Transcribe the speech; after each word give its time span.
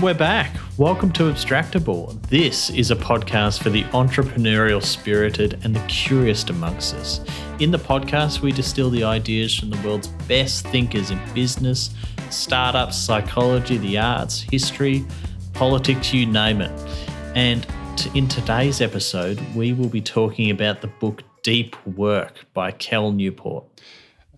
And 0.00 0.06
we're 0.06 0.14
back. 0.14 0.56
Welcome 0.78 1.12
to 1.12 1.24
Abstractable. 1.24 2.18
This 2.28 2.70
is 2.70 2.90
a 2.90 2.96
podcast 2.96 3.62
for 3.62 3.68
the 3.68 3.84
entrepreneurial 3.92 4.82
spirited 4.82 5.60
and 5.62 5.76
the 5.76 5.86
curious 5.88 6.42
amongst 6.44 6.94
us. 6.94 7.20
In 7.58 7.70
the 7.70 7.78
podcast, 7.78 8.40
we 8.40 8.50
distill 8.50 8.88
the 8.88 9.04
ideas 9.04 9.54
from 9.54 9.68
the 9.68 9.78
world's 9.86 10.08
best 10.26 10.66
thinkers 10.68 11.10
in 11.10 11.20
business, 11.34 11.90
startups, 12.30 12.96
psychology, 12.96 13.76
the 13.76 13.98
arts, 13.98 14.40
history, 14.40 15.04
politics, 15.52 16.14
you 16.14 16.24
name 16.24 16.62
it. 16.62 16.72
And 17.36 17.66
in 18.14 18.26
today's 18.26 18.80
episode, 18.80 19.38
we 19.54 19.74
will 19.74 19.90
be 19.90 20.00
talking 20.00 20.50
about 20.50 20.80
the 20.80 20.86
book 20.86 21.24
Deep 21.42 21.76
Work 21.86 22.46
by 22.54 22.70
Cal 22.70 23.12
Newport. 23.12 23.66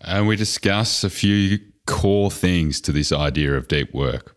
And 0.01 0.27
we 0.27 0.35
discuss 0.35 1.05
a 1.05 1.09
few 1.09 1.59
core 1.85 2.31
things 2.31 2.81
to 2.81 2.91
this 2.91 3.13
idea 3.13 3.55
of 3.55 3.69
deep 3.69 3.93
work. 3.93 4.32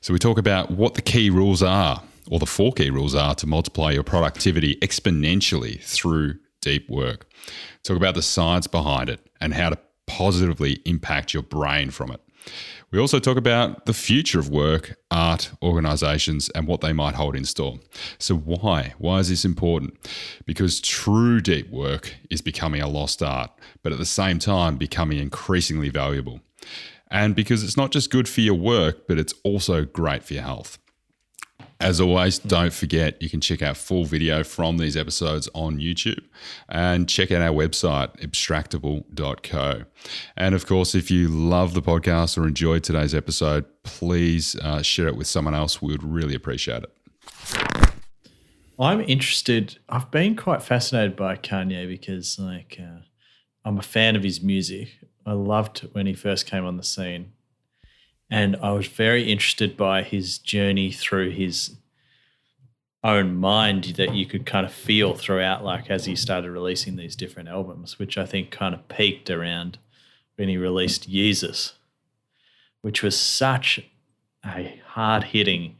So 0.00 0.12
we 0.12 0.18
talk 0.18 0.38
about 0.38 0.70
what 0.70 0.94
the 0.94 1.02
key 1.02 1.30
rules 1.30 1.62
are, 1.62 2.02
or 2.30 2.38
the 2.38 2.46
four 2.46 2.72
key 2.72 2.90
rules 2.90 3.14
are 3.14 3.34
to 3.36 3.46
multiply 3.46 3.90
your 3.92 4.02
productivity 4.02 4.76
exponentially 4.76 5.82
through 5.82 6.34
deep 6.60 6.88
work. 6.88 7.26
Talk 7.82 7.96
about 7.96 8.14
the 8.14 8.22
science 8.22 8.66
behind 8.66 9.08
it 9.08 9.20
and 9.40 9.54
how 9.54 9.70
to 9.70 9.78
positively 10.06 10.80
impact 10.84 11.34
your 11.34 11.42
brain 11.42 11.90
from 11.90 12.10
it. 12.10 12.20
We 12.90 12.98
also 12.98 13.18
talk 13.18 13.36
about 13.36 13.84
the 13.84 13.92
future 13.92 14.38
of 14.38 14.48
work, 14.48 14.98
art, 15.10 15.50
organizations, 15.62 16.48
and 16.50 16.66
what 16.66 16.80
they 16.80 16.94
might 16.94 17.14
hold 17.14 17.36
in 17.36 17.44
store. 17.44 17.78
So, 18.18 18.34
why? 18.34 18.94
Why 18.96 19.18
is 19.18 19.28
this 19.28 19.44
important? 19.44 19.94
Because 20.46 20.80
true 20.80 21.40
deep 21.42 21.70
work 21.70 22.14
is 22.30 22.40
becoming 22.40 22.80
a 22.80 22.88
lost 22.88 23.22
art, 23.22 23.50
but 23.82 23.92
at 23.92 23.98
the 23.98 24.06
same 24.06 24.38
time, 24.38 24.78
becoming 24.78 25.18
increasingly 25.18 25.90
valuable. 25.90 26.40
And 27.10 27.34
because 27.34 27.62
it's 27.64 27.76
not 27.76 27.90
just 27.90 28.10
good 28.10 28.28
for 28.28 28.40
your 28.40 28.54
work, 28.54 29.06
but 29.06 29.18
it's 29.18 29.34
also 29.44 29.84
great 29.84 30.24
for 30.24 30.34
your 30.34 30.42
health. 30.42 30.78
As 31.80 32.00
always, 32.00 32.40
don't 32.40 32.72
forget 32.72 33.22
you 33.22 33.30
can 33.30 33.40
check 33.40 33.62
out 33.62 33.76
full 33.76 34.04
video 34.04 34.42
from 34.42 34.78
these 34.78 34.96
episodes 34.96 35.48
on 35.54 35.78
YouTube 35.78 36.24
and 36.68 37.08
check 37.08 37.30
out 37.30 37.40
our 37.40 37.54
website, 37.54 38.20
abstractable.co. 38.20 39.84
And 40.36 40.54
of 40.56 40.66
course, 40.66 40.96
if 40.96 41.08
you 41.08 41.28
love 41.28 41.74
the 41.74 41.82
podcast 41.82 42.36
or 42.36 42.48
enjoyed 42.48 42.82
today's 42.82 43.14
episode, 43.14 43.64
please 43.84 44.56
uh, 44.56 44.82
share 44.82 45.06
it 45.06 45.16
with 45.16 45.28
someone 45.28 45.54
else. 45.54 45.80
We 45.80 45.92
would 45.92 46.02
really 46.02 46.34
appreciate 46.34 46.82
it. 46.82 46.92
I'm 48.80 49.00
interested. 49.02 49.78
I've 49.88 50.10
been 50.10 50.34
quite 50.34 50.62
fascinated 50.62 51.16
by 51.16 51.36
Kanye 51.36 51.88
because, 51.88 52.38
like, 52.40 52.78
uh, 52.80 53.00
I'm 53.64 53.78
a 53.78 53.82
fan 53.82 54.16
of 54.16 54.22
his 54.22 54.40
music. 54.40 54.88
I 55.28 55.32
loved 55.32 55.80
when 55.92 56.06
he 56.06 56.14
first 56.14 56.46
came 56.46 56.64
on 56.64 56.78
the 56.78 56.82
scene 56.82 57.32
and 58.30 58.56
I 58.62 58.72
was 58.72 58.86
very 58.86 59.30
interested 59.30 59.76
by 59.76 60.02
his 60.02 60.38
journey 60.38 60.90
through 60.90 61.30
his 61.30 61.76
own 63.04 63.36
mind 63.36 63.84
that 63.96 64.14
you 64.14 64.24
could 64.24 64.46
kind 64.46 64.64
of 64.64 64.72
feel 64.72 65.14
throughout, 65.14 65.62
like 65.62 65.90
as 65.90 66.06
he 66.06 66.16
started 66.16 66.50
releasing 66.50 66.96
these 66.96 67.14
different 67.14 67.50
albums, 67.50 67.98
which 67.98 68.16
I 68.16 68.24
think 68.24 68.50
kind 68.50 68.74
of 68.74 68.88
peaked 68.88 69.28
around 69.28 69.78
when 70.36 70.48
he 70.48 70.56
released 70.56 71.10
Yeezus, 71.10 71.72
which 72.80 73.02
was 73.02 73.18
such 73.18 73.80
a 74.44 74.80
hard 74.86 75.24
hitting 75.24 75.76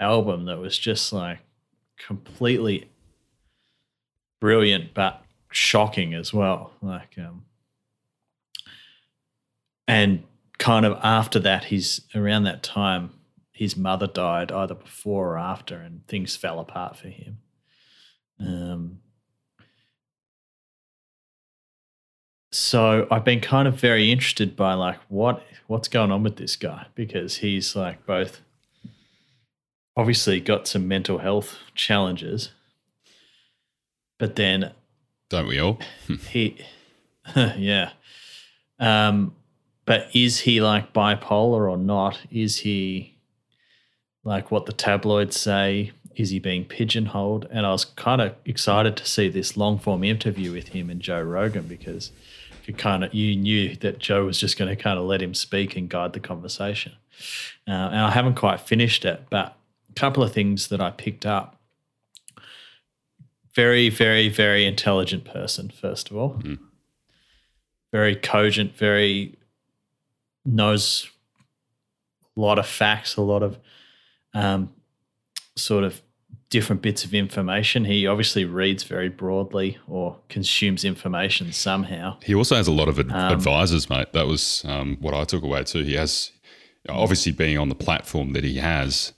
album 0.00 0.46
that 0.46 0.58
was 0.58 0.78
just 0.78 1.12
like 1.12 1.40
completely 1.98 2.90
brilliant 4.40 4.94
but 4.94 5.22
shocking 5.50 6.14
as 6.14 6.32
well. 6.32 6.72
Like, 6.80 7.16
um, 7.18 7.43
and 9.86 10.22
kind 10.58 10.86
of 10.86 10.98
after 11.02 11.38
that, 11.40 11.64
he's 11.64 12.02
around 12.14 12.44
that 12.44 12.62
time, 12.62 13.10
his 13.52 13.76
mother 13.76 14.06
died 14.06 14.50
either 14.50 14.74
before 14.74 15.34
or 15.34 15.38
after, 15.38 15.76
and 15.76 16.06
things 16.06 16.36
fell 16.36 16.58
apart 16.58 16.96
for 16.96 17.08
him. 17.08 17.38
Um, 18.40 18.98
so 22.50 23.06
I've 23.10 23.24
been 23.24 23.40
kind 23.40 23.66
of 23.68 23.74
very 23.74 24.10
interested 24.10 24.56
by 24.56 24.74
like 24.74 24.98
what 25.08 25.42
what's 25.66 25.88
going 25.88 26.12
on 26.12 26.22
with 26.22 26.36
this 26.36 26.56
guy 26.56 26.86
because 26.94 27.36
he's 27.38 27.74
like 27.74 28.04
both 28.06 28.42
obviously 29.96 30.40
got 30.40 30.66
some 30.66 30.86
mental 30.88 31.18
health 31.18 31.56
challenges, 31.74 32.50
but 34.18 34.36
then 34.36 34.72
don't 35.30 35.48
we 35.48 35.58
all? 35.58 35.78
he, 36.28 36.56
yeah. 37.36 37.90
Um, 38.78 39.34
but 39.86 40.08
is 40.14 40.40
he 40.40 40.60
like 40.60 40.92
bipolar 40.92 41.70
or 41.70 41.76
not? 41.76 42.20
Is 42.30 42.58
he 42.58 43.14
like 44.22 44.50
what 44.50 44.66
the 44.66 44.72
tabloids 44.72 45.38
say? 45.38 45.92
Is 46.16 46.30
he 46.30 46.38
being 46.38 46.64
pigeonholed? 46.64 47.46
And 47.50 47.66
I 47.66 47.72
was 47.72 47.84
kind 47.84 48.20
of 48.20 48.34
excited 48.44 48.96
to 48.96 49.06
see 49.06 49.28
this 49.28 49.56
long 49.56 49.78
form 49.78 50.04
interview 50.04 50.52
with 50.52 50.68
him 50.68 50.88
and 50.88 51.00
Joe 51.00 51.20
Rogan 51.20 51.66
because 51.66 52.12
you 52.66 52.72
kind 52.72 53.04
of 53.04 53.12
you 53.12 53.36
knew 53.36 53.76
that 53.76 53.98
Joe 53.98 54.24
was 54.24 54.38
just 54.38 54.56
going 54.56 54.74
to 54.74 54.82
kind 54.82 54.98
of 54.98 55.04
let 55.04 55.20
him 55.20 55.34
speak 55.34 55.76
and 55.76 55.88
guide 55.88 56.12
the 56.12 56.20
conversation. 56.20 56.92
Uh, 57.66 57.70
and 57.70 58.00
I 58.00 58.10
haven't 58.10 58.34
quite 58.34 58.60
finished 58.60 59.04
it, 59.04 59.24
but 59.30 59.56
a 59.90 59.92
couple 59.94 60.22
of 60.22 60.32
things 60.32 60.68
that 60.68 60.80
I 60.80 60.90
picked 60.90 61.26
up. 61.26 61.60
Very, 63.54 63.88
very, 63.88 64.28
very 64.28 64.64
intelligent 64.64 65.24
person. 65.24 65.70
First 65.70 66.10
of 66.10 66.16
all, 66.16 66.34
mm. 66.34 66.58
very 67.92 68.16
cogent, 68.16 68.76
very 68.76 69.36
knows 70.44 71.10
a 72.36 72.40
lot 72.40 72.58
of 72.58 72.66
facts, 72.66 73.16
a 73.16 73.22
lot 73.22 73.42
of 73.42 73.58
um, 74.34 74.72
sort 75.56 75.84
of 75.84 76.02
different 76.50 76.82
bits 76.82 77.04
of 77.04 77.14
information. 77.14 77.84
He 77.84 78.06
obviously 78.06 78.44
reads 78.44 78.84
very 78.84 79.08
broadly 79.08 79.78
or 79.88 80.18
consumes 80.28 80.84
information 80.84 81.52
somehow. 81.52 82.18
He 82.22 82.34
also 82.34 82.56
has 82.56 82.68
a 82.68 82.72
lot 82.72 82.88
of 82.88 82.98
ad- 82.98 83.10
um, 83.10 83.32
advisors, 83.32 83.90
mate. 83.90 84.12
That 84.12 84.26
was 84.26 84.64
um, 84.64 84.96
what 85.00 85.14
I 85.14 85.24
took 85.24 85.42
away 85.42 85.64
too. 85.64 85.82
He 85.82 85.94
has, 85.94 86.30
obviously, 86.88 87.32
being 87.32 87.58
on 87.58 87.68
the 87.68 87.74
platform 87.74 88.34
that 88.34 88.44
he 88.44 88.58
has, 88.58 89.12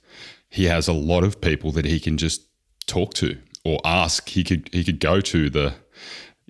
he 0.49 0.65
has 0.65 0.87
a 0.87 0.93
lot 0.93 1.23
of 1.23 1.41
people 1.41 1.71
that 1.73 1.85
he 1.85 1.99
can 1.99 2.17
just 2.17 2.41
talk 2.87 3.13
to 3.15 3.37
or 3.63 3.79
ask. 3.83 4.29
He 4.29 4.43
could 4.43 4.69
he 4.71 4.83
could 4.83 4.99
go 4.99 5.21
to 5.21 5.49
the, 5.49 5.75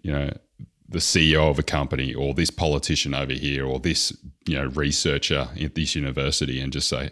you 0.02 0.12
know, 0.12 0.32
the 0.90 1.00
CEO 1.00 1.50
of 1.50 1.59
a 1.59 1.64
company 1.64 2.14
or 2.14 2.34
this 2.34 2.50
politician 2.50 3.14
over 3.14 3.34
here 3.34 3.66
or 3.66 3.80
this 3.80 4.16
you 4.46 4.56
know 4.56 4.68
researcher 4.68 5.50
at 5.62 5.75
this 5.75 5.96
university 5.96 6.59
and 6.59 6.72
just 6.72 6.90
say, 6.90 7.09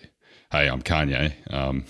"Hey, 0.52 0.68
I'm 0.68 0.82
Kanye. 0.82 1.34
Um, 1.54 1.86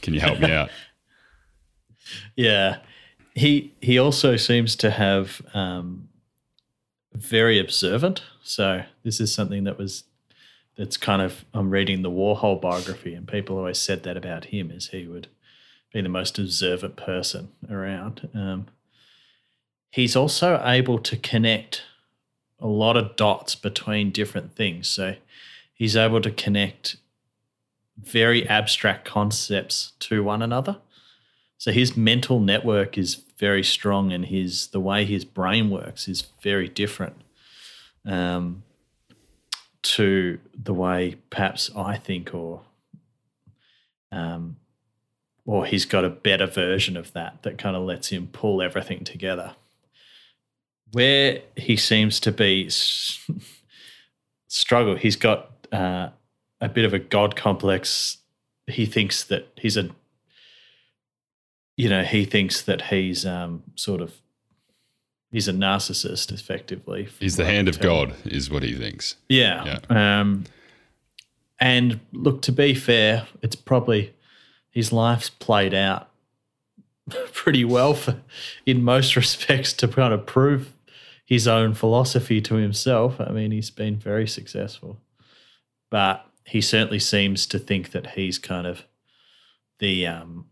can 0.00 0.14
you 0.14 0.20
help 0.20 0.40
me 0.40 0.52
out?" 0.52 0.70
yeah, 2.36 2.78
he 3.34 3.74
he 3.80 3.98
also 3.98 4.36
seems 4.36 4.76
to 4.76 4.90
have 4.90 5.42
um, 5.54 6.08
very 7.12 7.58
observant. 7.58 8.22
So 8.42 8.84
this 9.02 9.20
is 9.20 9.32
something 9.32 9.64
that 9.64 9.78
was 9.78 10.04
that's 10.76 10.96
kind 10.96 11.22
of 11.22 11.44
I'm 11.52 11.70
reading 11.70 12.02
the 12.02 12.10
Warhol 12.10 12.60
biography, 12.60 13.14
and 13.14 13.26
people 13.26 13.58
always 13.58 13.78
said 13.78 14.02
that 14.04 14.16
about 14.16 14.46
him, 14.46 14.70
is 14.70 14.88
he 14.88 15.06
would 15.06 15.28
be 15.92 16.00
the 16.00 16.08
most 16.08 16.38
observant 16.38 16.96
person 16.96 17.50
around. 17.70 18.28
Um, 18.34 18.66
he's 19.92 20.16
also 20.16 20.60
able 20.64 20.98
to 20.98 21.16
connect 21.16 21.82
a 22.58 22.66
lot 22.66 22.96
of 22.96 23.14
dots 23.14 23.54
between 23.54 24.10
different 24.10 24.56
things. 24.56 24.88
So 24.88 25.16
he's 25.72 25.94
able 25.94 26.20
to 26.22 26.30
connect 26.30 26.96
very 27.96 28.48
abstract 28.48 29.04
concepts 29.04 29.92
to 30.00 30.24
one 30.24 30.42
another. 30.42 30.78
So 31.58 31.70
his 31.70 31.96
mental 31.96 32.40
network 32.40 32.98
is 32.98 33.22
very 33.38 33.62
strong, 33.62 34.12
and 34.12 34.26
his 34.26 34.68
the 34.68 34.80
way 34.80 35.04
his 35.04 35.24
brain 35.24 35.70
works 35.70 36.08
is 36.08 36.22
very 36.42 36.68
different 36.68 37.16
um, 38.04 38.64
to 39.82 40.40
the 40.60 40.74
way 40.74 41.16
perhaps 41.30 41.70
I 41.76 41.98
think, 41.98 42.34
or 42.34 42.62
um, 44.10 44.56
or 45.44 45.66
he's 45.66 45.84
got 45.84 46.04
a 46.04 46.10
better 46.10 46.46
version 46.46 46.96
of 46.96 47.12
that 47.12 47.42
that 47.42 47.58
kind 47.58 47.76
of 47.76 47.82
lets 47.82 48.08
him 48.08 48.28
pull 48.32 48.62
everything 48.62 49.04
together 49.04 49.54
where 50.92 51.40
he 51.56 51.76
seems 51.76 52.20
to 52.20 52.32
be 52.32 52.68
struggle. 54.48 54.96
He's 54.96 55.16
got 55.16 55.50
uh, 55.72 56.10
a 56.60 56.68
bit 56.68 56.84
of 56.84 56.92
a 56.94 56.98
god 56.98 57.36
complex. 57.36 58.18
He 58.66 58.86
thinks 58.86 59.24
that 59.24 59.48
he's 59.56 59.76
a, 59.76 59.90
you 61.76 61.88
know, 61.88 62.02
he 62.04 62.24
thinks 62.24 62.62
that 62.62 62.82
he's 62.82 63.26
um, 63.26 63.62
sort 63.74 64.00
of, 64.00 64.20
he's 65.30 65.48
a 65.48 65.52
narcissist, 65.52 66.30
effectively. 66.32 67.08
He's 67.18 67.36
the 67.36 67.46
hand 67.46 67.68
of 67.68 67.80
God, 67.80 68.14
is 68.24 68.50
what 68.50 68.62
he 68.62 68.74
thinks. 68.74 69.16
Yeah. 69.28 69.78
yeah. 69.90 70.20
Um, 70.20 70.44
and 71.58 72.00
look, 72.12 72.42
to 72.42 72.52
be 72.52 72.74
fair, 72.74 73.26
it's 73.40 73.56
probably 73.56 74.14
his 74.70 74.92
life's 74.92 75.30
played 75.30 75.72
out 75.72 76.08
pretty 77.32 77.64
well 77.64 77.94
for, 77.94 78.16
in 78.66 78.84
most 78.84 79.16
respects, 79.16 79.72
to 79.74 79.88
kind 79.88 80.12
of 80.12 80.26
prove 80.26 80.72
his 81.24 81.48
own 81.48 81.74
philosophy 81.74 82.40
to 82.42 82.56
himself. 82.56 83.20
I 83.20 83.30
mean, 83.30 83.52
he's 83.52 83.70
been 83.70 83.96
very 83.96 84.26
successful. 84.26 85.00
But 85.90 86.26
he 86.44 86.60
certainly 86.60 86.98
seems 86.98 87.46
to 87.46 87.58
think 87.58 87.92
that 87.92 88.10
he's 88.10 88.38
kind 88.38 88.66
of 88.66 88.84
the 89.78 90.06
um, 90.06 90.46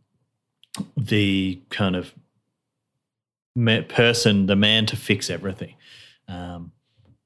the 0.97 1.61
kind 1.71 1.97
of 1.97 2.15
person, 3.89 4.47
the 4.47 4.57
man 4.57 4.87
to 4.87 4.97
fix 4.97 5.31
everything. 5.31 5.75
Um, 6.29 6.73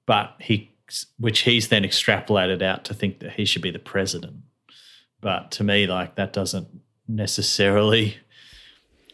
but 0.06 0.36
he, 0.38 0.72
which 1.18 1.40
he's 1.40 1.68
then 1.68 1.82
extrapolated 1.82 2.62
out 2.62 2.84
to 2.86 2.94
think 2.94 3.20
that 3.20 3.32
he 3.32 3.44
should 3.44 3.62
be 3.62 3.70
the 3.70 3.78
president. 3.78 4.36
But 5.20 5.50
to 5.52 5.64
me, 5.64 5.86
like 5.86 6.14
that 6.16 6.32
doesn't 6.32 6.68
necessarily. 7.08 8.16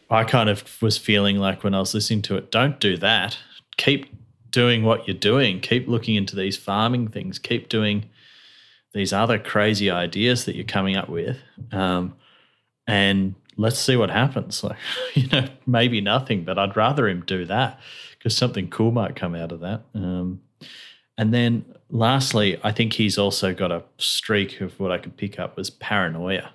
I 0.09 0.25
kind 0.25 0.49
of 0.49 0.81
was 0.81 0.97
feeling 0.97 1.37
like 1.37 1.63
when 1.63 1.73
I 1.73 1.79
was 1.79 1.93
listening 1.93 2.21
to 2.23 2.35
it, 2.35 2.51
don't 2.51 2.79
do 2.81 2.97
that. 2.97 3.37
Keep 3.77 4.13
doing 4.51 4.83
what 4.83 5.07
you're 5.07 5.17
doing. 5.17 5.59
Keep 5.59 5.87
looking 5.87 6.15
into 6.15 6.35
these 6.35 6.57
farming 6.57 7.07
things. 7.09 7.39
Keep 7.39 7.69
doing 7.69 8.05
these 8.93 9.13
other 9.13 9.39
crazy 9.39 9.89
ideas 9.89 10.45
that 10.45 10.55
you're 10.55 10.65
coming 10.65 10.95
up 10.95 11.09
with. 11.09 11.37
Um, 11.71 12.15
and 12.87 13.35
let's 13.57 13.79
see 13.79 13.95
what 13.95 14.09
happens. 14.09 14.63
Like, 14.71 14.77
you 15.13 15.27
know, 15.27 15.47
maybe 15.65 16.01
nothing, 16.01 16.43
but 16.43 16.57
I'd 16.59 16.75
rather 16.75 17.07
him 17.07 17.23
do 17.25 17.45
that 17.45 17.79
because 18.17 18.35
something 18.35 18.69
cool 18.69 18.91
might 18.91 19.15
come 19.15 19.35
out 19.35 19.51
of 19.51 19.61
that. 19.61 19.81
Um, 19.95 20.41
and 21.17 21.33
then 21.33 21.65
lastly, 21.89 22.59
I 22.63 22.71
think 22.71 22.93
he's 22.93 23.17
also 23.17 23.53
got 23.53 23.71
a 23.71 23.83
streak 23.97 24.61
of 24.61 24.79
what 24.79 24.91
I 24.91 24.97
could 24.97 25.17
pick 25.17 25.39
up 25.39 25.57
was 25.57 25.69
paranoia. 25.69 26.51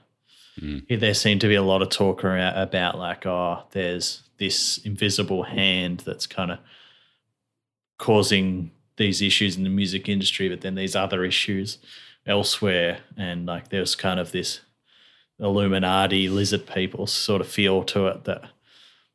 Mm. 0.60 1.00
There 1.00 1.14
seemed 1.14 1.40
to 1.42 1.48
be 1.48 1.54
a 1.54 1.62
lot 1.62 1.82
of 1.82 1.90
talk 1.90 2.24
around, 2.24 2.56
about 2.56 2.98
like, 2.98 3.26
oh, 3.26 3.64
there's 3.72 4.22
this 4.38 4.78
invisible 4.78 5.42
hand 5.42 6.02
that's 6.06 6.26
kind 6.26 6.50
of 6.50 6.58
causing 7.98 8.70
these 8.96 9.20
issues 9.22 9.56
in 9.56 9.64
the 9.64 9.70
music 9.70 10.08
industry, 10.08 10.48
but 10.48 10.60
then 10.62 10.74
these 10.74 10.96
other 10.96 11.24
issues 11.24 11.78
elsewhere. 12.26 12.98
And 13.16 13.46
like 13.46 13.68
there's 13.68 13.94
kind 13.94 14.18
of 14.20 14.32
this 14.32 14.60
Illuminati 15.38 16.28
lizard 16.28 16.66
people 16.66 17.06
sort 17.06 17.40
of 17.40 17.48
feel 17.48 17.84
to 17.84 18.06
it 18.06 18.24
that 18.24 18.42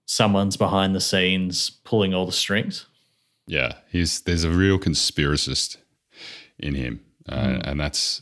someone's 0.06 0.58
behind 0.58 0.94
the 0.94 1.02
scenes 1.02 1.70
pulling 1.84 2.14
all 2.14 2.26
the 2.26 2.32
strings. 2.32 2.86
Yeah, 3.48 3.74
he's 3.90 4.22
there's 4.22 4.44
a 4.44 4.52
real 4.52 4.78
conspiracist 4.78 5.78
in 6.60 6.76
him, 6.76 7.04
uh, 7.28 7.36
mm. 7.36 7.62
and 7.68 7.80
that's 7.80 8.22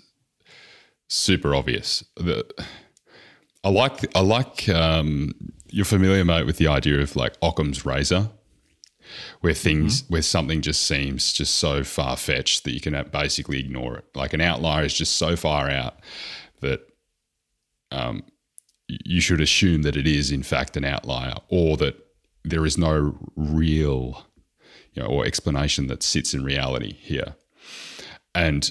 super 1.09 1.53
obvious. 1.53 2.03
The, 2.15 2.45
I 3.63 3.69
like 3.69 4.15
I 4.15 4.21
like 4.21 4.69
um, 4.69 5.33
you're 5.69 5.85
familiar, 5.85 6.23
mate, 6.23 6.45
with 6.45 6.57
the 6.57 6.67
idea 6.67 7.01
of 7.01 7.15
like 7.15 7.35
Occam's 7.41 7.85
razor, 7.85 8.29
where 9.41 9.53
things 9.53 10.01
mm-hmm. 10.01 10.13
where 10.13 10.21
something 10.21 10.61
just 10.61 10.83
seems 10.83 11.33
just 11.33 11.55
so 11.55 11.83
far 11.83 12.17
fetched 12.17 12.63
that 12.63 12.71
you 12.71 12.81
can 12.81 13.01
basically 13.11 13.59
ignore 13.59 13.97
it. 13.97 14.05
Like 14.15 14.33
an 14.33 14.41
outlier 14.41 14.85
is 14.85 14.93
just 14.93 15.15
so 15.15 15.35
far 15.35 15.69
out 15.69 15.99
that 16.61 16.81
um, 17.91 18.23
you 18.87 19.21
should 19.21 19.41
assume 19.41 19.83
that 19.83 19.95
it 19.95 20.07
is 20.07 20.31
in 20.31 20.43
fact 20.43 20.77
an 20.77 20.85
outlier, 20.85 21.35
or 21.49 21.77
that 21.77 21.95
there 22.43 22.65
is 22.65 22.77
no 22.77 23.17
real, 23.35 24.25
you 24.93 25.01
know, 25.01 25.07
or 25.07 25.25
explanation 25.25 25.87
that 25.87 26.03
sits 26.03 26.33
in 26.33 26.43
reality 26.43 26.93
here. 26.93 27.35
And 28.35 28.69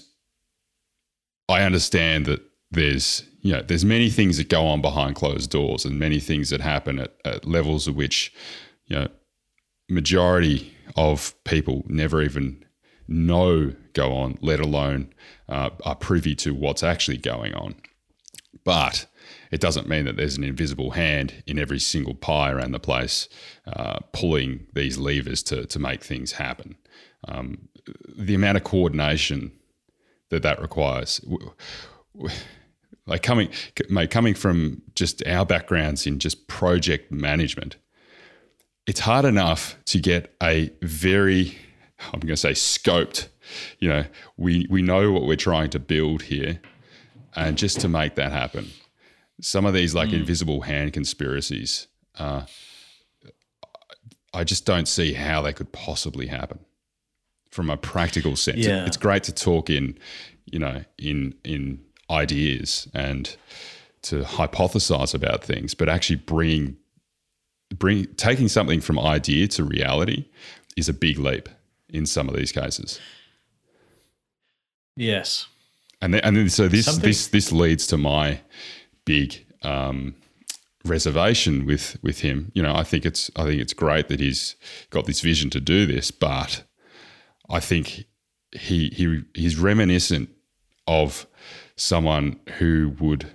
I 1.49 1.63
understand 1.63 2.27
that 2.27 2.43
there's 2.71 3.25
you 3.41 3.53
know 3.53 3.63
there's 3.63 3.85
many 3.85 4.11
things 4.11 4.37
that 4.37 4.49
go 4.49 4.67
on 4.67 4.83
behind 4.83 5.15
closed 5.15 5.51
doors 5.51 5.85
and 5.85 5.99
many 5.99 6.21
things 6.21 6.51
that 6.51 6.61
happen 6.61 6.99
at, 6.99 7.15
at 7.25 7.47
levels 7.47 7.87
of 7.87 7.97
which 7.97 8.33
you 8.87 8.97
know 8.97 9.09
majority 9.89 10.75
of 10.97 11.35
people 11.45 11.85
never 11.89 12.23
even 12.23 12.65
know 13.07 13.73
go 13.95 14.13
on 14.13 14.39
let 14.43 14.61
alone 14.61 15.13
uh, 15.49 15.71
are 15.85 15.95
privy 15.95 16.35
to 16.35 16.55
what's 16.55 16.83
actually 16.83 17.17
going 17.17 17.55
on 17.55 17.75
but 18.65 19.07
it 19.51 19.61
doesn't 19.61 19.89
mean 19.89 20.05
that 20.05 20.17
there's 20.17 20.37
an 20.37 20.45
invisible 20.45 20.91
hand 20.91 21.43
in 21.47 21.59
every 21.59 21.79
single 21.79 22.15
pie 22.15 22.51
around 22.51 22.73
the 22.73 22.79
place 22.79 23.29
uh, 23.67 23.99
pulling 24.13 24.67
these 24.75 24.99
levers 24.99 25.43
to, 25.45 25.67
to 25.67 25.79
make 25.79 26.03
things 26.05 26.33
happen. 26.33 26.77
Um, 27.27 27.69
the 28.17 28.35
amount 28.35 28.59
of 28.59 28.65
coordination 28.65 29.53
that 30.31 30.43
that 30.43 30.61
requires, 30.61 31.21
like 33.07 33.23
coming, 33.23 33.49
mate, 33.89 34.11
coming 34.11 34.35
from 34.35 34.83
just 34.95 35.27
our 35.27 35.47
backgrounds 35.47 36.07
in 36.07 36.19
just 36.19 36.47
project 36.49 37.11
management, 37.11 37.77
it's 38.89 39.01
hard 39.01 39.27
enough 39.27 39.77
to 39.85 40.01
get 40.01 40.35
a 40.43 40.73
very, 40.81 41.57
I'm 42.01 42.21
going 42.21 42.29
to 42.29 42.37
say, 42.37 42.53
scoped. 42.53 43.29
You 43.79 43.89
know, 43.91 44.05
we 44.39 44.67
we 44.71 44.83
know 44.83 45.13
what 45.13 45.27
we're 45.27 45.37
trying 45.37 45.71
to 45.71 45.79
build 45.79 46.23
here, 46.23 46.61
and 47.37 47.57
just 47.57 47.81
to 47.81 47.89
make 47.89 48.15
that 48.17 48.33
happen, 48.33 48.69
some 49.41 49.67
of 49.67 49.75
these 49.75 49.95
like 49.95 50.09
mm. 50.09 50.15
invisible 50.15 50.63
hand 50.63 50.95
conspiracies, 50.95 51.87
uh, 52.19 52.47
I 54.33 54.45
just 54.45 54.65
don't 54.65 54.89
see 54.89 55.13
how 55.13 55.43
they 55.43 55.53
could 55.53 55.71
possibly 55.71 56.27
happen 56.27 56.59
from 57.51 57.69
a 57.69 57.77
practical 57.77 58.37
sense. 58.37 58.67
Yeah. 58.67 58.87
It's 58.87 58.97
great 58.97 59.23
to 59.25 59.33
talk 59.33 59.69
in, 59.69 59.99
you 60.47 60.59
know, 60.59 60.83
in 60.99 61.35
in 61.45 61.81
ideas 62.11 62.89
and 62.95 63.37
to 64.01 64.23
hypothesize 64.23 65.15
about 65.15 65.45
things, 65.45 65.75
but 65.75 65.91
actually 65.91 66.17
bring 66.17 66.78
bring 67.75 68.07
taking 68.15 68.49
something 68.49 68.81
from 68.81 68.99
idea 68.99 69.49
to 69.49 69.65
reality 69.65 70.27
is 70.77 70.89
a 70.89 70.93
big 70.93 71.19
leap 71.19 71.49
in 71.89 72.07
some 72.07 72.29
of 72.29 72.37
these 72.37 72.53
cases. 72.53 73.01
Yes. 74.97 75.47
And 76.01 76.15
then, 76.15 76.21
and 76.23 76.37
then 76.37 76.49
so 76.49 76.69
this 76.69 76.87
Something. 76.87 77.03
this 77.03 77.29
this 77.29 77.53
leads 77.53 77.87
to 77.89 77.97
my 77.97 78.41
big 79.05 79.45
um, 79.63 80.15
reservation 80.85 81.67
with 81.67 81.99
with 82.03 82.21
him. 82.21 82.53
You 82.55 82.63
know, 82.63 82.75
I 82.75 82.85
think 82.85 83.05
it's 83.05 83.31
I 83.37 83.45
think 83.45 83.61
it's 83.61 83.73
great 83.73 84.09
that 84.09 84.21
he's 84.21 84.57
got 84.91 85.07
this 85.07 85.21
vision 85.21 85.51
to 85.51 85.61
do 85.61 85.87
this, 85.87 86.11
but 86.11 86.65
I 87.49 87.61
think 87.61 88.05
he 88.53 88.89
he 88.91 89.23
he's 89.35 89.57
reminiscent 89.57 90.31
of 90.87 91.27
someone 91.77 92.41
who 92.59 92.95
would 92.99 93.31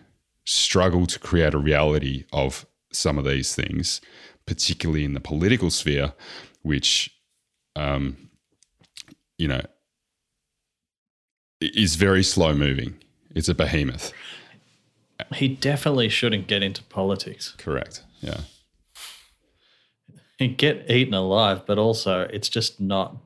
struggle 0.46 1.06
to 1.06 1.20
create 1.20 1.54
a 1.54 1.58
reality 1.58 2.26
of 2.34 2.66
some 2.96 3.18
of 3.18 3.26
these 3.26 3.56
things, 3.56 4.02
particularly 4.46 5.04
in 5.04 5.14
the 5.14 5.20
political 5.20 5.70
sphere, 5.70 6.14
which 6.62 7.14
um, 7.76 8.30
you 9.38 9.48
know 9.48 9.62
is 11.62 11.96
very 11.96 12.24
slow 12.24 12.54
moving. 12.54 12.96
It's 13.36 13.50
a 13.50 13.56
behemoth. 13.56 14.14
He 15.34 15.48
definitely 15.48 16.10
shouldn't 16.10 16.48
get 16.48 16.62
into 16.62 16.84
politics. 16.84 17.56
Correct. 17.58 18.04
Yeah. 18.22 18.42
He'd 20.38 20.58
get 20.58 20.90
eaten 20.90 21.14
alive, 21.14 21.66
but 21.66 21.78
also 21.78 22.22
it's 22.22 22.50
just 22.50 22.80
not 22.80 23.18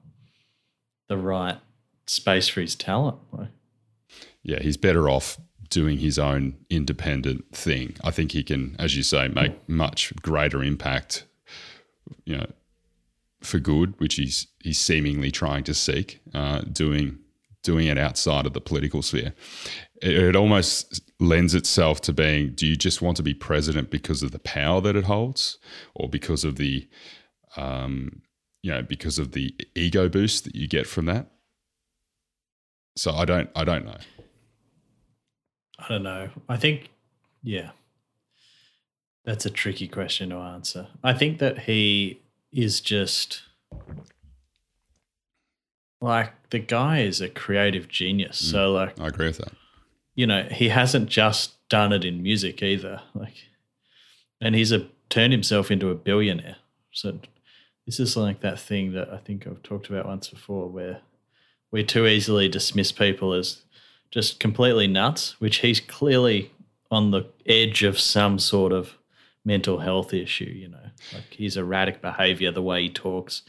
the 1.07 1.17
right 1.17 1.57
space 2.05 2.47
for 2.47 2.61
his 2.61 2.75
talent. 2.75 3.17
Yeah, 4.43 4.59
he's 4.61 4.77
better 4.77 5.09
off 5.09 5.37
doing 5.69 5.99
his 5.99 6.17
own 6.17 6.55
independent 6.69 7.55
thing. 7.55 7.95
I 8.03 8.11
think 8.11 8.31
he 8.31 8.43
can, 8.43 8.75
as 8.79 8.95
you 8.95 9.03
say, 9.03 9.27
make 9.27 9.67
much 9.67 10.13
greater 10.21 10.63
impact, 10.63 11.25
you 12.25 12.37
know, 12.37 12.47
for 13.41 13.59
good, 13.59 13.99
which 13.99 14.15
he's 14.15 14.47
he's 14.63 14.79
seemingly 14.79 15.31
trying 15.31 15.63
to 15.65 15.73
seek, 15.73 16.19
uh, 16.33 16.61
doing 16.61 17.19
doing 17.63 17.87
it 17.87 17.97
outside 17.97 18.45
of 18.45 18.53
the 18.53 18.61
political 18.61 19.01
sphere. 19.01 19.33
It, 20.01 20.15
it, 20.15 20.35
almost 20.35 21.01
lends 21.19 21.55
itself 21.55 21.99
to 22.01 22.13
being 22.13 22.53
do 22.53 22.67
you 22.67 22.75
just 22.75 23.01
want 23.01 23.17
to 23.17 23.23
be 23.23 23.33
president 23.33 23.89
because 23.89 24.21
of 24.21 24.31
the 24.31 24.39
power 24.39 24.79
that 24.81 24.95
it 24.95 25.05
holds 25.05 25.57
or 25.95 26.07
because 26.07 26.43
of 26.43 26.55
the 26.55 26.87
um, 27.57 28.21
you 28.61 28.71
know 28.71 28.81
because 28.81 29.17
of 29.17 29.31
the 29.31 29.55
ego 29.75 30.07
boost 30.07 30.43
that 30.43 30.55
you 30.55 30.67
get 30.67 30.85
from 30.85 31.05
that 31.05 31.31
so 32.95 33.11
i 33.11 33.25
don't 33.25 33.49
i 33.55 33.63
don't 33.63 33.85
know 33.85 33.97
i 35.79 35.87
don't 35.89 36.03
know 36.03 36.29
i 36.49 36.57
think 36.57 36.89
yeah 37.43 37.71
that's 39.25 39.45
a 39.45 39.49
tricky 39.49 39.87
question 39.87 40.29
to 40.29 40.35
answer 40.35 40.87
i 41.03 41.13
think 41.13 41.39
that 41.39 41.59
he 41.59 42.19
is 42.51 42.79
just 42.79 43.43
like 46.01 46.33
the 46.49 46.59
guy 46.59 46.99
is 46.99 47.21
a 47.21 47.29
creative 47.29 47.87
genius. 47.87 48.41
Mm, 48.41 48.51
so 48.51 48.71
like 48.73 48.99
I 48.99 49.07
agree 49.07 49.27
with 49.27 49.37
that. 49.37 49.53
You 50.15 50.27
know, 50.27 50.43
he 50.43 50.69
hasn't 50.69 51.09
just 51.09 51.53
done 51.69 51.93
it 51.93 52.03
in 52.03 52.23
music 52.23 52.61
either. 52.61 53.01
Like 53.13 53.35
and 54.41 54.55
he's 54.55 54.71
a 54.71 54.87
turned 55.09 55.33
himself 55.33 55.71
into 55.71 55.89
a 55.89 55.95
billionaire. 55.95 56.57
So 56.91 57.19
this 57.85 57.99
is 57.99 58.17
like 58.17 58.41
that 58.41 58.59
thing 58.59 58.93
that 58.93 59.09
I 59.09 59.17
think 59.17 59.47
I've 59.47 59.63
talked 59.63 59.89
about 59.89 60.05
once 60.05 60.29
before 60.29 60.67
where 60.67 61.01
we 61.71 61.83
too 61.83 62.07
easily 62.07 62.49
dismiss 62.49 62.91
people 62.91 63.33
as 63.33 63.61
just 64.11 64.39
completely 64.39 64.87
nuts, 64.87 65.39
which 65.39 65.57
he's 65.57 65.79
clearly 65.79 66.51
on 66.89 67.11
the 67.11 67.25
edge 67.45 67.83
of 67.83 67.99
some 67.99 68.39
sort 68.39 68.71
of 68.71 68.97
mental 69.43 69.79
health 69.79 70.13
issue, 70.13 70.45
you 70.45 70.67
know. 70.67 70.89
Like 71.13 71.33
his 71.33 71.57
erratic 71.57 72.01
behavior, 72.01 72.51
the 72.51 72.61
way 72.61 72.83
he 72.83 72.89
talks, 72.89 73.43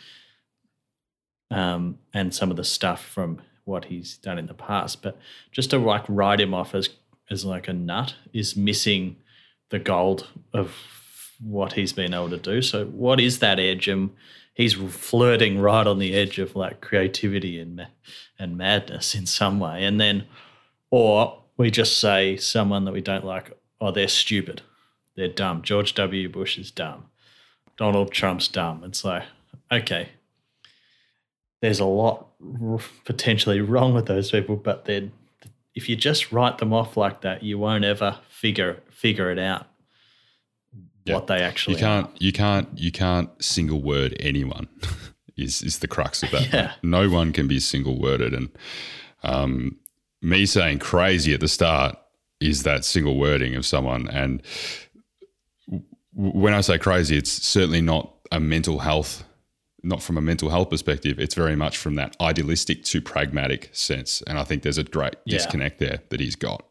um, 1.51 1.99
and 2.13 2.35
some 2.35 2.51
of 2.51 2.57
the 2.57 2.65
stuff 2.65 3.05
from 3.05 3.41
what 3.65 3.87
he's 3.87 4.17
done 4.17 4.39
in 4.39 4.47
the 4.47 4.55
past, 4.55 5.03
but 5.03 5.19
just 5.53 5.71
to 5.71 5.79
like 5.79 6.05
write 6.09 6.41
him 6.41 6.55
off 6.55 6.75
as 6.75 6.89
as 7.31 7.45
like 7.45 7.69
a 7.69 7.73
nut 7.73 8.15
is 8.33 8.57
missing 8.57 9.17
the 9.69 9.79
gold 9.79 10.27
of 10.55 10.75
what 11.41 11.75
he's 11.75 11.93
been 11.93 12.15
able 12.15 12.31
to 12.31 12.39
do. 12.39 12.63
So 12.63 12.87
what 12.87 13.21
is 13.21 13.41
that 13.41 13.61
edge? 13.61 13.87
And 13.87 14.11
he's 14.55 14.75
flirting 14.75 15.61
right 15.61 15.87
on 15.87 15.99
the 15.99 16.15
edge 16.15 16.39
of 16.39 16.57
like 16.57 16.81
creativity 16.81 17.61
and 17.61 17.87
and 18.39 18.57
madness 18.57 19.15
in 19.15 19.27
some 19.27 19.61
way. 19.61 19.85
And 19.85 20.01
then, 20.01 20.25
or 20.91 21.43
we 21.57 21.71
just 21.71 21.99
say 21.99 22.37
someone 22.37 22.85
that 22.85 22.93
we 22.93 23.01
don't 23.01 23.25
like, 23.25 23.53
oh, 23.81 23.91
they're 23.91 24.09
stupid, 24.09 24.63
they're 25.17 25.29
dumb. 25.29 25.63
George 25.63 25.95
W. 25.95 26.29
Bush 26.29 26.59
is 26.59 26.71
dumb. 26.71 27.07
Donald 27.77 28.13
Trump's 28.13 28.49
dumb. 28.49 28.83
It's 28.85 29.05
like, 29.05 29.25
okay, 29.71 30.09
there's 31.61 31.81
a 31.81 31.85
lot 31.85 32.27
potentially 33.05 33.61
wrong 33.61 33.95
with 33.95 34.07
those 34.07 34.31
people, 34.31 34.57
but 34.57 34.85
then 34.85 35.13
if 35.75 35.89
you 35.89 35.97
just 35.97 36.33
write 36.33 36.59
them 36.59 36.73
off 36.73 36.97
like 36.97 37.21
that, 37.21 37.43
you 37.43 37.59
won't 37.59 37.85
ever 37.85 38.19
figure 38.29 38.81
figure 38.91 39.31
it 39.31 39.39
out 39.39 39.67
yeah. 41.05 41.15
what 41.15 41.27
they 41.27 41.41
actually 41.41 41.75
you 41.75 41.81
can't 41.81 42.07
are. 42.07 42.17
you 42.19 42.33
can't 42.33 42.69
you 42.77 42.93
can't 42.93 43.31
single 43.43 43.81
word 43.81 44.17
anyone 44.21 44.69
is 45.37 45.63
is 45.63 45.79
the 45.79 45.89
crux 45.89 46.23
of 46.23 46.31
that. 46.33 46.49
Yeah. 46.53 46.73
No 46.83 47.09
one 47.09 47.33
can 47.33 47.47
be 47.49 47.61
single 47.61 48.01
worded, 48.01 48.35
and 48.35 48.51
um, 49.23 49.77
me 50.21 50.47
saying 50.47 50.79
crazy 50.81 51.35
at 51.35 51.41
the 51.41 51.49
start 51.49 51.97
is 52.41 52.63
that 52.63 52.85
single 52.85 53.19
wording 53.19 53.55
of 53.55 53.67
someone. 53.67 54.09
And 54.09 54.43
w- 55.67 55.85
when 56.15 56.55
I 56.55 56.61
say 56.61 56.79
crazy, 56.79 57.17
it's 57.17 57.31
certainly 57.31 57.81
not 57.81 58.15
a 58.31 58.41
mental 58.41 58.81
health 58.81 59.25
not 59.83 60.03
from 60.03 60.17
a 60.17 60.21
mental 60.21 60.51
health 60.51 60.71
perspective, 60.71 61.19
it's 61.19 61.35
very 61.35 61.55
much 61.55 61.77
from 61.77 61.95
that 61.95 62.17
idealistic 62.21 62.83
to 62.85 63.01
pragmatic 63.01 63.71
sense. 63.73 64.23
And 64.27 64.39
I 64.39 64.45
think 64.45 64.63
there's 64.63 64.79
a 64.79 64.85
great 64.85 65.15
yeah. 65.25 65.39
disconnect 65.39 65.79
there 65.79 66.01
that 66.09 66.21
he's 66.21 66.37
got. 66.37 66.65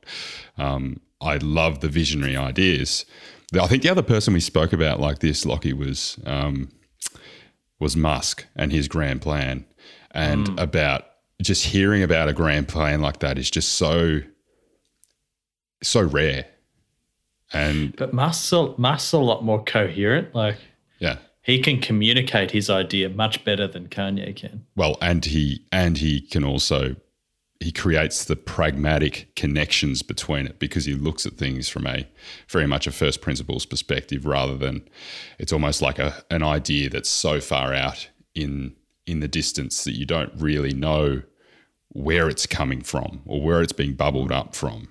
Um, 0.58 1.00
I 1.22 1.38
love 1.38 1.80
the 1.80 1.88
visionary 1.88 2.36
ideas. 2.36 3.06
I 3.60 3.68
think 3.68 3.82
the 3.82 3.90
other 3.90 4.04
person 4.04 4.34
we 4.34 4.42
spoke 4.42 4.74
about 4.74 5.00
like 5.00 5.20
this, 5.20 5.46
Lockie, 5.46 5.74
was 5.74 6.20
um, 6.26 6.70
was 7.80 7.96
Musk 7.96 8.46
and 8.56 8.72
his 8.72 8.88
grand 8.88 9.22
plan, 9.22 9.66
and 10.12 10.48
mm. 10.48 10.62
about 10.62 11.06
just 11.42 11.66
hearing 11.66 12.04
about 12.04 12.30
a 12.30 12.34
grand 12.34 12.68
plan 12.68 13.02
like 13.02 13.20
that 13.20 13.38
is 13.38 13.50
just 13.50 13.74
so 13.74 14.22
so 15.84 16.02
rare. 16.02 16.46
And 17.54 17.96
but 17.96 18.14
Musk's 18.14 18.52
a, 18.52 19.18
a 19.18 19.20
lot 19.20 19.44
more 19.44 19.64
coherent. 19.64 20.34
Like 20.36 20.58
yeah, 21.00 21.18
he 21.42 21.60
can 21.60 21.80
communicate 21.80 22.52
his 22.52 22.70
idea 22.70 23.10
much 23.10 23.44
better 23.46 23.68
than 23.68 23.88
Kanye 23.88 24.36
can. 24.36 24.66
Well, 24.76 24.98
and 25.02 25.24
he 25.24 25.66
and 25.72 25.98
he 25.98 26.22
can 26.22 26.44
also 26.44 26.96
he 27.60 27.72
creates 27.72 28.26
the 28.26 28.36
pragmatic 28.36 29.34
connections 29.36 30.04
between 30.04 30.46
it 30.46 30.60
because 30.60 30.86
he 30.86 30.94
looks 30.94 31.26
at 31.26 31.34
things 31.34 31.68
from 31.70 31.88
a 31.88 32.08
very 32.50 32.68
much 32.68 32.86
a 32.86 32.92
first 32.92 33.22
principles 33.22 33.66
perspective 33.66 34.26
rather 34.26 34.56
than 34.56 34.88
it's 35.40 35.54
almost 35.54 35.82
like 35.82 36.00
a 36.00 36.24
an 36.30 36.44
idea 36.44 36.90
that's 36.90 37.10
so 37.10 37.40
far 37.40 37.74
out 37.74 38.10
in 38.36 38.76
in 39.08 39.22
the 39.22 39.28
distance 39.28 39.84
that 39.86 39.94
you 39.94 40.06
don't 40.06 40.32
really 40.36 40.74
know 40.74 41.24
where 41.90 42.30
it's 42.30 42.46
coming 42.46 42.82
from 42.82 43.22
or 43.26 43.42
where 43.42 43.62
it's 43.62 43.74
being 43.74 43.94
bubbled 43.94 44.32
up 44.32 44.54
from. 44.54 44.88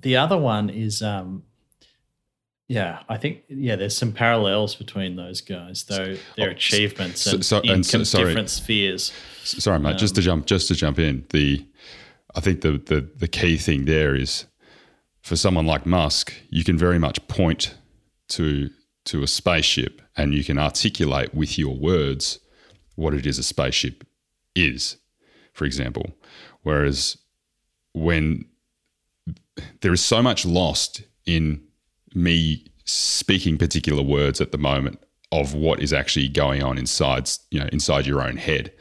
The 0.00 0.16
other 0.16 0.38
one 0.38 0.70
is 0.70 1.02
um, 1.02 1.42
yeah, 2.68 3.00
I 3.08 3.16
think 3.16 3.42
yeah, 3.48 3.76
there's 3.76 3.96
some 3.96 4.12
parallels 4.12 4.74
between 4.74 5.16
those 5.16 5.40
guys, 5.40 5.84
though 5.84 6.16
their 6.36 6.50
oh, 6.50 6.52
achievements 6.52 7.22
so, 7.22 7.40
so, 7.40 7.60
in 7.60 7.82
so, 7.82 8.04
sorry, 8.04 8.26
different 8.26 8.50
spheres. 8.50 9.10
Sorry, 9.42 9.78
mate. 9.78 9.92
Um, 9.92 9.96
just 9.96 10.14
to 10.16 10.20
um, 10.20 10.24
jump, 10.24 10.46
just 10.46 10.68
to 10.68 10.74
jump 10.74 10.98
in, 10.98 11.24
the 11.30 11.66
I 12.36 12.40
think 12.40 12.60
the, 12.60 12.72
the 12.72 13.08
the 13.16 13.26
key 13.26 13.56
thing 13.56 13.86
there 13.86 14.14
is 14.14 14.44
for 15.22 15.34
someone 15.34 15.66
like 15.66 15.86
Musk, 15.86 16.32
you 16.50 16.62
can 16.62 16.76
very 16.76 16.98
much 16.98 17.26
point 17.26 17.74
to 18.28 18.70
to 19.08 19.22
a 19.22 19.26
spaceship 19.26 20.02
and 20.16 20.34
you 20.34 20.44
can 20.44 20.58
articulate 20.58 21.34
with 21.34 21.58
your 21.58 21.74
words 21.74 22.38
what 22.94 23.14
it 23.14 23.26
is 23.26 23.38
a 23.38 23.42
spaceship 23.42 24.04
is, 24.54 24.96
for 25.52 25.64
example. 25.64 26.12
Whereas 26.62 27.16
when 27.92 28.44
there 29.80 29.92
is 29.92 30.04
so 30.04 30.22
much 30.22 30.44
lost 30.44 31.02
in 31.26 31.62
me 32.14 32.64
speaking 32.84 33.58
particular 33.58 34.02
words 34.02 34.40
at 34.40 34.52
the 34.52 34.58
moment 34.58 34.98
of 35.30 35.54
what 35.54 35.80
is 35.80 35.92
actually 35.92 36.28
going 36.28 36.62
on 36.62 36.78
inside 36.78 37.28
you 37.50 37.60
know 37.60 37.68
inside 37.72 38.06
your 38.06 38.22
own 38.22 38.36
head. 38.36 38.72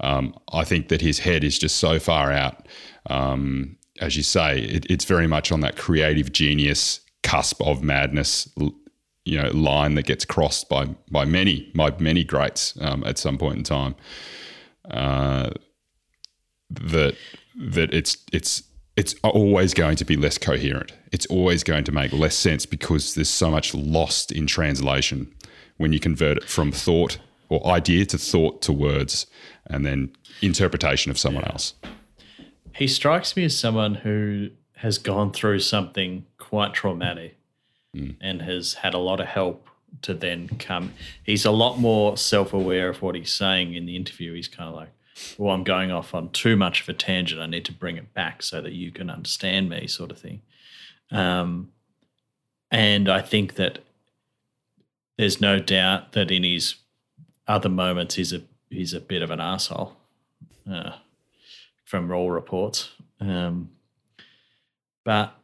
Um, 0.00 0.34
I 0.52 0.64
think 0.64 0.88
that 0.88 1.02
his 1.02 1.18
head 1.18 1.44
is 1.44 1.58
just 1.58 1.76
so 1.76 1.98
far 1.98 2.32
out. 2.32 2.66
Um, 3.10 3.76
as 4.00 4.16
you 4.16 4.22
say, 4.22 4.60
it, 4.60 4.86
it's 4.88 5.04
very 5.04 5.26
much 5.26 5.52
on 5.52 5.60
that 5.60 5.76
creative 5.76 6.32
genius 6.32 7.00
cusp 7.22 7.60
of 7.60 7.82
madness, 7.82 8.48
you 9.24 9.40
know, 9.40 9.50
line 9.50 9.94
that 9.94 10.06
gets 10.06 10.24
crossed 10.24 10.68
by 10.68 10.86
by 11.10 11.24
many 11.24 11.70
by 11.74 11.90
many 11.98 12.24
greats 12.24 12.76
um, 12.80 13.04
at 13.04 13.18
some 13.18 13.38
point 13.38 13.58
in 13.58 13.64
time. 13.64 13.94
Uh, 14.90 15.50
that 16.70 17.16
that 17.56 17.92
it's 17.92 18.16
it's 18.32 18.62
it's 18.96 19.14
always 19.22 19.74
going 19.74 19.96
to 19.96 20.04
be 20.04 20.16
less 20.16 20.38
coherent. 20.38 20.92
It's 21.12 21.26
always 21.26 21.64
going 21.64 21.84
to 21.84 21.92
make 21.92 22.12
less 22.12 22.36
sense 22.36 22.66
because 22.66 23.14
there's 23.14 23.30
so 23.30 23.50
much 23.50 23.74
lost 23.74 24.32
in 24.32 24.46
translation 24.46 25.32
when 25.76 25.92
you 25.92 26.00
convert 26.00 26.38
it 26.38 26.44
from 26.44 26.72
thought 26.72 27.18
or 27.48 27.66
idea 27.66 28.04
to 28.06 28.18
thought 28.18 28.62
to 28.62 28.72
words 28.72 29.26
and 29.66 29.84
then 29.84 30.12
interpretation 30.42 31.10
of 31.10 31.18
someone 31.18 31.44
else. 31.44 31.74
He 32.74 32.86
strikes 32.86 33.36
me 33.36 33.44
as 33.44 33.58
someone 33.58 33.94
who 33.96 34.50
has 34.76 34.98
gone 34.98 35.32
through 35.32 35.60
something 35.60 36.26
quite 36.38 36.74
traumatic 36.74 37.39
mm. 37.94 38.16
and 38.20 38.42
has 38.42 38.74
had 38.74 38.94
a 38.94 38.98
lot 38.98 39.20
of 39.20 39.26
help 39.26 39.68
to 40.02 40.14
then 40.14 40.48
come. 40.58 40.92
He's 41.24 41.44
a 41.44 41.50
lot 41.50 41.78
more 41.78 42.16
self 42.16 42.52
aware 42.52 42.88
of 42.88 43.02
what 43.02 43.14
he's 43.14 43.32
saying 43.32 43.74
in 43.74 43.86
the 43.86 43.96
interview. 43.96 44.34
He's 44.34 44.48
kind 44.48 44.68
of 44.68 44.74
like, 44.74 44.90
well, 45.36 45.54
I'm 45.54 45.64
going 45.64 45.90
off 45.90 46.14
on 46.14 46.30
too 46.30 46.56
much 46.56 46.82
of 46.82 46.88
a 46.88 46.92
tangent. 46.92 47.40
I 47.40 47.46
need 47.46 47.64
to 47.66 47.72
bring 47.72 47.96
it 47.96 48.14
back 48.14 48.42
so 48.42 48.60
that 48.60 48.72
you 48.72 48.90
can 48.90 49.10
understand 49.10 49.68
me, 49.68 49.86
sort 49.86 50.10
of 50.10 50.18
thing. 50.18 50.42
Um, 51.10 51.72
and 52.70 53.08
I 53.08 53.20
think 53.20 53.54
that 53.54 53.80
there's 55.18 55.40
no 55.40 55.58
doubt 55.58 56.12
that 56.12 56.30
in 56.30 56.44
his 56.44 56.76
other 57.46 57.68
moments, 57.68 58.14
he's 58.14 58.32
a 58.32 58.42
he's 58.70 58.94
a 58.94 59.00
bit 59.00 59.22
of 59.22 59.30
an 59.30 59.40
asshole, 59.40 59.96
uh, 60.70 60.92
from 61.84 62.10
all 62.12 62.30
reports. 62.30 62.90
Um, 63.20 63.70
but 65.04 65.34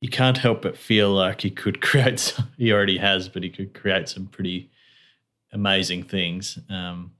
you 0.00 0.08
can't 0.08 0.38
help 0.38 0.62
but 0.62 0.76
feel 0.76 1.10
like 1.10 1.42
he 1.42 1.50
could 1.50 1.80
create. 1.82 2.20
Some, 2.20 2.48
he 2.56 2.72
already 2.72 2.98
has, 2.98 3.28
but 3.28 3.42
he 3.42 3.50
could 3.50 3.74
create 3.74 4.08
some 4.08 4.26
pretty 4.26 4.70
amazing 5.52 6.04
things. 6.04 6.58
Um, 6.68 7.12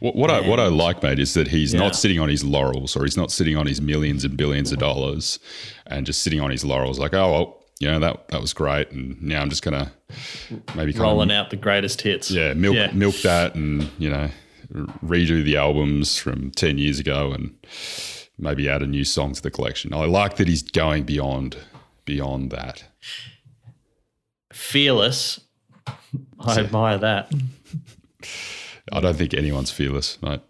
what, 0.00 0.16
what 0.16 0.30
I 0.30 0.40
what 0.40 0.58
I 0.58 0.68
like, 0.68 1.02
mate, 1.02 1.18
is 1.18 1.34
that 1.34 1.48
he's 1.48 1.74
yeah. 1.74 1.80
not 1.80 1.94
sitting 1.94 2.18
on 2.18 2.28
his 2.28 2.42
laurels, 2.42 2.96
or 2.96 3.04
he's 3.04 3.16
not 3.16 3.30
sitting 3.30 3.56
on 3.56 3.66
his 3.66 3.80
millions 3.80 4.24
and 4.24 4.36
billions 4.36 4.72
of 4.72 4.78
dollars, 4.78 5.38
and 5.86 6.06
just 6.06 6.22
sitting 6.22 6.40
on 6.40 6.50
his 6.50 6.64
laurels, 6.64 6.98
like, 6.98 7.14
oh 7.14 7.30
well, 7.30 7.64
you 7.78 7.88
know 7.88 7.98
that 7.98 8.28
that 8.28 8.40
was 8.40 8.54
great, 8.54 8.90
and 8.90 9.20
now 9.20 9.42
I'm 9.42 9.50
just 9.50 9.62
gonna 9.62 9.92
maybe 10.74 10.92
rolling 10.92 11.30
of, 11.30 11.36
out 11.36 11.50
the 11.50 11.56
greatest 11.56 12.00
hits. 12.00 12.30
Yeah, 12.30 12.54
milk 12.54 12.74
yeah. 12.74 12.90
milk 12.92 13.16
that, 13.16 13.54
and 13.54 13.90
you 13.98 14.08
know, 14.08 14.30
redo 15.04 15.44
the 15.44 15.58
albums 15.58 16.18
from 16.18 16.50
ten 16.52 16.78
years 16.78 16.98
ago, 16.98 17.32
and 17.32 17.54
maybe 18.38 18.68
add 18.68 18.82
a 18.82 18.86
new 18.86 19.04
song 19.04 19.34
to 19.34 19.42
the 19.42 19.50
collection. 19.50 19.92
I 19.92 20.06
like 20.06 20.36
that 20.36 20.48
he's 20.48 20.62
going 20.62 21.04
beyond 21.04 21.58
beyond 22.06 22.50
that. 22.52 22.84
Fearless. 24.52 25.40
I 26.40 26.58
admire 26.58 26.96
that. 26.98 27.30
I 28.90 29.00
don't 29.00 29.16
think 29.16 29.34
anyone's 29.34 29.70
fearless, 29.70 30.20
mate. 30.22 30.40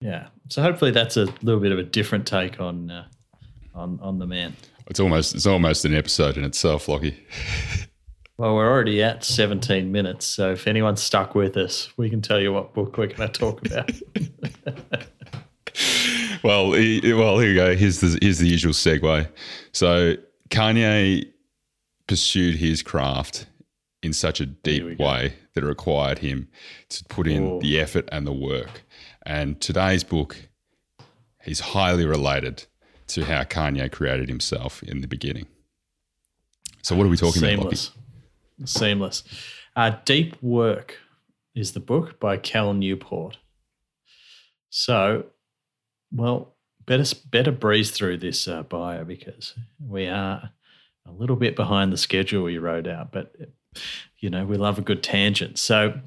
Yeah. 0.00 0.28
So 0.48 0.62
hopefully 0.62 0.92
that's 0.92 1.16
a 1.16 1.26
little 1.42 1.60
bit 1.60 1.72
of 1.72 1.78
a 1.78 1.82
different 1.82 2.26
take 2.26 2.60
on 2.60 2.90
uh, 2.90 3.04
on 3.74 3.98
on 4.00 4.18
the 4.18 4.26
man. 4.26 4.56
It's 4.86 5.00
almost 5.00 5.34
it's 5.34 5.46
almost 5.46 5.84
an 5.84 5.94
episode 5.94 6.36
in 6.36 6.44
itself, 6.44 6.88
Lockie. 6.88 7.18
well, 8.38 8.54
we're 8.54 8.70
already 8.70 9.02
at 9.02 9.24
17 9.24 9.92
minutes, 9.92 10.24
so 10.24 10.52
if 10.52 10.66
anyone's 10.66 11.02
stuck 11.02 11.34
with 11.34 11.56
us, 11.56 11.92
we 11.96 12.08
can 12.08 12.22
tell 12.22 12.40
you 12.40 12.52
what 12.52 12.72
book 12.72 12.96
we're 12.96 13.08
going 13.08 13.30
to 13.30 13.38
talk 13.38 13.66
about. 13.66 13.90
well, 16.42 16.70
well, 16.70 17.38
here 17.38 17.48
we 17.48 17.54
go. 17.54 17.76
Here's 17.76 18.00
the 18.00 18.18
here's 18.20 18.38
the 18.38 18.48
usual 18.48 18.72
segue. 18.72 19.28
So 19.72 20.16
Kanye 20.50 21.30
pursued 22.06 22.56
his 22.56 22.82
craft 22.82 23.46
in 24.02 24.12
such 24.12 24.40
a 24.40 24.46
deep 24.46 24.98
way 24.98 25.34
that 25.54 25.64
it 25.64 25.66
required 25.66 26.18
him 26.18 26.48
to 26.88 27.04
put 27.04 27.26
in 27.26 27.58
the 27.58 27.80
effort 27.80 28.08
and 28.12 28.26
the 28.26 28.32
work. 28.32 28.82
And 29.26 29.60
today's 29.60 30.04
book 30.04 30.36
is 31.44 31.60
highly 31.60 32.06
related 32.06 32.64
to 33.08 33.24
how 33.24 33.42
Kanye 33.42 33.90
created 33.90 34.28
himself 34.28 34.82
in 34.82 35.00
the 35.00 35.08
beginning. 35.08 35.46
So, 36.82 36.94
what 36.94 37.06
are 37.06 37.10
we 37.10 37.16
talking 37.16 37.42
Seamless. 37.42 37.92
about? 38.58 38.68
Seamless. 38.68 39.24
Uh, 39.76 39.96
Deep 40.04 40.40
Work 40.42 40.96
is 41.54 41.72
the 41.72 41.80
book 41.80 42.20
by 42.20 42.36
Cal 42.36 42.72
Newport. 42.72 43.38
So, 44.70 45.26
well, 46.12 46.54
better 46.86 47.14
better 47.30 47.52
breeze 47.52 47.90
through 47.90 48.16
this 48.18 48.48
uh, 48.48 48.62
bio 48.62 49.04
because 49.04 49.54
we 49.78 50.06
are 50.06 50.50
a 51.06 51.12
little 51.12 51.36
bit 51.36 51.56
behind 51.56 51.92
the 51.92 51.98
schedule 51.98 52.44
we 52.44 52.58
wrote 52.58 52.86
out, 52.86 53.12
but 53.12 53.34
you 54.18 54.30
know 54.30 54.44
we 54.44 54.56
love 54.56 54.78
a 54.78 54.82
good 54.82 55.02
tangent. 55.02 55.58
So, 55.58 56.00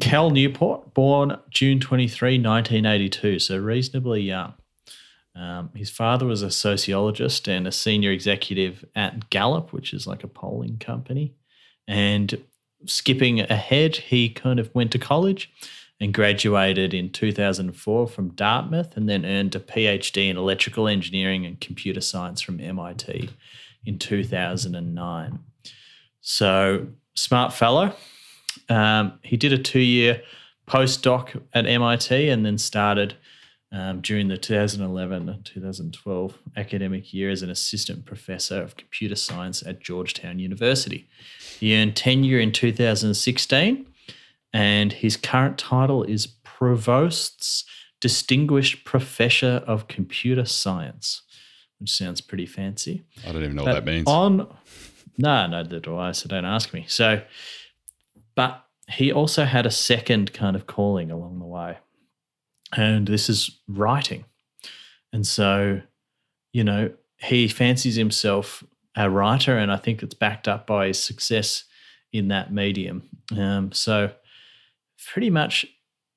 Cal 0.00 0.30
Newport, 0.30 0.94
born 0.94 1.38
June 1.50 1.80
23, 1.80 2.38
1982, 2.38 3.38
so 3.38 3.58
reasonably 3.58 4.22
young. 4.22 4.54
Um, 5.34 5.70
his 5.74 5.88
father 5.88 6.26
was 6.26 6.42
a 6.42 6.50
sociologist 6.50 7.48
and 7.48 7.66
a 7.66 7.72
senior 7.72 8.10
executive 8.10 8.84
at 8.94 9.30
Gallup, 9.30 9.72
which 9.72 9.94
is 9.94 10.06
like 10.06 10.24
a 10.24 10.28
polling 10.28 10.76
company. 10.78 11.34
And 11.88 12.42
skipping 12.84 13.40
ahead, 13.40 13.96
he 13.96 14.28
kind 14.28 14.60
of 14.60 14.74
went 14.74 14.92
to 14.92 14.98
college 14.98 15.50
and 16.02 16.12
graduated 16.12 16.92
in 16.92 17.08
2004 17.10 18.08
from 18.08 18.30
Dartmouth 18.30 18.96
and 18.96 19.08
then 19.08 19.24
earned 19.24 19.54
a 19.54 19.60
PhD 19.60 20.28
in 20.28 20.36
electrical 20.36 20.88
engineering 20.88 21.46
and 21.46 21.60
computer 21.60 22.00
science 22.00 22.40
from 22.40 22.58
MIT 22.58 23.30
in 23.86 24.00
2009. 24.00 25.38
So, 26.20 26.88
smart 27.14 27.52
fellow. 27.52 27.94
Um, 28.68 29.20
he 29.22 29.36
did 29.36 29.52
a 29.52 29.58
two 29.58 29.78
year 29.78 30.20
postdoc 30.66 31.40
at 31.54 31.66
MIT 31.66 32.28
and 32.28 32.44
then 32.44 32.58
started 32.58 33.14
um, 33.70 34.00
during 34.00 34.26
the 34.26 34.36
2011 34.36 35.42
2012 35.44 36.38
academic 36.56 37.14
year 37.14 37.30
as 37.30 37.42
an 37.42 37.50
assistant 37.50 38.04
professor 38.06 38.60
of 38.60 38.76
computer 38.76 39.14
science 39.14 39.62
at 39.64 39.78
Georgetown 39.78 40.40
University. 40.40 41.08
He 41.60 41.76
earned 41.76 41.94
tenure 41.94 42.40
in 42.40 42.50
2016, 42.50 43.86
and 44.52 44.92
his 44.92 45.16
current 45.16 45.58
title 45.58 46.02
is 46.04 46.26
Provost's 46.26 47.64
Distinguished 48.00 48.84
Professor 48.84 49.62
of 49.66 49.88
Computer 49.88 50.44
Science, 50.44 51.22
which 51.78 51.90
sounds 51.90 52.20
pretty 52.20 52.46
fancy. 52.46 53.04
I 53.26 53.32
don't 53.32 53.44
even 53.44 53.56
know 53.56 53.64
but 53.64 53.74
what 53.74 53.84
that 53.84 53.90
means. 53.90 54.06
On 54.06 54.36
no, 54.36 54.46
no, 55.18 55.46
neither 55.46 55.80
do 55.80 55.96
I. 55.96 56.12
So 56.12 56.28
don't 56.28 56.44
ask 56.44 56.72
me. 56.72 56.84
So, 56.88 57.22
but 58.34 58.64
he 58.88 59.12
also 59.12 59.44
had 59.44 59.66
a 59.66 59.70
second 59.70 60.32
kind 60.32 60.56
of 60.56 60.66
calling 60.66 61.10
along 61.10 61.38
the 61.38 61.44
way 61.44 61.78
and 62.76 63.06
this 63.06 63.28
is 63.28 63.58
writing. 63.68 64.24
And 65.12 65.26
so, 65.26 65.80
you 66.52 66.64
know, 66.64 66.90
he 67.18 67.48
fancies 67.48 67.96
himself 67.96 68.64
a 68.96 69.08
writer, 69.08 69.56
and 69.56 69.70
I 69.70 69.76
think 69.76 70.02
it's 70.02 70.14
backed 70.14 70.48
up 70.48 70.66
by 70.66 70.88
his 70.88 70.98
success 70.98 71.64
in 72.12 72.28
that 72.28 72.52
medium. 72.52 73.08
Um, 73.36 73.72
so, 73.72 74.12
pretty 75.06 75.30
much, 75.30 75.66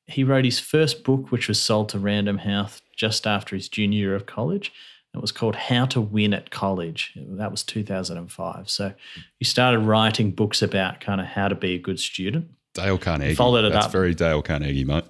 he 0.08 0.24
wrote 0.24 0.46
his 0.46 0.60
first 0.60 1.04
book, 1.04 1.32
which 1.32 1.48
was 1.48 1.62
sold 1.62 1.89
to 1.89 2.00
Random 2.00 2.39
House 2.39 2.82
just 2.96 3.25
after 3.27 3.56
his 3.56 3.70
junior 3.70 4.00
year 4.00 4.15
of 4.15 4.25
college. 4.25 4.72
It 5.13 5.22
was 5.22 5.32
called 5.32 5.56
How 5.56 5.86
to 5.88 6.01
Win 6.01 6.34
at 6.34 6.51
College. 6.51 7.13
That 7.15 7.50
was 7.50 7.63
2005. 7.63 8.70
So 8.70 8.94
he 9.39 9.46
started 9.46 9.80
writing 9.80 10.32
books 10.32 10.62
about 10.62 11.00
kind 11.00 11.22
of 11.22 11.27
how 11.27 11.48
to 11.48 11.56
be 11.56 11.75
a 11.75 11.80
good 11.80 12.00
student. 12.00 12.50
Dale 12.74 12.98
Carnegie. 12.98 13.30
He 13.30 13.36
followed 13.36 13.63
it 13.63 13.72
That's 13.72 13.86
up. 13.86 13.92
very 13.94 14.13
Dale 14.13 14.42
Carnegie, 14.42 14.84
mate. 14.84 15.06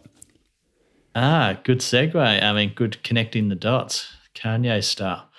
Ah, 1.16 1.58
good 1.64 1.80
segue. 1.80 2.16
I 2.44 2.54
mean, 2.54 2.74
good 2.76 3.02
connecting 3.02 3.50
the 3.50 3.56
dots, 3.56 4.08
Kanye 4.36 4.84
style. 4.84 5.30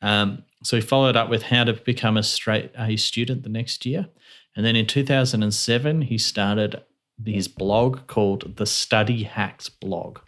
Um, 0.00 0.44
so 0.62 0.76
he 0.76 0.82
followed 0.82 1.16
up 1.16 1.28
with 1.28 1.42
how 1.44 1.64
to 1.64 1.72
become 1.72 2.16
a 2.16 2.22
straight 2.22 2.70
A 2.78 2.96
student 2.96 3.42
the 3.42 3.48
next 3.48 3.84
year. 3.84 4.08
And 4.54 4.64
then 4.64 4.76
in 4.76 4.86
2007, 4.86 6.02
he 6.02 6.18
started 6.18 6.82
his 7.24 7.48
blog 7.48 8.06
called 8.06 8.56
the 8.56 8.66
Study 8.66 9.24
Hacks 9.24 9.68
blog. 9.68 10.18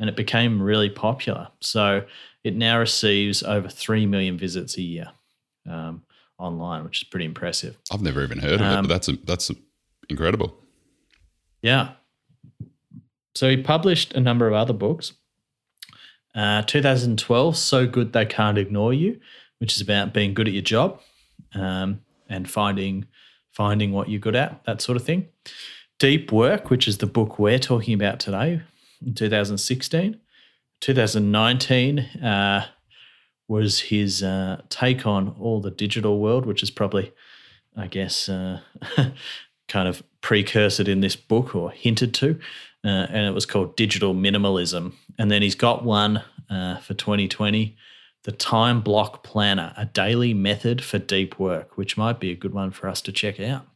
And 0.00 0.08
it 0.08 0.16
became 0.16 0.62
really 0.62 0.90
popular. 0.90 1.48
So 1.60 2.04
it 2.44 2.54
now 2.54 2.78
receives 2.78 3.42
over 3.42 3.68
3 3.68 4.06
million 4.06 4.38
visits 4.38 4.76
a 4.76 4.82
year 4.82 5.08
um, 5.68 6.02
online, 6.38 6.84
which 6.84 7.02
is 7.02 7.08
pretty 7.08 7.26
impressive. 7.26 7.76
I've 7.92 8.02
never 8.02 8.22
even 8.22 8.38
heard 8.38 8.60
of 8.60 8.60
um, 8.60 8.66
it, 8.66 8.70
but 8.70 8.78
um, 8.78 8.84
that's, 8.86 9.08
a, 9.08 9.12
that's 9.24 9.50
a, 9.50 9.54
incredible. 10.08 10.56
Yeah. 11.62 11.92
So 13.34 13.50
he 13.50 13.56
published 13.56 14.14
a 14.14 14.20
number 14.20 14.46
of 14.46 14.54
other 14.54 14.72
books. 14.72 15.12
Uh, 16.34 16.62
2012, 16.62 17.56
So 17.56 17.86
Good 17.86 18.12
They 18.12 18.24
Can't 18.24 18.58
Ignore 18.58 18.94
You, 18.94 19.20
which 19.58 19.74
is 19.74 19.80
about 19.80 20.14
being 20.14 20.34
good 20.34 20.46
at 20.46 20.54
your 20.54 20.62
job 20.62 21.00
um, 21.54 22.00
and 22.28 22.48
finding 22.48 23.06
finding 23.50 23.90
what 23.90 24.08
you're 24.08 24.20
good 24.20 24.36
at, 24.36 24.62
that 24.66 24.80
sort 24.80 24.94
of 24.94 25.02
thing. 25.02 25.26
Deep 25.98 26.30
Work, 26.32 26.70
which 26.70 26.86
is 26.86 26.98
the 26.98 27.06
book 27.06 27.38
we're 27.38 27.58
talking 27.58 27.94
about 27.94 28.20
today, 28.20 28.62
in 29.04 29.14
2016. 29.14 30.20
2019 30.80 31.98
uh, 31.98 32.66
was 33.48 33.80
his 33.80 34.22
uh, 34.22 34.62
take 34.68 35.06
on 35.06 35.34
all 35.40 35.60
the 35.60 35.70
digital 35.70 36.20
world, 36.20 36.46
which 36.46 36.62
is 36.62 36.70
probably, 36.70 37.12
I 37.76 37.88
guess, 37.88 38.28
uh, 38.28 38.60
kind 39.68 39.88
of 39.88 40.02
precursored 40.20 40.88
in 40.88 41.00
this 41.00 41.16
book 41.16 41.54
or 41.54 41.70
hinted 41.70 42.14
to 42.14 42.38
uh, 42.84 43.06
and 43.10 43.26
it 43.26 43.34
was 43.34 43.46
called 43.46 43.76
Digital 43.76 44.14
Minimalism. 44.14 44.92
And 45.18 45.30
then 45.30 45.42
he's 45.42 45.54
got 45.54 45.84
one 45.84 46.22
uh, 46.48 46.78
for 46.78 46.94
2020, 46.94 47.76
the 48.24 48.32
Time 48.32 48.80
Block 48.80 49.22
Planner, 49.22 49.72
a 49.76 49.86
daily 49.86 50.34
method 50.34 50.82
for 50.82 50.98
deep 50.98 51.38
work, 51.38 51.76
which 51.76 51.96
might 51.96 52.20
be 52.20 52.30
a 52.30 52.36
good 52.36 52.54
one 52.54 52.70
for 52.70 52.88
us 52.88 53.00
to 53.02 53.12
check 53.12 53.40
out. 53.40 53.66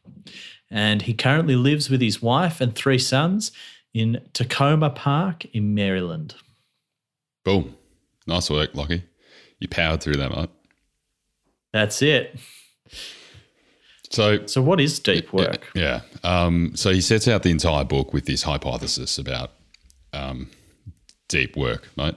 And 0.73 1.03
he 1.03 1.13
currently 1.13 1.55
lives 1.55 1.89
with 1.89 2.01
his 2.01 2.19
wife 2.19 2.59
and 2.59 2.73
three 2.73 2.97
sons 2.97 3.51
in 3.93 4.19
Takoma 4.33 4.93
Park 4.93 5.45
in 5.53 5.75
Maryland. 5.75 6.33
Boom. 7.45 7.75
Nice 8.25 8.49
work, 8.49 8.73
Lockie. 8.73 9.03
You 9.59 9.67
powered 9.67 10.01
through 10.01 10.15
that, 10.15 10.31
mate. 10.31 10.49
That's 11.73 12.01
it. 12.01 12.39
So, 14.09 14.45
so 14.47 14.61
what 14.63 14.81
is 14.81 14.99
deep 14.99 15.31
work? 15.31 15.69
Yeah. 15.75 16.01
Um, 16.23 16.71
so 16.75 16.91
he 16.91 17.01
sets 17.01 17.27
out 17.27 17.43
the 17.43 17.51
entire 17.51 17.83
book 17.83 18.11
with 18.11 18.25
this 18.25 18.41
hypothesis 18.41 19.19
about 19.19 19.51
um, 20.11 20.49
deep 21.27 21.55
work, 21.55 21.87
right? 21.97 22.15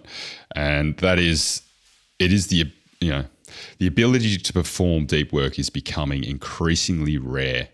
And 0.54 0.96
that 0.98 1.18
is, 1.18 1.62
it 2.18 2.32
is 2.32 2.46
the 2.46 2.72
you 3.00 3.10
know 3.10 3.24
the 3.78 3.86
ability 3.86 4.38
to 4.38 4.52
perform 4.52 5.06
deep 5.06 5.32
work 5.32 5.58
is 5.58 5.70
becoming 5.70 6.24
increasingly 6.24 7.18
rare. 7.18 7.68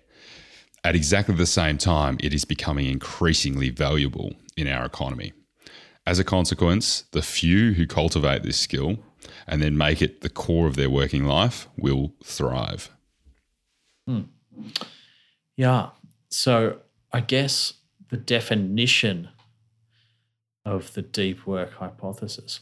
At 0.84 0.96
exactly 0.96 1.34
the 1.34 1.46
same 1.46 1.78
time, 1.78 2.16
it 2.20 2.34
is 2.34 2.44
becoming 2.44 2.86
increasingly 2.86 3.70
valuable 3.70 4.34
in 4.56 4.66
our 4.66 4.84
economy. 4.84 5.32
As 6.04 6.18
a 6.18 6.24
consequence, 6.24 7.04
the 7.12 7.22
few 7.22 7.74
who 7.74 7.86
cultivate 7.86 8.42
this 8.42 8.58
skill 8.58 8.98
and 9.46 9.62
then 9.62 9.76
make 9.76 10.02
it 10.02 10.22
the 10.22 10.28
core 10.28 10.66
of 10.66 10.74
their 10.74 10.90
working 10.90 11.24
life 11.24 11.68
will 11.76 12.14
thrive. 12.24 12.90
Hmm. 14.06 14.22
Yeah. 15.56 15.90
So 16.28 16.78
I 17.12 17.20
guess 17.20 17.74
the 18.10 18.16
definition 18.16 19.28
of 20.64 20.92
the 20.94 21.02
deep 21.02 21.46
work 21.46 21.74
hypothesis, 21.74 22.60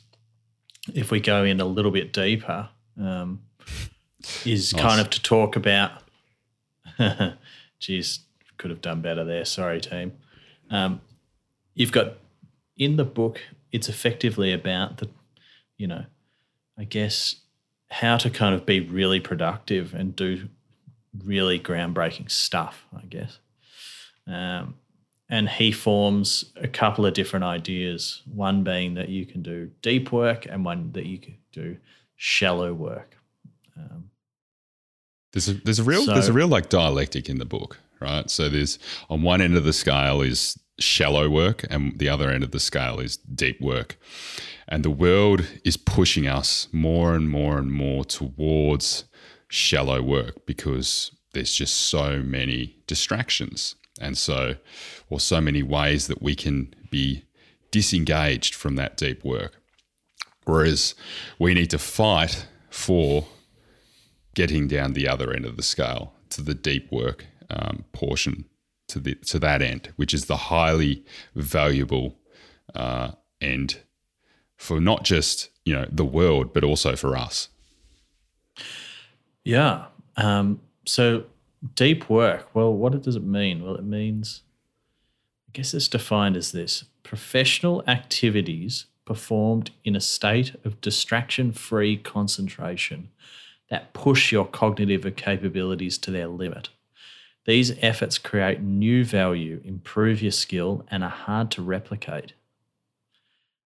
if 0.92 1.10
we 1.10 1.20
go 1.20 1.44
in 1.44 1.60
a 1.60 1.64
little 1.64 1.90
bit 1.90 2.12
deeper, 2.12 2.68
um, 3.00 3.40
is 4.44 4.74
nice. 4.74 4.82
kind 4.82 5.00
of 5.00 5.08
to 5.10 5.22
talk 5.22 5.56
about. 5.56 5.92
geez, 7.80 8.20
could 8.58 8.70
have 8.70 8.80
done 8.80 9.00
better 9.00 9.24
there. 9.24 9.44
Sorry, 9.44 9.80
team. 9.80 10.12
Um, 10.70 11.00
you've 11.74 11.92
got 11.92 12.18
in 12.76 12.96
the 12.96 13.04
book, 13.04 13.40
it's 13.72 13.88
effectively 13.88 14.52
about 14.52 14.98
the, 14.98 15.08
you 15.76 15.86
know, 15.86 16.04
I 16.78 16.84
guess 16.84 17.36
how 17.90 18.16
to 18.18 18.30
kind 18.30 18.54
of 18.54 18.64
be 18.64 18.80
really 18.80 19.20
productive 19.20 19.94
and 19.94 20.14
do 20.14 20.48
really 21.24 21.58
groundbreaking 21.58 22.30
stuff, 22.30 22.86
I 22.96 23.04
guess. 23.06 23.38
Um, 24.26 24.74
and 25.28 25.48
he 25.48 25.72
forms 25.72 26.52
a 26.56 26.68
couple 26.68 27.06
of 27.06 27.14
different 27.14 27.44
ideas. 27.44 28.22
One 28.32 28.64
being 28.64 28.94
that 28.94 29.08
you 29.08 29.26
can 29.26 29.42
do 29.42 29.70
deep 29.80 30.12
work, 30.12 30.46
and 30.46 30.64
one 30.64 30.92
that 30.92 31.06
you 31.06 31.18
can 31.18 31.36
do 31.52 31.76
shallow 32.16 32.72
work. 32.74 33.16
Um, 33.76 34.09
there's 35.32 35.48
a 35.48 35.54
there's 35.54 35.78
a 35.78 35.84
real 35.84 36.04
so, 36.04 36.12
there's 36.12 36.28
a 36.28 36.32
real 36.32 36.48
like 36.48 36.68
dialectic 36.68 37.28
in 37.28 37.38
the 37.38 37.44
book, 37.44 37.78
right? 38.00 38.28
So 38.30 38.48
there's 38.48 38.78
on 39.08 39.22
one 39.22 39.40
end 39.40 39.56
of 39.56 39.64
the 39.64 39.72
scale 39.72 40.22
is 40.22 40.58
shallow 40.78 41.28
work, 41.28 41.64
and 41.70 41.98
the 41.98 42.08
other 42.08 42.30
end 42.30 42.42
of 42.42 42.50
the 42.50 42.60
scale 42.60 43.00
is 43.00 43.16
deep 43.16 43.60
work. 43.60 43.96
And 44.68 44.84
the 44.84 44.90
world 44.90 45.46
is 45.64 45.76
pushing 45.76 46.26
us 46.26 46.68
more 46.72 47.14
and 47.14 47.28
more 47.28 47.58
and 47.58 47.72
more 47.72 48.04
towards 48.04 49.04
shallow 49.48 50.00
work 50.00 50.46
because 50.46 51.10
there's 51.32 51.52
just 51.52 51.76
so 51.76 52.22
many 52.22 52.76
distractions 52.86 53.74
and 54.00 54.16
so 54.16 54.54
or 55.08 55.20
so 55.20 55.40
many 55.40 55.62
ways 55.62 56.06
that 56.06 56.22
we 56.22 56.34
can 56.34 56.72
be 56.90 57.24
disengaged 57.70 58.54
from 58.54 58.76
that 58.76 58.96
deep 58.96 59.24
work 59.24 59.60
whereas 60.44 60.94
we 61.38 61.54
need 61.54 61.70
to 61.70 61.78
fight 61.78 62.46
for 62.70 63.26
getting 64.34 64.68
down 64.68 64.92
the 64.92 65.08
other 65.08 65.32
end 65.32 65.44
of 65.44 65.56
the 65.56 65.62
scale 65.62 66.14
to 66.30 66.42
the 66.42 66.54
deep 66.54 66.90
work 66.92 67.26
um, 67.50 67.84
portion 67.92 68.44
to 68.88 68.98
the 68.98 69.14
to 69.16 69.38
that 69.38 69.62
end 69.62 69.92
which 69.96 70.14
is 70.14 70.26
the 70.26 70.36
highly 70.36 71.04
valuable 71.34 72.18
uh, 72.74 73.12
end 73.40 73.80
for 74.56 74.80
not 74.80 75.04
just 75.04 75.50
you 75.64 75.72
know 75.74 75.86
the 75.90 76.04
world 76.04 76.52
but 76.52 76.64
also 76.64 76.96
for 76.96 77.16
us 77.16 77.48
Yeah. 79.44 79.86
Um, 80.16 80.60
so 80.86 81.24
deep 81.74 82.08
work. 82.10 82.48
Well, 82.54 82.72
what 82.72 83.00
does 83.02 83.16
it 83.16 83.24
mean? 83.24 83.64
Well, 83.64 83.74
it 83.76 83.84
means, 83.84 84.42
I 85.48 85.50
guess 85.52 85.74
it's 85.74 85.88
defined 85.88 86.36
as 86.36 86.52
this 86.52 86.84
professional 87.02 87.82
activities 87.86 88.86
performed 89.04 89.70
in 89.84 89.96
a 89.96 90.00
state 90.00 90.54
of 90.64 90.80
distraction 90.80 91.52
free 91.52 91.96
concentration 91.96 93.10
that 93.70 93.92
push 93.94 94.32
your 94.32 94.44
cognitive 94.44 95.16
capabilities 95.16 95.96
to 95.98 96.10
their 96.10 96.26
limit. 96.26 96.68
These 97.46 97.72
efforts 97.80 98.18
create 98.18 98.60
new 98.60 99.04
value, 99.04 99.60
improve 99.64 100.20
your 100.20 100.32
skill, 100.32 100.84
and 100.90 101.02
are 101.02 101.10
hard 101.10 101.50
to 101.52 101.62
replicate. 101.62 102.34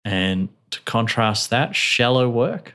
And 0.05 0.49
to 0.71 0.81
contrast 0.81 1.51
that, 1.51 1.77
shallow 1.77 2.29
work. 2.29 2.75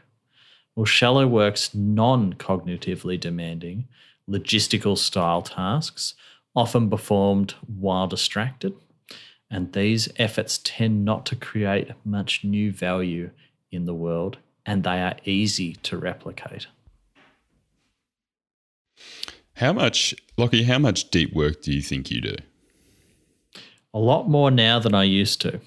Well, 0.76 0.86
shallow 0.86 1.28
work's 1.28 1.74
non 1.74 2.34
cognitively 2.34 3.20
demanding, 3.20 3.88
logistical 4.30 4.98
style 4.98 5.42
tasks, 5.42 6.14
often 6.56 6.90
performed 6.90 7.56
while 7.68 8.08
distracted. 8.08 8.74
And 9.50 9.74
these 9.74 10.10
efforts 10.18 10.60
tend 10.64 11.04
not 11.04 11.26
to 11.28 11.36
create 11.36 11.92
much 12.06 12.44
new 12.44 12.72
value 12.72 13.32
in 13.72 13.86
the 13.86 13.94
world, 13.94 14.38
and 14.66 14.84
they 14.84 15.02
are 15.02 15.16
easy 15.26 15.74
to 15.84 15.98
replicate. 15.98 16.68
How 19.58 19.74
much 19.74 20.16
lockie 20.38 20.64
how 20.64 20.80
much 20.80 21.10
deep 21.10 21.34
work 21.34 21.62
do 21.62 21.72
you 21.72 21.82
think 21.82 22.10
you 22.10 22.22
do 22.22 22.36
A 23.94 24.00
lot 24.00 24.30
more 24.30 24.52
now 24.52 24.80
than 24.80 24.94
I 24.94 25.04
used 25.04 25.42
to. 25.42 25.60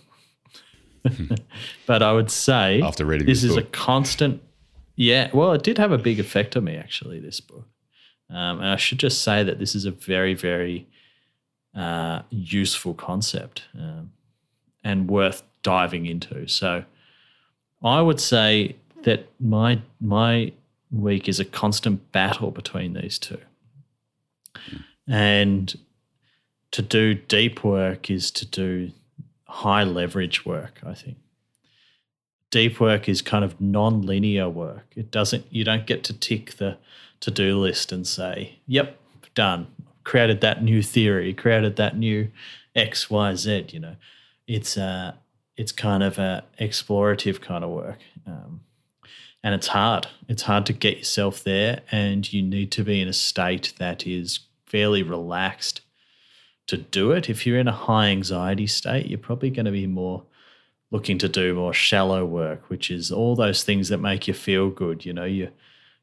but 1.87 2.03
I 2.03 2.13
would 2.13 2.31
say 2.31 2.81
After 2.83 3.05
reading 3.05 3.27
this 3.27 3.43
this 3.43 3.51
is 3.51 3.57
a 3.57 3.63
constant. 3.63 4.43
Yeah, 4.97 5.31
well, 5.33 5.53
it 5.53 5.63
did 5.63 5.79
have 5.79 5.93
a 5.93 5.99
big 5.99 6.21
effect 6.21 6.57
on 6.57 6.65
me 6.65 6.77
actually. 6.77 7.21
This 7.21 7.41
book, 7.41 7.67
um, 8.29 8.61
and 8.61 8.69
I 8.69 8.77
should 8.77 8.99
just 8.99 9.23
say 9.23 9.43
that 9.43 9.59
this 9.59 9.75
is 9.75 9.87
a 9.87 9.91
very, 9.91 10.35
very 10.35 10.87
uh, 11.75 12.23
useful 12.29 12.95
concept 12.95 13.65
um, 13.75 14.13
and 14.85 15.09
worth 15.09 15.43
diving 15.63 16.05
into. 16.05 16.47
So, 16.49 16.85
I 17.83 18.03
would 18.03 18.21
say 18.21 18.77
that 19.05 19.27
my 19.41 19.81
my 20.01 20.53
week 20.91 21.29
is 21.29 21.41
a 21.41 21.45
constant 21.45 22.13
battle 22.13 22.51
between 22.51 22.93
these 22.93 23.19
two, 23.19 23.39
and 25.09 25.77
to 26.71 26.83
do 26.83 27.15
deep 27.15 27.65
work 27.65 28.11
is 28.11 28.31
to 28.31 28.47
do 28.47 28.93
high 29.45 29.83
leverage 29.83 30.47
work. 30.47 30.81
I 30.87 30.95
think 30.95 31.17
deep 32.51 32.81
work 32.81 33.09
is 33.09 33.23
kind 33.23 33.45
of 33.45 33.61
non-linear 33.61 34.49
work. 34.49 34.87
It 34.97 35.11
doesn't 35.11 35.47
you 35.51 35.65
don't 35.65 35.87
get 35.87 36.05
to 36.05 36.13
tick 36.13 36.57
the 36.57 36.79
to-do 37.21 37.59
list 37.59 37.93
and 37.93 38.07
say, 38.07 38.59
"Yep, 38.67 38.99
done. 39.35 39.67
Created 40.05 40.41
that 40.41 40.63
new 40.63 40.83
theory, 40.83 41.35
created 41.35 41.77
that 41.77 41.97
new 41.97 42.31
X, 42.75 43.11
Y, 43.11 43.35
Z." 43.35 43.67
You 43.71 43.81
know, 43.81 43.97
it's 44.47 44.77
uh 44.77 45.15
it's 45.57 45.73
kind 45.73 46.03
of 46.03 46.19
a 46.19 46.45
explorative 46.59 47.41
kind 47.41 47.65
of 47.65 47.71
work, 47.71 47.99
um, 48.27 48.61
and 49.43 49.55
it's 49.55 49.69
hard. 49.69 50.07
It's 50.29 50.43
hard 50.43 50.67
to 50.67 50.73
get 50.73 50.99
yourself 50.99 51.43
there, 51.43 51.81
and 51.91 52.31
you 52.33 52.43
need 52.43 52.71
to 52.73 52.85
be 52.85 53.01
in 53.01 53.09
a 53.09 53.13
state 53.13 53.73
that 53.79 54.07
is 54.07 54.41
fairly 54.67 55.03
relaxed 55.03 55.81
to 56.67 56.77
do 56.77 57.13
it. 57.13 57.29
If 57.29 57.47
you're 57.47 57.59
in 57.59 57.69
a 57.69 57.73
high 57.73 58.09
anxiety 58.09 58.67
state, 58.67 59.07
you're 59.07 59.19
probably 59.19 59.51
going 59.51 59.67
to 59.67 59.73
be 59.73 59.87
more 59.87 60.25
looking 60.91 61.19
to 61.19 61.29
do 61.29 61.55
more 61.55 61.73
shallow 61.73 62.25
work, 62.25 62.69
which 62.69 62.91
is 62.91 63.11
all 63.11 63.35
those 63.35 63.65
things 63.65 63.89
that 63.89 63.99
make 63.99 64.29
you 64.29 64.35
feel 64.35 64.71
good. 64.71 65.05
You 65.05 65.13
know, 65.13 65.25
you 65.25 65.51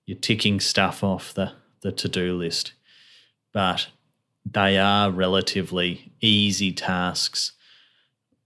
you're 0.05 0.17
ticking 0.17 0.59
stuff 0.59 1.03
off 1.03 1.33
the 1.33 1.53
the 1.81 1.91
to 1.91 2.09
do 2.09 2.35
list, 2.35 2.73
but 3.53 3.87
they 4.45 4.77
are 4.77 5.11
relatively 5.11 6.11
easy 6.21 6.71
tasks 6.71 7.51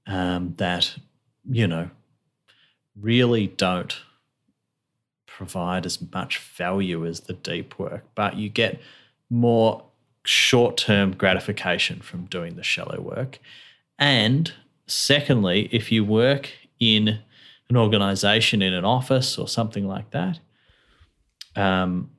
um, 0.08 0.56
that 0.58 0.95
you 1.49 1.67
know 1.67 1.89
really 2.99 3.47
don't 3.47 3.97
provide 5.41 5.88
as 5.88 5.99
much 6.13 6.38
value 6.38 7.04
as 7.04 7.21
the 7.21 7.34
deep 7.34 7.80
work, 7.80 8.04
but 8.13 8.36
you 8.36 8.47
get 8.47 8.80
more 9.27 9.84
short 10.23 10.77
term 10.77 11.15
gratification 11.15 11.99
from 11.99 12.25
doing 12.25 12.58
the 12.58 12.63
shallow 12.63 13.01
work. 13.01 13.39
And 13.97 14.54
secondly, 14.86 15.67
if 15.71 15.91
you 15.91 16.06
work 16.06 16.51
in 16.80 17.19
an 17.69 17.75
organization, 17.75 18.62
in 18.62 18.71
an 18.71 18.86
office 18.86 19.39
or 19.39 19.47
something 19.47 19.88
like 19.88 20.12
that, 20.12 20.38
um, 21.56 22.12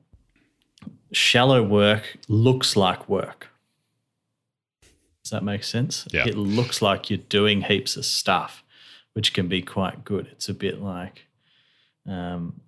shallow 1.13 1.63
work 1.63 2.17
looks 2.27 2.75
like 2.75 3.07
work. 3.07 3.47
Does 5.23 5.29
that 5.29 5.45
make 5.45 5.63
sense? 5.63 6.05
Yeah. 6.11 6.27
It 6.27 6.35
looks 6.35 6.81
like 6.81 7.09
you're 7.09 7.29
doing 7.29 7.61
heaps 7.61 7.95
of 7.95 8.03
stuff, 8.03 8.65
which 9.13 9.33
can 9.33 9.47
be 9.47 9.61
quite 9.61 10.03
good. 10.03 10.27
It's 10.33 10.49
a 10.49 10.53
bit 10.53 10.81
like 10.81 11.25
um, 12.05 12.59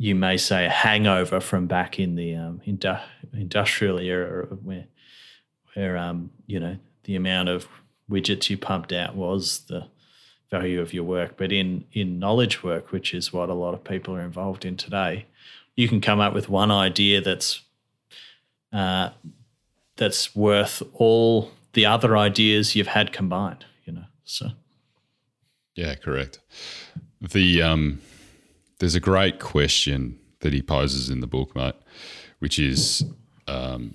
you 0.00 0.14
may 0.14 0.38
say 0.38 0.64
a 0.64 0.70
hangover 0.70 1.40
from 1.40 1.66
back 1.66 1.98
in 1.98 2.14
the 2.14 2.34
um, 2.34 2.62
indu- 2.66 3.02
industrial 3.34 3.98
era 3.98 4.46
where 4.46 4.86
where 5.74 5.98
um, 5.98 6.30
you 6.46 6.58
know 6.58 6.78
the 7.04 7.14
amount 7.16 7.50
of 7.50 7.68
widgets 8.10 8.48
you 8.48 8.56
pumped 8.56 8.94
out 8.94 9.14
was 9.14 9.58
the 9.68 9.86
value 10.50 10.80
of 10.80 10.94
your 10.94 11.04
work. 11.04 11.36
But 11.36 11.52
in 11.52 11.84
in 11.92 12.18
knowledge 12.18 12.62
work, 12.62 12.92
which 12.92 13.12
is 13.12 13.30
what 13.30 13.50
a 13.50 13.54
lot 13.54 13.74
of 13.74 13.84
people 13.84 14.16
are 14.16 14.22
involved 14.22 14.64
in 14.64 14.74
today, 14.74 15.26
you 15.76 15.86
can 15.86 16.00
come 16.00 16.18
up 16.18 16.32
with 16.32 16.48
one 16.48 16.70
idea 16.70 17.20
that's 17.20 17.60
uh, 18.72 19.10
that's 19.96 20.34
worth 20.34 20.82
all 20.94 21.50
the 21.74 21.84
other 21.84 22.16
ideas 22.16 22.74
you've 22.74 22.86
had 22.86 23.12
combined. 23.12 23.66
You 23.84 23.92
know, 23.92 24.04
so 24.24 24.48
Yeah, 25.74 25.94
correct. 25.94 26.38
The 27.20 27.60
um, 27.60 28.00
there's 28.80 28.94
a 28.94 29.00
great 29.00 29.38
question 29.38 30.18
that 30.40 30.52
he 30.52 30.62
poses 30.62 31.08
in 31.08 31.20
the 31.20 31.26
book, 31.26 31.54
mate, 31.54 31.74
which 32.40 32.58
is 32.58 33.04
um, 33.46 33.94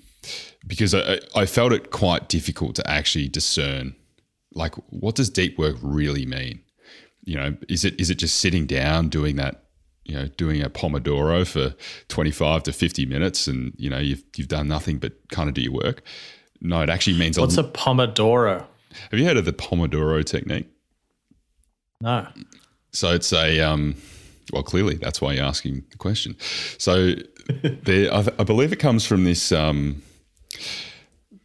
because 0.66 0.96
I, 0.96 1.20
I 1.36 1.46
felt 1.46 1.74
it 1.74 1.92
quite 1.92 2.30
difficult 2.30 2.76
to 2.76 2.90
actually 2.90 3.28
discern, 3.28 3.96
like, 4.54 4.76
what 4.90 5.16
does 5.16 5.30
deep 5.30 5.58
work 5.58 5.76
really 5.82 6.26
mean? 6.26 6.62
You 7.24 7.36
know, 7.36 7.58
is 7.68 7.84
it 7.84 8.00
is 8.00 8.10
it 8.10 8.16
just 8.16 8.40
sitting 8.40 8.66
down 8.66 9.10
doing 9.10 9.36
that? 9.36 9.64
You 10.04 10.16
know, 10.16 10.28
doing 10.28 10.62
a 10.62 10.70
pomodoro 10.70 11.48
for 11.48 11.74
25 12.10 12.62
to 12.64 12.72
50 12.72 13.08
minutes, 13.08 13.48
and 13.48 13.74
you 13.76 13.90
know 13.90 13.98
you've 13.98 14.24
you've 14.36 14.48
done 14.48 14.68
nothing 14.68 15.00
but 15.00 15.14
kind 15.30 15.50
of 15.50 15.56
do 15.56 15.62
your 15.62 15.74
work. 15.74 16.04
No, 16.62 16.82
it 16.82 16.90
actually 16.92 17.18
means. 17.18 17.40
what's 17.40 17.58
a, 17.58 17.62
a 17.62 17.64
pomodoro? 17.64 18.66
have 19.12 19.20
you 19.20 19.26
heard 19.26 19.38
of 19.38 19.46
the 19.46 19.52
pomodoro 19.52 20.24
technique? 20.24 20.68
No, 22.02 22.28
So 22.92 23.14
it's 23.14 23.34
a 23.34 23.60
um, 23.62 23.96
well, 24.54 24.64
clearly 24.64 24.96
that's 24.96 25.22
why 25.22 25.34
you're 25.34 25.46
asking 25.46 25.84
the 25.92 25.98
question. 25.98 26.36
So 26.78 27.16
there, 27.64 28.14
I, 28.14 28.28
I 28.40 28.44
believe 28.44 28.72
it 28.72 28.80
comes 28.80 29.06
from 29.06 29.24
this. 29.24 29.52
Um, 29.52 30.02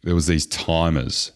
there 0.03 0.15
was 0.15 0.27
these 0.27 0.45
timers 0.45 1.31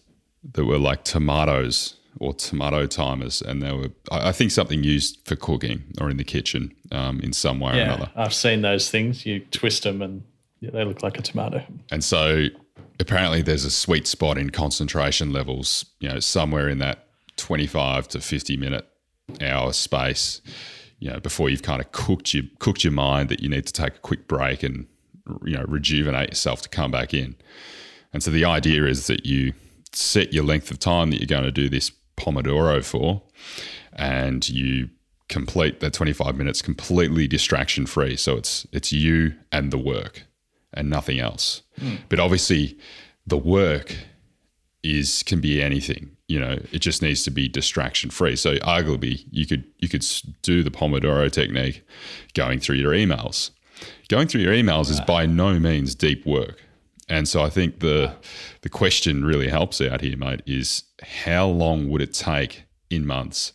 that 0.52 0.64
were 0.64 0.78
like 0.78 1.04
tomatoes 1.04 1.94
or 2.18 2.32
tomato 2.32 2.86
timers, 2.86 3.42
and 3.42 3.62
they 3.62 3.72
were 3.72 3.90
I 4.10 4.28
I 4.28 4.32
think 4.32 4.50
something 4.50 4.82
used 4.82 5.18
for 5.24 5.36
cooking 5.36 5.84
or 6.00 6.10
in 6.10 6.16
the 6.16 6.24
kitchen 6.24 6.74
um, 6.92 7.20
in 7.20 7.32
some 7.32 7.60
way 7.60 7.72
or 7.72 7.76
yeah, 7.76 7.94
another. 7.94 8.10
I've 8.16 8.34
seen 8.34 8.62
those 8.62 8.90
things. 8.90 9.26
You 9.26 9.40
twist 9.40 9.82
them 9.82 10.02
and 10.02 10.22
yeah, 10.60 10.70
they 10.70 10.84
look 10.84 11.02
like 11.02 11.18
a 11.18 11.22
tomato. 11.22 11.62
And 11.90 12.02
so 12.02 12.46
apparently 12.98 13.42
there's 13.42 13.64
a 13.64 13.70
sweet 13.70 14.06
spot 14.06 14.38
in 14.38 14.50
concentration 14.50 15.32
levels, 15.32 15.84
you 16.00 16.08
know, 16.08 16.20
somewhere 16.20 16.68
in 16.68 16.78
that 16.78 17.06
25 17.36 18.08
to 18.08 18.20
50 18.20 18.56
minute 18.56 18.88
hour 19.40 19.72
space, 19.72 20.40
you 20.98 21.10
know, 21.10 21.20
before 21.20 21.50
you've 21.50 21.62
kind 21.62 21.80
of 21.80 21.92
cooked 21.92 22.34
your 22.34 22.44
cooked 22.58 22.84
your 22.84 22.92
mind 22.92 23.28
that 23.28 23.40
you 23.40 23.48
need 23.48 23.66
to 23.66 23.72
take 23.72 23.96
a 23.96 23.98
quick 23.98 24.26
break 24.28 24.62
and 24.62 24.86
you 25.44 25.56
know, 25.56 25.64
rejuvenate 25.66 26.30
yourself 26.30 26.62
to 26.62 26.68
come 26.68 26.90
back 26.90 27.12
in. 27.12 27.36
And 28.12 28.22
so 28.22 28.30
the 28.30 28.44
idea 28.44 28.84
is 28.86 29.06
that 29.08 29.26
you 29.26 29.52
set 29.92 30.32
your 30.32 30.44
length 30.44 30.70
of 30.70 30.78
time 30.78 31.10
that 31.10 31.18
you're 31.18 31.26
going 31.26 31.44
to 31.44 31.52
do 31.52 31.68
this 31.68 31.90
Pomodoro 32.16 32.84
for 32.84 33.22
and 33.92 34.48
you 34.48 34.88
complete 35.28 35.80
that 35.80 35.92
25 35.92 36.36
minutes 36.36 36.62
completely 36.62 37.26
distraction 37.26 37.86
free. 37.86 38.16
So 38.16 38.36
it's 38.36 38.66
it's 38.72 38.92
you 38.92 39.34
and 39.52 39.72
the 39.72 39.78
work 39.78 40.24
and 40.72 40.88
nothing 40.88 41.18
else. 41.18 41.62
Hmm. 41.78 41.96
But 42.08 42.20
obviously 42.20 42.78
the 43.26 43.36
work 43.36 43.94
is 44.82 45.22
can 45.24 45.40
be 45.40 45.60
anything. 45.60 46.15
You 46.28 46.40
know, 46.40 46.58
it 46.72 46.80
just 46.80 47.02
needs 47.02 47.22
to 47.24 47.30
be 47.30 47.48
distraction 47.48 48.10
free. 48.10 48.36
So 48.36 48.56
arguably 48.56 49.24
you 49.30 49.46
could 49.46 49.64
you 49.78 49.88
could 49.88 50.04
do 50.42 50.62
the 50.62 50.70
Pomodoro 50.70 51.30
technique 51.30 51.86
going 52.34 52.60
through 52.60 52.76
your 52.76 52.92
emails. 52.92 53.50
Going 54.08 54.26
through 54.26 54.40
your 54.40 54.52
emails 54.52 54.90
is 54.90 55.00
ah. 55.00 55.04
by 55.04 55.26
no 55.26 55.58
means 55.58 55.94
deep 55.94 56.26
work. 56.26 56.62
And 57.08 57.28
so 57.28 57.42
I 57.42 57.50
think 57.50 57.80
the 57.80 58.10
ah. 58.10 58.26
the 58.62 58.68
question 58.68 59.24
really 59.24 59.48
helps 59.48 59.80
out 59.80 60.00
here, 60.00 60.16
mate, 60.16 60.42
is 60.46 60.82
how 61.02 61.46
long 61.46 61.88
would 61.90 62.02
it 62.02 62.12
take 62.12 62.64
in 62.90 63.06
months 63.06 63.52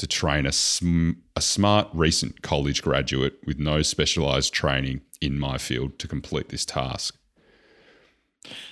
to 0.00 0.06
train 0.06 0.46
a, 0.46 0.52
sm- 0.52 1.12
a 1.36 1.42
smart 1.42 1.86
recent 1.92 2.40
college 2.40 2.82
graduate 2.82 3.34
with 3.44 3.58
no 3.58 3.82
specialized 3.82 4.52
training 4.52 5.02
in 5.20 5.38
my 5.38 5.58
field 5.58 5.98
to 5.98 6.08
complete 6.08 6.48
this 6.48 6.64
task. 6.64 7.18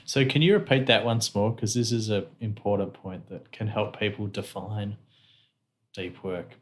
So, 0.05 0.25
can 0.25 0.43
you 0.43 0.55
repeat 0.55 0.87
that 0.87 1.05
once 1.05 1.35
more? 1.35 1.55
Because 1.55 1.75
this 1.75 1.93
is 1.93 2.09
an 2.09 2.27
important 2.41 2.95
point 2.95 3.29
that 3.29 3.53
can 3.53 3.69
help 3.69 3.99
people 3.99 4.27
define 4.27 4.97
deep 5.95 6.23
work 6.25 6.55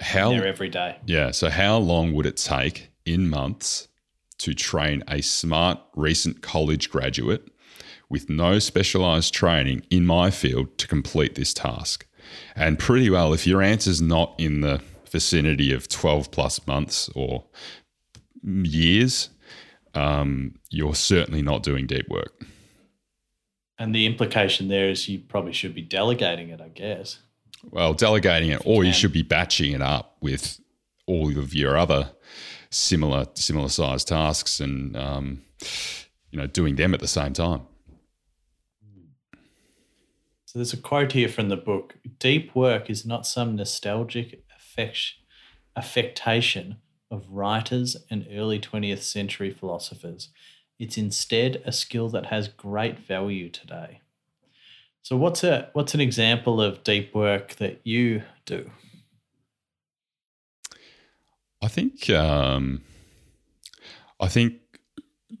How 0.00 0.30
in 0.30 0.38
their 0.38 0.46
everyday. 0.46 0.96
Yeah. 1.06 1.30
So, 1.30 1.50
how 1.50 1.78
long 1.78 2.12
would 2.14 2.26
it 2.26 2.36
take 2.36 2.90
in 3.04 3.28
months 3.30 3.88
to 4.38 4.54
train 4.54 5.02
a 5.08 5.22
smart 5.22 5.78
recent 5.94 6.42
college 6.42 6.90
graduate 6.90 7.48
with 8.08 8.28
no 8.28 8.58
specialized 8.58 9.32
training 9.32 9.82
in 9.90 10.04
my 10.04 10.30
field 10.30 10.76
to 10.78 10.88
complete 10.88 11.34
this 11.36 11.54
task? 11.54 12.06
And 12.56 12.78
pretty 12.78 13.08
well, 13.08 13.32
if 13.32 13.46
your 13.46 13.62
answer's 13.62 14.02
not 14.02 14.34
in 14.38 14.60
the 14.60 14.82
vicinity 15.10 15.72
of 15.72 15.88
12 15.88 16.30
plus 16.30 16.66
months 16.66 17.08
or 17.14 17.44
years, 18.42 19.30
um, 19.96 20.54
you're 20.70 20.94
certainly 20.94 21.42
not 21.42 21.62
doing 21.62 21.86
deep 21.86 22.08
work. 22.08 22.44
And 23.78 23.94
the 23.94 24.06
implication 24.06 24.68
there 24.68 24.88
is 24.88 25.08
you 25.08 25.18
probably 25.18 25.52
should 25.52 25.74
be 25.74 25.82
delegating 25.82 26.50
it, 26.50 26.60
I 26.60 26.68
guess. 26.68 27.18
Well, 27.70 27.94
delegating 27.94 28.50
it, 28.50 28.62
or 28.64 28.84
you 28.84 28.92
should 28.92 29.12
be 29.12 29.22
batching 29.22 29.72
it 29.72 29.82
up 29.82 30.16
with 30.20 30.60
all 31.06 31.36
of 31.36 31.54
your 31.54 31.76
other 31.76 32.10
similar 32.70 33.26
similar 33.34 33.68
sized 33.68 34.08
tasks, 34.08 34.60
and 34.60 34.96
um, 34.96 35.42
you 36.30 36.38
know 36.38 36.46
doing 36.46 36.76
them 36.76 36.94
at 36.94 37.00
the 37.00 37.08
same 37.08 37.32
time. 37.32 37.62
So 40.44 40.58
there's 40.58 40.72
a 40.72 40.78
quote 40.78 41.12
here 41.12 41.28
from 41.28 41.48
the 41.48 41.56
book 41.56 41.96
Deep 42.18 42.54
work 42.54 42.88
is 42.88 43.04
not 43.04 43.26
some 43.26 43.56
nostalgic 43.56 44.44
affect- 44.56 45.14
affectation 45.76 46.76
of 47.10 47.24
writers 47.30 47.96
and 48.10 48.26
early 48.32 48.58
20th 48.58 49.02
century 49.02 49.50
philosophers. 49.50 50.28
It's 50.78 50.98
instead 50.98 51.62
a 51.64 51.72
skill 51.72 52.08
that 52.10 52.26
has 52.26 52.48
great 52.48 52.98
value 52.98 53.48
today. 53.48 54.00
So 55.02 55.16
what's 55.16 55.44
a 55.44 55.70
what's 55.72 55.94
an 55.94 56.00
example 56.00 56.60
of 56.60 56.82
deep 56.82 57.14
work 57.14 57.54
that 57.56 57.80
you 57.84 58.22
do? 58.44 58.70
I 61.62 61.68
think 61.68 62.10
um, 62.10 62.82
I 64.18 64.28
think 64.28 64.54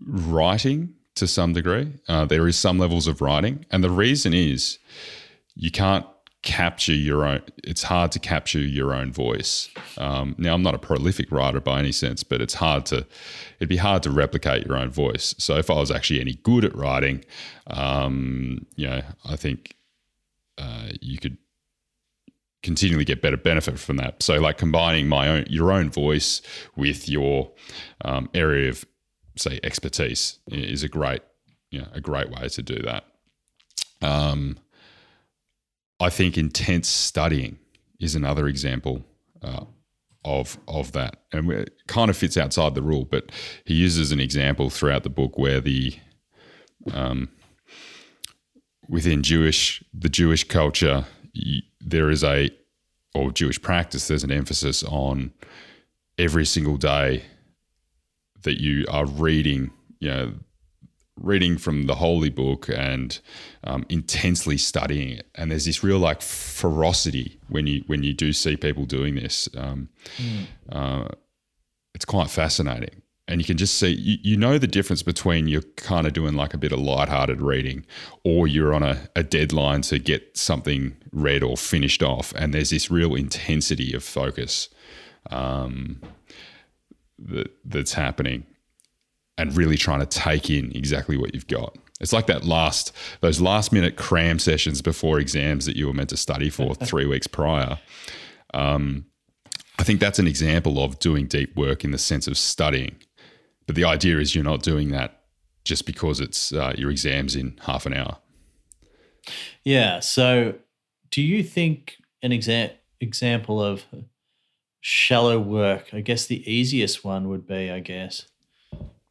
writing 0.00 0.94
to 1.16 1.26
some 1.26 1.52
degree. 1.52 1.92
Uh, 2.08 2.26
there 2.26 2.46
is 2.46 2.56
some 2.56 2.78
levels 2.78 3.08
of 3.08 3.20
writing, 3.20 3.66
and 3.70 3.82
the 3.82 3.90
reason 3.90 4.32
is 4.32 4.78
you 5.56 5.70
can't 5.70 6.06
capture 6.42 6.94
your 6.94 7.24
own. 7.24 7.42
It's 7.64 7.82
hard 7.82 8.12
to 8.12 8.18
capture 8.18 8.60
your 8.60 8.94
own 8.94 9.12
voice. 9.12 9.68
Um, 9.98 10.34
now, 10.38 10.54
I'm 10.54 10.62
not 10.62 10.74
a 10.74 10.78
prolific 10.78 11.32
writer 11.32 11.60
by 11.60 11.78
any 11.78 11.92
sense, 11.92 12.22
but 12.22 12.40
it's 12.40 12.54
hard 12.54 12.86
to. 12.86 13.06
It'd 13.58 13.68
be 13.68 13.76
hard 13.76 14.02
to 14.04 14.10
replicate 14.10 14.66
your 14.66 14.76
own 14.76 14.90
voice. 14.90 15.34
So, 15.38 15.56
if 15.56 15.70
I 15.70 15.74
was 15.74 15.90
actually 15.90 16.20
any 16.20 16.34
good 16.34 16.64
at 16.64 16.74
writing, 16.74 17.24
um, 17.66 18.66
you 18.76 18.86
know, 18.86 19.02
I 19.24 19.36
think 19.36 19.76
uh, 20.58 20.90
you 21.00 21.18
could 21.18 21.36
continually 22.62 23.04
get 23.04 23.22
better 23.22 23.36
benefit 23.36 23.78
from 23.78 23.96
that. 23.96 24.22
So, 24.22 24.38
like 24.40 24.58
combining 24.58 25.08
my 25.08 25.28
own 25.28 25.46
your 25.48 25.72
own 25.72 25.90
voice 25.90 26.42
with 26.76 27.08
your 27.08 27.50
um, 28.04 28.28
area 28.34 28.68
of 28.68 28.84
say 29.36 29.60
expertise 29.62 30.38
is 30.48 30.82
a 30.82 30.88
great 30.88 31.22
you 31.70 31.80
know 31.80 31.88
a 31.92 32.00
great 32.00 32.30
way 32.30 32.48
to 32.48 32.62
do 32.62 32.80
that. 32.82 33.04
Um, 34.02 34.58
I 36.00 36.10
think 36.10 36.36
intense 36.36 36.88
studying 36.88 37.58
is 38.00 38.14
another 38.14 38.46
example 38.46 39.04
uh, 39.42 39.64
of 40.24 40.58
of 40.68 40.92
that, 40.92 41.22
and 41.32 41.50
it 41.50 41.70
kind 41.86 42.10
of 42.10 42.16
fits 42.16 42.36
outside 42.36 42.74
the 42.74 42.82
rule. 42.82 43.04
But 43.04 43.32
he 43.64 43.74
uses 43.74 44.12
an 44.12 44.20
example 44.20 44.70
throughout 44.70 45.04
the 45.04 45.10
book 45.10 45.38
where 45.38 45.60
the 45.60 45.94
um, 46.92 47.28
within 48.88 49.22
Jewish 49.22 49.82
the 49.94 50.08
Jewish 50.08 50.44
culture 50.44 51.04
there 51.80 52.10
is 52.10 52.24
a 52.24 52.50
or 53.14 53.30
Jewish 53.32 53.60
practice 53.60 54.08
there's 54.08 54.24
an 54.24 54.32
emphasis 54.32 54.82
on 54.84 55.32
every 56.18 56.44
single 56.44 56.76
day 56.76 57.24
that 58.42 58.60
you 58.60 58.86
are 58.88 59.06
reading 59.06 59.70
you 60.00 60.08
know 60.08 60.32
reading 61.16 61.56
from 61.56 61.86
the 61.86 61.94
holy 61.96 62.28
book 62.28 62.68
and 62.68 63.20
um, 63.64 63.84
intensely 63.88 64.58
studying 64.58 65.10
it. 65.18 65.26
And 65.34 65.50
there's 65.50 65.64
this 65.64 65.82
real 65.82 65.98
like 65.98 66.22
ferocity 66.22 67.38
when 67.48 67.66
you 67.66 67.82
when 67.86 68.02
you 68.02 68.12
do 68.12 68.32
see 68.32 68.56
people 68.56 68.84
doing 68.84 69.14
this 69.14 69.48
um, 69.56 69.88
uh, 70.70 71.08
it's 71.96 72.04
quite 72.04 72.28
fascinating. 72.28 73.00
And 73.26 73.40
you 73.40 73.44
can 73.44 73.56
just 73.56 73.78
see 73.78 73.88
you, 73.88 74.18
you 74.22 74.36
know 74.36 74.58
the 74.58 74.68
difference 74.68 75.02
between 75.02 75.48
you're 75.48 75.62
kind 75.76 76.06
of 76.06 76.12
doing 76.12 76.34
like 76.34 76.54
a 76.54 76.58
bit 76.58 76.70
of 76.70 76.78
light-hearted 76.78 77.40
reading 77.40 77.84
or 78.22 78.46
you're 78.46 78.72
on 78.72 78.84
a, 78.84 79.08
a 79.16 79.24
deadline 79.24 79.80
to 79.82 79.98
get 79.98 80.36
something 80.36 80.96
read 81.10 81.42
or 81.42 81.56
finished 81.56 82.02
off 82.04 82.32
and 82.36 82.54
there's 82.54 82.70
this 82.70 82.88
real 82.88 83.16
intensity 83.16 83.94
of 83.94 84.04
focus 84.04 84.68
um, 85.30 86.00
that, 87.18 87.50
that's 87.64 87.94
happening 87.94 88.46
and 89.38 89.56
really 89.56 89.76
trying 89.76 90.00
to 90.00 90.06
take 90.06 90.50
in 90.50 90.72
exactly 90.74 91.16
what 91.16 91.34
you've 91.34 91.46
got 91.46 91.76
it's 92.00 92.12
like 92.12 92.26
that 92.26 92.44
last 92.44 92.92
those 93.20 93.40
last 93.40 93.72
minute 93.72 93.96
cram 93.96 94.38
sessions 94.38 94.82
before 94.82 95.18
exams 95.18 95.66
that 95.66 95.76
you 95.76 95.86
were 95.86 95.94
meant 95.94 96.10
to 96.10 96.16
study 96.16 96.50
for 96.50 96.74
three 96.86 97.06
weeks 97.06 97.26
prior 97.26 97.78
um, 98.54 99.06
I 99.78 99.82
think 99.82 100.00
that's 100.00 100.18
an 100.18 100.26
example 100.26 100.82
of 100.82 100.98
doing 100.98 101.26
deep 101.26 101.54
work 101.56 101.84
in 101.84 101.90
the 101.90 101.98
sense 101.98 102.26
of 102.26 102.38
studying. 102.38 102.96
But 103.66 103.76
the 103.76 103.84
idea 103.84 104.18
is 104.18 104.34
you're 104.34 104.44
not 104.44 104.62
doing 104.62 104.90
that 104.90 105.22
just 105.64 105.86
because 105.86 106.20
it's 106.20 106.52
uh, 106.52 106.74
your 106.76 106.90
exams 106.90 107.36
in 107.36 107.58
half 107.62 107.84
an 107.84 107.92
hour. 107.92 108.18
Yeah. 109.64 110.00
So, 110.00 110.54
do 111.10 111.20
you 111.20 111.42
think 111.42 111.96
an 112.22 112.30
exa- 112.30 112.72
example 113.00 113.62
of 113.62 113.84
shallow 114.80 115.38
work? 115.38 115.92
I 115.92 116.00
guess 116.00 116.26
the 116.26 116.48
easiest 116.50 117.04
one 117.04 117.28
would 117.28 117.46
be, 117.46 117.70
I 117.70 117.80
guess, 117.80 118.28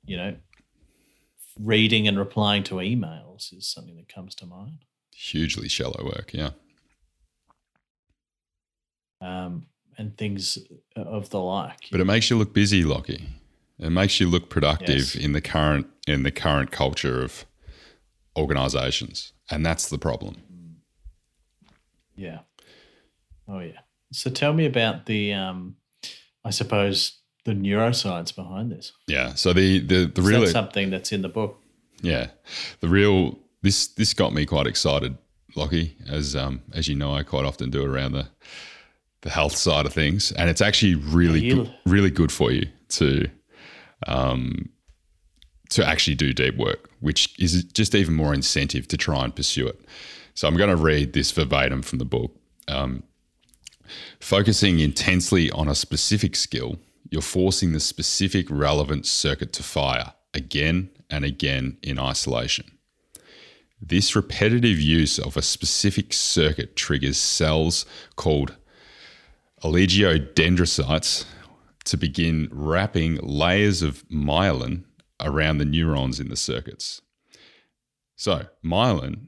you 0.06 0.18
know, 0.18 0.36
reading 1.60 2.08
and 2.08 2.18
replying 2.18 2.64
to 2.64 2.76
emails 2.76 3.54
is 3.56 3.68
something 3.68 3.96
that 3.96 4.14
comes 4.14 4.36
to 4.36 4.46
mind. 4.46 4.86
Hugely 5.14 5.68
shallow 5.70 6.04
work, 6.04 6.32
yeah. 6.34 6.52
Um, 9.22 9.68
and 9.98 10.18
things 10.18 10.58
of 10.96 11.30
the 11.30 11.40
like. 11.40 11.88
But 11.92 12.02
it 12.02 12.06
makes 12.06 12.30
you 12.30 12.38
look 12.38 12.54
busy, 12.54 12.84
Lockie. 12.84 13.30
It 13.80 13.90
makes 13.90 14.20
you 14.20 14.30
look 14.30 14.50
productive 14.50 14.90
Yes. 14.90 15.16
in 15.16 15.34
the 15.34 15.42
current 15.42 15.88
in 16.08 16.24
the 16.24 16.32
current 16.32 16.72
culture 16.72 17.22
of 17.22 17.46
organizations. 18.38 19.34
And 19.50 19.66
that's 19.66 19.90
the 19.90 19.98
problem. 19.98 20.38
Yeah. 22.16 22.40
Oh 23.48 23.60
yeah. 23.60 23.80
So 24.12 24.30
tell 24.30 24.54
me 24.54 24.66
about 24.66 25.06
the 25.06 25.34
um 25.34 25.78
I 26.44 26.52
suppose 26.52 27.20
the 27.46 27.54
neuroscience 27.54 28.36
behind 28.36 28.72
this. 28.72 28.92
Yeah. 29.08 29.34
So 29.36 29.54
the 29.54 29.80
the 29.80 30.06
the 30.06 30.22
real 30.22 30.46
something 30.48 30.90
that's 30.90 31.12
in 31.12 31.22
the 31.22 31.30
book? 31.30 31.60
Yeah, 32.02 32.28
the 32.82 32.90
real 32.90 33.40
this 33.62 33.88
this 33.88 34.14
got 34.14 34.34
me 34.34 34.46
quite 34.46 34.68
excited, 34.68 35.18
Lockie. 35.56 35.96
As 36.10 36.36
um 36.36 36.62
as 36.74 36.88
you 36.88 36.96
know, 36.96 37.14
I 37.14 37.24
quite 37.24 37.46
often 37.46 37.70
do 37.70 37.84
around 37.84 38.12
the 38.12 38.28
the 39.22 39.30
health 39.30 39.56
side 39.56 39.86
of 39.86 39.94
things, 39.94 40.32
and 40.34 40.50
it's 40.50 40.62
actually 40.62 40.96
really 40.96 41.50
good, 41.50 41.74
really 41.86 42.12
good 42.12 42.32
for 42.32 42.52
you 42.52 42.68
to 42.90 43.28
um 44.08 44.70
to 45.70 45.88
actually 45.88 46.16
do 46.16 46.34
deep 46.34 46.58
work, 46.58 46.90
which 47.00 47.34
is 47.40 47.64
just 47.64 47.96
even 47.96 48.14
more 48.14 48.34
incentive 48.34 48.88
to 48.90 48.98
try 48.98 49.24
and 49.24 49.36
pursue 49.36 49.68
it. 49.68 49.80
So 50.36 50.48
I'm 50.48 50.58
going 50.58 50.70
to 50.70 50.76
read 50.76 51.14
this 51.14 51.32
verbatim 51.32 51.82
from 51.82 52.00
the 52.00 52.06
book. 52.06 52.36
Um, 52.68 53.04
Focusing 54.20 54.80
intensely 54.80 55.52
on 55.52 55.68
a 55.68 55.76
specific 55.76 56.36
skill, 56.36 56.78
you're 57.10 57.22
forcing 57.22 57.72
the 57.72 57.80
specific 57.80 58.48
relevant 58.50 59.06
circuit 59.06 59.54
to 59.54 59.64
fire 59.64 60.14
again 60.34 60.90
and 61.10 61.24
again 61.24 61.78
in 61.82 62.00
isolation. 62.00 62.66
This 63.82 64.16
repetitive 64.16 64.80
use 64.80 65.20
of 65.20 65.38
a 65.38 65.42
specific 65.42 66.14
circuit 66.14 66.76
triggers 66.76 67.18
cells 67.18 67.86
called 68.16 68.56
oligodendrocytes 69.64 71.26
to 71.86 71.98
begin 71.98 72.50
wrapping 72.52 73.18
layers 73.18 73.82
of 73.82 74.08
myelin 74.10 74.84
around 75.20 75.60
the 75.60 75.66
neurons 75.66 76.20
in 76.20 76.30
the 76.30 76.36
circuits. 76.36 77.02
So, 78.16 78.48
myelin 78.64 79.28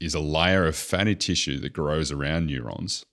is 0.00 0.14
a 0.14 0.20
layer 0.20 0.66
of 0.66 0.76
fatty 0.76 1.14
tissue 1.14 1.58
that 1.60 1.72
grows 1.72 2.10
around 2.10 2.46
neurons 2.46 3.04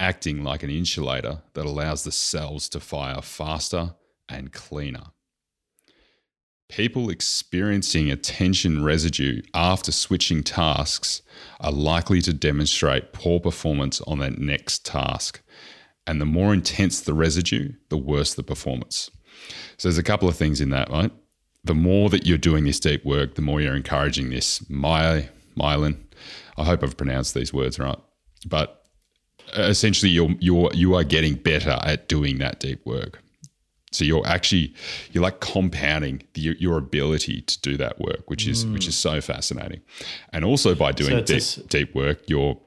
acting 0.00 0.42
like 0.42 0.64
an 0.64 0.70
insulator 0.70 1.42
that 1.54 1.66
allows 1.66 2.02
the 2.02 2.10
cells 2.10 2.68
to 2.70 2.80
fire 2.80 3.22
faster 3.22 3.94
and 4.28 4.52
cleaner. 4.52 5.12
people 6.70 7.10
experiencing 7.10 8.10
attention 8.10 8.82
residue 8.84 9.42
after 9.54 9.90
switching 9.92 10.42
tasks 10.42 11.20
are 11.58 11.72
likely 11.72 12.22
to 12.22 12.32
demonstrate 12.32 13.12
poor 13.12 13.40
performance 13.40 14.00
on 14.02 14.18
that 14.20 14.38
next 14.38 14.86
task. 14.86 15.42
And 16.06 16.20
the 16.20 16.26
more 16.26 16.54
intense 16.54 17.00
the 17.00 17.14
residue, 17.14 17.72
the 17.88 17.98
worse 17.98 18.34
the 18.34 18.42
performance. 18.42 19.10
So 19.76 19.88
there's 19.88 19.98
a 19.98 20.02
couple 20.02 20.28
of 20.28 20.36
things 20.36 20.60
in 20.60 20.70
that, 20.70 20.90
right? 20.90 21.12
The 21.64 21.74
more 21.74 22.08
that 22.08 22.26
you're 22.26 22.38
doing 22.38 22.64
this 22.64 22.80
deep 22.80 23.04
work, 23.04 23.34
the 23.34 23.42
more 23.42 23.60
you're 23.60 23.76
encouraging 23.76 24.30
this 24.30 24.68
my 24.70 25.28
myelin. 25.56 25.96
I 26.56 26.64
hope 26.64 26.82
I've 26.82 26.96
pronounced 26.96 27.34
these 27.34 27.52
words 27.52 27.78
right. 27.78 27.98
But 28.46 28.79
essentially 29.54 30.10
you're 30.10 30.34
you're 30.40 30.70
you 30.74 30.94
are 30.94 31.04
getting 31.04 31.34
better 31.34 31.78
at 31.82 32.08
doing 32.08 32.38
that 32.38 32.60
deep 32.60 32.84
work. 32.84 33.22
So 33.92 34.04
you're 34.04 34.26
actually 34.26 34.74
you're 35.12 35.22
like 35.22 35.40
compounding 35.40 36.22
the, 36.34 36.56
your 36.58 36.78
ability 36.78 37.42
to 37.42 37.60
do 37.60 37.76
that 37.76 37.98
work, 38.00 38.30
which 38.30 38.46
is 38.46 38.64
mm. 38.64 38.72
which 38.72 38.86
is 38.86 38.96
so 38.96 39.20
fascinating. 39.20 39.80
And 40.32 40.44
also 40.44 40.74
by 40.74 40.92
doing 40.92 41.26
so 41.26 41.38
deep, 41.38 41.68
deep 41.68 41.94
work, 41.94 42.22
you're 42.28 42.58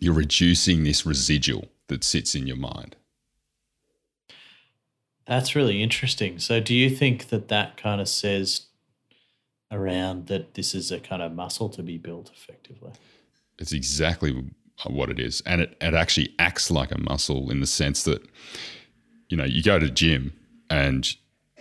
you're 0.00 0.14
reducing 0.14 0.84
this 0.84 1.06
residual 1.06 1.68
that 1.88 2.04
sits 2.04 2.34
in 2.34 2.46
your 2.46 2.56
mind. 2.56 2.96
That's 5.26 5.54
really 5.54 5.82
interesting. 5.82 6.38
So 6.38 6.58
do 6.58 6.74
you 6.74 6.88
think 6.88 7.28
that 7.28 7.48
that 7.48 7.76
kind 7.76 8.00
of 8.00 8.08
says 8.08 8.66
around 9.70 10.26
that 10.28 10.54
this 10.54 10.74
is 10.74 10.90
a 10.90 10.98
kind 10.98 11.20
of 11.22 11.32
muscle 11.32 11.68
to 11.68 11.82
be 11.82 11.98
built 11.98 12.30
effectively? 12.34 12.92
It's 13.58 13.72
exactly 13.72 14.44
what 14.86 15.10
it 15.10 15.18
is, 15.18 15.42
and 15.46 15.60
it 15.60 15.76
it 15.80 15.94
actually 15.94 16.34
acts 16.38 16.70
like 16.70 16.92
a 16.92 17.00
muscle 17.00 17.50
in 17.50 17.60
the 17.60 17.66
sense 17.66 18.04
that 18.04 18.22
you 19.28 19.36
know 19.36 19.44
you 19.44 19.62
go 19.62 19.78
to 19.78 19.90
gym 19.90 20.32
and 20.70 21.14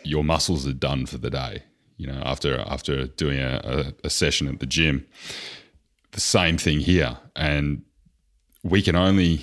your 0.04 0.24
muscles 0.24 0.68
are 0.68 0.74
done 0.74 1.06
for 1.06 1.18
the 1.18 1.30
day. 1.30 1.64
You 1.98 2.08
know, 2.08 2.22
after 2.24 2.60
after 2.68 3.08
doing 3.08 3.40
a, 3.40 3.62
a, 3.64 4.08
a 4.08 4.10
session 4.10 4.48
at 4.48 4.60
the 4.60 4.66
gym, 4.66 5.06
the 6.12 6.20
same 6.20 6.58
thing 6.58 6.80
here, 6.80 7.18
and 7.36 7.82
we 8.64 8.82
can 8.82 8.96
only 8.96 9.42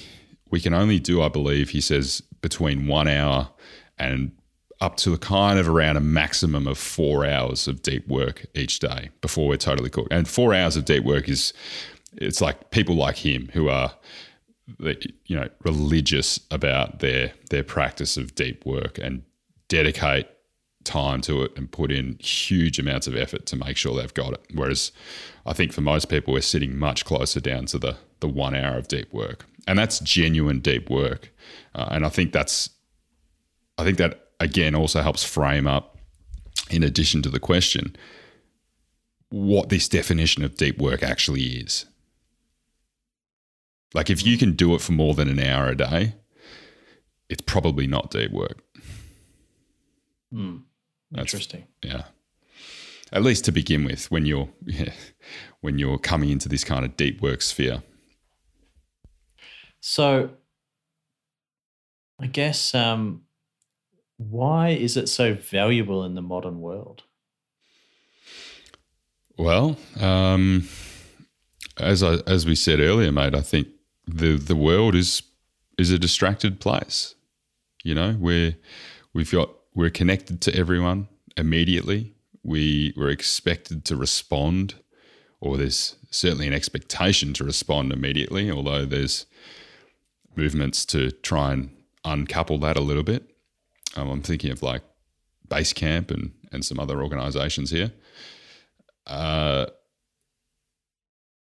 we 0.50 0.60
can 0.60 0.72
only 0.72 1.00
do, 1.00 1.20
I 1.20 1.28
believe, 1.28 1.70
he 1.70 1.80
says, 1.80 2.22
between 2.40 2.87
one 2.87 3.08
hour 3.08 3.48
and 3.98 4.30
up 4.80 4.96
to 4.98 5.12
a 5.12 5.18
kind 5.18 5.58
of 5.58 5.68
around 5.68 5.96
a 5.96 6.00
maximum 6.00 6.66
of 6.66 6.78
four 6.78 7.26
hours 7.26 7.66
of 7.66 7.82
deep 7.82 8.06
work 8.06 8.46
each 8.54 8.78
day 8.78 9.10
before 9.20 9.48
we're 9.48 9.56
totally 9.56 9.90
cooked. 9.90 10.12
And 10.12 10.28
four 10.28 10.54
hours 10.54 10.76
of 10.76 10.84
deep 10.84 11.04
work 11.04 11.28
is, 11.28 11.52
it's 12.16 12.40
like 12.40 12.70
people 12.70 12.94
like 12.94 13.16
him 13.16 13.50
who 13.53 13.68
are 13.68 13.94
you 14.79 15.37
know 15.37 15.48
religious 15.64 16.40
about 16.50 17.00
their 17.00 17.33
their 17.50 17.62
practice 17.62 18.16
of 18.16 18.35
deep 18.35 18.64
work 18.64 18.98
and 18.98 19.22
dedicate 19.68 20.27
time 20.85 21.20
to 21.22 21.42
it 21.42 21.53
and 21.57 21.70
put 21.70 21.90
in 21.90 22.18
huge 22.18 22.79
amounts 22.79 23.07
of 23.07 23.16
effort 23.16 23.46
to 23.46 23.57
make 23.57 23.77
sure 23.77 23.96
they've 23.96 24.14
got 24.14 24.35
it. 24.35 24.42
Whereas 24.53 24.92
I 25.46 25.53
think 25.53 25.72
for 25.72 25.81
most 25.81 26.09
people, 26.09 26.35
we're 26.35 26.42
sitting 26.42 26.77
much 26.77 27.05
closer 27.05 27.40
down 27.40 27.66
to 27.66 27.79
the 27.79 27.96
the 28.20 28.29
one 28.29 28.55
hour 28.55 28.79
of 28.79 28.88
deep 28.88 29.12
work, 29.12 29.46
and 29.66 29.79
that's 29.79 29.98
genuine 30.00 30.61
deep 30.61 30.88
work. 30.88 31.33
Uh, 31.74 31.88
and 31.90 32.07
I 32.07 32.09
think 32.09 32.33
that's, 32.33 32.70
I 33.77 33.85
think 33.85 33.98
that 33.98 34.29
again 34.40 34.74
also 34.74 35.03
helps 35.03 35.24
frame 35.24 35.66
up, 35.66 35.98
in 36.70 36.83
addition 36.83 37.22
to 37.22 37.29
the 37.29 37.40
question, 37.40 37.96
what 39.31 39.68
this 39.68 39.88
definition 39.88 40.44
of 40.44 40.57
deep 40.57 40.79
work 40.79 41.03
actually 41.03 41.42
is. 41.42 41.87
Like 43.94 44.11
if 44.11 44.26
you 44.26 44.37
can 44.37 44.52
do 44.52 44.74
it 44.74 44.80
for 44.80 44.92
more 44.92 45.14
than 45.14 45.28
an 45.28 45.38
hour 45.38 45.68
a 45.68 45.76
day, 45.76 46.14
it's 47.28 47.42
probably 47.42 47.87
not 47.87 48.11
deep 48.11 48.33
work. 48.33 48.62
Hmm. 50.33 50.59
Interesting. 51.16 51.66
yeah. 51.83 52.04
At 53.12 53.22
least 53.22 53.44
to 53.44 53.52
begin 53.52 53.85
with, 53.85 54.11
when 54.11 54.26
you're 54.26 54.48
yeah, 54.66 54.92
when 55.61 55.78
you're 55.78 55.98
coming 55.98 56.30
into 56.30 56.48
this 56.48 56.64
kind 56.64 56.85
of 56.85 56.96
deep 56.96 57.22
work 57.22 57.40
sphere. 57.40 57.83
So, 59.80 60.30
I 62.18 62.26
guess 62.26 62.74
um, 62.74 63.22
why 64.16 64.70
is 64.70 64.96
it 64.96 65.09
so 65.09 65.35
valuable 65.35 66.04
in 66.04 66.14
the 66.14 66.22
modern 66.22 66.61
world? 66.61 67.04
Well, 69.37 69.76
um, 70.00 70.68
as 71.78 72.02
I, 72.02 72.14
as 72.26 72.46
we 72.46 72.54
said 72.54 72.80
earlier, 72.80 73.12
mate, 73.12 73.35
I 73.35 73.40
think 73.40 73.68
the 74.07 74.37
the 74.37 74.57
world 74.57 74.95
is 74.95 75.23
is 75.79 75.90
a 75.90 75.99
distracted 75.99 76.61
place. 76.61 77.14
You 77.83 77.95
know, 77.95 78.12
where 78.14 78.57
we've 79.12 79.31
got 79.31 79.51
we're 79.75 79.90
connected 79.90 80.40
to 80.43 80.55
everyone 80.55 81.09
immediately. 81.37 82.14
We 82.43 82.93
we're 82.97 83.11
expected 83.11 83.85
to 83.87 83.97
respond, 83.97 84.75
or 85.40 85.57
there's 85.57 85.97
certainly 86.11 86.47
an 86.47 86.53
expectation 86.53 87.33
to 87.35 87.45
respond 87.45 87.93
immediately, 87.93 88.51
although 88.51 88.85
there's 88.85 89.27
movements 90.37 90.85
to 90.87 91.11
try 91.11 91.53
and 91.53 91.71
uncouple 92.05 92.59
that 92.59 92.77
a 92.77 92.81
little 92.81 93.03
bit. 93.03 93.31
Um, 93.97 94.11
I'm 94.11 94.23
thinking 94.23 94.51
of 94.51 94.62
like 94.62 94.83
Basecamp 95.49 96.11
and, 96.11 96.33
and 96.53 96.64
some 96.64 96.81
other 96.81 97.03
organizations 97.03 97.71
here. 97.71 97.93
Uh, 99.07 99.67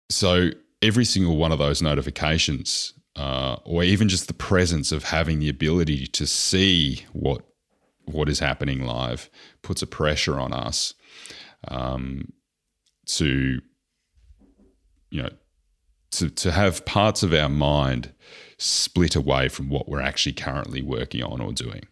so 0.08 0.50
every 0.82 1.04
single 1.04 1.36
one 1.36 1.52
of 1.52 1.58
those 1.58 1.82
notifications, 1.82 2.94
uh, 3.16 3.56
or 3.64 3.82
even 3.82 4.08
just 4.08 4.28
the 4.28 4.34
presence 4.34 4.92
of 4.92 5.04
having 5.04 5.38
the 5.40 5.48
ability 5.48 6.06
to 6.06 6.26
see 6.26 7.04
what 7.12 7.42
what 8.06 8.28
is 8.28 8.40
happening 8.40 8.84
live 8.84 9.30
puts 9.62 9.82
a 9.82 9.86
pressure 9.86 10.38
on 10.40 10.52
us 10.52 10.94
um, 11.68 12.32
to 13.06 13.60
you 15.10 15.22
know 15.22 15.30
to 16.10 16.28
to 16.30 16.50
have 16.50 16.84
parts 16.84 17.22
of 17.22 17.32
our 17.32 17.48
mind 17.48 18.12
split 18.58 19.16
away 19.16 19.48
from 19.48 19.68
what 19.68 19.88
we're 19.88 20.02
actually 20.02 20.32
currently 20.32 20.82
working 20.82 21.22
on 21.22 21.40
or 21.40 21.52
doing. 21.52 21.82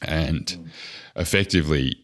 And 0.00 0.70
effectively 1.16 1.96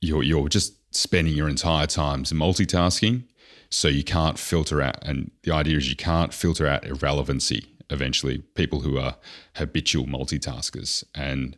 you're 0.00 0.22
you're 0.22 0.48
just 0.48 0.74
spending 0.94 1.34
your 1.34 1.48
entire 1.48 1.86
time 1.86 2.24
multitasking 2.24 3.24
so 3.70 3.88
you 3.88 4.04
can't 4.04 4.38
filter 4.38 4.80
out 4.80 4.96
and 5.02 5.30
the 5.42 5.52
idea 5.52 5.76
is 5.76 5.88
you 5.88 5.96
can't 5.96 6.32
filter 6.32 6.66
out 6.66 6.86
irrelevancy 6.86 7.66
eventually 7.90 8.38
people 8.54 8.80
who 8.80 8.98
are 8.98 9.16
habitual 9.56 10.06
multitaskers 10.06 11.04
and 11.14 11.56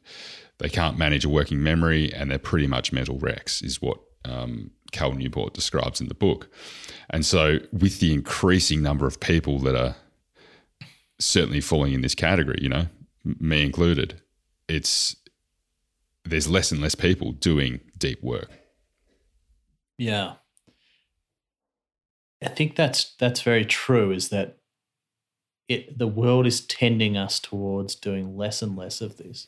they 0.59 0.69
can't 0.69 0.99
manage 0.99 1.25
a 1.25 1.29
working 1.29 1.63
memory 1.63 2.13
and 2.13 2.31
they're 2.31 2.39
pretty 2.39 2.67
much 2.67 2.93
mental 2.93 3.19
wrecks, 3.19 3.63
is 3.63 3.81
what 3.81 3.99
um, 4.25 4.71
Cal 4.93 5.13
Newport 5.13 5.55
describes 5.55 6.01
in 6.01 6.09
the 6.09 6.15
book. 6.15 6.49
And 7.09 7.25
so, 7.25 7.59
with 7.73 7.99
the 8.01 8.13
increasing 8.13 8.83
number 8.83 9.07
of 9.07 9.21
people 9.21 9.59
that 9.61 9.75
are 9.75 9.97
certainly 11.19 11.61
falling 11.61 11.95
in 11.95 12.03
this 12.03 12.15
category, 12.15 12.59
you 12.61 12.69
know, 12.69 12.87
me 13.25 13.65
included, 13.65 14.21
it's 14.69 15.17
there's 16.25 16.49
less 16.49 16.71
and 16.71 16.81
less 16.81 16.95
people 16.95 17.33
doing 17.33 17.81
deep 17.97 18.23
work. 18.23 18.51
Yeah. 19.97 20.35
I 22.43 22.49
think 22.49 22.77
that's 22.77 23.15
that's 23.19 23.43
very 23.43 23.65
true 23.65 24.13
is 24.13 24.31
that 24.31 24.57
it 25.69 25.99
the 25.99 26.09
world 26.09 26.47
is 26.47 26.61
tending 26.63 27.17
us 27.17 27.39
towards 27.39 27.95
doing 27.95 28.37
less 28.37 28.63
and 28.63 28.77
less 28.77 29.01
of 29.01 29.19
this. 29.19 29.47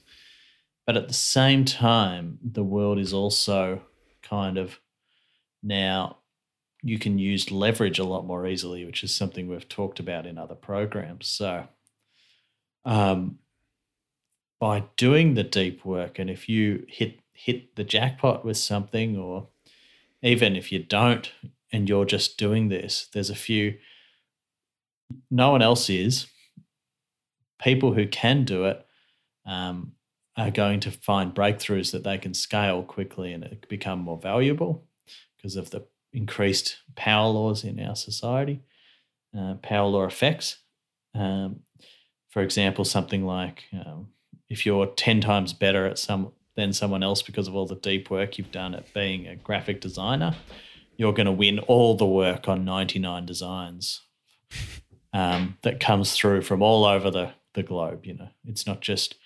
But 0.87 0.97
at 0.97 1.09
the 1.09 1.15
same 1.15 1.65
time, 1.65 2.39
the 2.43 2.65
world 2.65 2.99
is 2.99 3.13
also 3.13 3.83
kind 4.23 4.59
of 4.59 4.79
now 5.63 6.19
you 6.83 6.99
can 6.99 7.19
use 7.19 7.51
leverage 7.51 7.99
a 7.99 8.05
lot 8.05 8.27
more 8.27 8.47
easily, 8.47 8.85
which 8.85 9.05
is 9.05 9.15
something 9.15 9.49
we've 9.49 9.69
talked 9.69 10.01
about 10.01 10.27
in 10.27 10.37
other 10.37 10.57
programs. 10.57 11.29
So, 11.29 11.69
um, 12.85 13.39
by 14.59 14.85
doing 14.97 15.35
the 15.35 15.45
deep 15.45 15.85
work, 15.85 16.19
and 16.19 16.29
if 16.29 16.49
you 16.49 16.85
hit 16.89 17.21
hit 17.33 17.77
the 17.77 17.85
jackpot 17.85 18.45
with 18.45 18.57
something, 18.57 19.17
or 19.17 19.49
even 20.23 20.57
if 20.57 20.71
you 20.71 20.81
don't, 20.81 21.33
and 21.73 21.89
you're 21.89 22.05
just 22.05 22.39
doing 22.39 22.69
this, 22.69 23.09
there's 23.13 23.31
a 23.31 23.35
few. 23.35 23.79
No 25.31 25.51
one 25.51 25.63
else 25.63 25.91
is. 25.91 26.27
People 27.61 27.93
who 27.93 28.07
can 28.07 28.45
do 28.45 28.65
it 28.65 28.85
um, 29.47 29.93
are 30.37 30.51
going 30.51 30.81
to 30.81 30.91
find 30.91 31.35
breakthroughs 31.35 31.93
that 31.93 32.05
they 32.05 32.19
can 32.19 32.35
scale 32.35 32.83
quickly 32.83 33.33
and 33.33 33.67
become 33.69 34.01
more 34.01 34.19
valuable 34.19 34.85
because 35.37 35.57
of 35.57 35.71
the 35.71 35.85
increased 36.13 36.79
power 36.95 37.29
laws 37.29 37.65
in 37.65 37.81
our 37.81 37.97
society, 37.97 38.61
uh, 39.37 39.55
power 39.55 39.89
law 39.89 40.05
effects. 40.05 40.59
Um, 41.15 41.61
for 42.31 42.43
example, 42.43 42.85
something 42.85 43.27
like 43.27 43.65
um, 43.73 44.09
if 44.49 44.65
you're 44.65 44.87
10 44.87 45.21
times 45.21 45.53
better 45.53 45.87
at 45.87 45.99
some 45.99 46.33
than 46.55 46.73
someone 46.73 47.03
else 47.03 47.23
because 47.23 47.49
of 47.49 47.55
all 47.55 47.67
the 47.67 47.77
deep 47.77 48.11
work 48.11 48.37
you've 48.37 48.53
done 48.53 48.75
at 48.75 48.93
being 48.93 49.27
a 49.27 49.37
graphic 49.37 49.81
designer, 49.81 50.35
you're 51.03 51.13
going 51.13 51.27
to 51.27 51.33
win 51.33 51.59
all 51.59 51.97
the 51.97 52.07
work 52.07 52.49
on 52.49 52.65
99 52.65 53.27
designs 53.27 54.03
um, 55.13 55.59
that 55.63 55.81
comes 55.81 56.13
through 56.13 56.43
from 56.43 56.63
all 56.63 56.85
over 56.85 57.11
the, 57.11 57.33
the 57.55 57.65
globe. 57.65 58.07
You 58.07 58.15
know, 58.15 58.29
it's 58.45 58.69
not 58.69 58.83
just 58.83 59.17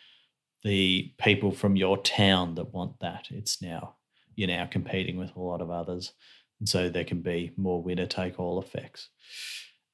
the 0.63 1.13
people 1.19 1.53
from 1.53 1.77
your 1.77 1.99
town 1.99 2.55
that 2.55 2.73
want 2.73 2.99
that. 3.01 3.27
It's 3.29 3.61
now 3.61 3.97
you're 4.37 4.49
now 4.49 4.65
competing 4.65 5.19
with 5.19 5.37
a 5.37 5.41
lot 5.41 5.61
of 5.61 5.71
others. 5.71 6.15
And 6.61 6.67
so 6.67 6.89
there 6.89 7.05
can 7.05 7.21
be 7.21 7.53
more 7.59 7.83
winner 7.83 8.07
take 8.07 8.41
all 8.41 8.59
effects. 8.59 9.11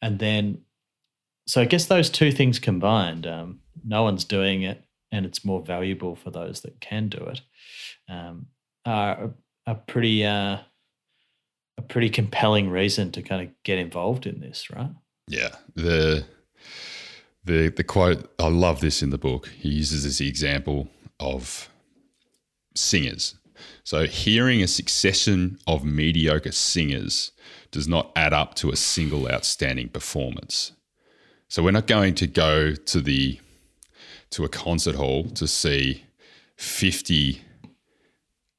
And 0.01 0.21
then, 0.21 0.61
so 1.49 1.63
I 1.63 1.65
guess 1.65 1.87
those 1.87 2.11
two 2.11 2.31
things 2.31 2.61
combined, 2.61 3.27
um, 3.27 3.59
no 3.85 4.05
one's 4.05 4.23
doing 4.23 4.63
it 4.63 4.85
and 5.11 5.27
it's 5.27 5.45
more 5.45 5.61
valuable 5.61 6.15
for 6.15 6.31
those 6.31 6.61
that 6.61 6.81
can 6.81 7.09
do 7.09 7.19
it, 7.19 7.41
um, 8.09 8.47
are 8.87 9.35
a, 9.67 9.75
pretty, 9.75 10.25
uh, 10.25 10.59
a 11.79 11.83
pretty 11.83 12.11
compelling 12.11 12.71
reason 12.71 13.11
to 13.13 13.23
kind 13.23 13.47
of 13.47 13.55
get 13.65 13.79
involved 13.79 14.27
in 14.27 14.41
this, 14.41 14.71
right? 14.71 14.91
Yeah. 15.29 15.51
The, 15.75 16.25
the, 17.45 17.69
the 17.69 17.85
quote, 17.85 18.33
I 18.39 18.49
love 18.49 18.81
this 18.81 19.03
in 19.03 19.11
the 19.11 19.19
book. 19.19 19.49
He 19.49 19.71
uses 19.71 20.05
this 20.05 20.21
example 20.21 20.89
of 21.19 21.69
singers. 22.75 23.35
So, 23.85 24.07
hearing 24.07 24.63
a 24.63 24.69
succession 24.69 25.59
of 25.67 25.85
mediocre 25.85 26.53
singers 26.53 27.33
does 27.71 27.87
not 27.89 28.11
add 28.17 28.33
up 28.33 28.55
to 28.57 28.71
a 28.71 28.77
single 28.77 29.29
outstanding 29.29 29.89
performance. 29.89 30.73
So, 31.49 31.63
we're 31.63 31.73
not 31.73 31.87
going 31.87 32.15
to 32.17 32.27
go 32.27 32.75
to 32.75 33.01
the 33.01 33.41
to 34.31 34.45
a 34.45 34.49
concert 34.49 34.95
hall 34.95 35.25
to 35.25 35.47
see 35.47 36.05
50 36.57 37.43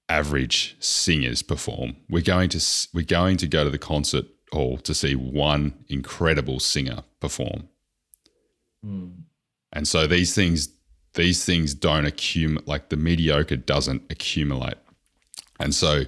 average 0.10 0.76
singers 0.80 1.42
perform. 1.42 1.96
We're 2.10 2.24
going 2.24 2.50
to 2.50 2.88
we're 2.94 3.06
going 3.06 3.38
to 3.38 3.48
go 3.48 3.64
to 3.64 3.70
the 3.70 3.78
concert 3.78 4.26
hall 4.52 4.78
to 4.78 4.94
see 4.94 5.16
one 5.16 5.74
incredible 5.90 6.60
singer 6.60 7.04
perform. 7.20 7.70
Mm. 8.86 9.24
And 9.72 9.88
so 9.88 10.08
these 10.08 10.34
things 10.36 10.70
these 11.16 11.46
things 11.46 11.74
don't 11.74 12.06
accumulate 12.06 12.68
like 12.68 12.90
the 12.90 12.98
mediocre 12.98 13.56
doesn't 13.56 14.04
accumulate. 14.10 14.78
And 15.60 15.74
so 15.74 16.04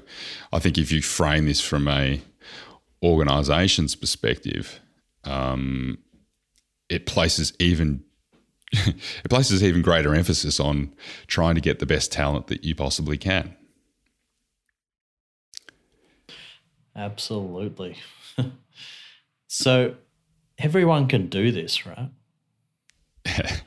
I 0.51 0.59
think 0.59 0.77
if 0.77 0.91
you 0.91 1.01
frame 1.01 1.45
this 1.45 1.61
from 1.61 1.87
a 1.87 2.21
organization's 3.03 3.95
perspective, 3.95 4.79
um, 5.23 5.99
it 6.89 7.05
places 7.05 7.53
even 7.59 8.03
it 8.71 9.29
places 9.29 9.63
even 9.63 9.81
greater 9.81 10.13
emphasis 10.15 10.59
on 10.59 10.93
trying 11.27 11.55
to 11.55 11.61
get 11.61 11.79
the 11.79 11.85
best 11.85 12.11
talent 12.11 12.47
that 12.47 12.63
you 12.63 12.75
possibly 12.75 13.17
can. 13.17 13.55
Absolutely. 16.95 17.97
so 19.47 19.95
everyone 20.57 21.07
can 21.07 21.27
do 21.27 21.51
this, 21.51 21.85
right? 21.85 22.09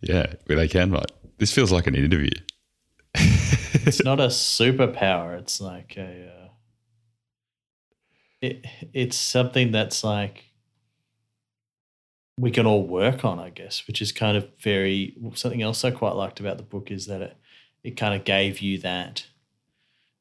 yeah, 0.00 0.32
they 0.46 0.68
can, 0.68 0.90
mate. 0.90 1.12
This 1.38 1.52
feels 1.52 1.70
like 1.70 1.86
an 1.86 1.94
interview. 1.94 2.30
it's 3.14 4.02
not 4.02 4.20
a 4.20 4.26
superpower. 4.26 5.38
It's 5.38 5.60
like 5.60 5.96
a. 5.96 6.32
Uh, 6.32 6.48
it 8.40 8.66
it's 8.92 9.16
something 9.16 9.72
that's 9.72 10.04
like 10.04 10.44
we 12.38 12.50
can 12.50 12.66
all 12.66 12.86
work 12.86 13.24
on, 13.24 13.38
I 13.38 13.50
guess, 13.50 13.86
which 13.86 14.02
is 14.02 14.12
kind 14.12 14.36
of 14.36 14.48
very 14.60 15.16
something 15.34 15.62
else 15.62 15.84
I 15.84 15.90
quite 15.90 16.14
liked 16.14 16.40
about 16.40 16.58
the 16.58 16.62
book 16.62 16.90
is 16.90 17.06
that 17.06 17.22
it 17.22 17.36
it 17.82 17.96
kind 17.96 18.14
of 18.14 18.24
gave 18.24 18.60
you 18.60 18.78
that 18.78 19.26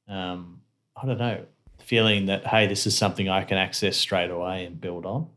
um, 0.08 0.62
I 0.96 1.06
don't 1.06 1.18
know 1.18 1.46
feeling 1.86 2.26
that 2.28 2.48
hey, 2.48 2.68
this 2.68 2.86
is 2.88 2.98
something 2.98 3.30
I 3.30 3.44
can 3.44 3.58
access 3.58 3.98
straight 3.98 4.32
away 4.32 4.66
and 4.66 4.80
build 4.80 5.06
on. 5.06 5.28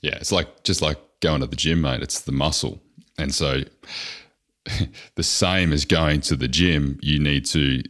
Yeah, 0.00 0.16
it's 0.16 0.32
like 0.32 0.64
just 0.64 0.82
like 0.82 0.98
going 1.20 1.40
to 1.40 1.46
the 1.46 1.56
gym, 1.56 1.80
mate. 1.80 2.02
It's 2.02 2.20
the 2.20 2.32
muscle, 2.32 2.80
and 3.18 3.34
so 3.34 3.62
the 5.14 5.22
same 5.22 5.72
as 5.72 5.84
going 5.84 6.20
to 6.22 6.36
the 6.36 6.48
gym, 6.48 6.98
you 7.02 7.18
need 7.18 7.44
to. 7.46 7.82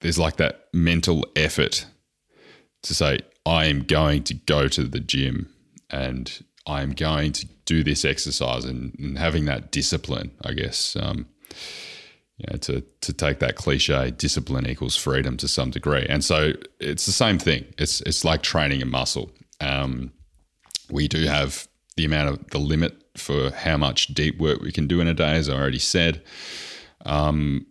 There's 0.00 0.18
like 0.18 0.36
that 0.36 0.68
mental 0.72 1.26
effort 1.36 1.84
to 2.82 2.94
say, 2.94 3.20
I 3.46 3.66
am 3.66 3.84
going 3.84 4.22
to 4.24 4.34
go 4.34 4.68
to 4.68 4.84
the 4.84 5.00
gym 5.00 5.52
and 5.90 6.42
I 6.66 6.82
am 6.82 6.92
going 6.92 7.32
to 7.32 7.46
do 7.64 7.82
this 7.82 8.04
exercise 8.04 8.64
and, 8.64 8.96
and 8.98 9.18
having 9.18 9.44
that 9.46 9.70
discipline, 9.70 10.32
I 10.42 10.52
guess. 10.52 10.96
Um, 10.96 11.26
you 12.40 12.46
know, 12.50 12.56
to 12.58 12.82
to 13.02 13.12
take 13.12 13.38
that 13.40 13.56
cliche, 13.56 14.10
discipline 14.12 14.66
equals 14.66 14.96
freedom 14.96 15.36
to 15.36 15.46
some 15.46 15.70
degree, 15.70 16.06
and 16.08 16.24
so 16.24 16.52
it's 16.78 17.04
the 17.04 17.12
same 17.12 17.38
thing. 17.38 17.66
It's 17.76 18.00
it's 18.02 18.24
like 18.24 18.42
training 18.42 18.80
a 18.80 18.86
muscle. 18.86 19.30
Um, 19.60 20.12
we 20.90 21.06
do 21.06 21.26
have 21.26 21.68
the 21.96 22.06
amount 22.06 22.30
of 22.30 22.50
the 22.50 22.58
limit 22.58 22.96
for 23.18 23.50
how 23.50 23.76
much 23.76 24.08
deep 24.08 24.38
work 24.38 24.62
we 24.62 24.72
can 24.72 24.86
do 24.86 25.00
in 25.00 25.06
a 25.06 25.12
day, 25.12 25.34
as 25.34 25.50
I 25.50 25.54
already 25.54 25.78
said. 25.78 26.22
Um, 27.04 27.66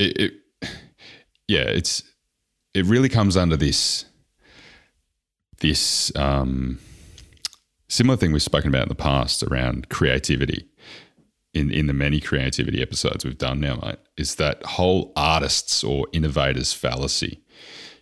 it, 0.00 0.18
it 0.18 0.32
yeah, 1.46 1.62
it's 1.62 2.02
it 2.74 2.84
really 2.86 3.08
comes 3.08 3.36
under 3.36 3.56
this 3.56 4.04
this 5.60 6.10
um, 6.16 6.80
similar 7.88 8.16
thing 8.16 8.32
we've 8.32 8.42
spoken 8.42 8.68
about 8.68 8.82
in 8.82 8.88
the 8.88 8.96
past 8.96 9.44
around 9.44 9.88
creativity 9.90 10.68
in, 11.54 11.70
in 11.70 11.86
the 11.86 11.92
many 11.92 12.20
creativity 12.20 12.82
episodes 12.82 13.24
we've 13.24 13.38
done 13.38 13.60
now, 13.60 13.76
mate, 13.76 13.98
is 14.16 14.34
that 14.36 14.62
whole 14.64 15.12
artists 15.16 15.84
or 15.84 16.06
innovators 16.12 16.72
fallacy. 16.72 17.40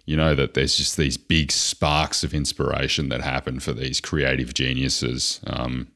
You 0.04 0.16
know, 0.16 0.34
that 0.34 0.54
there's 0.54 0.76
just 0.76 0.96
these 0.96 1.16
big 1.16 1.52
sparks 1.52 2.24
of 2.24 2.34
inspiration 2.34 3.08
that 3.10 3.20
happen 3.20 3.60
for 3.60 3.72
these 3.72 4.00
creative 4.00 4.52
geniuses, 4.52 5.40
um, 5.46 5.88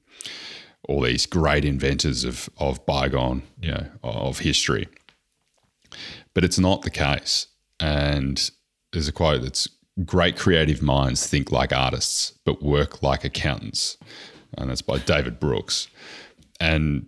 all 0.89 1.01
these 1.01 1.27
great 1.27 1.65
inventors 1.65 2.23
of, 2.23 2.49
of 2.59 2.85
bygone, 2.87 3.43
you 3.61 3.73
know, 3.73 3.87
of 4.05 4.41
history. 4.41 4.87
But 6.35 6.45
it's 6.45 6.59
not 6.59 6.83
the 6.83 6.91
case. 6.91 7.49
And 7.81 8.49
there's 8.93 9.09
a 9.09 9.13
quote 9.13 9.43
that's 9.43 9.69
great 10.05 10.37
creative 10.37 10.83
minds 10.83 11.27
think 11.27 11.51
like 11.51 11.73
artists, 11.73 12.33
but 12.45 12.63
work 12.63 13.03
like 13.03 13.25
accountants. 13.25 13.97
And 14.57 14.71
that's 14.71 14.83
by 14.83 14.99
David 14.99 15.41
Brooks. 15.41 15.89
And 16.61 17.07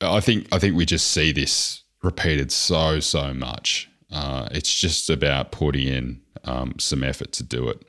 I 0.00 0.20
think 0.20 0.48
I 0.52 0.58
think 0.58 0.76
we 0.76 0.86
just 0.86 1.10
see 1.10 1.32
this 1.32 1.82
repeated 2.02 2.52
so 2.52 3.00
so 3.00 3.34
much. 3.34 3.88
Uh, 4.10 4.48
it's 4.52 4.74
just 4.74 5.10
about 5.10 5.52
putting 5.52 5.86
in 5.86 6.20
um, 6.44 6.74
some 6.78 7.04
effort 7.04 7.32
to 7.32 7.42
do 7.42 7.68
it. 7.68 7.82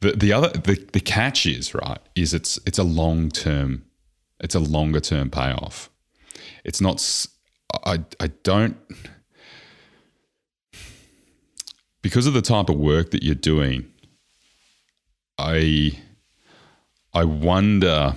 The 0.00 0.12
the 0.12 0.32
other 0.32 0.48
the, 0.48 0.74
the 0.92 1.00
catch 1.00 1.46
is 1.46 1.74
right 1.74 2.00
is 2.14 2.34
it's 2.34 2.58
it's 2.66 2.78
a 2.78 2.84
long 2.84 3.30
term 3.30 3.84
it's 4.40 4.54
a 4.54 4.60
longer 4.60 5.00
term 5.00 5.30
payoff. 5.30 5.90
It's 6.64 6.80
not 6.80 7.26
I 7.84 8.04
I 8.20 8.28
don't 8.42 8.76
because 12.06 12.28
of 12.28 12.34
the 12.34 12.42
type 12.42 12.68
of 12.68 12.76
work 12.76 13.10
that 13.10 13.24
you're 13.24 13.34
doing, 13.34 13.84
I 15.38 15.98
I 17.12 17.24
wonder 17.24 18.14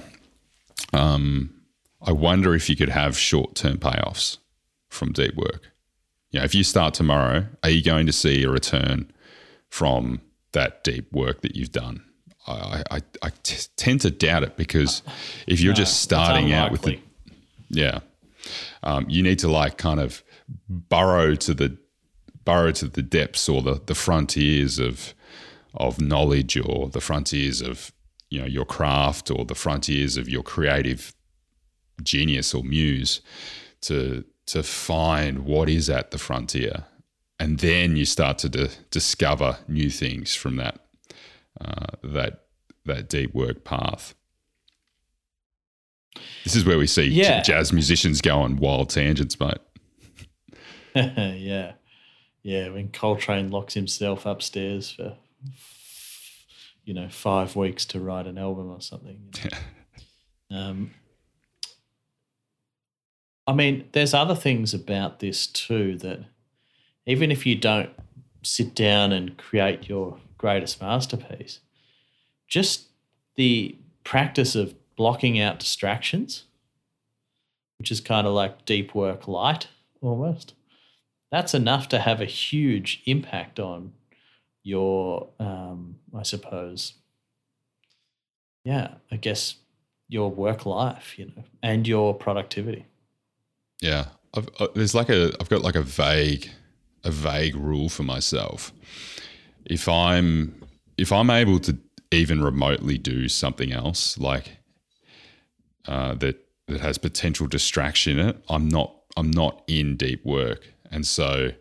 um, 0.93 1.58
I 2.09 2.11
wonder 2.11 2.55
if 2.55 2.71
you 2.71 2.75
could 2.75 2.89
have 2.89 3.15
short 3.15 3.53
term 3.53 3.77
payoffs 3.77 4.39
from 4.89 5.11
deep 5.11 5.35
work. 5.35 5.71
You 6.31 6.39
know, 6.39 6.43
if 6.43 6.55
you 6.55 6.63
start 6.63 6.95
tomorrow, 6.95 7.45
are 7.61 7.69
you 7.69 7.83
going 7.83 8.07
to 8.07 8.11
see 8.11 8.43
a 8.43 8.49
return 8.49 9.11
from 9.69 10.19
that 10.53 10.83
deep 10.83 11.13
work 11.13 11.41
that 11.41 11.55
you've 11.55 11.71
done? 11.71 12.03
I, 12.47 12.81
I, 12.89 13.01
I 13.21 13.29
t- 13.43 13.67
tend 13.77 14.01
to 14.01 14.09
doubt 14.09 14.41
it 14.41 14.57
because 14.57 15.03
if 15.45 15.59
you're 15.59 15.73
no, 15.73 15.75
just 15.75 16.01
starting 16.01 16.51
out 16.51 16.71
with 16.71 16.81
the, 16.81 16.99
yeah, 17.69 17.99
um, 18.81 19.05
you 19.07 19.21
need 19.21 19.37
to 19.39 19.47
like 19.47 19.77
kind 19.77 19.99
of 19.99 20.23
burrow 20.67 21.35
to 21.35 21.53
the 21.53 21.77
burrow 22.43 22.71
to 22.71 22.87
the 22.87 23.03
depths 23.03 23.47
or 23.47 23.61
the, 23.61 23.83
the 23.85 23.93
frontiers 23.93 24.79
of 24.79 25.13
of 25.75 26.01
knowledge 26.01 26.57
or 26.57 26.89
the 26.89 27.01
frontiers 27.01 27.61
of 27.61 27.91
you 28.31 28.41
know 28.41 28.47
your 28.47 28.65
craft 28.65 29.29
or 29.29 29.45
the 29.45 29.53
frontiers 29.53 30.17
of 30.17 30.27
your 30.27 30.41
creative 30.41 31.13
genius 32.03 32.53
or 32.53 32.63
muse 32.63 33.21
to 33.81 34.23
to 34.45 34.63
find 34.63 35.45
what 35.45 35.69
is 35.69 35.89
at 35.89 36.11
the 36.11 36.17
frontier 36.17 36.85
and 37.39 37.59
then 37.59 37.95
you 37.95 38.05
start 38.05 38.37
to 38.37 38.49
d- 38.49 38.69
discover 38.91 39.57
new 39.67 39.89
things 39.89 40.35
from 40.35 40.55
that 40.57 40.79
uh, 41.61 41.85
that 42.03 42.45
that 42.85 43.09
deep 43.09 43.33
work 43.33 43.63
path 43.63 44.15
this 46.43 46.55
is 46.55 46.65
where 46.65 46.77
we 46.77 46.87
see 46.87 47.03
yeah. 47.05 47.41
j- 47.41 47.53
jazz 47.53 47.71
musicians 47.71 48.21
go 48.21 48.39
on 48.39 48.57
wild 48.57 48.89
tangents 48.89 49.39
mate 49.39 49.57
yeah 50.95 51.73
yeah, 52.43 52.69
when 52.69 52.89
Coltrane 52.89 53.51
locks 53.51 53.73
himself 53.73 54.25
upstairs 54.25 54.91
for 54.91 55.17
you 56.85 56.93
know 56.93 57.09
five 57.09 57.55
weeks 57.55 57.85
to 57.85 57.99
write 57.99 58.27
an 58.27 58.37
album 58.37 58.71
or 58.71 58.81
something. 58.81 59.31
You 59.43 59.49
know? 60.51 60.57
um, 60.57 60.91
I 63.49 63.53
mean, 63.53 63.89
there's 63.93 64.13
other 64.13 64.35
things 64.35 64.75
about 64.75 65.21
this 65.21 65.47
too 65.47 65.97
that 65.97 66.19
even 67.07 67.31
if 67.31 67.47
you 67.47 67.55
don't 67.55 67.89
sit 68.43 68.75
down 68.75 69.11
and 69.11 69.35
create 69.39 69.89
your 69.89 70.19
greatest 70.37 70.79
masterpiece, 70.79 71.59
just 72.47 72.89
the 73.37 73.75
practice 74.03 74.55
of 74.55 74.75
blocking 74.95 75.39
out 75.39 75.57
distractions, 75.57 76.43
which 77.79 77.89
is 77.91 77.99
kind 77.99 78.27
of 78.27 78.33
like 78.33 78.65
deep 78.65 78.93
work 78.93 79.27
light 79.27 79.65
almost. 79.99 80.53
That's 81.31 81.55
enough 81.55 81.89
to 81.89 81.97
have 81.97 82.21
a 82.21 82.25
huge 82.25 83.01
impact 83.07 83.59
on 83.59 83.93
your, 84.61 85.27
um, 85.39 85.95
I 86.15 86.21
suppose, 86.21 86.93
yeah, 88.63 88.93
I 89.11 89.15
guess 89.15 89.55
your 90.07 90.29
work 90.29 90.67
life, 90.67 91.17
you 91.17 91.25
know, 91.35 91.43
and 91.63 91.87
your 91.87 92.13
productivity. 92.13 92.85
Yeah, 93.81 94.05
I've, 94.33 94.49
uh, 94.59 94.67
there's 94.75 94.95
like 94.95 95.09
a 95.09 95.31
I've 95.39 95.49
got 95.49 95.61
like 95.61 95.75
a 95.75 95.81
vague 95.81 96.49
a 97.03 97.11
vague 97.11 97.55
rule 97.55 97.89
for 97.89 98.03
myself. 98.03 98.71
If 99.65 99.87
I'm 99.87 100.61
if 100.97 101.11
I'm 101.11 101.29
able 101.29 101.59
to 101.61 101.77
even 102.11 102.43
remotely 102.43 102.97
do 102.97 103.29
something 103.29 103.71
else 103.71 104.17
like 104.17 104.57
uh, 105.87 106.15
that 106.15 106.45
that 106.67 106.81
has 106.81 106.97
potential 106.97 107.47
distraction 107.47 108.19
in 108.19 108.29
it, 108.29 108.43
I'm 108.49 108.67
not 108.67 108.93
I'm 109.17 109.31
not 109.31 109.63
in 109.67 109.95
deep 109.95 110.25
work, 110.25 110.67
and 110.91 111.05
so 111.05 111.51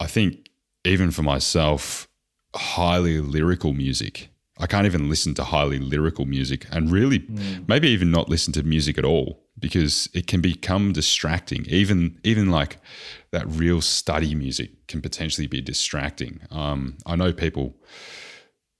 I 0.00 0.06
think 0.06 0.48
even 0.84 1.10
for 1.10 1.22
myself, 1.22 2.08
highly 2.54 3.20
lyrical 3.20 3.72
music. 3.72 4.30
I 4.60 4.66
can't 4.66 4.86
even 4.86 5.08
listen 5.08 5.34
to 5.34 5.44
highly 5.44 5.78
lyrical 5.78 6.24
music, 6.24 6.66
and 6.72 6.90
really, 6.90 7.20
mm. 7.20 7.68
maybe 7.68 7.88
even 7.90 8.10
not 8.10 8.28
listen 8.28 8.52
to 8.54 8.64
music 8.64 8.98
at 8.98 9.04
all 9.04 9.40
because 9.58 10.08
it 10.14 10.26
can 10.26 10.40
become 10.40 10.92
distracting. 10.92 11.64
Even 11.66 12.18
even 12.24 12.50
like 12.50 12.78
that 13.30 13.46
real 13.48 13.80
study 13.80 14.34
music 14.34 14.86
can 14.88 15.00
potentially 15.00 15.46
be 15.46 15.60
distracting. 15.60 16.40
Um, 16.50 16.96
I 17.06 17.16
know 17.16 17.32
people 17.32 17.76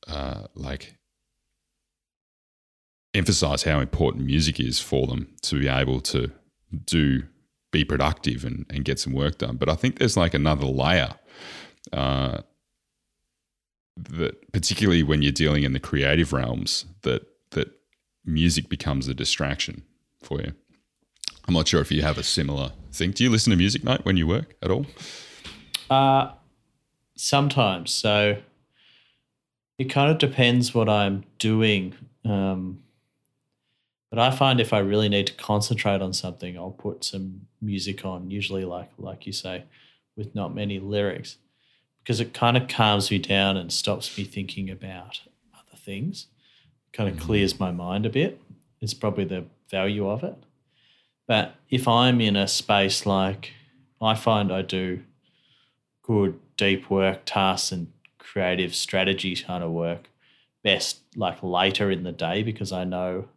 uh, 0.07 0.45
like 0.55 0.95
emphasize 3.15 3.63
how 3.63 3.81
important 3.81 4.25
music 4.25 4.61
is 4.61 4.79
for 4.79 5.07
them 5.07 5.35
to 5.43 5.59
be 5.59 5.69
able 5.69 6.01
to 6.01 6.31
do 6.85 7.23
be 7.71 7.85
productive 7.85 8.45
and, 8.45 8.65
and 8.71 8.85
get 8.85 8.99
some 8.99 9.13
work 9.13 9.39
done. 9.39 9.57
But 9.57 9.69
I 9.69 9.75
think 9.75 9.99
there's 9.99 10.17
like 10.17 10.33
another 10.33 10.67
layer 10.67 11.15
uh, 11.93 12.39
that 13.97 14.53
particularly 14.53 15.03
when 15.03 15.23
you're 15.23 15.33
dealing 15.33 15.65
in 15.65 15.73
the 15.73 15.81
creative 15.81 16.33
realms 16.33 16.87
that 17.03 17.27
that 17.51 17.69
music 18.25 18.69
becomes 18.69 19.09
a 19.09 19.15
distraction 19.15 19.83
for 20.23 20.41
you. 20.41 20.53
I'm 21.49 21.55
not 21.55 21.67
sure 21.67 21.81
if 21.81 21.91
you 21.91 22.03
have 22.03 22.19
a 22.19 22.23
similar 22.23 22.73
thing. 22.93 23.13
Do 23.13 23.25
you 23.25 23.31
listen 23.31 23.51
to 23.53 23.57
music, 23.57 23.83
mate, 23.83 24.05
when 24.05 24.19
you 24.19 24.27
work 24.27 24.55
at 24.63 24.71
all? 24.71 24.85
Uh, 25.89 26.33
sometimes. 27.17 27.91
So 27.91 28.37
it 29.79 29.85
kind 29.85 30.11
of 30.11 30.19
depends 30.19 30.75
what 30.75 30.91
I'm 30.91 31.25
doing. 31.39 31.95
Um, 32.23 32.83
but 34.11 34.19
I 34.19 34.31
find 34.31 34.61
if 34.61 34.75
I 34.75 34.81
really 34.81 35.09
need 35.09 35.29
to 35.29 35.33
concentrate 35.33 36.03
on 36.03 36.13
something, 36.13 36.59
I'll 36.59 36.71
put 36.71 37.03
some 37.03 37.47
music 37.63 38.05
on, 38.05 38.31
usually 38.31 38.67
like 38.67 38.91
like 38.99 39.27
you 39.27 39.33
say, 39.33 39.65
with 40.17 40.35
not 40.35 40.55
many 40.55 40.79
lyrics, 40.79 41.37
because 42.01 42.21
it 42.21 42.35
kind 42.35 42.59
of 42.59 42.69
calms 42.69 43.11
me 43.11 43.19
down 43.19 43.57
and 43.57 43.73
stops 43.73 44.17
me 44.19 44.25
thinking 44.25 44.69
about 44.69 45.23
other 45.55 45.79
things. 45.79 46.27
Kind 46.93 47.09
of 47.09 47.17
mm-hmm. 47.17 47.25
clears 47.25 47.59
my 47.59 47.71
mind 47.71 48.05
a 48.05 48.11
bit. 48.11 48.41
It's 48.81 48.95
probably 48.95 49.25
the 49.25 49.45
value 49.71 50.09
of 50.09 50.23
it. 50.25 50.37
But 51.29 51.55
if 51.69 51.87
I'm 51.87 52.21
in 52.21 52.35
a 52.35 52.49
space 52.49 53.07
like 53.07 53.53
I 54.01 54.17
find 54.17 54.51
I 54.51 54.63
do 54.63 55.03
good 56.03 56.41
deep 56.57 56.91
work 56.91 57.21
tasks 57.27 57.71
and 57.71 57.93
creative 58.19 58.75
strategy 58.75 59.37
kind 59.37 59.63
of 59.63 59.71
work 59.71 60.09
best 60.65 61.01
like 61.15 61.43
later 61.43 61.91
in 61.91 62.03
the 62.03 62.13
day 62.13 62.43
because 62.43 62.73
I 62.73 62.85
know 62.85 63.29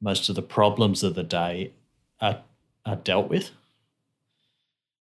most 0.00 0.28
of 0.28 0.34
the 0.34 0.42
problems 0.42 1.02
of 1.02 1.14
the 1.14 1.22
day 1.22 1.72
are, 2.20 2.42
are 2.84 2.96
dealt 2.96 3.28
with. 3.28 3.50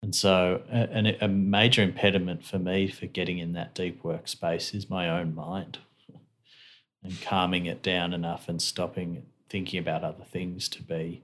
And 0.04 0.14
so, 0.16 0.62
a, 0.72 1.18
a 1.20 1.28
major 1.28 1.82
impediment 1.82 2.46
for 2.46 2.60
me 2.60 2.88
for 2.88 3.08
getting 3.08 3.40
in 3.40 3.54
that 3.54 3.74
deep 3.74 4.04
work 4.04 4.28
space 4.28 4.74
is 4.74 4.90
my 4.90 5.10
own 5.10 5.34
mind 5.34 5.80
and 7.04 7.20
calming 7.22 7.66
it 7.66 7.82
down 7.82 8.14
enough 8.14 8.48
and 8.48 8.62
stopping 8.62 9.26
thinking 9.50 9.80
about 9.80 10.04
other 10.04 10.24
things 10.24 10.70
to 10.70 10.84
be 10.84 11.24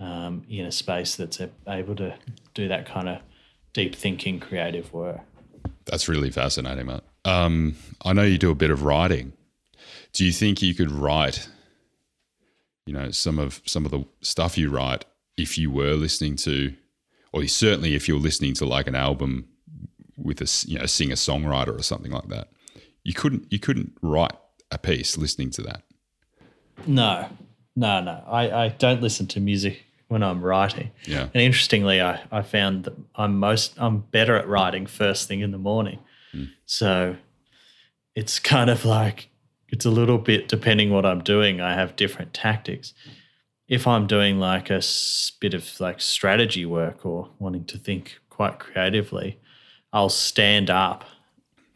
um, 0.00 0.44
in 0.48 0.66
a 0.66 0.72
space 0.72 1.16
that's 1.16 1.40
able 1.68 1.96
to 1.96 2.14
do 2.54 2.68
that 2.68 2.86
kind 2.86 3.08
of 3.08 3.18
deep 3.72 3.94
thinking, 3.94 4.40
creative 4.40 4.92
work. 4.92 5.20
That's 5.84 6.08
really 6.08 6.30
fascinating, 6.30 6.86
Matt. 6.86 7.04
Um, 7.24 7.76
I 8.04 8.12
know 8.12 8.22
you 8.22 8.38
do 8.38 8.50
a 8.50 8.54
bit 8.54 8.70
of 8.70 8.82
writing. 8.82 9.32
Do 10.12 10.24
you 10.24 10.32
think 10.32 10.62
you 10.62 10.74
could 10.74 10.90
write, 10.90 11.48
you 12.86 12.94
know, 12.94 13.10
some 13.10 13.38
of 13.38 13.60
some 13.66 13.84
of 13.84 13.90
the 13.90 14.04
stuff 14.20 14.56
you 14.56 14.70
write 14.70 15.04
if 15.36 15.58
you 15.58 15.70
were 15.70 15.92
listening 15.92 16.36
to, 16.36 16.74
or 17.32 17.46
certainly 17.46 17.94
if 17.94 18.08
you're 18.08 18.18
listening 18.18 18.54
to 18.54 18.64
like 18.64 18.86
an 18.86 18.94
album 18.94 19.48
with 20.16 20.40
a 20.40 20.66
you 20.66 20.78
know 20.78 20.86
singer 20.86 21.14
songwriter 21.14 21.78
or 21.78 21.82
something 21.82 22.12
like 22.12 22.28
that, 22.28 22.48
you 23.04 23.12
couldn't 23.12 23.46
you 23.50 23.58
couldn't 23.58 23.92
write 24.02 24.32
a 24.70 24.78
piece 24.78 25.18
listening 25.18 25.50
to 25.50 25.62
that. 25.62 25.82
No, 26.86 27.28
no, 27.74 28.00
no. 28.00 28.22
I, 28.26 28.64
I 28.64 28.68
don't 28.68 29.02
listen 29.02 29.26
to 29.28 29.40
music 29.40 29.85
when 30.08 30.22
I'm 30.22 30.42
writing. 30.42 30.90
Yeah. 31.04 31.28
And 31.34 31.42
interestingly, 31.42 32.00
I, 32.00 32.20
I 32.30 32.42
found 32.42 32.84
that 32.84 32.94
I'm 33.14 33.38
most 33.38 33.74
I'm 33.76 33.98
better 33.98 34.36
at 34.36 34.48
writing 34.48 34.86
first 34.86 35.28
thing 35.28 35.40
in 35.40 35.50
the 35.50 35.58
morning. 35.58 35.98
Mm. 36.34 36.50
So 36.64 37.16
it's 38.14 38.38
kind 38.38 38.70
of 38.70 38.84
like 38.84 39.28
it's 39.68 39.84
a 39.84 39.90
little 39.90 40.18
bit 40.18 40.48
depending 40.48 40.90
what 40.90 41.04
I'm 41.04 41.22
doing. 41.22 41.60
I 41.60 41.74
have 41.74 41.96
different 41.96 42.32
tactics. 42.32 42.94
If 43.68 43.86
I'm 43.86 44.06
doing 44.06 44.38
like 44.38 44.70
a 44.70 44.80
bit 45.40 45.54
of 45.54 45.80
like 45.80 46.00
strategy 46.00 46.64
work 46.64 47.04
or 47.04 47.30
wanting 47.38 47.64
to 47.66 47.78
think 47.78 48.18
quite 48.30 48.60
creatively, 48.60 49.40
I'll 49.92 50.08
stand 50.08 50.70
up. 50.70 51.04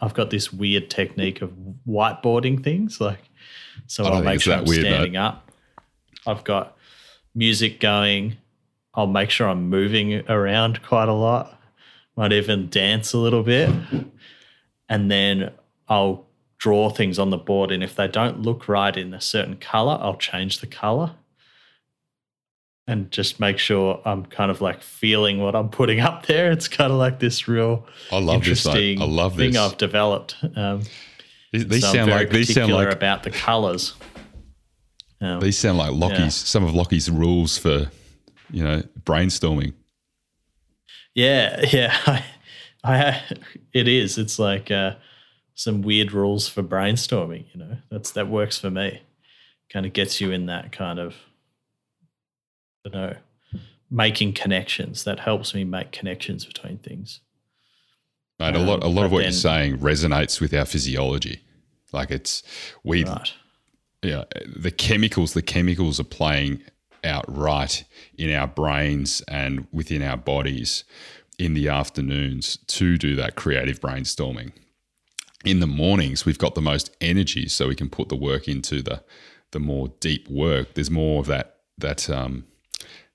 I've 0.00 0.14
got 0.14 0.30
this 0.30 0.52
weird 0.52 0.88
technique 0.88 1.42
of 1.42 1.52
whiteboarding 1.86 2.62
things, 2.62 3.00
like 3.00 3.28
so 3.86 4.04
I'll 4.04 4.22
make 4.22 4.40
sure 4.40 4.54
I'm 4.54 4.64
weird, 4.64 4.86
standing 4.86 5.16
up. 5.16 5.50
I've 6.26 6.44
got 6.44 6.76
music 7.34 7.80
going. 7.80 8.36
I'll 8.94 9.06
make 9.06 9.30
sure 9.30 9.48
I'm 9.48 9.68
moving 9.68 10.28
around 10.28 10.82
quite 10.82 11.08
a 11.08 11.14
lot. 11.14 11.60
Might 12.16 12.32
even 12.32 12.68
dance 12.68 13.12
a 13.12 13.18
little 13.18 13.42
bit. 13.42 13.70
And 14.88 15.10
then 15.10 15.52
I'll 15.88 16.26
draw 16.58 16.90
things 16.90 17.18
on 17.18 17.30
the 17.30 17.38
board. 17.38 17.70
And 17.70 17.82
if 17.82 17.94
they 17.94 18.08
don't 18.08 18.42
look 18.42 18.68
right 18.68 18.96
in 18.96 19.14
a 19.14 19.20
certain 19.20 19.56
color, 19.56 19.98
I'll 20.00 20.16
change 20.16 20.60
the 20.60 20.66
color 20.66 21.14
and 22.90 23.10
just 23.12 23.38
make 23.38 23.58
sure 23.58 24.02
I'm 24.04 24.26
kind 24.26 24.50
of 24.50 24.60
like 24.60 24.82
feeling 24.82 25.40
what 25.40 25.54
I'm 25.54 25.68
putting 25.68 26.00
up 26.00 26.26
there. 26.26 26.50
It's 26.50 26.66
kind 26.66 26.92
of 26.92 26.98
like 26.98 27.20
this 27.20 27.46
real 27.46 27.86
I 28.10 28.18
love 28.18 28.36
interesting 28.36 28.98
this, 28.98 29.08
I 29.08 29.10
love 29.10 29.36
this. 29.36 29.54
thing. 29.54 29.56
I've 29.56 29.78
developed. 29.78 30.34
Um, 30.56 30.82
these, 31.52 31.68
these 31.68 31.82
so 31.82 31.92
sound 31.92 32.10
like 32.10 32.30
these 32.30 32.52
sound 32.52 32.72
like 32.72 32.92
about 32.92 33.22
the 33.22 33.30
colors. 33.30 33.94
Um, 35.20 35.40
These 35.40 35.58
sound 35.58 35.78
like 35.78 35.92
Lockie's, 35.92 36.18
yeah. 36.18 36.30
some 36.30 36.64
of 36.64 36.74
Lockie's 36.74 37.10
rules 37.10 37.58
for, 37.58 37.90
you 38.50 38.64
know, 38.64 38.82
brainstorming. 39.02 39.74
Yeah, 41.14 41.64
yeah, 41.72 41.96
I, 42.06 42.24
I, 42.82 43.22
it 43.72 43.86
is. 43.86 44.16
It's 44.16 44.38
like 44.38 44.70
uh, 44.70 44.94
some 45.54 45.82
weird 45.82 46.12
rules 46.12 46.48
for 46.48 46.62
brainstorming. 46.62 47.44
You 47.52 47.60
know, 47.60 47.76
that's 47.90 48.12
that 48.12 48.28
works 48.28 48.58
for 48.58 48.70
me. 48.70 49.02
Kind 49.70 49.86
of 49.86 49.92
gets 49.92 50.20
you 50.20 50.32
in 50.32 50.46
that 50.46 50.72
kind 50.72 50.98
of, 50.98 51.14
I 52.86 52.88
don't 52.88 53.02
know, 53.02 53.16
making 53.90 54.32
connections. 54.32 55.04
That 55.04 55.20
helps 55.20 55.54
me 55.54 55.64
make 55.64 55.92
connections 55.92 56.44
between 56.46 56.78
things. 56.78 57.20
Right, 58.40 58.56
um, 58.56 58.62
a 58.62 58.64
lot, 58.64 58.82
a 58.82 58.88
lot 58.88 59.04
of 59.04 59.12
what 59.12 59.18
then, 59.18 59.26
you're 59.26 59.32
saying 59.32 59.78
resonates 59.78 60.40
with 60.40 60.54
our 60.54 60.64
physiology. 60.64 61.40
Like 61.92 62.10
it's 62.10 62.42
we 62.82 63.04
right 63.04 63.32
yeah, 64.02 64.24
the 64.46 64.70
chemicals, 64.70 65.34
the 65.34 65.42
chemicals 65.42 66.00
are 66.00 66.04
playing 66.04 66.62
out 67.04 67.24
right 67.28 67.84
in 68.16 68.32
our 68.32 68.46
brains 68.46 69.22
and 69.28 69.66
within 69.72 70.02
our 70.02 70.16
bodies 70.16 70.84
in 71.38 71.54
the 71.54 71.68
afternoons 71.68 72.58
to 72.66 72.98
do 72.98 73.16
that 73.16 73.36
creative 73.36 73.80
brainstorming. 73.80 74.52
In 75.44 75.60
the 75.60 75.66
mornings, 75.66 76.26
we've 76.26 76.38
got 76.38 76.54
the 76.54 76.60
most 76.60 76.94
energy, 77.00 77.48
so 77.48 77.68
we 77.68 77.74
can 77.74 77.88
put 77.88 78.10
the 78.10 78.16
work 78.16 78.46
into 78.48 78.82
the 78.82 79.02
the 79.52 79.58
more 79.58 79.88
deep 80.00 80.28
work. 80.28 80.74
There's 80.74 80.90
more 80.90 81.20
of 81.20 81.26
that 81.26 81.56
that 81.78 82.10
um, 82.10 82.44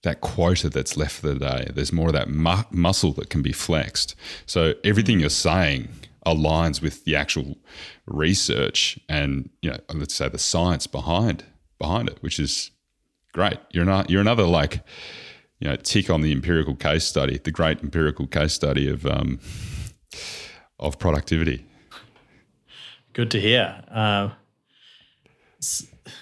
that 0.02 0.22
quota 0.22 0.70
that's 0.70 0.98
left 0.98 1.22
for 1.22 1.28
the 1.28 1.40
day. 1.40 1.68
There's 1.74 1.94
more 1.94 2.08
of 2.08 2.14
that 2.14 2.30
mu- 2.30 2.64
muscle 2.72 3.12
that 3.14 3.30
can 3.30 3.42
be 3.42 3.52
flexed. 3.52 4.16
So 4.46 4.74
everything 4.84 5.20
you're 5.20 5.30
saying 5.30 5.90
aligns 6.26 6.82
with 6.82 7.06
the 7.06 7.16
actual 7.16 7.58
research 8.08 9.00
and 9.08 9.50
you 9.62 9.70
know 9.70 9.78
let's 9.94 10.16
say 10.16 10.28
the 10.28 10.40
science 10.40 10.88
behind 10.88 11.44
behind 11.78 12.10
it, 12.10 12.18
which 12.22 12.40
is 12.40 12.72
great. 13.34 13.60
You're 13.72 13.86
not 13.86 14.10
you're 14.10 14.22
another 14.22 14.44
like 14.44 14.84
you 15.60 15.68
know 15.70 15.76
tick 15.76 16.10
on 16.10 16.22
the 16.22 16.32
empirical 16.32 16.76
case 16.76 17.04
study, 17.04 17.38
the 17.38 17.52
great 17.52 17.82
empirical 17.82 18.28
case 18.28 18.54
study 18.54 18.90
of 18.90 19.06
um, 19.06 19.40
of 20.80 21.00
productivity. 21.00 21.66
Good 23.14 23.32
to 23.32 23.40
hear. 23.40 23.84
Uh, 23.90 24.32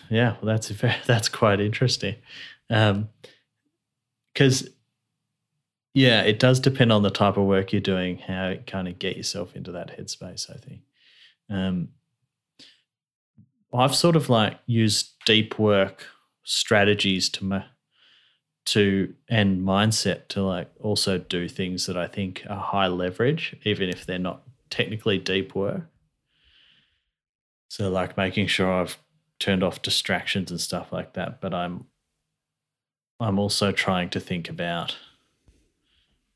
yeah, 0.09 0.35
well, 0.41 0.57
that's 0.57 0.71
that's 1.05 1.29
quite 1.29 1.59
interesting 1.59 2.15
because 2.67 4.63
um, 4.63 4.72
yeah, 5.93 6.21
it 6.21 6.39
does 6.39 6.59
depend 6.59 6.91
on 6.91 7.03
the 7.03 7.11
type 7.11 7.37
of 7.37 7.45
work 7.45 7.71
you're 7.71 7.81
doing, 7.81 8.17
how 8.17 8.49
you 8.49 8.59
kind 8.65 8.87
of 8.87 8.97
get 8.97 9.15
yourself 9.15 9.55
into 9.55 9.71
that 9.73 9.97
headspace, 9.97 10.49
I 10.49 10.57
think. 10.57 10.81
Um, 11.49 11.89
I've 13.73 13.95
sort 13.95 14.15
of 14.15 14.29
like 14.29 14.59
used 14.65 15.13
deep 15.25 15.59
work 15.59 16.05
strategies 16.43 17.29
to 17.29 17.45
ma- 17.45 17.63
to 18.65 19.13
and 19.29 19.61
mindset 19.61 20.27
to 20.29 20.41
like 20.41 20.69
also 20.79 21.17
do 21.17 21.47
things 21.49 21.85
that 21.85 21.97
I 21.97 22.07
think 22.07 22.43
are 22.49 22.59
high 22.59 22.87
leverage, 22.87 23.55
even 23.63 23.89
if 23.89 24.05
they're 24.05 24.19
not 24.19 24.43
technically 24.69 25.19
deep 25.19 25.53
work. 25.53 25.83
So 27.67 27.89
like 27.89 28.17
making 28.17 28.47
sure 28.47 28.71
I've 28.71 28.97
turned 29.39 29.63
off 29.63 29.81
distractions 29.81 30.49
and 30.49 30.61
stuff 30.61 30.91
like 30.91 31.13
that, 31.13 31.41
but 31.41 31.53
I'm 31.53 31.85
I'm 33.19 33.37
also 33.39 33.71
trying 33.71 34.09
to 34.11 34.19
think 34.19 34.49
about 34.49 34.95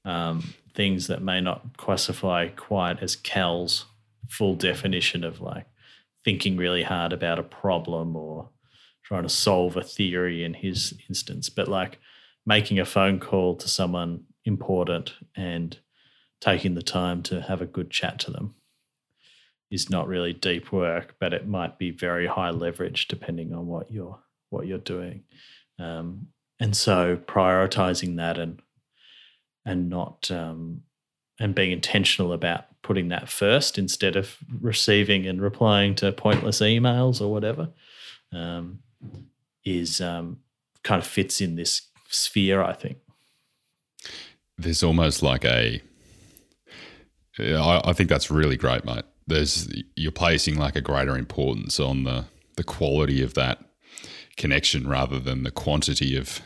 um, 0.08 0.54
things 0.74 1.08
that 1.08 1.22
may 1.22 1.42
not 1.42 1.76
classify 1.78 2.48
quite 2.48 3.04
as 3.04 3.16
Cal's 3.16 3.86
full 4.30 4.56
definition 4.56 5.24
of 5.24 5.42
like 5.42 5.66
thinking 6.24 6.56
really 6.56 6.84
hard 6.84 7.12
about 7.12 7.40
a 7.40 7.44
problem 7.44 8.16
or 8.16 8.50
trying 9.04 9.24
to 9.24 9.30
solve 9.30 9.76
a 9.76 9.84
theory 9.84 10.44
in 10.44 10.54
his 10.54 10.94
instance, 11.10 11.50
but 11.50 11.68
like 11.68 12.00
making 12.46 12.80
a 12.80 12.86
phone 12.86 13.20
call 13.20 13.56
to 13.56 13.68
someone 13.68 14.24
important 14.46 15.14
and 15.36 15.78
taking 16.40 16.76
the 16.76 16.82
time 16.82 17.22
to 17.22 17.42
have 17.42 17.62
a 17.62 17.66
good 17.66 17.92
chat 17.92 18.18
to 18.20 18.32
them 18.32 18.56
is 19.70 19.90
not 19.90 20.08
really 20.08 20.32
deep 20.32 20.72
work, 20.72 21.16
but 21.20 21.34
it 21.34 21.48
might 21.48 21.78
be 21.78 21.92
very 21.92 22.28
high 22.28 22.52
leverage 22.52 23.10
depending 23.10 23.54
on 23.54 23.68
what 23.68 23.92
you're 23.92 24.20
what 24.50 24.66
you're 24.66 24.78
doing. 24.78 25.24
Um, 25.78 26.28
and 26.60 26.76
so 26.76 27.18
prioritizing 27.18 28.16
that 28.16 28.38
and 28.38 28.62
and 29.68 29.90
not 29.90 30.32
um, 30.32 30.82
and 31.40 31.54
being 31.54 31.72
intentional 31.72 32.32
about 32.32 32.66
putting 32.82 33.10
that 33.10 33.30
first 33.30 33.78
instead 33.78 34.16
of 34.16 34.38
receiving 34.62 35.28
and 35.28 35.42
replying 35.42 35.94
to 35.94 36.12
pointless 36.14 36.62
emails 36.62 37.22
or 37.22 37.30
whatever 37.32 37.70
um, 38.32 38.80
is 39.66 40.00
um, 40.00 40.40
kind 40.84 41.02
of 41.02 41.08
fits 41.08 41.42
in 41.42 41.56
this 41.56 41.82
sphere, 42.10 42.64
I 42.64 42.74
think. 42.74 42.98
There's 44.58 44.82
almost 44.82 45.22
like 45.22 45.44
a. 45.44 45.82
I, 47.40 47.82
I 47.84 47.94
think 47.94 48.10
that's 48.10 48.32
really 48.32 48.58
great, 48.58 48.86
mate. 48.86 49.04
There's 49.28 49.70
you're 49.96 50.12
placing 50.14 50.58
like 50.58 50.78
a 50.78 50.82
greater 50.82 51.18
importance 51.18 51.80
on 51.80 52.06
the 52.06 52.26
the 52.56 52.64
quality 52.64 53.22
of 53.22 53.34
that 53.34 53.60
connection 54.38 54.88
rather 54.88 55.20
than 55.20 55.44
the 55.44 55.52
quantity 55.52 56.16
of 56.16 56.42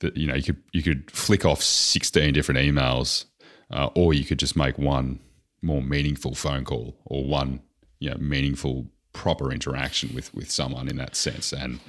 that. 0.00 0.16
You 0.16 0.28
know, 0.28 0.34
you 0.34 0.42
could 0.42 0.62
you 0.72 0.82
could 0.82 1.10
flick 1.10 1.44
off 1.44 1.62
16 1.62 2.32
different 2.32 2.60
emails, 2.60 3.24
uh, 3.70 3.90
or 3.94 4.14
you 4.14 4.24
could 4.24 4.38
just 4.38 4.56
make 4.56 4.78
one 4.78 5.20
more 5.62 5.82
meaningful 5.82 6.34
phone 6.34 6.64
call 6.64 6.96
or 7.06 7.24
one 7.24 7.60
you 7.98 8.10
know 8.10 8.16
meaningful 8.18 8.86
proper 9.12 9.50
interaction 9.50 10.14
with 10.14 10.32
with 10.34 10.50
someone 10.50 10.88
in 10.88 10.96
that 10.96 11.16
sense 11.16 11.52
and 11.52 11.80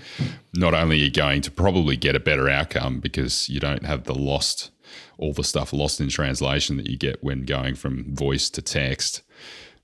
not 0.53 0.74
only 0.74 1.01
are 1.01 1.05
you 1.05 1.12
going 1.12 1.41
to 1.41 1.51
probably 1.51 1.97
get 1.97 2.16
a 2.16 2.20
better 2.20 2.49
outcome 2.49 3.01
because 3.01 3.49
you 3.49 3.60
don't 3.60 3.86
have 3.86 4.05
the 4.05 4.16
lost 4.16 4.72
all 5.18 5.34
the 5.34 5.43
stuff 5.43 5.74
lost 5.74 5.99
in 5.99 6.08
translation 6.08 6.78
that 6.78 6.88
you 6.88 6.97
get 6.97 7.22
when 7.22 7.43
going 7.43 7.76
from 7.76 8.16
voice 8.16 8.49
to 8.49 8.62
text 8.62 9.22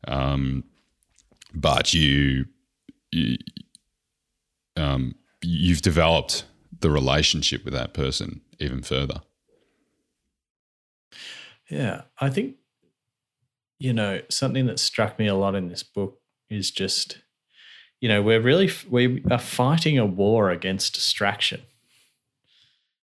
um, 0.08 0.64
but 1.54 1.94
you, 1.94 2.46
you 3.12 3.38
um, 4.76 5.16
you've 5.42 5.82
developed 5.82 6.46
the 6.84 6.92
relationship 6.92 7.66
with 7.66 7.74
that 7.74 7.94
person 7.94 8.42
even 8.60 8.84
further 8.84 9.22
yeah 11.70 12.04
i 12.20 12.30
think 12.30 12.56
you 13.80 13.92
know 13.92 14.22
something 14.30 14.68
that 14.68 14.80
struck 14.80 15.18
me 15.18 15.26
a 15.26 15.36
lot 15.36 15.56
in 15.56 15.70
this 15.70 15.82
book 15.82 16.20
is 16.50 16.70
just 16.70 17.24
you 18.04 18.10
know, 18.10 18.22
we're 18.22 18.42
really 18.42 18.70
we 18.90 19.24
are 19.32 19.40
fighting 19.40 19.98
a 19.98 20.06
war 20.06 20.50
against 20.50 20.94
distraction. 20.94 21.62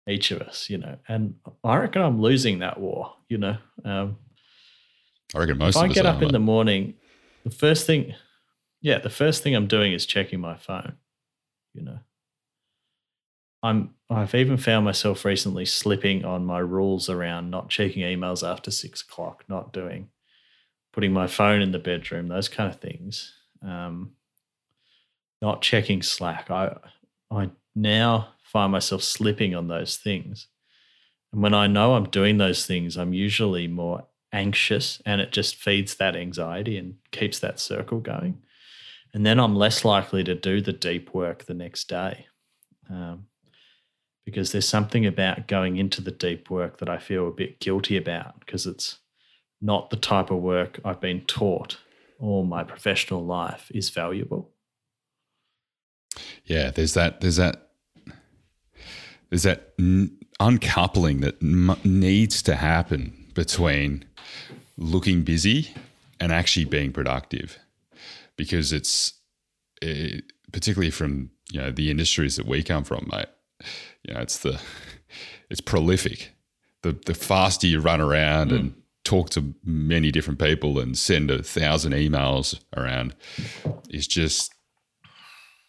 Each 0.07 0.29
of 0.29 0.39
us, 0.39 0.69
you 0.69 0.77
know, 0.77 0.99
and 1.07 1.33
I 1.63 1.77
reckon 1.77 2.03
I'm 2.03 2.21
losing 2.21 2.59
that 2.59 2.79
war. 2.79 3.15
You 3.27 3.39
know, 3.39 3.57
um, 3.83 4.17
I 5.33 5.39
reckon 5.39 5.57
most. 5.57 5.77
If 5.77 5.81
I 5.81 5.87
get 5.87 6.05
up 6.05 6.21
in 6.21 6.31
the 6.31 6.37
morning, 6.37 6.93
the 7.43 7.49
first 7.49 7.87
thing, 7.87 8.13
yeah, 8.81 8.99
the 8.99 9.09
first 9.09 9.41
thing 9.41 9.55
I'm 9.55 9.65
doing 9.65 9.93
is 9.93 10.05
checking 10.05 10.39
my 10.39 10.57
phone. 10.57 10.97
You 11.73 11.81
know, 11.85 11.99
I'm 13.63 13.95
I've 14.09 14.35
even 14.35 14.57
found 14.57 14.85
myself 14.85 15.25
recently 15.25 15.65
slipping 15.65 16.25
on 16.25 16.45
my 16.45 16.59
rules 16.59 17.09
around 17.09 17.49
not 17.49 17.69
checking 17.69 18.03
emails 18.03 18.47
after 18.47 18.69
six 18.69 19.01
o'clock, 19.01 19.45
not 19.47 19.73
doing, 19.73 20.09
putting 20.91 21.13
my 21.13 21.25
phone 21.25 21.61
in 21.61 21.71
the 21.71 21.79
bedroom, 21.79 22.27
those 22.27 22.49
kind 22.49 22.69
of 22.69 22.79
things. 22.79 23.33
Um, 23.65 24.11
not 25.41 25.61
checking 25.61 26.01
Slack. 26.01 26.51
I 26.51 26.75
I 27.31 27.49
now 27.73 28.33
find 28.43 28.71
myself 28.71 29.01
slipping 29.01 29.55
on 29.55 29.67
those 29.67 29.97
things. 29.97 30.47
And 31.31 31.41
when 31.41 31.53
I 31.53 31.67
know 31.67 31.95
I'm 31.95 32.09
doing 32.09 32.37
those 32.37 32.65
things, 32.65 32.97
I'm 32.97 33.13
usually 33.13 33.67
more 33.67 34.05
anxious 34.31 35.01
and 35.05 35.21
it 35.21 35.31
just 35.31 35.55
feeds 35.55 35.95
that 35.95 36.15
anxiety 36.15 36.77
and 36.77 36.95
keeps 37.11 37.39
that 37.39 37.59
circle 37.59 37.99
going. 37.99 38.43
And 39.13 39.25
then 39.25 39.39
I'm 39.39 39.55
less 39.55 39.85
likely 39.85 40.23
to 40.25 40.35
do 40.35 40.61
the 40.61 40.73
deep 40.73 41.13
work 41.13 41.45
the 41.45 41.53
next 41.53 41.87
day. 41.87 42.27
Um, 42.89 43.27
because 44.25 44.51
there's 44.51 44.67
something 44.67 45.05
about 45.05 45.47
going 45.47 45.77
into 45.77 46.01
the 46.01 46.11
deep 46.11 46.49
work 46.49 46.79
that 46.79 46.89
I 46.89 46.97
feel 46.97 47.27
a 47.27 47.31
bit 47.31 47.59
guilty 47.59 47.97
about 47.97 48.39
because 48.39 48.65
it's 48.65 48.99
not 49.61 49.89
the 49.89 49.97
type 49.97 50.31
of 50.31 50.39
work 50.39 50.79
I've 50.83 51.01
been 51.01 51.21
taught 51.21 51.77
all 52.19 52.43
my 52.45 52.63
professional 52.63 53.25
life 53.25 53.71
is 53.73 53.89
valuable 53.89 54.53
yeah, 56.45 56.71
there's 56.71 56.93
that. 56.93 57.21
There's 57.21 57.37
that. 57.37 57.69
There's 59.29 59.43
that 59.43 59.73
n- 59.79 60.17
uncoupling 60.39 61.21
that 61.21 61.41
m- 61.41 61.79
needs 61.83 62.41
to 62.43 62.55
happen 62.55 63.31
between 63.33 64.05
looking 64.77 65.23
busy 65.23 65.73
and 66.19 66.31
actually 66.31 66.65
being 66.65 66.91
productive, 66.91 67.57
because 68.35 68.71
it's 68.71 69.13
it, 69.81 70.25
particularly 70.51 70.91
from 70.91 71.31
you 71.51 71.59
know 71.61 71.71
the 71.71 71.89
industries 71.89 72.35
that 72.35 72.45
we 72.45 72.61
come 72.63 72.83
from, 72.83 73.09
mate. 73.11 73.27
You 74.03 74.13
know, 74.13 74.21
it's 74.21 74.39
the 74.39 74.61
it's 75.49 75.61
prolific. 75.61 76.31
The 76.81 76.97
the 77.05 77.13
faster 77.13 77.67
you 77.67 77.79
run 77.79 78.01
around 78.01 78.51
mm. 78.51 78.59
and 78.59 78.73
talk 79.03 79.29
to 79.31 79.53
many 79.63 80.11
different 80.11 80.39
people 80.39 80.79
and 80.79 80.97
send 80.97 81.29
a 81.29 81.43
thousand 81.43 81.93
emails 81.93 82.59
around 82.75 83.15
is 83.89 84.07
just 84.07 84.53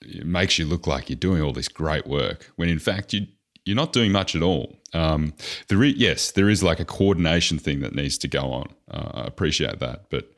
it 0.01 0.27
makes 0.27 0.59
you 0.59 0.67
look 0.67 0.87
like 0.87 1.09
you're 1.09 1.17
doing 1.17 1.43
all 1.43 1.53
this 1.53 1.69
great 1.69 2.07
work 2.07 2.51
when 2.57 2.69
in 2.69 2.79
fact 2.79 3.13
you 3.13 3.27
you're 3.65 3.77
not 3.77 3.93
doing 3.93 4.13
much 4.13 4.37
at 4.37 4.43
all. 4.43 4.79
Um, 4.93 5.33
there 5.69 5.83
is, 5.83 5.95
yes, 5.95 6.33
there 6.33 6.51
is 6.51 6.63
like 6.63 6.81
a 6.81 6.85
coordination 6.85 7.59
thing 7.59 7.81
that 7.81 7.95
needs 7.95 8.19
to 8.19 8.29
go 8.29 8.53
on. 8.53 8.69
Uh, 8.91 9.11
I 9.15 9.27
appreciate 9.27 9.79
that, 9.81 10.11
but 10.11 10.33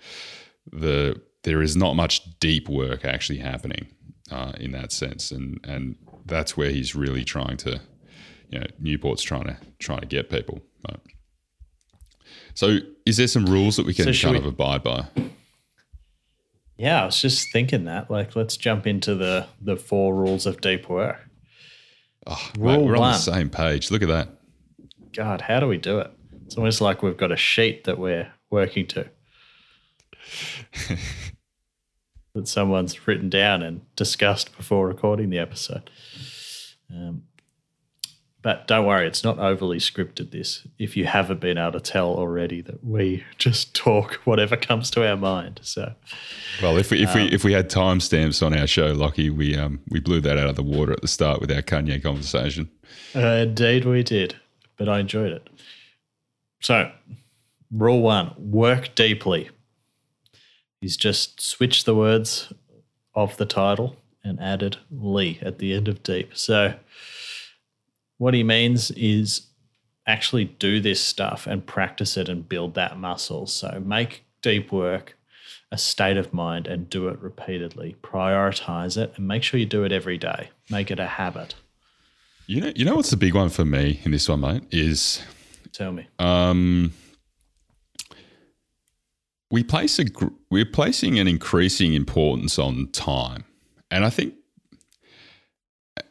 the 0.70 1.20
there 1.42 1.62
is 1.62 1.76
not 1.76 1.94
much 1.94 2.38
deep 2.40 2.68
work 2.68 3.04
actually 3.04 3.38
happening 3.38 3.88
uh, 4.30 4.52
in 4.58 4.72
that 4.72 4.92
sense, 4.92 5.30
and 5.30 5.60
and 5.64 5.96
that's 6.26 6.56
where 6.56 6.70
he's 6.70 6.94
really 6.94 7.24
trying 7.24 7.56
to, 7.58 7.80
you 8.50 8.60
know, 8.60 8.66
Newport's 8.80 9.22
trying 9.22 9.44
to 9.44 9.56
trying 9.78 10.00
to 10.00 10.06
get 10.06 10.28
people. 10.28 10.60
Right? 10.88 11.00
So, 12.54 12.78
is 13.04 13.16
there 13.16 13.28
some 13.28 13.46
rules 13.46 13.76
that 13.76 13.86
we 13.86 13.94
can 13.94 14.12
so 14.12 14.28
kind 14.28 14.34
we, 14.34 14.40
of 14.40 14.46
abide 14.46 14.82
by? 14.82 15.06
Yeah, 16.76 17.02
I 17.02 17.06
was 17.06 17.20
just 17.20 17.52
thinking 17.52 17.84
that. 17.84 18.10
Like, 18.10 18.36
let's 18.36 18.56
jump 18.56 18.86
into 18.86 19.14
the 19.14 19.46
the 19.60 19.76
four 19.76 20.14
rules 20.14 20.46
of 20.46 20.60
deep 20.60 20.88
work. 20.88 21.18
Oh, 22.26 22.50
Rule 22.58 22.78
mate, 22.78 22.86
we're 22.86 22.98
one. 22.98 23.08
on 23.08 23.12
the 23.12 23.18
same 23.18 23.50
page. 23.50 23.90
Look 23.90 24.02
at 24.02 24.08
that. 24.08 24.28
God, 25.12 25.40
how 25.40 25.60
do 25.60 25.68
we 25.68 25.78
do 25.78 26.00
it? 26.00 26.10
It's 26.44 26.56
almost 26.56 26.80
like 26.80 27.02
we've 27.02 27.16
got 27.16 27.32
a 27.32 27.36
sheet 27.36 27.84
that 27.84 27.98
we're 27.98 28.30
working 28.50 28.86
to. 28.88 29.08
that 32.36 32.46
someone's 32.46 33.06
written 33.06 33.30
down 33.30 33.62
and 33.62 33.80
discussed 33.96 34.54
before 34.58 34.86
recording 34.86 35.30
the 35.30 35.38
episode. 35.38 35.88
Um, 36.90 37.22
but 38.42 38.68
don't 38.68 38.84
worry, 38.86 39.08
it's 39.08 39.24
not 39.24 39.38
overly 39.38 39.78
scripted. 39.78 40.30
This, 40.30 40.68
if 40.78 40.98
you 40.98 41.06
haven't 41.06 41.40
been 41.40 41.56
able 41.56 41.72
to 41.72 41.80
tell 41.80 42.10
already, 42.10 42.60
that 42.60 42.84
we 42.84 43.24
just 43.38 43.74
talk 43.74 44.20
whatever 44.24 44.54
comes 44.54 44.90
to 44.92 45.08
our 45.08 45.16
mind. 45.16 45.60
So, 45.62 45.94
well, 46.62 46.76
if 46.76 46.90
we 46.90 47.02
if 47.02 47.08
um, 47.08 47.22
we 47.22 47.32
if 47.32 47.42
we 47.42 47.54
had 47.54 47.70
timestamps 47.70 48.44
on 48.44 48.56
our 48.56 48.66
show, 48.66 48.92
Lockie, 48.92 49.30
we 49.30 49.56
um 49.56 49.80
we 49.88 49.98
blew 49.98 50.20
that 50.20 50.38
out 50.38 50.48
of 50.48 50.56
the 50.56 50.62
water 50.62 50.92
at 50.92 51.00
the 51.00 51.08
start 51.08 51.40
with 51.40 51.50
our 51.50 51.62
Kanye 51.62 52.00
conversation. 52.00 52.70
Uh, 53.16 53.46
indeed, 53.48 53.86
we 53.86 54.02
did, 54.02 54.36
but 54.76 54.88
I 54.88 55.00
enjoyed 55.00 55.32
it. 55.32 55.48
So, 56.60 56.92
rule 57.72 58.02
one: 58.02 58.32
work 58.38 58.94
deeply. 58.94 59.48
He's 60.80 60.96
just 60.96 61.40
switched 61.40 61.86
the 61.86 61.94
words 61.94 62.52
of 63.14 63.36
the 63.36 63.46
title 63.46 63.96
and 64.22 64.40
added 64.40 64.76
Lee 64.90 65.38
at 65.42 65.58
the 65.58 65.72
end 65.72 65.88
of 65.88 66.02
deep. 66.02 66.36
So 66.36 66.74
what 68.18 68.34
he 68.34 68.42
means 68.42 68.90
is 68.92 69.46
actually 70.06 70.44
do 70.44 70.80
this 70.80 71.00
stuff 71.00 71.46
and 71.46 71.66
practice 71.66 72.16
it 72.16 72.28
and 72.28 72.48
build 72.48 72.74
that 72.74 72.98
muscle. 72.98 73.46
So 73.46 73.82
make 73.84 74.24
deep 74.42 74.70
work 74.70 75.16
a 75.72 75.78
state 75.78 76.16
of 76.16 76.32
mind 76.32 76.66
and 76.66 76.88
do 76.88 77.08
it 77.08 77.18
repeatedly. 77.20 77.96
Prioritize 78.02 78.96
it 78.96 79.12
and 79.16 79.26
make 79.26 79.42
sure 79.42 79.58
you 79.58 79.66
do 79.66 79.84
it 79.84 79.92
every 79.92 80.18
day. 80.18 80.50
Make 80.70 80.90
it 80.90 81.00
a 81.00 81.06
habit. 81.06 81.54
You 82.46 82.60
know, 82.60 82.72
you 82.76 82.84
know 82.84 82.94
what's 82.94 83.10
the 83.10 83.16
big 83.16 83.34
one 83.34 83.48
for 83.48 83.64
me 83.64 84.00
in 84.04 84.12
this 84.12 84.28
one, 84.28 84.40
mate, 84.40 84.62
is 84.70 85.22
Tell 85.72 85.92
me. 85.92 86.06
um, 86.20 86.92
we 89.50 89.62
place 89.62 89.98
a 89.98 90.04
we're 90.50 90.64
placing 90.64 91.18
an 91.18 91.28
increasing 91.28 91.94
importance 91.94 92.58
on 92.58 92.88
time, 92.88 93.44
and 93.90 94.04
I 94.04 94.10
think, 94.10 94.34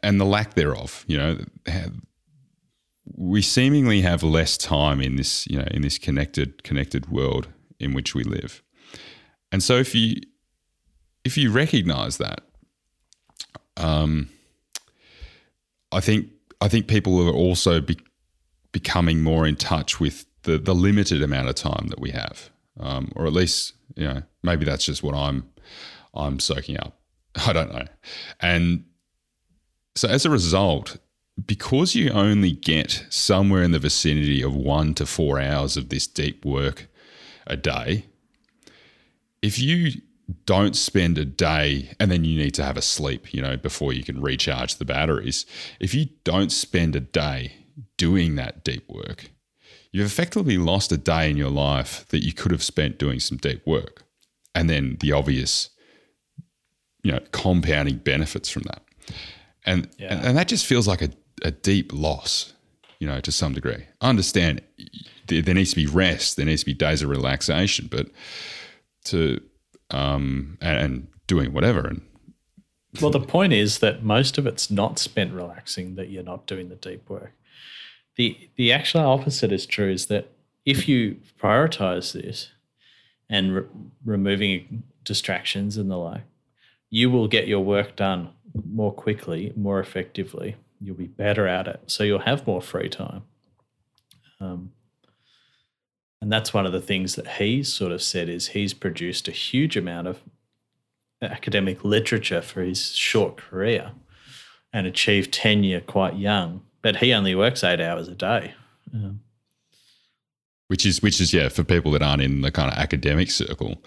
and 0.02 0.20
the 0.20 0.26
lack 0.26 0.54
thereof. 0.54 1.04
You 1.08 1.18
know, 1.18 1.38
we 3.16 3.42
seemingly 3.42 4.02
have 4.02 4.24
less 4.24 4.58
time 4.58 5.02
in 5.02 5.16
this 5.16 5.46
you 5.48 5.58
know 5.58 5.68
in 5.72 5.82
this 5.82 5.98
connected 5.98 6.64
connected 6.64 7.10
world 7.10 7.48
in 7.80 7.94
which 7.94 8.16
we 8.16 8.24
live, 8.24 8.64
and 9.52 9.62
so 9.62 9.76
if 9.76 9.94
you 9.94 10.22
if 11.26 11.38
you 11.38 11.52
recognize 11.52 12.18
that, 12.18 12.42
um, 13.78 14.30
I 15.92 16.00
think 16.00 16.30
I 16.62 16.70
think 16.70 16.88
people 16.88 17.28
are 17.28 17.34
also 17.34 17.82
be, 17.82 17.98
becoming 18.72 19.22
more 19.22 19.46
in 19.46 19.56
touch 19.56 20.00
with 20.00 20.26
the 20.44 20.58
the 20.58 20.76
limited 20.76 21.22
amount 21.22 21.50
of 21.50 21.56
time 21.56 21.88
that 21.90 22.00
we 22.00 22.12
have, 22.12 22.50
um, 22.80 23.11
or 23.15 23.26
at 23.26 23.34
least 23.34 23.73
you 23.95 24.05
know 24.05 24.21
maybe 24.43 24.65
that's 24.65 24.86
just 24.86 25.03
what 25.03 25.15
I'm 25.15 25.49
I'm 26.13 26.39
soaking 26.39 26.78
up. 26.78 26.99
I 27.47 27.53
don't 27.53 27.71
know, 27.71 27.86
and 28.39 28.86
so 29.95 30.07
as 30.07 30.26
a 30.26 30.30
result, 30.30 30.97
because 31.45 31.95
you 31.95 32.09
only 32.11 32.51
get 32.51 33.05
somewhere 33.09 33.63
in 33.63 33.71
the 33.71 33.80
vicinity 33.80 34.41
of 34.41 34.55
one 34.55 34.93
to 34.95 35.05
four 35.05 35.39
hours 35.39 35.78
of 35.78 35.89
this 35.89 36.07
deep 36.07 36.45
work 36.45 36.88
a 37.47 37.57
day, 37.57 38.05
if 39.41 39.59
you 39.59 40.01
don't 40.45 40.76
spend 40.76 41.17
a 41.17 41.26
day 41.26 41.91
and 41.99 42.11
then 42.11 42.23
you 42.23 42.38
need 42.38 42.53
to 42.55 42.63
have 42.63 42.78
a 42.78 42.82
sleep, 42.82 43.34
you 43.34 43.41
know, 43.41 43.57
before 43.57 43.93
you 43.93 44.03
can 44.03 44.21
recharge 44.21 44.76
the 44.76 44.86
batteries. 44.86 45.45
If 45.80 45.93
you 45.93 46.07
don't 46.23 46.51
spend 46.51 46.95
a 46.95 46.99
day 46.99 47.53
doing 47.97 48.36
that 48.36 48.63
deep 48.63 48.89
work, 48.89 49.30
you've 49.96 50.06
effectively 50.08 50.58
lost 50.58 50.91
a 50.91 50.98
day 50.98 51.30
in 51.32 51.38
your 51.38 51.50
life 51.50 52.06
that 52.10 52.22
you 52.22 52.34
could 52.34 52.52
have 52.52 52.62
spent 52.62 53.00
doing 53.00 53.18
some 53.18 53.38
deep 53.38 53.66
work. 53.66 54.04
And 54.54 54.70
then 54.70 54.98
the 55.00 55.14
obvious, 55.14 55.70
you 57.02 57.14
know, 57.14 57.20
compounding 57.32 58.00
benefits 58.00 58.50
from 58.50 58.64
that. 58.64 58.84
And 59.66 59.88
Yeah. 59.98 60.14
and, 60.14 60.26
and 60.26 60.38
that 60.38 60.50
just 60.50 60.66
feels 60.66 60.86
like 60.86 61.02
a, 61.02 61.12
a 61.43 61.52
deep 61.52 61.93
loss, 61.93 62.52
you 63.00 63.08
know, 63.08 63.22
to 63.22 63.32
some 63.32 63.54
degree. 63.54 63.86
I 64.02 64.10
understand 64.10 64.62
there, 65.28 65.41
there 65.41 65.56
needs 65.56 65.70
to 65.70 65.78
be 65.78 65.86
rest, 65.86 66.36
there 66.36 66.46
needs 66.46 66.64
to 66.64 66.66
be 66.66 66.74
days 66.74 67.02
of 67.02 67.10
relaxation, 67.10 67.88
but 67.89 68.10
to 69.06 69.39
um, 69.91 70.58
and, 70.60 70.78
and 70.78 71.08
doing 71.26 71.54
whatever. 71.54 71.88
And 71.88 72.02
Well, 73.00 73.12
the 73.12 73.22
point 73.22 73.54
is 73.54 73.80
that 73.80 74.04
most 74.04 74.38
of 74.38 74.46
it's 74.46 74.70
not 74.70 75.00
spent 75.00 75.32
relaxing, 75.32 75.96
that 75.96 76.10
you're 76.10 76.22
not 76.22 76.48
doing 76.48 76.68
the 76.68 76.76
deep 76.76 77.10
work. 77.10 77.32
The 78.16 78.49
the 78.55 78.72
actual 78.72 79.01
opposite 79.01 79.51
is 79.51 79.66
true 79.66 79.91
is 79.91 80.05
that 80.07 80.32
if 80.66 80.88
you 80.88 81.18
prioritize 81.39 82.13
this 82.13 82.51
and 83.30 83.55
re- 83.55 83.63
removing 84.03 84.84
distractions 85.03 85.78
and 85.78 85.91
the 85.91 85.97
like, 85.97 86.24
you 86.89 87.09
will 87.09 87.28
get 87.28 87.47
your 87.47 87.63
work 87.63 87.95
done 87.95 88.30
more 88.72 88.93
quickly, 88.93 89.51
more 89.55 89.80
effectively. 89.80 90.55
You'll 90.80 90.95
be 90.95 91.07
better 91.07 91.47
at 91.47 91.68
it. 91.68 91.82
So 91.88 92.03
you'll 92.03 92.20
have 92.20 92.47
more 92.47 92.61
free 92.61 92.89
time. 92.89 93.24
Um, 94.39 94.72
and 96.22 96.32
that's 96.32 96.53
one 96.53 96.66
of 96.66 96.72
the 96.72 96.82
things 96.82 97.16
that 97.16 97.28
he's 97.28 97.72
sort 97.72 97.91
of 97.91 98.01
said 98.01 98.30
is 98.30 98.49
he's 98.49 98.74
produced 98.74 99.28
a 99.28 99.32
huge 99.32 99.78
amount 99.78 100.07
of 100.07 100.22
academic 101.22 101.84
literature 101.84 102.41
for 102.41 102.61
his 102.61 102.93
short 102.95 103.38
career 103.38 103.91
and 104.74 104.88
achieved 104.88 105.34
tenure 105.34 105.82
quite 105.82 106.16
young. 106.16 106.61
But 106.86 106.98
he 106.98 107.16
only 107.16 107.34
works 107.34 107.64
eight 107.64 107.82
hours 107.82 108.08
a 108.08 108.14
day. 108.14 108.54
Um, 108.94 109.22
which 110.68 110.86
is 110.86 111.02
which 111.02 111.20
is 111.20 111.34
yeah 111.34 111.50
for 111.50 111.64
people 111.64 111.90
that 111.94 112.04
aren't 112.04 112.22
in 112.22 112.42
the 112.42 112.52
kind 112.52 112.72
of 112.72 112.78
academic 112.78 113.32
circle, 113.32 113.82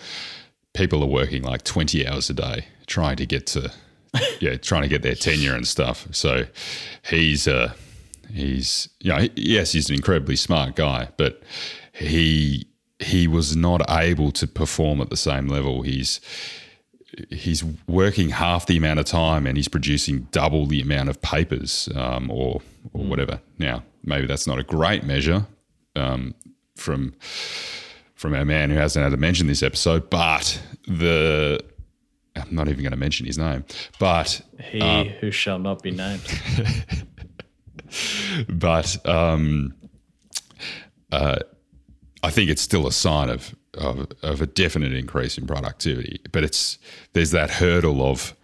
people 0.74 1.04
are 1.04 1.06
working 1.06 1.44
like 1.44 1.62
twenty 1.62 2.04
hours 2.04 2.28
a 2.28 2.34
day 2.34 2.64
trying 2.88 3.14
to 3.14 3.24
get 3.24 3.46
to 3.46 3.72
yeah 4.40 4.56
trying 4.56 4.82
to 4.82 4.88
get 4.88 5.02
their 5.02 5.14
tenure 5.14 5.54
and 5.54 5.68
stuff. 5.68 6.08
So 6.10 6.46
he's 7.08 7.46
uh 7.46 7.72
he's 8.32 8.88
you 8.98 9.12
know 9.12 9.28
yes 9.36 9.70
he's 9.70 9.88
an 9.90 9.94
incredibly 9.94 10.34
smart 10.34 10.74
guy, 10.74 11.10
but 11.16 11.40
he 11.92 12.66
he 12.98 13.28
was 13.28 13.54
not 13.54 13.88
able 13.88 14.32
to 14.32 14.48
perform 14.48 15.00
at 15.00 15.08
the 15.08 15.16
same 15.16 15.46
level. 15.46 15.82
He's 15.82 16.20
he's 17.30 17.64
working 17.86 18.30
half 18.30 18.66
the 18.66 18.76
amount 18.76 19.00
of 19.00 19.06
time 19.06 19.46
and 19.46 19.56
he's 19.56 19.68
producing 19.68 20.28
double 20.30 20.66
the 20.66 20.80
amount 20.80 21.08
of 21.08 21.20
papers 21.22 21.88
um, 21.94 22.30
or 22.30 22.60
or 22.92 23.04
whatever. 23.04 23.40
Now, 23.58 23.82
maybe 24.04 24.26
that's 24.26 24.46
not 24.46 24.58
a 24.58 24.62
great 24.62 25.04
measure 25.04 25.46
um, 25.96 26.34
from 26.76 27.14
from 28.14 28.34
our 28.34 28.44
man 28.44 28.70
who 28.70 28.76
hasn't 28.76 29.02
had 29.02 29.10
to 29.10 29.16
mention 29.16 29.46
this 29.46 29.62
episode, 29.62 30.10
but 30.10 30.60
the 30.86 31.62
I'm 32.36 32.54
not 32.54 32.68
even 32.68 32.82
going 32.82 32.92
to 32.92 32.98
mention 32.98 33.26
his 33.26 33.38
name, 33.38 33.64
but 33.98 34.40
he 34.60 35.14
who 35.20 35.30
shall 35.30 35.58
not 35.58 35.82
be 35.82 35.90
named. 35.90 36.22
but 38.48 39.06
um, 39.06 39.74
uh, 41.10 41.38
I 42.22 42.30
think 42.30 42.50
it's 42.50 42.62
still 42.62 42.86
a 42.86 42.92
sign 42.92 43.30
of, 43.30 43.54
of 43.78 44.12
of 44.22 44.40
a 44.40 44.46
definite 44.46 44.92
increase 44.92 45.38
in 45.38 45.46
productivity. 45.46 46.20
But 46.32 46.44
it's 46.44 46.78
there's 47.12 47.30
that 47.30 47.50
hurdle 47.50 48.02
of 48.02 48.34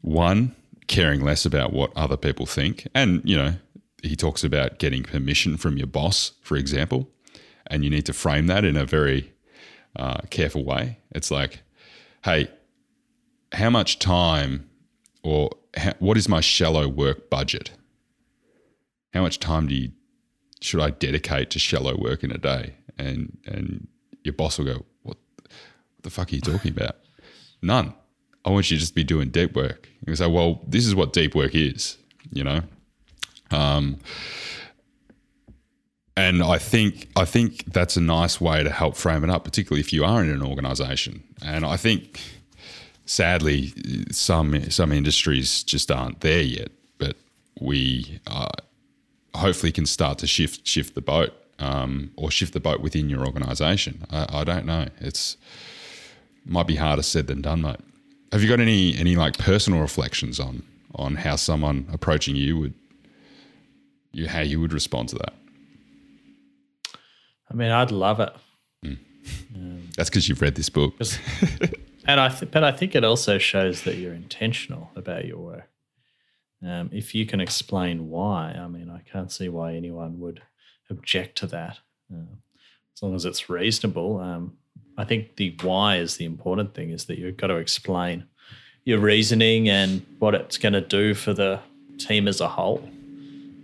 one 0.00 0.54
caring 0.86 1.22
less 1.22 1.46
about 1.46 1.72
what 1.72 1.92
other 1.96 2.16
people 2.16 2.46
think, 2.46 2.86
and 2.94 3.22
you 3.24 3.36
know 3.36 3.54
he 4.02 4.16
talks 4.16 4.42
about 4.42 4.78
getting 4.78 5.02
permission 5.02 5.56
from 5.56 5.76
your 5.76 5.86
boss, 5.86 6.32
for 6.42 6.56
example, 6.56 7.08
and 7.66 7.84
you 7.84 7.90
need 7.90 8.06
to 8.06 8.12
frame 8.12 8.46
that 8.46 8.64
in 8.64 8.76
a 8.76 8.86
very 8.86 9.32
uh, 9.96 10.22
careful 10.30 10.64
way. 10.64 10.98
It's 11.10 11.30
like, 11.30 11.60
hey, 12.24 12.48
how 13.52 13.68
much 13.68 13.98
time 13.98 14.70
or 15.22 15.50
how, 15.76 15.92
what 15.98 16.16
is 16.16 16.28
my 16.28 16.40
shallow 16.40 16.88
work 16.88 17.28
budget? 17.28 17.72
how 19.12 19.22
much 19.22 19.40
time 19.40 19.66
do 19.66 19.74
you 19.74 19.92
should 20.60 20.80
I 20.80 20.90
dedicate 20.90 21.50
to 21.50 21.58
shallow 21.58 21.96
work 21.96 22.22
in 22.22 22.30
a 22.30 22.38
day? 22.38 22.74
And 22.98 23.38
and 23.46 23.88
your 24.22 24.34
boss 24.34 24.58
will 24.58 24.66
go, 24.66 24.84
what, 25.02 25.16
what 25.36 25.48
the 26.02 26.10
fuck 26.10 26.32
are 26.32 26.34
you 26.34 26.40
talking 26.40 26.72
about? 26.72 26.96
None. 27.62 27.94
I 28.44 28.50
want 28.50 28.70
you 28.70 28.76
to 28.76 28.80
just 28.80 28.94
be 28.94 29.04
doing 29.04 29.28
deep 29.30 29.54
work. 29.54 29.88
You 30.06 30.16
say, 30.16 30.26
well, 30.26 30.62
this 30.66 30.86
is 30.86 30.94
what 30.94 31.12
deep 31.12 31.34
work 31.34 31.54
is, 31.54 31.98
you 32.32 32.42
know. 32.42 32.62
Um, 33.50 33.98
and 36.16 36.42
I 36.42 36.58
think 36.58 37.08
I 37.16 37.24
think 37.24 37.72
that's 37.72 37.96
a 37.96 38.00
nice 38.00 38.40
way 38.40 38.62
to 38.62 38.70
help 38.70 38.96
frame 38.96 39.24
it 39.24 39.30
up, 39.30 39.44
particularly 39.44 39.80
if 39.80 39.92
you 39.92 40.04
are 40.04 40.22
in 40.22 40.30
an 40.30 40.42
organisation. 40.42 41.22
And 41.44 41.64
I 41.64 41.76
think, 41.76 42.20
sadly, 43.06 43.72
some 44.10 44.70
some 44.70 44.92
industries 44.92 45.62
just 45.62 45.90
aren't 45.90 46.20
there 46.20 46.42
yet. 46.42 46.70
But 46.98 47.16
we 47.60 48.20
uh, 48.26 48.48
hopefully 49.34 49.72
can 49.72 49.86
start 49.86 50.18
to 50.18 50.26
shift 50.26 50.66
shift 50.66 50.94
the 50.94 51.00
boat 51.00 51.32
um, 51.60 52.10
or 52.16 52.30
shift 52.30 52.52
the 52.52 52.60
boat 52.60 52.80
within 52.80 53.08
your 53.08 53.24
organisation. 53.24 54.04
I, 54.10 54.40
I 54.40 54.44
don't 54.44 54.66
know. 54.66 54.88
It's 55.00 55.36
might 56.44 56.66
be 56.66 56.76
harder 56.76 57.02
said 57.02 57.26
than 57.26 57.42
done, 57.42 57.62
mate. 57.62 57.80
Have 58.32 58.42
you 58.42 58.48
got 58.48 58.60
any 58.60 58.96
any 58.96 59.16
like 59.16 59.38
personal 59.38 59.80
reflections 59.80 60.40
on 60.40 60.62
on 60.94 61.16
how 61.16 61.36
someone 61.36 61.86
approaching 61.92 62.36
you 62.36 62.58
would 62.58 62.74
you 64.12 64.28
how 64.28 64.40
you 64.40 64.60
would 64.60 64.72
respond 64.72 65.08
to 65.10 65.16
that? 65.16 65.34
I 67.50 67.54
mean, 67.54 67.70
I'd 67.70 67.90
love 67.90 68.20
it. 68.20 68.32
That's 69.96 70.08
because 70.08 70.28
you've 70.28 70.40
read 70.40 70.54
this 70.54 70.68
book. 70.68 70.94
And 72.06 72.18
I, 72.18 72.28
th- 72.28 72.50
but 72.50 72.64
I 72.64 72.72
think 72.72 72.94
it 72.94 73.04
also 73.04 73.38
shows 73.38 73.82
that 73.82 73.96
you're 73.96 74.14
intentional 74.14 74.90
about 74.96 75.26
your 75.26 75.38
work. 75.38 75.68
Um, 76.60 76.90
if 76.92 77.14
you 77.14 77.24
can 77.24 77.40
explain 77.40 78.08
why, 78.08 78.52
I 78.52 78.66
mean, 78.68 78.90
I 78.90 79.00
can't 79.10 79.30
see 79.30 79.48
why 79.48 79.74
anyone 79.74 80.18
would 80.18 80.42
object 80.90 81.38
to 81.38 81.46
that, 81.48 81.78
uh, 82.12 82.36
as 82.94 83.02
long 83.02 83.14
as 83.14 83.24
it's 83.24 83.48
reasonable. 83.48 84.20
Um, 84.20 84.56
I 84.96 85.04
think 85.04 85.36
the 85.36 85.56
why 85.62 85.96
is 85.96 86.16
the 86.16 86.24
important 86.24 86.74
thing. 86.74 86.90
Is 86.90 87.06
that 87.06 87.18
you've 87.18 87.36
got 87.36 87.48
to 87.48 87.56
explain 87.56 88.26
your 88.84 88.98
reasoning 88.98 89.68
and 89.68 90.04
what 90.18 90.34
it's 90.34 90.58
going 90.58 90.72
to 90.72 90.80
do 90.80 91.14
for 91.14 91.32
the 91.32 91.60
team 91.98 92.26
as 92.26 92.40
a 92.40 92.48
whole. 92.48 92.88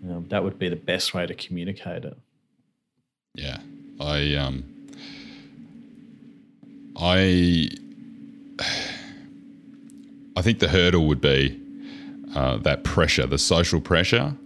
Um, 0.09 0.27
that 0.29 0.45
would 0.45 0.59
be 0.59 0.69
the 0.69 0.77
best 0.77 1.15
way 1.15 1.27
to 1.27 1.35
communicate 1.35 2.05
it. 2.05 2.17
Yeah, 3.35 3.59
I 4.01 4.35
um, 4.37 4.65
I 6.97 7.69
I 10.37 10.43
think 10.43 10.59
the 10.59 10.69
hurdle 10.69 11.07
would 11.09 11.21
be 11.21 11.61
uh, 12.35 12.59
that 12.59 12.85
pressure, 12.85 13.27
the 13.27 13.39
social 13.39 13.81
pressure 13.81 14.37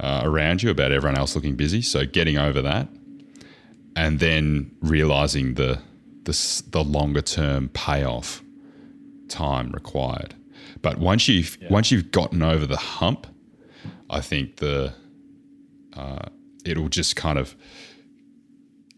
uh, 0.00 0.22
around 0.24 0.62
you 0.62 0.70
about 0.70 0.92
everyone 0.92 1.18
else 1.18 1.34
looking 1.34 1.56
busy. 1.56 1.82
So 1.82 2.06
getting 2.06 2.38
over 2.38 2.62
that, 2.62 2.88
and 3.96 4.20
then 4.20 4.70
realizing 4.80 5.54
the 5.54 5.80
the, 6.24 6.62
the 6.70 6.84
longer 6.84 7.22
term 7.22 7.70
payoff 7.70 8.42
time 9.28 9.70
required. 9.72 10.34
But 10.82 10.98
once 10.98 11.28
you've 11.28 11.58
yeah. 11.60 11.68
once 11.70 11.90
you've 11.90 12.10
gotten 12.10 12.42
over 12.42 12.66
the 12.66 12.76
hump, 12.76 13.26
I 14.10 14.20
think 14.20 14.56
the 14.56 14.94
uh, 15.94 16.26
it'll 16.64 16.88
just 16.88 17.16
kind 17.16 17.38
of 17.38 17.56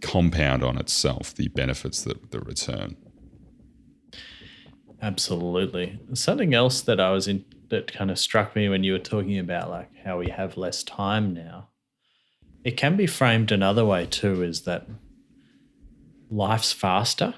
compound 0.02 0.64
on 0.64 0.78
itself 0.78 1.34
the 1.34 1.48
benefits 1.48 2.02
that 2.02 2.30
the 2.30 2.40
return. 2.40 2.96
Absolutely. 5.02 5.98
Something 6.12 6.52
else 6.52 6.82
that 6.82 7.00
I 7.00 7.10
was 7.10 7.26
in 7.26 7.44
that 7.70 7.92
kind 7.92 8.10
of 8.10 8.18
struck 8.18 8.54
me 8.54 8.68
when 8.68 8.84
you 8.84 8.92
were 8.92 8.98
talking 8.98 9.38
about 9.38 9.70
like 9.70 9.90
how 10.04 10.18
we 10.18 10.28
have 10.28 10.56
less 10.56 10.82
time 10.82 11.32
now. 11.32 11.68
It 12.62 12.76
can 12.76 12.96
be 12.96 13.06
framed 13.06 13.50
another 13.50 13.84
way 13.84 14.06
too 14.06 14.42
is 14.42 14.62
that 14.62 14.86
life's 16.28 16.72
faster. 16.72 17.34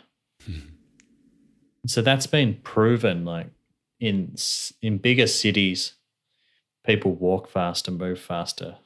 so 1.87 2.03
that's 2.03 2.26
been 2.26 2.59
proven 2.62 3.24
like 3.24 3.49
in 4.01 4.35
in 4.80 4.99
bigger 4.99 5.28
cities 5.28 5.95
people 6.85 7.14
walk 7.14 7.49
faster, 7.49 7.93
move 7.93 8.18
faster 8.18 8.76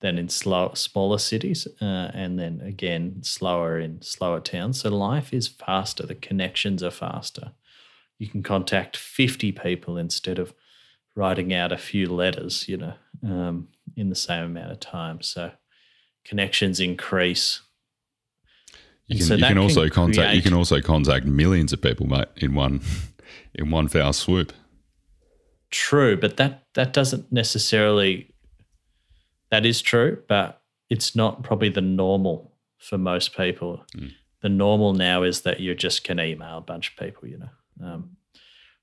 than 0.00 0.16
in 0.16 0.28
slow, 0.28 0.72
smaller 0.74 1.18
cities, 1.18 1.66
uh, 1.82 2.12
and 2.14 2.38
then 2.38 2.60
again 2.60 3.20
slower 3.24 3.80
in 3.80 4.00
slower 4.00 4.38
towns. 4.38 4.82
So 4.82 4.90
life 4.90 5.32
is 5.32 5.48
faster. 5.48 6.06
The 6.06 6.14
connections 6.14 6.80
are 6.84 6.92
faster 6.92 7.54
you 8.18 8.26
can 8.26 8.42
contact 8.42 8.96
50 8.96 9.52
people 9.52 9.96
instead 9.96 10.38
of 10.38 10.52
writing 11.18 11.52
out 11.52 11.72
a 11.72 11.76
few 11.76 12.06
letters, 12.06 12.68
you 12.68 12.76
know, 12.76 12.94
um, 13.24 13.68
in 13.96 14.08
the 14.08 14.14
same 14.14 14.44
amount 14.44 14.70
of 14.70 14.78
time. 14.78 15.20
So 15.20 15.50
connections 16.24 16.78
increase. 16.78 17.60
You 19.08 19.18
can, 19.18 19.26
so 19.26 19.34
you 19.34 19.44
can 19.44 19.58
also 19.58 19.82
can 19.82 19.90
contact 19.90 20.36
you 20.36 20.42
can 20.42 20.54
also 20.54 20.80
contact 20.80 21.26
millions 21.26 21.72
of 21.72 21.82
people, 21.82 22.06
mate, 22.06 22.28
in 22.36 22.54
one 22.54 22.80
in 23.54 23.70
one 23.70 23.88
foul 23.88 24.12
swoop. 24.12 24.52
True, 25.70 26.16
but 26.16 26.36
that 26.36 26.64
that 26.74 26.92
doesn't 26.92 27.30
necessarily 27.32 28.32
that 29.50 29.66
is 29.66 29.82
true, 29.82 30.22
but 30.28 30.62
it's 30.88 31.16
not 31.16 31.42
probably 31.42 31.68
the 31.68 31.80
normal 31.80 32.54
for 32.78 32.96
most 32.96 33.36
people. 33.36 33.82
Mm. 33.96 34.12
The 34.40 34.48
normal 34.48 34.92
now 34.92 35.24
is 35.24 35.40
that 35.42 35.58
you 35.58 35.74
just 35.74 36.04
can 36.04 36.20
email 36.20 36.58
a 36.58 36.60
bunch 36.62 36.90
of 36.90 36.96
people, 36.96 37.28
you 37.28 37.38
know. 37.38 37.48
Um, 37.82 38.16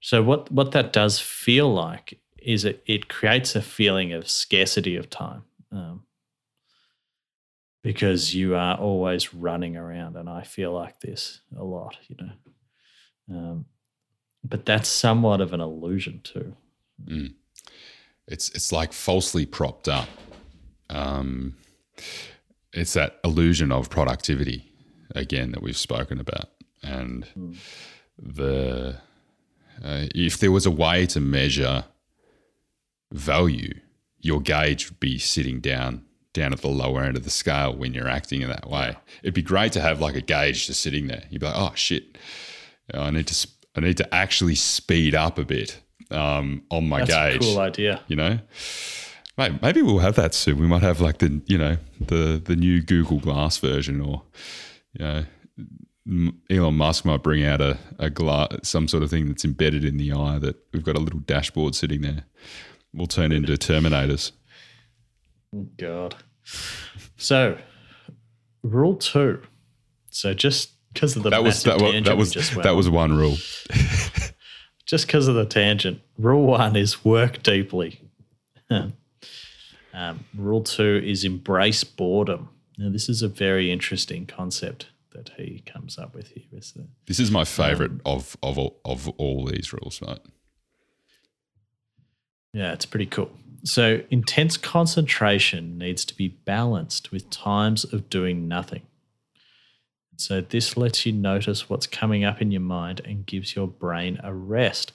so 0.02 0.22
what 0.22 0.52
what 0.52 0.72
that 0.72 0.92
does 0.92 1.20
feel 1.20 1.74
like 1.74 2.20
is 2.46 2.66
it 2.66 2.84
it 2.86 3.08
creates 3.08 3.56
a 3.56 3.62
feeling 3.62 4.14
of 4.14 4.30
scarcity 4.30 4.96
of 4.96 5.10
time. 5.10 5.44
Um, 5.72 6.04
because 7.82 8.34
you 8.34 8.56
are 8.56 8.76
always 8.78 9.32
running 9.34 9.78
around, 9.78 10.16
and 10.16 10.28
I 10.28 10.42
feel 10.42 10.72
like 10.72 11.02
this 11.02 11.42
a 11.56 11.64
lot, 11.64 11.98
you 12.08 12.16
know. 12.20 12.32
Um, 13.30 13.66
but 14.44 14.66
that's 14.66 14.90
somewhat 14.90 15.40
of 15.40 15.54
an 15.54 15.62
illusion 15.62 16.22
too. 16.24 16.56
Mm. 17.04 17.34
It's 18.28 18.50
it's 18.50 18.72
like 18.72 18.94
falsely 18.94 19.46
propped 19.46 19.88
up. 19.88 20.10
Um, 20.90 21.58
it's 22.74 22.94
that 22.94 23.20
illusion 23.24 23.72
of 23.72 23.90
productivity 23.90 24.72
again 25.14 25.52
that 25.52 25.62
we've 25.62 25.78
spoken 25.78 26.20
about, 26.20 26.50
and 26.82 27.26
mm 27.38 27.58
the 28.18 28.98
uh, 29.84 30.06
if 30.16 30.40
there 30.40 30.52
was 30.52 30.66
a 30.66 30.72
way 30.72 31.06
to 31.06 31.20
measure 31.20 31.84
value, 33.16 33.74
your 34.20 34.42
gauge 34.42 34.90
would 34.90 35.00
be 35.00 35.18
sitting 35.18 35.60
down 35.60 36.04
down 36.34 36.52
at 36.52 36.62
the 36.62 36.68
lower 36.68 37.02
end 37.02 37.16
of 37.16 37.24
the 37.24 37.30
scale 37.30 37.74
when 37.74 37.94
you're 37.94 38.10
acting 38.10 38.42
in 38.42 38.50
that 38.50 38.70
way. 38.70 38.94
It'd 39.24 39.34
be 39.34 39.42
great 39.42 39.72
to 39.72 39.82
have 39.82 40.02
like 40.02 40.16
a 40.16 40.22
gauge 40.22 40.68
just 40.68 40.82
sitting 40.82 41.08
there. 41.08 41.24
You'd 41.30 41.40
be 41.40 41.48
like, 41.48 41.56
oh 41.56 41.72
shit, 41.76 42.18
I 42.94 43.10
need 43.10 43.28
to 43.28 43.48
I 43.76 43.80
need 43.82 43.98
to 43.98 44.14
actually 44.14 44.56
speed 44.56 45.16
up 45.16 45.38
a 45.38 45.46
bit 45.46 45.80
um, 46.12 46.64
on 46.70 46.88
my 46.88 47.00
gauge. 47.00 47.08
That's 47.10 47.34
gauge. 47.34 47.42
cool 47.42 47.60
idea. 47.60 48.02
You 48.08 48.16
know. 48.16 48.40
Mate, 49.38 49.62
maybe 49.62 49.82
we'll 49.82 50.00
have 50.00 50.16
that 50.16 50.34
soon. 50.34 50.60
We 50.60 50.68
might 50.68 50.82
have 50.82 51.02
like 51.02 51.18
the 51.18 51.42
you 51.46 51.58
know 51.58 51.78
the 52.00 52.42
the 52.44 52.56
new 52.56 52.82
Google 52.82 53.20
Glass 53.20 53.58
version, 53.58 54.02
or 54.02 54.24
you 54.94 55.06
know 55.06 55.26
Elon 56.50 56.76
Musk 56.76 57.04
might 57.04 57.24
bring 57.24 57.44
out 57.44 57.62
a, 57.62 57.78
a 57.98 58.10
glass, 58.10 58.48
some 58.64 58.88
sort 58.88 59.04
of 59.04 59.10
thing 59.10 59.28
that's 59.28 59.44
embedded 59.44 59.84
in 59.84 59.98
the 59.98 60.14
eye 60.14 60.38
that 60.40 60.56
we've 60.72 60.84
got 60.84 60.96
a 60.96 61.00
little 61.00 61.20
dashboard 61.22 61.76
sitting 61.76 62.02
there. 62.02 62.26
We'll 62.96 63.08
turn 63.08 63.32
into 63.32 63.54
Terminators. 63.54 64.32
God. 65.78 66.16
So, 67.18 67.58
rule 68.64 68.96
two. 68.96 69.42
So 70.10 70.34
just 70.34 70.72
because 70.94 71.16
of 71.16 71.24
the 71.24 71.30
that 71.30 71.44
was 71.44 71.64
that, 71.64 71.82
was, 71.82 72.04
that 72.04 72.18
was 72.18 72.34
that 72.64 72.76
was 72.76 72.90
one 72.90 73.16
rule. 73.18 73.38
just 74.86 75.08
because 75.08 75.28
of 75.28 75.36
the 75.36 75.46
tangent. 75.46 76.02
Rule 76.18 76.46
one 76.46 76.76
is 76.76 77.04
work 77.04 77.44
deeply. 77.44 78.02
um, 78.70 78.94
rule 80.36 80.64
two 80.64 81.02
is 81.04 81.24
embrace 81.26 81.84
boredom. 81.84 82.50
Now, 82.78 82.90
this 82.90 83.10
is 83.10 83.22
a 83.22 83.28
very 83.28 83.72
interesting 83.72 84.26
concept 84.26 84.88
that 85.14 85.32
he 85.38 85.64
comes 85.66 85.98
up 85.98 86.14
with 86.14 86.30
here. 86.30 86.44
Is 86.54 86.74
that, 86.74 86.88
this 87.08 87.20
is 87.20 87.32
my 87.32 87.46
favorite 87.46 87.92
um, 87.92 88.02
of 88.06 88.38
of 88.44 88.58
all, 88.58 88.80
of 88.86 89.10
all 89.18 89.46
these 89.46 89.74
rules, 89.74 90.02
right? 90.02 90.20
Yeah, 92.56 92.72
it's 92.72 92.86
pretty 92.86 93.08
cool. 93.08 93.32
So 93.66 94.02
intense 94.10 94.56
concentration 94.56 95.78
needs 95.78 96.06
to 96.06 96.16
be 96.16 96.30
balanced 96.30 97.12
with 97.12 97.30
times 97.30 97.84
of 97.84 98.10
doing 98.10 98.48
nothing. 98.48 98.84
So 100.16 100.40
this 100.40 100.78
lets 100.78 101.06
you 101.06 101.12
notice 101.12 101.70
what's 101.70 101.86
coming 101.86 102.24
up 102.24 102.42
in 102.42 102.52
your 102.52 102.62
mind 102.62 103.02
and 103.04 103.26
gives 103.26 103.58
your 103.58 103.68
brain 103.68 104.22
a 104.24 104.34
rest. 104.34 104.94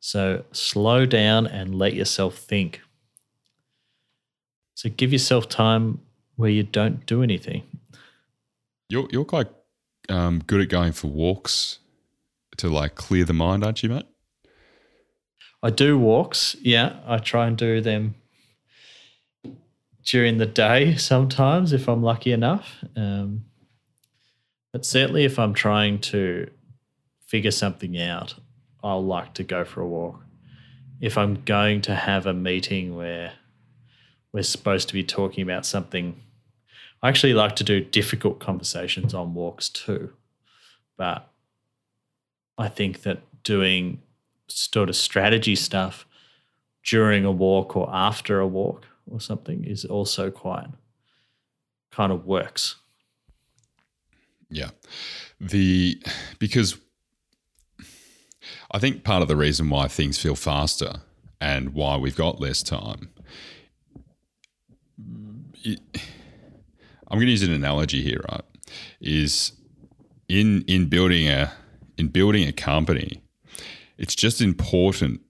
So 0.00 0.44
slow 0.50 1.06
down 1.06 1.46
and 1.46 1.76
let 1.76 1.94
yourself 1.94 2.38
think. 2.38 2.80
So 4.74 4.90
give 4.90 5.12
yourself 5.12 5.48
time 5.48 6.00
where 6.34 6.50
you 6.50 6.64
don't 6.64 7.06
do 7.06 7.22
anything. 7.22 7.62
You're 8.88 9.06
you're 9.12 9.24
quite 9.24 9.46
um, 10.08 10.42
good 10.44 10.60
at 10.60 10.68
going 10.68 10.90
for 10.90 11.06
walks 11.06 11.78
to 12.56 12.68
like 12.68 12.96
clear 12.96 13.24
the 13.24 13.32
mind, 13.32 13.62
aren't 13.62 13.84
you, 13.84 13.90
mate? 13.90 14.06
I 15.62 15.70
do 15.70 15.98
walks. 15.98 16.56
Yeah, 16.60 16.96
I 17.06 17.18
try 17.18 17.46
and 17.46 17.56
do 17.56 17.80
them 17.80 18.14
during 20.04 20.38
the 20.38 20.46
day 20.46 20.96
sometimes 20.96 21.72
if 21.72 21.88
I'm 21.88 22.02
lucky 22.02 22.32
enough. 22.32 22.76
Um, 22.96 23.44
but 24.72 24.86
certainly 24.86 25.24
if 25.24 25.38
I'm 25.38 25.54
trying 25.54 25.98
to 26.00 26.50
figure 27.26 27.50
something 27.50 28.00
out, 28.00 28.34
I'll 28.82 29.04
like 29.04 29.34
to 29.34 29.44
go 29.44 29.64
for 29.64 29.82
a 29.82 29.86
walk. 29.86 30.24
If 31.00 31.18
I'm 31.18 31.42
going 31.44 31.82
to 31.82 31.94
have 31.94 32.26
a 32.26 32.34
meeting 32.34 32.96
where 32.96 33.32
we're 34.32 34.42
supposed 34.42 34.88
to 34.88 34.94
be 34.94 35.04
talking 35.04 35.42
about 35.42 35.66
something 35.66 36.20
I 37.02 37.08
actually 37.08 37.34
like 37.34 37.56
to 37.56 37.64
do 37.64 37.80
difficult 37.80 38.40
conversations 38.40 39.14
on 39.14 39.34
walks 39.34 39.68
too. 39.68 40.12
But 40.98 41.28
I 42.58 42.68
think 42.68 43.02
that 43.02 43.20
doing 43.42 44.02
sort 44.50 44.88
of 44.88 44.96
strategy 44.96 45.56
stuff 45.56 46.06
during 46.84 47.24
a 47.24 47.32
walk 47.32 47.76
or 47.76 47.88
after 47.92 48.40
a 48.40 48.46
walk 48.46 48.86
or 49.06 49.20
something 49.20 49.64
is 49.64 49.84
also 49.84 50.30
quite 50.30 50.66
kind 51.90 52.12
of 52.12 52.26
works. 52.26 52.76
Yeah. 54.48 54.70
The 55.40 56.02
because 56.38 56.76
I 58.70 58.78
think 58.78 59.04
part 59.04 59.22
of 59.22 59.28
the 59.28 59.36
reason 59.36 59.70
why 59.70 59.88
things 59.88 60.18
feel 60.18 60.34
faster 60.34 61.00
and 61.40 61.70
why 61.70 61.96
we've 61.96 62.16
got 62.16 62.40
less 62.40 62.62
time 62.62 63.10
it, 65.64 65.80
I'm 67.08 67.18
going 67.18 67.26
to 67.26 67.32
use 67.32 67.42
an 67.42 67.52
analogy 67.52 68.02
here, 68.02 68.20
right? 68.30 68.44
Is 69.00 69.52
in 70.28 70.62
in 70.62 70.86
building 70.86 71.28
a 71.28 71.52
in 71.96 72.08
building 72.08 72.46
a 72.46 72.52
company, 72.52 73.22
it's 74.00 74.16
just 74.16 74.40
important 74.40 75.20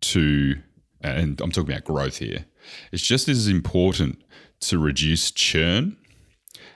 to 0.00 0.56
and 1.00 1.40
I'm 1.40 1.52
talking 1.52 1.70
about 1.70 1.84
growth 1.84 2.16
here. 2.16 2.46
It's 2.90 3.02
just 3.02 3.28
as 3.28 3.46
important 3.46 4.24
to 4.60 4.78
reduce 4.78 5.30
churn 5.30 5.96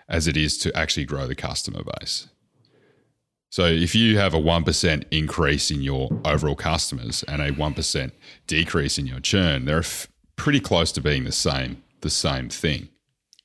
as 0.08 0.28
it 0.28 0.36
is 0.36 0.56
to 0.58 0.76
actually 0.76 1.06
grow 1.06 1.26
the 1.26 1.34
customer 1.34 1.82
base. 1.82 2.28
So 3.48 3.64
if 3.64 3.96
you 3.96 4.18
have 4.18 4.32
a 4.34 4.40
1% 4.40 5.04
increase 5.10 5.72
in 5.72 5.82
your 5.82 6.10
overall 6.24 6.54
customers 6.54 7.24
and 7.24 7.42
a 7.42 7.50
1% 7.50 8.12
decrease 8.46 8.98
in 8.98 9.06
your 9.06 9.18
churn, 9.18 9.64
they're 9.64 9.78
f- 9.78 10.06
pretty 10.36 10.60
close 10.60 10.92
to 10.92 11.00
being 11.00 11.24
the 11.24 11.32
same 11.32 11.82
the 12.02 12.10
same 12.10 12.48
thing 12.48 12.88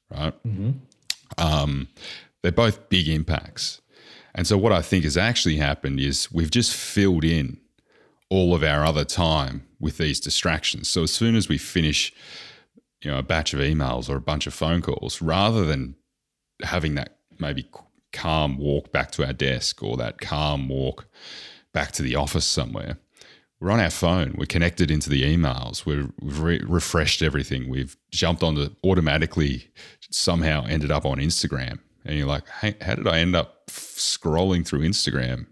right? 0.10 0.34
Mm-hmm. 0.44 0.72
Um, 1.38 1.88
they're 2.42 2.52
both 2.52 2.90
big 2.90 3.08
impacts. 3.08 3.82
And 4.36 4.46
so, 4.46 4.58
what 4.58 4.74
I 4.74 4.82
think 4.82 5.06
has 5.06 5.18
actually 5.18 5.56
happened 5.56 6.00
is 6.00 6.32
we've 6.32 6.52
just 6.52 6.76
filled 6.76 7.24
in 7.24 7.60
all 8.30 8.56
of 8.56 8.64
our 8.64 8.86
other 8.86 9.06
time 9.06 9.66
with 9.80 9.98
these 9.98 10.20
distractions. 10.20 10.90
So 10.90 11.04
as 11.04 11.14
soon 11.14 11.36
as 11.36 11.48
we 11.48 11.58
finish, 11.58 12.14
you 13.02 13.12
know, 13.12 13.18
a 13.18 13.24
batch 13.24 13.54
of 13.54 13.60
emails 13.60 14.10
or 14.10 14.16
a 14.16 14.22
bunch 14.22 14.48
of 14.48 14.54
phone 14.54 14.82
calls, 14.82 15.22
rather 15.22 15.66
than 15.66 15.96
having 16.64 16.96
that 16.96 17.18
maybe 17.40 17.70
calm 18.14 18.58
walk 18.58 18.92
back 18.92 19.12
to 19.12 19.26
our 19.26 19.34
desk 19.34 19.84
or 19.84 19.98
that 19.98 20.20
calm 20.20 20.68
walk 20.70 21.06
back 21.74 21.92
to 21.94 22.02
the 22.02 22.16
office 22.16 22.46
somewhere, 22.46 22.98
we're 23.60 23.72
on 23.72 23.80
our 23.80 23.90
phone. 23.90 24.36
We're 24.38 24.46
connected 24.46 24.92
into 24.92 25.10
the 25.10 25.24
emails. 25.24 25.86
we 25.86 25.96
have 25.96 26.12
re- 26.22 26.64
refreshed 26.66 27.22
everything. 27.22 27.70
We've 27.70 27.96
jumped 28.12 28.44
on 28.44 28.56
the 28.56 28.76
automatically 28.84 29.70
somehow 30.10 30.66
ended 30.66 30.92
up 30.92 31.06
on 31.06 31.18
Instagram. 31.18 31.80
And 32.04 32.18
you're 32.18 32.28
like, 32.28 32.48
hey, 32.62 32.76
how 32.82 32.96
did 32.96 33.08
I 33.08 33.20
end 33.20 33.36
up 33.36 33.55
scrolling 33.68 34.66
through 34.66 34.82
Instagram 34.82 35.48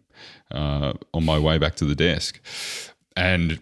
uh, 0.51 0.93
on 1.13 1.25
my 1.25 1.39
way 1.39 1.57
back 1.57 1.75
to 1.75 1.85
the 1.85 1.95
desk? 1.95 2.39
And 3.15 3.59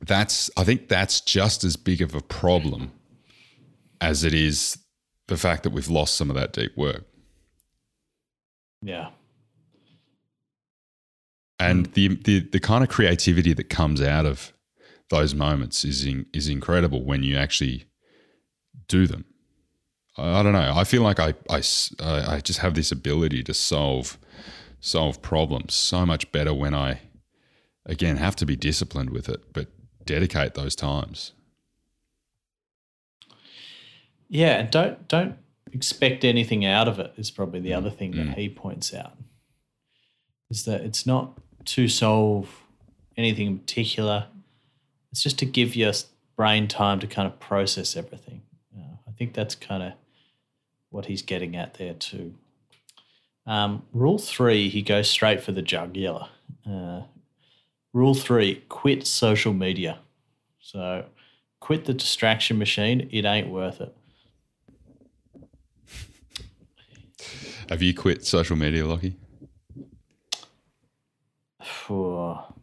that's, 0.00 0.50
I 0.56 0.64
think 0.64 0.88
that's 0.88 1.20
just 1.20 1.64
as 1.64 1.76
big 1.76 2.02
of 2.02 2.14
a 2.14 2.20
problem 2.20 2.92
as 4.00 4.24
it 4.24 4.34
is 4.34 4.78
the 5.28 5.36
fact 5.36 5.62
that 5.62 5.70
we've 5.70 5.88
lost 5.88 6.16
some 6.16 6.30
of 6.30 6.36
that 6.36 6.52
deep 6.52 6.76
work. 6.76 7.04
Yeah. 8.82 9.10
And 11.58 11.86
the, 11.94 12.08
the, 12.08 12.40
the 12.40 12.60
kind 12.60 12.84
of 12.84 12.90
creativity 12.90 13.54
that 13.54 13.70
comes 13.70 14.02
out 14.02 14.26
of 14.26 14.52
those 15.08 15.34
moments 15.34 15.84
is 15.84 16.04
in, 16.04 16.26
is 16.34 16.48
incredible 16.48 17.04
when 17.04 17.22
you 17.22 17.36
actually 17.36 17.86
do 18.88 19.06
them. 19.06 19.24
I 20.16 20.42
don't 20.42 20.52
know. 20.52 20.72
I 20.74 20.84
feel 20.84 21.02
like 21.02 21.18
I, 21.18 21.34
I, 21.50 21.56
I 22.00 22.40
just 22.40 22.60
have 22.60 22.74
this 22.74 22.92
ability 22.92 23.42
to 23.44 23.54
solve 23.54 24.18
solve 24.80 25.22
problems 25.22 25.72
so 25.72 26.04
much 26.04 26.30
better 26.30 26.52
when 26.52 26.74
I 26.74 27.00
again 27.86 28.18
have 28.18 28.36
to 28.36 28.46
be 28.46 28.54
disciplined 28.54 29.10
with 29.10 29.28
it, 29.28 29.52
but 29.52 29.68
dedicate 30.04 30.54
those 30.54 30.76
times. 30.76 31.32
Yeah, 34.28 34.58
and 34.60 34.70
don't 34.70 35.08
don't 35.08 35.36
expect 35.72 36.24
anything 36.24 36.64
out 36.64 36.86
of 36.86 37.00
it 37.00 37.12
is 37.16 37.30
probably 37.30 37.60
the 37.60 37.74
other 37.74 37.90
thing 37.90 38.12
that 38.12 38.26
mm. 38.28 38.34
he 38.34 38.48
points 38.48 38.94
out. 38.94 39.16
Is 40.50 40.64
that 40.64 40.82
it's 40.82 41.06
not 41.06 41.40
to 41.66 41.88
solve 41.88 42.64
anything 43.16 43.46
in 43.46 43.58
particular. 43.58 44.26
It's 45.10 45.22
just 45.22 45.38
to 45.40 45.46
give 45.46 45.74
your 45.74 45.92
brain 46.36 46.68
time 46.68 47.00
to 47.00 47.06
kind 47.06 47.26
of 47.26 47.38
process 47.40 47.96
everything. 47.96 48.42
Uh, 48.76 48.96
I 49.08 49.12
think 49.12 49.34
that's 49.34 49.54
kind 49.54 49.82
of 49.82 49.92
what 50.94 51.06
he's 51.06 51.22
getting 51.22 51.56
at 51.56 51.74
there 51.74 51.94
too. 51.94 52.34
Um, 53.46 53.82
rule 53.92 54.18
three, 54.18 54.68
he 54.68 54.80
goes 54.80 55.10
straight 55.10 55.42
for 55.42 55.50
the 55.50 55.60
jugular. 55.60 56.28
Uh, 56.64 57.02
rule 57.92 58.14
three, 58.14 58.62
quit 58.68 59.04
social 59.04 59.52
media. 59.52 59.98
So 60.60 61.04
quit 61.58 61.86
the 61.86 61.94
distraction 61.94 62.58
machine. 62.58 63.08
It 63.10 63.24
ain't 63.24 63.48
worth 63.48 63.80
it. 63.80 63.92
Have 67.68 67.82
you 67.82 67.92
quit 67.92 68.24
social 68.24 68.54
media, 68.54 68.86
Lockie? 68.86 69.16
For 71.60 72.46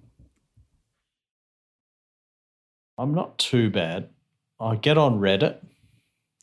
I'm 2.97 3.13
not 3.13 3.37
too 3.37 3.69
bad. 3.69 4.07
I 4.57 4.77
get 4.77 4.97
on 4.97 5.19
Reddit. 5.19 5.57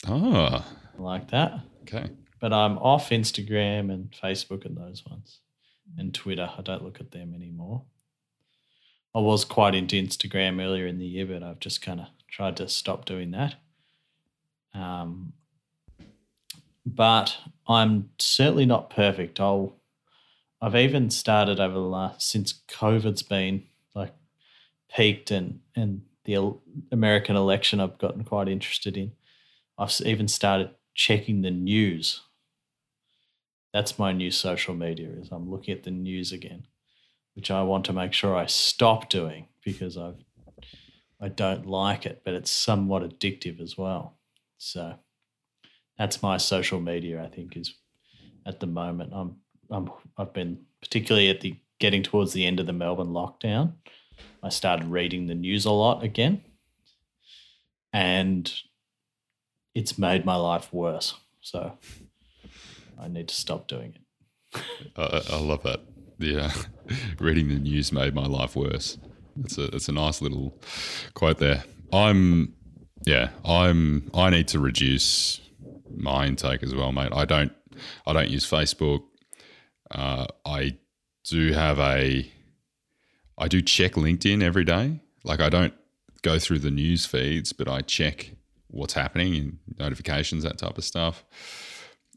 Oh. 0.07 0.67
like 0.99 1.31
that. 1.31 1.61
Okay. 1.89 2.11
But 2.41 2.53
I'm 2.53 2.79
off 2.79 3.11
Instagram 3.11 3.93
and 3.93 4.11
Facebook 4.13 4.65
and 4.65 4.77
those 4.77 5.05
ones. 5.05 5.41
And 5.97 6.15
Twitter. 6.15 6.51
I 6.57 6.61
don't 6.61 6.85
look 6.85 7.01
at 7.01 7.11
them 7.11 7.35
anymore. 7.35 7.83
I 9.15 9.21
was 9.21 9.45
quite 9.45 9.75
into 9.75 9.97
Instagram 9.97 10.63
earlier 10.63 10.87
in 10.87 10.99
the 10.99 11.07
year, 11.07 11.27
but 11.27 11.43
I've 11.43 11.61
just 11.61 11.81
kind 11.83 12.01
of 12.01 12.07
tried 12.29 12.59
to 12.59 12.69
stop 12.69 13.07
doing 13.07 13.31
that. 13.31 13.55
Um, 14.75 15.33
but 16.85 17.37
I'm 17.67 18.11
certainly 18.19 18.67
not 18.67 18.91
perfect. 18.91 19.41
I'll 19.41 19.75
I've 20.61 20.77
even 20.77 21.11
started 21.11 21.61
over 21.61 21.75
the 21.75 21.81
last 21.81 22.29
since 22.29 22.61
COVID's 22.69 23.23
been 23.23 23.65
like 23.95 24.13
peaked 24.95 25.31
and 25.31 25.61
and 25.75 26.03
the 26.25 26.55
American 26.93 27.37
election 27.37 27.81
I've 27.81 27.99
gotten 27.99 28.25
quite 28.25 28.49
interested 28.49 28.97
in. 28.97 29.13
I've 29.79 29.95
even 30.05 30.29
started 30.29 30.71
checking 30.99 31.43
the 31.43 31.51
news. 31.51 32.23
That's 33.73 34.01
my 34.01 34.13
new 34.13 34.33
social 34.33 34.75
media 34.75 35.09
is 35.11 35.29
I'm 35.31 35.49
looking 35.49 35.73
at 35.73 35.85
the 35.85 35.93
news 35.93 36.33
again, 36.33 36.67
which 37.35 37.53
I 37.53 37.63
want 37.63 37.85
to 37.85 37.93
make 37.93 38.13
sure 38.13 38.35
I 38.35 38.47
stop 38.47 39.09
doing 39.09 39.47
because 39.65 39.97
I've 39.97 40.17
I 41.21 41.29
don't 41.29 41.67
like 41.67 42.05
it, 42.05 42.23
but 42.25 42.35
it's 42.35 42.51
somewhat 42.51 43.03
addictive 43.03 43.61
as 43.61 43.77
well. 43.79 44.19
So 44.59 44.95
that's 45.97 46.23
my 46.23 46.37
social 46.37 46.81
media. 46.81 47.23
I 47.23 47.29
think 47.29 47.57
is 47.57 47.75
at 48.45 48.59
the 48.59 48.67
moment. 48.67 49.13
I'm, 49.15 49.37
I'm 49.71 49.91
I've 50.17 50.33
been 50.33 50.59
particularly 50.81 51.29
at 51.29 51.41
the 51.43 51.57
getting 51.79 52.03
towards 52.03 52.33
the 52.33 52.45
end 52.45 52.59
of 52.59 52.67
the 52.67 52.73
Melbourne 52.73 53.13
lockdown. 53.13 53.75
I 54.43 54.49
started 54.49 54.89
reading 54.89 55.27
the 55.29 55.35
news 55.37 55.65
a 55.65 55.71
lot 55.71 56.03
again, 56.03 56.43
and 57.93 58.53
it's 59.75 59.99
made 59.99 60.25
my 60.25 60.37
life 60.37 60.73
worse. 60.73 61.15
So 61.41 61.79
I 62.99 63.09
need 63.09 63.29
to 63.29 63.35
stop 63.35 63.69
doing 63.69 63.95
it. 63.95 64.63
I, 64.97 65.23
I 65.35 65.41
love 65.41 65.63
that. 65.63 65.81
Yeah, 66.19 66.51
reading 67.21 67.49
the 67.49 67.59
news 67.59 67.93
made 67.93 68.15
my 68.15 68.27
life 68.27 68.57
worse. 68.57 68.99
It's 69.45 69.57
a 69.57 69.65
it's 69.75 69.89
a 69.89 69.93
nice 69.93 70.21
little 70.21 70.59
quote 71.15 71.39
there. 71.39 71.65
I'm 71.93 72.55
yeah, 73.07 73.31
I'm 73.45 74.11
I 74.15 74.31
need 74.31 74.49
to 74.49 74.59
reduce 74.59 75.41
my 75.95 76.27
intake 76.27 76.63
as 76.63 76.75
well, 76.75 76.93
mate. 76.93 77.13
I 77.13 77.25
don't 77.25 77.53
I 78.07 78.13
don't 78.13 78.31
use 78.31 78.49
Facebook. 78.49 79.03
Uh, 79.91 80.27
I 80.45 80.77
do 81.25 81.53
have 81.53 81.79
a 81.79 82.31
I 83.39 83.49
do 83.49 83.63
check 83.63 83.93
LinkedIn 83.93 84.43
every 84.43 84.65
day. 84.65 85.01
Like 85.25 85.41
I 85.41 85.49
don't 85.49 85.75
go 86.23 86.39
through 86.39 86.59
the 86.59 86.71
news 86.71 87.07
feeds, 87.07 87.53
but 87.53 87.69
I 87.69 87.83
check 87.83 88.33
what's 88.69 88.95
happening 88.95 89.35
in 89.35 89.59
notifications, 89.79 90.45
that 90.45 90.59
type 90.59 90.79
of 90.79 90.85
stuff. 90.85 91.25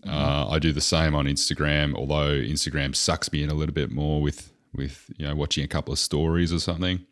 Mm-hmm. 0.06 0.16
Uh, 0.16 0.50
I 0.50 0.60
do 0.60 0.72
the 0.72 0.82
same 0.82 1.16
on 1.16 1.26
Instagram, 1.26 1.96
although 1.96 2.32
Instagram 2.32 2.96
sucks 2.96 3.32
me 3.32 3.44
in 3.44 3.50
a 3.50 3.54
little 3.54 3.74
bit 3.74 3.92
more 3.92 4.22
with 4.22 4.52
with 4.74 5.10
you 5.18 5.28
know 5.28 5.36
watching 5.36 5.64
a 5.64 5.68
couple 5.68 5.92
of 5.92 6.00
stories 6.00 6.52
or 6.52 6.60
something. 6.60 7.06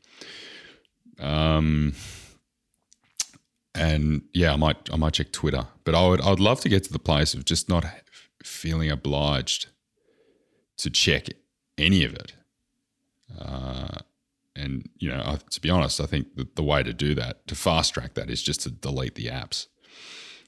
Um, 1.19 1.93
and 3.75 4.23
yeah, 4.33 4.53
I 4.53 4.55
might 4.55 4.89
I 4.91 4.95
might 4.97 5.13
check 5.13 5.31
Twitter, 5.31 5.67
but 5.83 5.95
I 5.95 6.07
would 6.07 6.21
I'd 6.21 6.39
love 6.39 6.61
to 6.61 6.69
get 6.69 6.83
to 6.85 6.93
the 6.93 6.99
place 6.99 7.33
of 7.33 7.45
just 7.45 7.69
not 7.69 7.85
feeling 8.43 8.89
obliged 8.89 9.67
to 10.77 10.89
check 10.89 11.27
any 11.77 12.03
of 12.03 12.13
it. 12.13 12.33
Uh, 13.39 13.99
and 14.59 14.89
you 14.97 15.09
know, 15.09 15.21
I, 15.25 15.37
to 15.49 15.61
be 15.61 15.69
honest, 15.69 16.01
I 16.01 16.05
think 16.05 16.35
the, 16.35 16.47
the 16.55 16.63
way 16.63 16.83
to 16.83 16.93
do 16.93 17.15
that, 17.15 17.47
to 17.47 17.55
fast 17.55 17.93
track 17.93 18.13
that, 18.15 18.29
is 18.29 18.41
just 18.41 18.61
to 18.61 18.71
delete 18.71 19.15
the 19.15 19.27
apps 19.27 19.67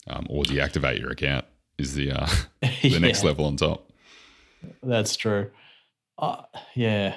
um, 0.07 0.27
or 0.29 0.43
deactivate 0.43 0.99
your 0.99 1.11
account. 1.11 1.45
Is 1.77 1.95
the 1.95 2.11
uh, 2.11 2.27
the 2.61 2.89
yeah. 2.89 2.99
next 2.99 3.23
level 3.23 3.45
on 3.45 3.57
top? 3.57 3.91
That's 4.83 5.15
true. 5.15 5.51
Uh, 6.17 6.43
yeah, 6.75 7.15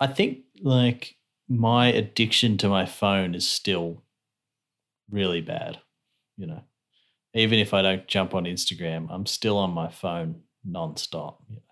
I 0.00 0.08
think 0.08 0.40
like 0.60 1.16
my 1.48 1.86
addiction 1.88 2.58
to 2.58 2.68
my 2.68 2.84
phone 2.84 3.34
is 3.34 3.48
still 3.48 4.02
really 5.10 5.40
bad. 5.40 5.78
You 6.36 6.46
know, 6.46 6.62
even 7.34 7.58
if 7.58 7.72
I 7.72 7.82
don't 7.82 8.06
jump 8.06 8.34
on 8.34 8.44
Instagram, 8.44 9.08
I'm 9.10 9.26
still 9.26 9.56
on 9.56 9.70
my 9.70 9.88
phone 9.88 10.42
nonstop. 10.68 11.36
You 11.48 11.56
know, 11.56 11.67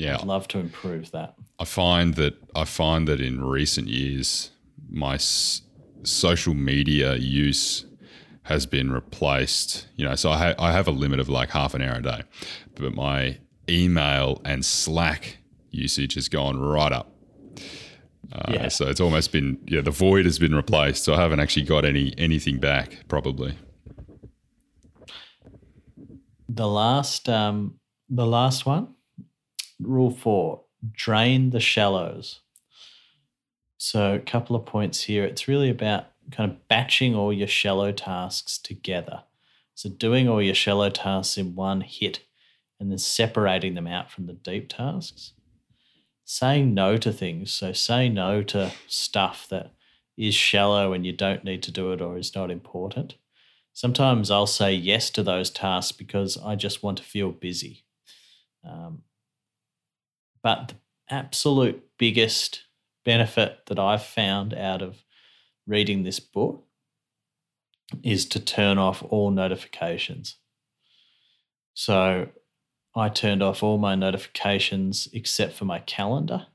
yeah, 0.00 0.16
I'd 0.16 0.24
love 0.24 0.48
to 0.48 0.58
improve 0.58 1.10
that. 1.12 1.34
I 1.58 1.64
find 1.64 2.14
that 2.14 2.34
I 2.54 2.64
find 2.64 3.06
that 3.06 3.20
in 3.20 3.44
recent 3.44 3.88
years, 3.88 4.50
my 4.88 5.14
s- 5.14 5.62
social 6.04 6.54
media 6.54 7.16
use 7.16 7.84
has 8.44 8.64
been 8.64 8.90
replaced. 8.90 9.86
You 9.96 10.06
know, 10.06 10.14
so 10.14 10.30
I, 10.30 10.38
ha- 10.38 10.54
I 10.58 10.72
have 10.72 10.88
a 10.88 10.90
limit 10.90 11.20
of 11.20 11.28
like 11.28 11.50
half 11.50 11.74
an 11.74 11.82
hour 11.82 11.98
a 11.98 12.02
day, 12.02 12.22
but 12.76 12.94
my 12.94 13.38
email 13.68 14.40
and 14.44 14.64
Slack 14.64 15.38
usage 15.70 16.14
has 16.14 16.28
gone 16.28 16.58
right 16.58 16.92
up. 16.92 17.12
Uh, 18.32 18.52
yeah. 18.52 18.68
So 18.68 18.86
it's 18.88 19.00
almost 19.00 19.32
been 19.32 19.58
yeah 19.66 19.82
the 19.82 19.90
void 19.90 20.24
has 20.24 20.38
been 20.38 20.54
replaced. 20.54 21.04
So 21.04 21.14
I 21.14 21.20
haven't 21.20 21.40
actually 21.40 21.66
got 21.66 21.84
any 21.84 22.14
anything 22.16 22.58
back 22.58 23.04
probably. 23.06 23.54
The 26.48 26.66
last 26.66 27.28
um, 27.28 27.78
the 28.08 28.26
last 28.26 28.66
one, 28.66 28.94
rule 29.80 30.10
four: 30.10 30.62
drain 30.92 31.50
the 31.50 31.60
shallows. 31.60 32.40
So 33.76 34.14
a 34.14 34.18
couple 34.18 34.54
of 34.56 34.66
points 34.66 35.02
here. 35.04 35.24
It's 35.24 35.48
really 35.48 35.70
about 35.70 36.06
kind 36.30 36.50
of 36.50 36.68
batching 36.68 37.14
all 37.14 37.32
your 37.32 37.48
shallow 37.48 37.92
tasks 37.92 38.58
together. 38.58 39.24
So 39.74 39.88
doing 39.88 40.28
all 40.28 40.42
your 40.42 40.54
shallow 40.54 40.90
tasks 40.90 41.38
in 41.38 41.54
one 41.54 41.80
hit 41.80 42.20
and 42.78 42.90
then 42.90 42.98
separating 42.98 43.74
them 43.74 43.86
out 43.86 44.10
from 44.10 44.26
the 44.26 44.34
deep 44.34 44.68
tasks. 44.68 45.32
saying 46.30 46.72
no 46.72 46.96
to 46.96 47.12
things. 47.12 47.50
So 47.50 47.72
say 47.72 48.08
no 48.08 48.42
to 48.44 48.72
stuff 48.86 49.48
that 49.50 49.72
is 50.16 50.34
shallow 50.34 50.92
and 50.92 51.04
you 51.04 51.12
don't 51.12 51.42
need 51.42 51.60
to 51.64 51.72
do 51.72 51.90
it 51.92 52.00
or 52.00 52.16
is 52.16 52.36
not 52.36 52.52
important. 52.52 53.16
Sometimes 53.72 54.30
I'll 54.30 54.46
say 54.46 54.72
yes 54.72 55.10
to 55.10 55.24
those 55.24 55.50
tasks 55.50 55.90
because 55.90 56.38
I 56.38 56.54
just 56.54 56.84
want 56.84 56.98
to 56.98 57.04
feel 57.04 57.32
busy. 57.32 57.84
Um, 58.64 59.02
but 60.42 60.68
the 60.68 60.74
absolute 61.14 61.82
biggest 61.98 62.64
benefit 63.04 63.60
that 63.66 63.78
I've 63.78 64.04
found 64.04 64.54
out 64.54 64.82
of 64.82 65.04
reading 65.66 66.02
this 66.02 66.20
book 66.20 66.64
is 68.02 68.26
to 68.26 68.40
turn 68.40 68.78
off 68.78 69.02
all 69.02 69.30
notifications. 69.30 70.36
So 71.74 72.28
I 72.94 73.08
turned 73.08 73.42
off 73.42 73.62
all 73.62 73.78
my 73.78 73.94
notifications 73.94 75.08
except 75.12 75.54
for 75.54 75.64
my 75.64 75.80
calendar. 75.80 76.46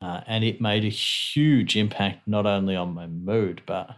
Uh, 0.00 0.20
and 0.26 0.44
it 0.44 0.60
made 0.60 0.84
a 0.84 0.88
huge 0.88 1.76
impact 1.76 2.28
not 2.28 2.46
only 2.46 2.76
on 2.76 2.94
my 2.94 3.06
mood, 3.06 3.62
but 3.66 3.90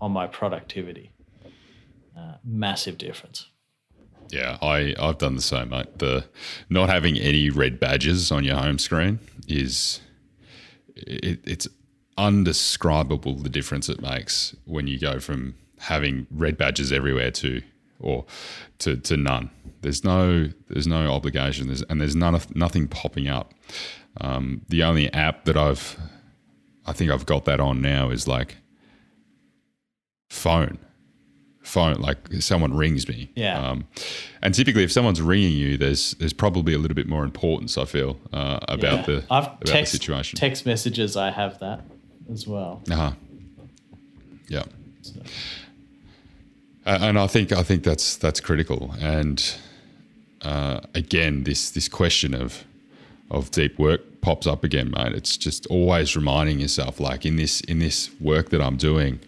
on 0.00 0.10
my 0.10 0.26
productivity. 0.26 1.12
Uh, 2.16 2.34
massive 2.44 2.96
difference. 2.96 3.48
Yeah, 4.32 4.56
I, 4.62 4.94
I've 4.98 5.18
done 5.18 5.36
the 5.36 5.42
same, 5.42 5.68
mate. 5.68 5.98
The 5.98 6.24
not 6.70 6.88
having 6.88 7.18
any 7.18 7.50
red 7.50 7.78
badges 7.78 8.32
on 8.32 8.44
your 8.44 8.56
home 8.56 8.78
screen 8.78 9.18
is 9.46 10.00
it, 10.96 11.38
it's 11.44 11.68
undescribable 12.16 13.34
the 13.34 13.50
difference 13.50 13.90
it 13.90 14.00
makes 14.00 14.56
when 14.64 14.86
you 14.86 14.98
go 14.98 15.20
from 15.20 15.54
having 15.80 16.26
red 16.30 16.56
badges 16.56 16.92
everywhere 16.92 17.30
to 17.30 17.60
or 18.00 18.24
to, 18.78 18.96
to 18.96 19.18
none. 19.18 19.50
There's 19.82 20.02
no 20.02 20.48
there's 20.68 20.86
no 20.86 21.12
obligation. 21.12 21.66
There's, 21.66 21.82
and 21.82 22.00
there's 22.00 22.16
none 22.16 22.34
of, 22.34 22.56
nothing 22.56 22.88
popping 22.88 23.28
up. 23.28 23.52
Um, 24.22 24.62
the 24.70 24.82
only 24.82 25.12
app 25.12 25.44
that 25.44 25.58
I've 25.58 25.98
I 26.86 26.94
think 26.94 27.10
I've 27.10 27.26
got 27.26 27.44
that 27.44 27.60
on 27.60 27.82
now 27.82 28.08
is 28.08 28.26
like 28.26 28.56
phone 30.30 30.78
phone 31.62 31.94
like 32.00 32.18
someone 32.40 32.74
rings 32.76 33.08
me 33.08 33.30
yeah. 33.36 33.58
um, 33.58 33.86
and 34.42 34.52
typically 34.52 34.82
if 34.82 34.90
someone's 34.90 35.22
ringing 35.22 35.52
you 35.52 35.76
there's 35.78 36.12
there's 36.14 36.32
probably 36.32 36.74
a 36.74 36.78
little 36.78 36.94
bit 36.94 37.06
more 37.06 37.24
importance 37.24 37.78
i 37.78 37.84
feel 37.84 38.18
uh, 38.32 38.58
about 38.68 38.98
yeah. 38.98 39.02
the 39.06 39.24
I've 39.30 39.44
about 39.44 39.64
text, 39.64 39.92
the 39.92 39.98
situation. 39.98 40.36
text 40.36 40.66
messages 40.66 41.16
i 41.16 41.30
have 41.30 41.60
that 41.60 41.82
as 42.30 42.46
well. 42.46 42.82
Uh-huh. 42.90 43.12
Yeah. 44.48 44.64
So. 45.02 45.20
and 46.84 47.18
i 47.18 47.26
think 47.26 47.52
i 47.52 47.62
think 47.62 47.82
that's 47.82 48.16
that's 48.16 48.40
critical. 48.40 48.94
And 49.00 49.54
uh, 50.42 50.80
again 50.94 51.44
this 51.44 51.70
this 51.70 51.88
question 51.88 52.34
of 52.34 52.64
of 53.30 53.50
deep 53.50 53.78
work 53.78 54.20
pops 54.20 54.46
up 54.46 54.62
again 54.64 54.90
mate. 54.90 55.12
It's 55.12 55.36
just 55.36 55.66
always 55.66 56.14
reminding 56.16 56.60
yourself 56.60 57.00
like 57.00 57.24
in 57.24 57.36
this 57.36 57.60
in 57.62 57.78
this 57.78 58.10
work 58.20 58.50
that 58.50 58.60
i'm 58.60 58.76
doing 58.76 59.20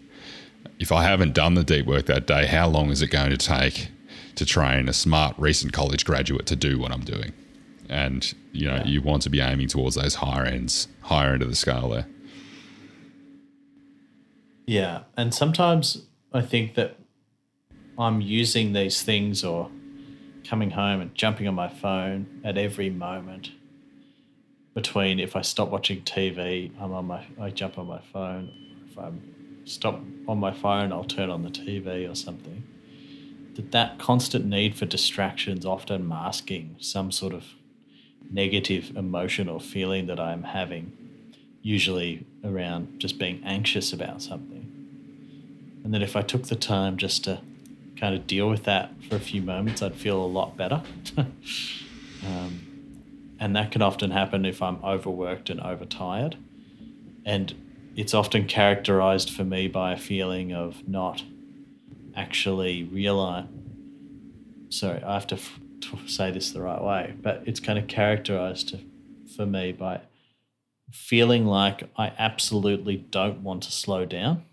if 0.79 0.91
I 0.91 1.03
haven't 1.03 1.33
done 1.33 1.55
the 1.55 1.63
deep 1.63 1.85
work 1.85 2.05
that 2.07 2.27
day, 2.27 2.45
how 2.45 2.67
long 2.67 2.89
is 2.89 3.01
it 3.01 3.07
going 3.07 3.29
to 3.29 3.37
take 3.37 3.89
to 4.35 4.45
train 4.45 4.89
a 4.89 4.93
smart 4.93 5.35
recent 5.37 5.73
college 5.73 6.05
graduate 6.05 6.45
to 6.47 6.55
do 6.55 6.77
what 6.79 6.91
I'm 6.91 7.03
doing? 7.03 7.33
And 7.89 8.33
you 8.51 8.67
know, 8.67 8.77
yeah. 8.77 8.85
you 8.85 9.01
want 9.01 9.21
to 9.23 9.29
be 9.29 9.39
aiming 9.39 9.67
towards 9.67 9.95
those 9.95 10.15
higher 10.15 10.43
ends, 10.43 10.87
higher 11.01 11.33
end 11.33 11.41
of 11.41 11.49
the 11.49 11.55
scale 11.55 11.89
there. 11.89 12.07
Yeah, 14.65 15.03
and 15.15 15.33
sometimes 15.33 16.03
I 16.33 16.41
think 16.41 16.73
that 16.75 16.97
I'm 17.97 18.19
using 18.19 18.73
these 18.73 19.03
things 19.03 19.43
or 19.43 19.69
coming 20.43 20.71
home 20.71 21.01
and 21.01 21.13
jumping 21.15 21.47
on 21.47 21.55
my 21.55 21.67
phone 21.67 22.41
at 22.43 22.57
every 22.57 22.89
moment 22.89 23.51
between 24.73 25.19
if 25.19 25.35
I 25.35 25.41
stop 25.41 25.69
watching 25.69 26.01
TV, 26.01 26.71
I'm 26.79 26.91
on 26.93 27.05
my 27.05 27.25
I 27.39 27.49
jump 27.49 27.77
on 27.77 27.87
my 27.87 28.01
phone. 28.11 28.51
If 28.89 28.97
I'm 28.99 29.34
stop 29.65 29.99
on 30.27 30.39
my 30.39 30.53
phone, 30.53 30.91
I'll 30.91 31.03
turn 31.03 31.29
on 31.29 31.43
the 31.43 31.49
TV 31.49 32.09
or 32.09 32.15
something. 32.15 32.63
That 33.55 33.71
that 33.71 33.99
constant 33.99 34.45
need 34.45 34.75
for 34.75 34.85
distractions 34.85 35.65
often 35.65 36.07
masking 36.07 36.75
some 36.79 37.11
sort 37.11 37.33
of 37.33 37.45
negative 38.31 38.95
emotion 38.95 39.49
or 39.49 39.59
feeling 39.59 40.07
that 40.07 40.19
I'm 40.19 40.43
having, 40.43 40.91
usually 41.61 42.25
around 42.43 42.99
just 42.99 43.17
being 43.17 43.41
anxious 43.45 43.93
about 43.93 44.21
something. 44.21 44.71
And 45.83 45.93
that 45.93 46.01
if 46.01 46.15
I 46.15 46.21
took 46.21 46.47
the 46.47 46.55
time 46.55 46.97
just 46.97 47.23
to 47.25 47.41
kind 47.95 48.15
of 48.15 48.27
deal 48.27 48.49
with 48.49 48.63
that 48.63 48.91
for 49.07 49.15
a 49.15 49.19
few 49.19 49.41
moments, 49.41 49.81
I'd 49.81 49.95
feel 49.95 50.23
a 50.23 50.25
lot 50.25 50.57
better. 50.57 50.81
um, 51.17 51.35
and 53.39 53.55
that 53.55 53.71
can 53.71 53.81
often 53.81 54.11
happen 54.11 54.45
if 54.45 54.61
I'm 54.61 54.83
overworked 54.83 55.49
and 55.49 55.61
overtired. 55.61 56.37
And 57.25 57.53
it's 57.95 58.13
often 58.13 58.45
characterized 58.45 59.29
for 59.29 59.43
me 59.43 59.67
by 59.67 59.93
a 59.93 59.97
feeling 59.97 60.53
of 60.53 60.87
not 60.87 61.23
actually 62.15 62.83
realize. 62.83 63.45
Sorry, 64.69 65.01
I 65.03 65.13
have 65.13 65.27
to, 65.27 65.35
f- 65.35 65.59
to 65.81 66.07
say 66.07 66.31
this 66.31 66.51
the 66.51 66.61
right 66.61 66.81
way, 66.81 67.13
but 67.21 67.43
it's 67.45 67.59
kind 67.59 67.79
of 67.79 67.87
characterized 67.87 68.77
for 69.35 69.45
me 69.45 69.71
by 69.71 70.01
feeling 70.91 71.45
like 71.45 71.89
I 71.97 72.11
absolutely 72.17 72.97
don't 72.97 73.41
want 73.41 73.63
to 73.63 73.71
slow 73.71 74.05
down. 74.05 74.43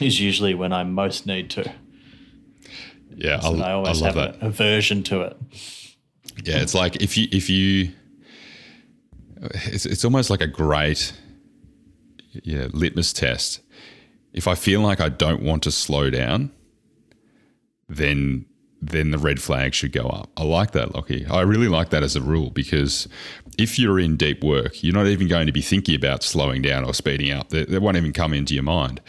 Is 0.00 0.20
usually 0.20 0.54
when 0.54 0.72
I 0.72 0.82
most 0.84 1.26
need 1.26 1.48
to. 1.50 1.72
Yeah, 3.14 3.40
I, 3.42 3.48
I 3.50 3.72
always 3.72 4.02
I 4.02 4.06
love 4.06 4.14
have 4.16 4.32
that. 4.32 4.40
an 4.42 4.48
aversion 4.48 5.02
to 5.04 5.20
it. 5.22 5.36
Yeah, 6.44 6.58
it's 6.58 6.74
like 6.74 6.96
if 6.96 7.16
you 7.16 7.28
if 7.30 7.48
you, 7.48 7.92
it's 9.66 9.86
it's 9.86 10.04
almost 10.04 10.28
like 10.28 10.40
a 10.40 10.46
great 10.46 11.12
yeah, 12.42 12.68
litmus 12.72 13.12
test. 13.12 13.60
If 14.32 14.48
I 14.48 14.54
feel 14.54 14.80
like 14.80 15.00
I 15.00 15.08
don't 15.08 15.42
want 15.42 15.62
to 15.64 15.70
slow 15.70 16.10
down, 16.10 16.50
then 17.88 18.46
then 18.84 19.12
the 19.12 19.18
red 19.18 19.40
flag 19.40 19.74
should 19.74 19.92
go 19.92 20.08
up. 20.08 20.28
I 20.36 20.42
like 20.42 20.72
that, 20.72 20.92
Lockie. 20.92 21.24
I 21.26 21.42
really 21.42 21.68
like 21.68 21.90
that 21.90 22.02
as 22.02 22.16
a 22.16 22.20
rule 22.20 22.50
because 22.50 23.06
if 23.56 23.78
you're 23.78 24.00
in 24.00 24.16
deep 24.16 24.42
work, 24.42 24.82
you're 24.82 24.92
not 24.92 25.06
even 25.06 25.28
going 25.28 25.46
to 25.46 25.52
be 25.52 25.62
thinking 25.62 25.94
about 25.94 26.24
slowing 26.24 26.62
down 26.62 26.84
or 26.84 26.92
speeding 26.92 27.30
up. 27.30 27.50
That, 27.50 27.70
that 27.70 27.80
won't 27.80 27.96
even 27.96 28.12
come 28.12 28.34
into 28.34 28.54
your 28.54 28.64
mind. 28.64 29.00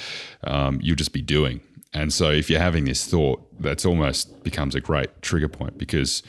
Um, 0.43 0.79
you'll 0.79 0.95
just 0.95 1.11
be 1.11 1.23
doing. 1.23 1.59
And 1.91 2.13
so 2.13 2.29
if 2.29 2.51
you're 2.51 2.59
having 2.59 2.85
this 2.85 3.07
thought, 3.07 3.41
that's 3.59 3.83
almost 3.83 4.43
becomes 4.43 4.75
a 4.75 4.81
great 4.81 5.23
trigger 5.23 5.49
point 5.49 5.79
because 5.79 6.21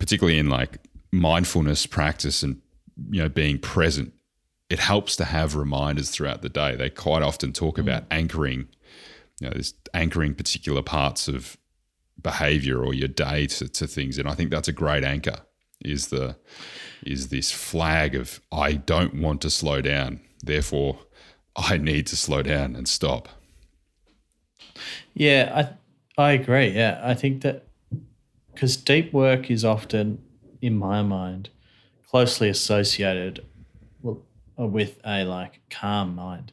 particularly 0.00 0.38
in 0.38 0.48
like 0.48 0.78
mindfulness 1.12 1.86
practice 1.86 2.42
and 2.42 2.60
you 3.10 3.22
know 3.22 3.28
being 3.28 3.58
present 3.58 4.12
it 4.70 4.78
helps 4.78 5.16
to 5.16 5.24
have 5.24 5.56
reminders 5.56 6.10
throughout 6.10 6.42
the 6.42 6.48
day. 6.48 6.76
They 6.76 6.88
quite 6.88 7.22
often 7.22 7.52
talk 7.52 7.76
mm. 7.76 7.80
about 7.80 8.04
anchoring, 8.10 8.68
you 9.40 9.48
know, 9.48 9.54
this 9.54 9.74
anchoring 9.92 10.34
particular 10.34 10.80
parts 10.80 11.28
of 11.28 11.58
behavior 12.22 12.82
or 12.82 12.94
your 12.94 13.08
day 13.08 13.46
to, 13.46 13.68
to 13.68 13.86
things. 13.86 14.16
And 14.16 14.28
I 14.28 14.34
think 14.34 14.50
that's 14.50 14.68
a 14.68 14.72
great 14.72 15.04
anchor 15.04 15.40
is 15.82 16.08
the 16.08 16.36
is 17.04 17.28
this 17.28 17.50
flag 17.50 18.14
of 18.14 18.40
I 18.52 18.74
don't 18.74 19.14
want 19.14 19.40
to 19.42 19.50
slow 19.50 19.80
down. 19.80 20.20
Therefore, 20.42 20.98
I 21.56 21.78
need 21.78 22.06
to 22.08 22.16
slow 22.16 22.42
down 22.42 22.76
and 22.76 22.88
stop. 22.88 23.28
Yeah, 25.14 25.74
I 26.16 26.22
I 26.22 26.32
agree. 26.32 26.68
Yeah, 26.68 27.00
I 27.02 27.14
think 27.14 27.42
that 27.42 27.66
because 28.52 28.76
deep 28.76 29.12
work 29.12 29.50
is 29.50 29.64
often, 29.64 30.22
in 30.60 30.76
my 30.76 31.02
mind, 31.02 31.48
closely 32.06 32.48
associated 32.48 33.44
with 34.66 35.00
a 35.04 35.24
like 35.24 35.60
calm 35.70 36.14
mind. 36.14 36.52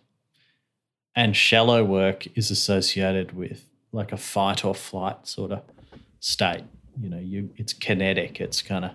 And 1.16 1.36
shallow 1.36 1.84
work 1.84 2.28
is 2.38 2.52
associated 2.52 3.36
with 3.36 3.66
like 3.92 4.12
a 4.12 4.18
fight 4.18 4.64
or 4.64 4.76
flight 4.76 5.28
sort 5.28 5.52
of 5.52 5.64
state. 6.20 6.64
You 7.00 7.10
know, 7.10 7.20
you 7.20 7.50
it's 7.56 7.74
kinetic. 7.74 8.40
It's 8.40 8.62
kind 8.62 8.86
of 8.86 8.92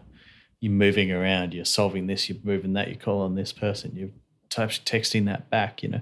you're 0.61 0.73
moving 0.73 1.11
around. 1.11 1.55
You're 1.55 1.65
solving 1.65 2.07
this. 2.07 2.29
You're 2.29 2.39
moving 2.45 2.75
that. 2.75 2.89
You're 2.89 2.97
calling 2.97 3.35
this 3.35 3.53
person. 3.53 3.93
You're 3.95 4.11
types 4.49 4.79
texting 4.79 5.25
that 5.27 5.51
back. 5.51 5.83
You 5.83 5.89
know, 5.91 6.01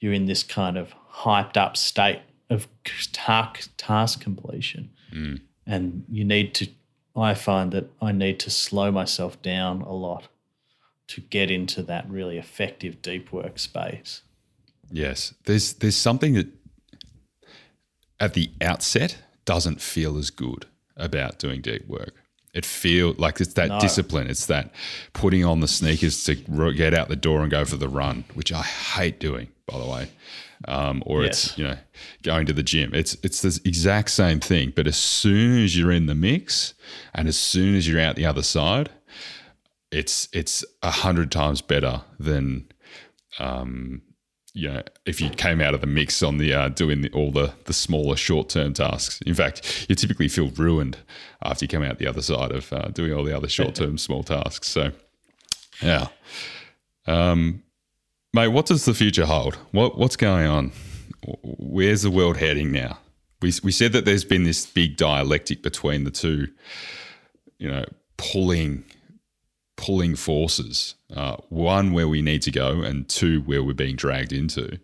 you're 0.00 0.12
in 0.12 0.26
this 0.26 0.42
kind 0.42 0.76
of 0.76 0.94
hyped 1.10 1.56
up 1.56 1.76
state 1.76 2.20
of 2.50 2.68
task 3.12 3.70
task 3.76 4.20
completion, 4.20 4.90
mm. 5.12 5.40
and 5.66 6.04
you 6.10 6.24
need 6.24 6.54
to. 6.54 6.68
I 7.16 7.34
find 7.34 7.72
that 7.72 7.90
I 8.00 8.12
need 8.12 8.38
to 8.40 8.50
slow 8.50 8.92
myself 8.92 9.40
down 9.42 9.82
a 9.82 9.92
lot 9.92 10.28
to 11.10 11.20
get 11.20 11.50
into 11.50 11.82
that 11.82 12.08
really 12.08 12.38
effective 12.38 13.02
deep 13.02 13.32
work 13.32 13.58
space. 13.58 14.22
Yes, 14.92 15.34
there's 15.44 15.74
there's 15.74 15.96
something 15.96 16.34
that 16.34 16.48
at 18.20 18.34
the 18.34 18.50
outset 18.60 19.18
doesn't 19.44 19.80
feel 19.80 20.16
as 20.18 20.30
good 20.30 20.66
about 20.96 21.38
doing 21.38 21.62
deep 21.62 21.88
work. 21.88 22.14
It 22.54 22.64
feels 22.64 23.18
like 23.18 23.40
it's 23.40 23.54
that 23.54 23.68
no. 23.68 23.80
discipline. 23.80 24.28
It's 24.28 24.46
that 24.46 24.72
putting 25.12 25.44
on 25.44 25.60
the 25.60 25.68
sneakers 25.68 26.22
to 26.24 26.34
get 26.72 26.94
out 26.94 27.08
the 27.08 27.16
door 27.16 27.42
and 27.42 27.50
go 27.50 27.64
for 27.64 27.76
the 27.76 27.88
run, 27.88 28.24
which 28.34 28.52
I 28.52 28.62
hate 28.62 29.18
doing, 29.18 29.48
by 29.66 29.78
the 29.78 29.86
way. 29.86 30.10
Um, 30.68 31.02
or 31.06 31.22
yes. 31.22 31.46
it's 31.46 31.58
you 31.58 31.64
know 31.64 31.76
going 32.22 32.46
to 32.46 32.52
the 32.52 32.62
gym. 32.62 32.92
It's 32.94 33.16
it's 33.24 33.42
the 33.42 33.60
exact 33.64 34.10
same 34.10 34.38
thing. 34.38 34.72
But 34.76 34.86
as 34.86 34.96
soon 34.96 35.64
as 35.64 35.76
you're 35.76 35.92
in 35.92 36.06
the 36.06 36.14
mix, 36.14 36.74
and 37.14 37.26
as 37.26 37.36
soon 37.36 37.74
as 37.74 37.88
you're 37.88 38.00
out 38.00 38.14
the 38.14 38.26
other 38.26 38.42
side, 38.42 38.90
it's 39.92 40.28
it's 40.32 40.64
a 40.82 40.90
hundred 40.90 41.32
times 41.32 41.60
better 41.60 42.02
than 42.18 42.66
um, 43.38 44.02
you 44.52 44.68
know 44.68 44.82
if 45.04 45.20
you 45.20 45.30
came 45.30 45.60
out 45.60 45.74
of 45.74 45.80
the 45.80 45.86
mix 45.86 46.22
on 46.22 46.38
the 46.38 46.52
uh, 46.52 46.68
doing 46.68 47.02
the, 47.02 47.10
all 47.10 47.32
the 47.32 47.52
the 47.64 47.72
smaller 47.72 48.16
short 48.16 48.48
term 48.48 48.72
tasks. 48.72 49.20
In 49.22 49.34
fact, 49.34 49.86
you 49.88 49.94
typically 49.94 50.28
feel 50.28 50.48
ruined 50.50 50.98
after 51.42 51.64
you 51.64 51.68
come 51.68 51.82
out 51.82 51.98
the 51.98 52.06
other 52.06 52.22
side 52.22 52.52
of 52.52 52.72
uh, 52.72 52.88
doing 52.88 53.12
all 53.12 53.24
the 53.24 53.36
other 53.36 53.48
short 53.48 53.74
term 53.74 53.98
small 53.98 54.22
tasks. 54.22 54.68
So, 54.68 54.92
yeah, 55.82 56.08
um, 57.06 57.62
mate, 58.32 58.48
what 58.48 58.66
does 58.66 58.84
the 58.84 58.94
future 58.94 59.26
hold? 59.26 59.56
What 59.72 59.98
what's 59.98 60.16
going 60.16 60.46
on? 60.46 60.72
Where's 61.42 62.02
the 62.02 62.10
world 62.10 62.36
heading 62.36 62.70
now? 62.72 62.98
We 63.42 63.52
we 63.64 63.72
said 63.72 63.92
that 63.92 64.04
there's 64.04 64.24
been 64.24 64.44
this 64.44 64.66
big 64.66 64.96
dialectic 64.96 65.62
between 65.62 66.04
the 66.04 66.10
two, 66.10 66.48
you 67.58 67.70
know, 67.70 67.84
pulling 68.16 68.84
pulling 69.80 70.14
forces. 70.14 70.94
Uh, 71.14 71.36
one 71.48 71.92
where 71.92 72.06
we 72.06 72.20
need 72.20 72.42
to 72.42 72.50
go, 72.50 72.82
and 72.82 73.08
two 73.08 73.40
where 73.40 73.64
we're 73.64 73.72
being 73.72 73.96
dragged 73.96 74.32
into. 74.32 74.78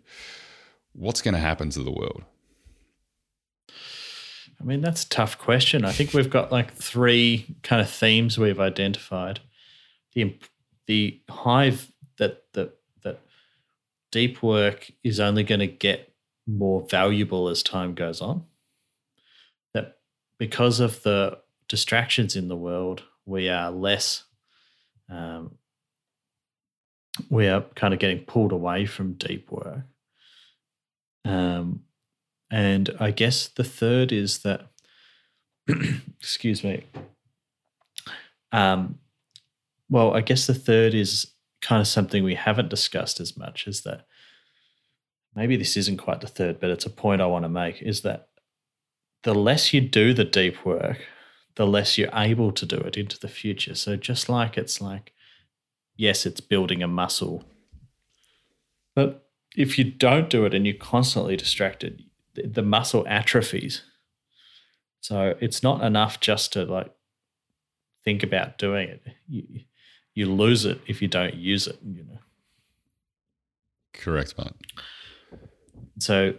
What's 0.93 1.21
going 1.21 1.35
to 1.35 1.39
happen 1.39 1.69
to 1.69 1.83
the 1.83 1.91
world? 1.91 2.23
I 4.59 4.63
mean, 4.63 4.81
that's 4.81 5.03
a 5.03 5.09
tough 5.09 5.37
question. 5.37 5.85
I 5.85 5.91
think 5.91 6.13
we've 6.13 6.31
got 6.31 6.51
like 6.51 6.73
three 6.73 7.55
kind 7.61 7.79
of 7.79 7.89
themes 7.89 8.39
we've 8.39 8.59
identified. 8.59 9.39
The 10.13 10.35
the 10.87 11.21
hive 11.29 11.91
that 12.17 12.51
that 12.53 12.75
that 13.03 13.19
deep 14.11 14.41
work 14.41 14.91
is 15.03 15.19
only 15.19 15.43
going 15.43 15.59
to 15.59 15.67
get 15.67 16.11
more 16.47 16.81
valuable 16.89 17.49
as 17.49 17.61
time 17.61 17.93
goes 17.93 18.19
on. 18.19 18.45
That 19.75 19.99
because 20.39 20.79
of 20.79 21.03
the 21.03 21.37
distractions 21.67 22.35
in 22.35 22.47
the 22.47 22.55
world, 22.55 23.03
we 23.27 23.47
are 23.47 23.69
less 23.69 24.23
um, 25.09 25.57
we 27.29 27.47
are 27.47 27.61
kind 27.75 27.93
of 27.93 27.99
getting 27.99 28.19
pulled 28.19 28.51
away 28.51 28.85
from 28.85 29.13
deep 29.13 29.51
work. 29.51 29.81
Um, 31.25 31.83
and 32.49 32.89
I 32.99 33.11
guess 33.11 33.47
the 33.47 33.63
third 33.63 34.11
is 34.11 34.39
that, 34.39 34.67
excuse 36.19 36.63
me. 36.63 36.85
Um, 38.51 38.99
well, 39.89 40.13
I 40.13 40.21
guess 40.21 40.47
the 40.47 40.53
third 40.53 40.93
is 40.93 41.33
kind 41.61 41.81
of 41.81 41.87
something 41.87 42.23
we 42.23 42.35
haven't 42.35 42.69
discussed 42.69 43.19
as 43.19 43.35
much 43.35 43.67
is 43.67 43.81
that 43.81 44.05
maybe 45.35 45.55
this 45.55 45.75
isn't 45.75 45.97
quite 45.97 46.21
the 46.21 46.27
third, 46.27 46.59
but 46.59 46.69
it's 46.69 46.85
a 46.85 46.89
point 46.89 47.21
I 47.21 47.25
want 47.25 47.43
to 47.43 47.49
make 47.49 47.81
is 47.81 48.01
that 48.01 48.29
the 49.23 49.35
less 49.35 49.73
you 49.73 49.81
do 49.81 50.13
the 50.13 50.23
deep 50.23 50.65
work, 50.65 50.99
the 51.57 51.65
less 51.65 51.97
you're 51.97 52.13
able 52.13 52.51
to 52.51 52.65
do 52.67 52.77
it 52.77 52.95
into 52.97 53.19
the 53.19 53.27
future. 53.27 53.73
So 53.73 53.95
just 53.95 54.29
like 54.29 54.57
it's 54.57 54.79
like, 54.79 55.11
yes, 55.95 56.25
it's 56.25 56.39
building 56.39 56.83
a 56.83 56.87
muscle. 56.87 57.43
But 58.95 59.27
if 59.55 59.79
you 59.79 59.83
don't 59.83 60.29
do 60.29 60.45
it 60.45 60.53
and 60.53 60.67
you're 60.67 60.75
constantly 60.75 61.35
distracted, 61.35 62.03
the, 62.35 62.61
muscle 62.61 63.05
atrophies. 63.07 63.81
So 65.01 65.35
it's 65.39 65.63
not 65.63 65.83
enough 65.83 66.19
just 66.19 66.53
to 66.53 66.63
like 66.63 66.91
think 68.03 68.21
about 68.21 68.59
doing 68.59 68.89
it. 68.89 69.01
You, 69.27 69.61
you 70.13 70.31
lose 70.31 70.63
it 70.63 70.79
if 70.85 71.01
you 71.01 71.07
don't 71.07 71.33
use 71.33 71.65
it, 71.65 71.79
you 71.83 72.03
know. 72.03 72.19
Correct, 73.93 74.35
Matt. 74.37 74.53
So 75.97 76.35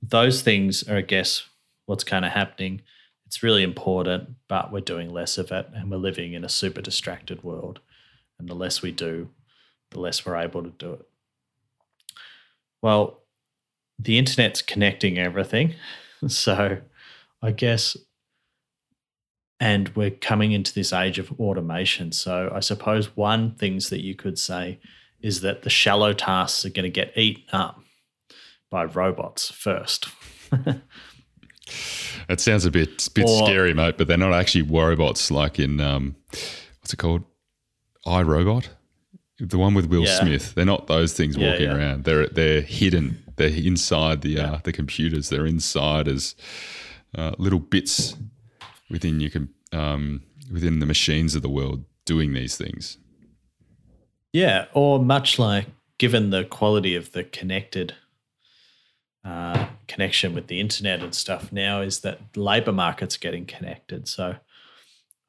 those 0.00 0.40
things 0.40 0.88
are, 0.88 0.96
I 0.96 1.02
guess, 1.02 1.46
what's 1.84 2.04
kind 2.04 2.24
of 2.24 2.32
happening 2.32 2.80
it's 3.26 3.42
really 3.42 3.62
important, 3.62 4.30
but 4.48 4.72
we're 4.72 4.80
doing 4.80 5.10
less 5.10 5.38
of 5.38 5.50
it 5.50 5.68
and 5.74 5.90
we're 5.90 5.96
living 5.96 6.34
in 6.34 6.44
a 6.44 6.48
super 6.48 6.80
distracted 6.80 7.42
world. 7.42 7.80
And 8.38 8.48
the 8.48 8.54
less 8.54 8.82
we 8.82 8.92
do, 8.92 9.30
the 9.90 10.00
less 10.00 10.24
we're 10.26 10.36
able 10.36 10.62
to 10.62 10.70
do 10.70 10.92
it. 10.94 11.06
Well, 12.82 13.20
the 13.98 14.18
internet's 14.18 14.62
connecting 14.62 15.18
everything. 15.18 15.74
So 16.26 16.78
I 17.42 17.50
guess, 17.50 17.98
and 19.60 19.90
we're 19.94 20.10
coming 20.10 20.52
into 20.52 20.72
this 20.72 20.90
age 20.90 21.18
of 21.18 21.38
automation. 21.38 22.12
So 22.12 22.50
I 22.54 22.60
suppose 22.60 23.14
one 23.14 23.56
things 23.56 23.90
that 23.90 24.02
you 24.02 24.14
could 24.14 24.38
say 24.38 24.78
is 25.20 25.42
that 25.42 25.62
the 25.62 25.70
shallow 25.70 26.14
tasks 26.14 26.64
are 26.64 26.70
going 26.70 26.84
to 26.84 26.90
get 26.90 27.12
eaten 27.18 27.44
up 27.52 27.78
by 28.70 28.84
robots 28.84 29.50
first. 29.50 30.08
It 32.28 32.40
sounds 32.40 32.64
a 32.64 32.70
bit 32.70 33.08
bit 33.14 33.28
or, 33.28 33.46
scary, 33.46 33.74
mate. 33.74 33.96
But 33.98 34.08
they're 34.08 34.16
not 34.16 34.32
actually 34.32 34.62
robots 34.62 35.30
like 35.30 35.58
in 35.58 35.80
um, 35.80 36.16
what's 36.80 36.92
it 36.92 36.98
called? 36.98 37.24
iRobot, 38.06 38.68
the 39.38 39.58
one 39.58 39.74
with 39.74 39.86
Will 39.86 40.04
yeah. 40.04 40.20
Smith. 40.20 40.54
They're 40.54 40.64
not 40.64 40.86
those 40.86 41.12
things 41.12 41.36
yeah, 41.36 41.50
walking 41.50 41.66
yeah. 41.66 41.76
around. 41.76 42.04
They're 42.04 42.26
they're 42.26 42.60
hidden. 42.60 43.22
They're 43.36 43.48
inside 43.48 44.22
the 44.22 44.38
uh, 44.38 44.58
the 44.64 44.72
computers. 44.72 45.28
They're 45.28 45.46
inside 45.46 46.08
as 46.08 46.34
uh, 47.16 47.32
little 47.38 47.58
bits 47.58 48.16
within 48.90 49.20
you 49.20 49.30
can 49.30 49.48
um, 49.72 50.22
within 50.52 50.78
the 50.78 50.86
machines 50.86 51.34
of 51.34 51.42
the 51.42 51.48
world 51.48 51.84
doing 52.04 52.32
these 52.32 52.56
things. 52.56 52.98
Yeah, 54.32 54.66
or 54.74 54.98
much 54.98 55.38
like 55.38 55.66
given 55.98 56.30
the 56.30 56.44
quality 56.44 56.94
of 56.96 57.12
the 57.12 57.24
connected 57.24 57.94
uh, 59.24 59.66
connection 59.88 60.34
with 60.34 60.48
the 60.48 60.60
internet 60.60 61.02
and 61.02 61.14
stuff 61.14 61.52
now 61.52 61.80
is 61.80 62.00
that 62.00 62.20
labor 62.36 62.72
market's 62.72 63.16
getting 63.16 63.46
connected. 63.46 64.06
So 64.08 64.36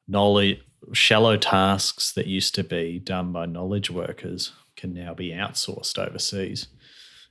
knowledge 0.06 0.60
shallow 0.92 1.36
tasks 1.36 2.12
that 2.12 2.26
used 2.26 2.54
to 2.54 2.64
be 2.64 2.98
done 2.98 3.32
by 3.32 3.46
knowledge 3.46 3.90
workers 3.90 4.52
can 4.76 4.92
now 4.92 5.14
be 5.14 5.30
outsourced 5.30 5.98
overseas. 5.98 6.68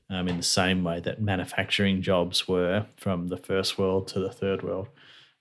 Um, 0.08 0.28
in 0.28 0.38
the 0.38 0.44
same 0.44 0.84
way 0.84 1.00
that 1.00 1.20
manufacturing 1.20 2.04
jobs 2.04 2.48
were 2.48 2.86
from 2.96 3.30
the 3.30 3.38
first 3.38 3.80
world 3.80 4.08
to 4.10 4.20
the 4.20 4.32
third 4.32 4.62
world 4.62 4.88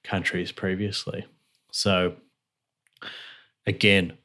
countries 0.02 0.52
previously. 0.52 1.26
So, 1.70 2.14
again, 3.66 4.16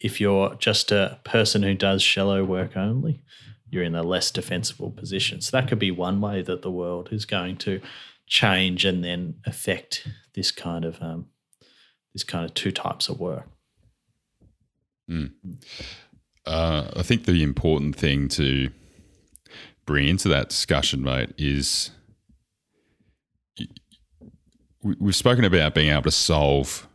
if 0.00 0.18
you're 0.18 0.54
just 0.54 0.92
a 0.92 1.18
person 1.24 1.62
who 1.62 1.74
does 1.74 2.02
shallow 2.02 2.42
work 2.42 2.74
only, 2.74 3.20
you're 3.72 3.82
in 3.82 3.94
a 3.94 4.02
less 4.02 4.30
defensible 4.30 4.90
position. 4.90 5.40
So 5.40 5.56
that 5.56 5.66
could 5.66 5.78
be 5.78 5.90
one 5.90 6.20
way 6.20 6.42
that 6.42 6.60
the 6.60 6.70
world 6.70 7.08
is 7.10 7.24
going 7.24 7.56
to 7.58 7.80
change 8.26 8.84
and 8.84 9.02
then 9.02 9.36
affect 9.46 10.06
this 10.34 10.50
kind 10.50 10.84
of 10.84 11.02
um, 11.02 11.26
this 12.12 12.22
kind 12.22 12.44
of 12.44 12.52
two 12.52 12.70
types 12.70 13.08
of 13.08 13.18
work. 13.18 13.48
Mm. 15.10 15.32
Uh, 16.44 16.90
I 16.94 17.02
think 17.02 17.24
the 17.24 17.42
important 17.42 17.96
thing 17.96 18.28
to 18.28 18.70
bring 19.86 20.06
into 20.06 20.28
that 20.28 20.50
discussion, 20.50 21.02
mate, 21.02 21.32
is 21.38 21.90
we've 24.82 25.16
spoken 25.16 25.44
about 25.44 25.74
being 25.74 25.90
able 25.90 26.02
to 26.02 26.10
solve 26.10 26.86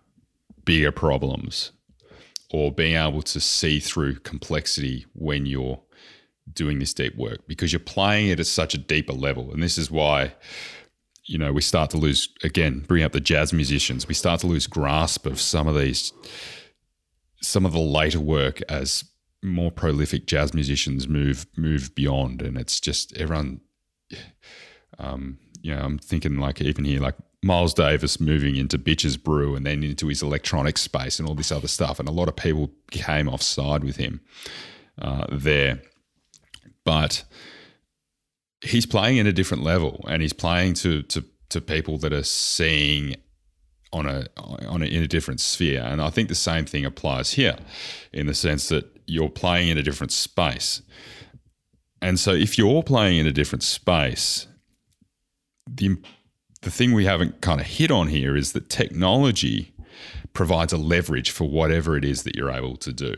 bigger 0.63 0.91
problems 0.91 1.71
or 2.51 2.71
being 2.71 2.95
able 2.95 3.23
to 3.23 3.39
see 3.39 3.79
through 3.79 4.19
complexity 4.19 5.07
when 5.13 5.47
you're 5.47 5.79
doing 6.53 6.80
this 6.80 6.94
deep 6.94 7.15
work 7.15 7.48
because 7.48 7.72
you're 7.72 7.80
playing 7.80 8.30
it 8.30 8.40
at 8.40 8.48
such 8.48 8.74
a 8.74 8.78
deeper 8.78 9.14
level. 9.14 9.52
And 9.52 9.61
this 9.61 9.78
is 9.78 9.91
why, 9.91 10.34
you 11.26 11.38
know, 11.38 11.52
we 11.53 11.61
start 11.61 11.90
to 11.91 11.98
lose, 11.98 12.30
again, 12.44 12.84
bring 12.88 13.03
up 13.03 13.11
the 13.11 13.19
jazz 13.19 13.53
musicians, 13.53 14.07
we 14.07 14.14
start 14.14 14.41
to 14.41 14.48
lose 14.48 14.68
grasp 14.68 15.26
of 15.26 15.40
some 15.40 15.68
of 15.68 15.76
these, 15.76 16.14
some 17.41 17.65
of 17.65 17.74
the 17.74 17.80
later 17.80 18.19
work 18.19 18.61
as 18.69 19.03
more 19.44 19.72
prolific 19.72 20.26
jazz 20.26 20.53
musicians 20.53 21.07
move 21.07 21.45
move 21.56 21.94
beyond. 21.95 22.41
And 22.41 22.57
it's 22.57 22.80
just 22.80 23.15
everyone 23.18 23.61
um 24.99 25.38
you 25.61 25.76
know 25.76 25.82
i'm 25.82 25.99
thinking 25.99 26.38
like 26.38 26.61
even 26.61 26.86
here 26.86 26.99
like 26.99 27.15
miles 27.44 27.74
davis 27.74 28.19
moving 28.19 28.56
into 28.56 28.80
bitches 28.80 29.22
brew 29.22 29.53
and 29.56 29.65
then 29.65 29.84
into 29.84 30.07
his 30.07 30.24
electronic 30.24 30.78
space 30.78 31.19
and 31.19 31.28
all 31.28 31.36
this 31.36 31.52
other 31.52 31.68
stuff. 31.68 31.99
And 31.99 32.10
a 32.10 32.11
lot 32.11 32.28
of 32.28 32.36
people 32.36 32.72
came 32.90 33.30
offside 33.30 33.84
with 33.84 33.98
him 33.98 34.22
uh, 34.99 35.28
there 35.32 35.82
but 36.88 37.26
he's 38.61 38.85
playing 38.85 39.19
at 39.19 39.27
a 39.27 39.34
different 39.34 39.61
level 39.61 40.05
and 40.07 40.22
he's 40.22 40.31
playing 40.31 40.73
to 40.76 41.01
to 41.03 41.26
to 41.49 41.59
people 41.59 41.97
that 41.97 42.14
are 42.14 42.23
seeing 42.23 43.18
on 43.91 44.05
a 44.05 44.26
on 44.38 44.81
a, 44.81 44.85
in 44.85 45.03
a 45.03 45.07
different 45.07 45.41
sphere. 45.41 45.84
And 45.84 46.01
I 46.01 46.09
think 46.09 46.30
the 46.30 46.35
same 46.49 46.64
thing 46.65 46.85
applies 46.85 47.34
here 47.34 47.57
in 48.14 48.27
the 48.27 48.34
sense 48.34 48.69
that 48.69 48.85
you're 49.05 49.30
playing 49.30 49.68
in 49.68 49.77
a 49.77 49.84
different 49.84 50.14
space. 50.14 50.81
And 52.01 52.18
so 52.18 52.31
if 52.31 52.57
you're 52.57 52.84
playing 52.84 53.18
in 53.18 53.27
a 53.27 53.34
different 53.34 53.64
space 53.64 54.47
the 55.69 55.97
the 56.61 56.72
thing 56.72 56.93
we 56.93 57.05
haven't 57.05 57.41
kind 57.41 57.59
of 57.59 57.68
hit 57.68 57.91
on 57.91 58.07
here 58.07 58.38
is 58.38 58.53
that 58.53 58.69
technology 58.69 59.73
provides 60.31 60.72
a 60.72 60.77
leverage 60.77 61.31
for 61.31 61.49
whatever 61.49 61.97
it 61.97 62.05
is 62.05 62.23
that 62.23 62.35
you're 62.35 62.51
able 62.51 62.77
to 62.77 62.93
do. 62.93 63.14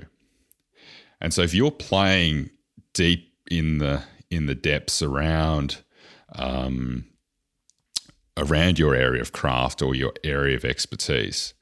And 1.22 1.34
so 1.34 1.42
if 1.44 1.54
you're 1.54 1.72
playing 1.72 2.50
deep 2.94 3.29
in 3.50 3.80
the 3.80 4.04
in 4.30 4.46
the 4.46 4.56
depths 4.56 5.02
around 5.02 5.84
um, 6.36 7.06
around 8.38 8.80
your 8.80 8.96
area 8.96 9.22
of 9.22 9.32
craft 9.32 9.82
or 9.82 9.96
your 9.96 10.14
area 10.24 10.56
of 10.56 10.64
expertise, 10.64 11.54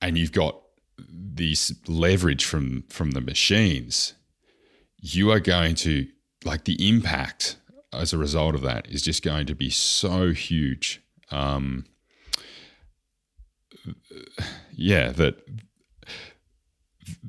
and 0.00 0.18
you've 0.18 0.32
got 0.32 0.60
this 0.98 1.72
leverage 1.86 2.44
from 2.44 2.84
from 2.88 3.12
the 3.12 3.20
machines, 3.20 4.14
you 4.98 5.30
are 5.30 5.40
going 5.40 5.74
to 5.76 6.06
like 6.44 6.64
the 6.64 6.88
impact 6.88 7.56
as 7.92 8.12
a 8.12 8.18
result 8.18 8.54
of 8.54 8.62
that 8.62 8.86
is 8.88 9.02
just 9.02 9.22
going 9.22 9.46
to 9.46 9.54
be 9.54 9.70
so 9.70 10.30
huge. 10.32 11.02
Um, 11.30 11.86
yeah, 14.72 15.10
that 15.12 15.36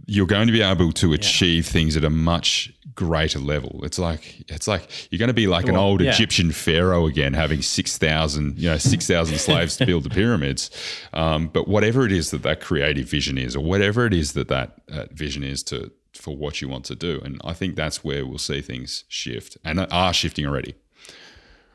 you're 0.07 0.25
going 0.25 0.47
to 0.47 0.53
be 0.53 0.61
able 0.61 0.93
to 0.93 1.11
achieve 1.11 1.65
yeah. 1.65 1.71
things 1.71 1.97
at 1.97 2.03
a 2.05 2.09
much 2.09 2.73
greater 2.95 3.39
level. 3.39 3.83
It's 3.83 3.99
like 3.99 4.49
it's 4.49 4.67
like 4.67 5.11
you're 5.11 5.19
going 5.19 5.27
to 5.27 5.33
be 5.33 5.47
like 5.47 5.65
well, 5.65 5.75
an 5.75 5.79
old 5.79 6.01
yeah. 6.01 6.11
Egyptian 6.11 6.51
pharaoh 6.51 7.05
again, 7.05 7.33
having 7.33 7.61
six 7.61 7.97
thousand 7.97 8.57
you 8.57 8.69
know 8.69 8.77
six 8.77 9.05
thousand 9.05 9.37
slaves 9.37 9.77
to 9.77 9.85
build 9.85 10.03
the 10.03 10.09
pyramids. 10.09 10.71
Um, 11.13 11.47
but 11.47 11.67
whatever 11.67 12.05
it 12.05 12.11
is 12.13 12.31
that 12.31 12.41
that 12.43 12.61
creative 12.61 13.07
vision 13.07 13.37
is, 13.37 13.55
or 13.55 13.63
whatever 13.63 14.05
it 14.05 14.13
is 14.13 14.33
that 14.33 14.47
that, 14.47 14.81
that 14.87 15.11
vision 15.11 15.43
is 15.43 15.61
to 15.63 15.91
for 16.13 16.35
what 16.35 16.61
you 16.61 16.69
want 16.69 16.85
to 16.85 16.95
do, 16.95 17.21
and 17.23 17.39
I 17.43 17.53
think 17.53 17.75
that's 17.75 18.03
where 18.03 18.25
we'll 18.25 18.37
see 18.37 18.61
things 18.61 19.03
shift 19.09 19.57
and 19.63 19.85
are 19.91 20.13
shifting 20.13 20.45
already. 20.45 20.75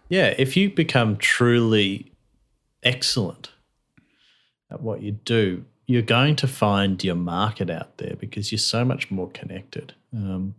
Yeah, 0.09 0.35
if 0.39 0.57
you 0.57 0.71
become 0.71 1.17
truly 1.17 2.13
excellent 2.83 3.51
at 4.71 4.83
what 4.83 5.03
you 5.03 5.13
do, 5.13 5.65
you're 5.93 6.03
going 6.03 6.35
to 6.37 6.49
find 6.49 7.05
your 7.05 7.15
market 7.15 7.69
out 7.69 7.99
there 7.99 8.17
because 8.19 8.51
you're 8.51 8.59
so 8.59 8.83
much 8.83 9.11
more 9.11 9.29
connected. 9.31 9.93
Um, 10.15 10.55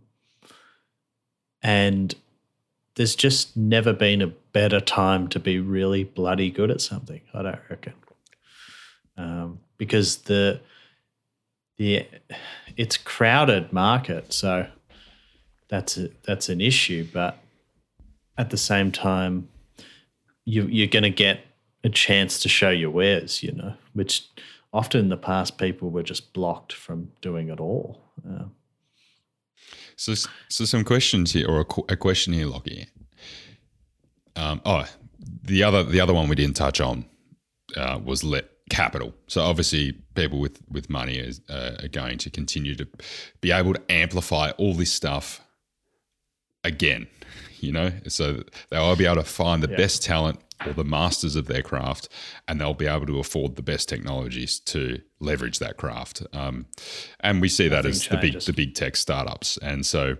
and 1.60 2.14
there's 2.94 3.16
just 3.16 3.56
never 3.56 3.92
been 3.92 4.22
a 4.22 4.28
better 4.28 4.78
time 4.78 5.26
to 5.28 5.40
be 5.40 5.58
really 5.58 6.04
bloody 6.04 6.50
good 6.50 6.70
at 6.70 6.80
something. 6.80 7.20
I 7.32 7.42
don't 7.42 7.58
reckon, 7.68 7.94
um, 9.16 9.58
because 9.76 10.18
the 10.18 10.60
the 11.78 12.06
it's 12.76 12.96
crowded 12.96 13.72
market, 13.72 14.32
so 14.32 14.68
that's 15.68 15.96
a, 15.96 16.10
that's 16.22 16.48
an 16.48 16.60
issue. 16.60 17.08
But 17.12 17.38
at 18.38 18.50
the 18.50 18.56
same 18.56 18.92
time, 18.92 19.48
you 20.44 20.66
you're 20.66 20.86
going 20.86 21.02
to 21.02 21.10
get 21.10 21.40
a 21.82 21.88
chance 21.88 22.38
to 22.40 22.48
show 22.48 22.70
your 22.70 22.90
wares, 22.90 23.42
you 23.42 23.50
know, 23.50 23.74
which 23.94 24.28
often 24.74 25.00
in 25.00 25.08
the 25.08 25.16
past 25.16 25.56
people 25.56 25.88
were 25.88 26.02
just 26.02 26.34
blocked 26.34 26.72
from 26.72 27.10
doing 27.22 27.48
it 27.48 27.60
all. 27.60 28.02
Uh, 28.28 28.44
so, 29.96 30.14
so 30.48 30.64
some 30.64 30.84
questions 30.84 31.32
here, 31.32 31.48
or 31.48 31.60
a, 31.60 31.92
a 31.92 31.96
question 31.96 32.32
here, 32.32 32.46
Lockie. 32.46 32.88
Um, 34.36 34.60
oh, 34.64 34.84
the 35.44 35.62
other 35.62 35.84
the 35.84 36.00
other 36.00 36.12
one 36.12 36.28
we 36.28 36.34
didn't 36.34 36.56
touch 36.56 36.80
on 36.80 37.06
uh, 37.76 38.00
was 38.04 38.24
let 38.24 38.50
capital. 38.68 39.14
So 39.28 39.42
obviously, 39.42 39.92
people 40.16 40.40
with 40.40 40.60
with 40.68 40.90
money 40.90 41.18
is, 41.18 41.40
uh, 41.48 41.76
are 41.82 41.88
going 41.88 42.18
to 42.18 42.30
continue 42.30 42.74
to 42.74 42.88
be 43.40 43.52
able 43.52 43.74
to 43.74 43.82
amplify 43.88 44.50
all 44.58 44.74
this 44.74 44.92
stuff 44.92 45.40
again. 46.64 47.06
You 47.60 47.72
know, 47.72 47.92
so 48.08 48.42
they'll 48.70 48.96
be 48.96 49.06
able 49.06 49.22
to 49.22 49.24
find 49.24 49.62
the 49.62 49.70
yeah. 49.70 49.76
best 49.76 50.02
talent 50.02 50.40
or 50.66 50.72
the 50.72 50.84
masters 50.84 51.36
of 51.36 51.46
their 51.46 51.62
craft, 51.62 52.08
and 52.48 52.60
they'll 52.60 52.74
be 52.74 52.86
able 52.86 53.06
to 53.06 53.18
afford 53.18 53.56
the 53.56 53.62
best 53.62 53.88
technologies 53.88 54.58
to 54.60 55.00
leverage 55.20 55.58
that 55.58 55.76
craft. 55.76 56.22
Um, 56.32 56.66
and 57.20 57.40
we 57.40 57.48
see 57.48 57.68
that 57.68 57.86
as 57.86 58.02
changes. 58.02 58.08
the 58.08 58.32
big 58.32 58.40
the 58.42 58.52
big 58.52 58.74
tech 58.74 58.96
startups. 58.96 59.58
And 59.58 59.84
so, 59.84 60.16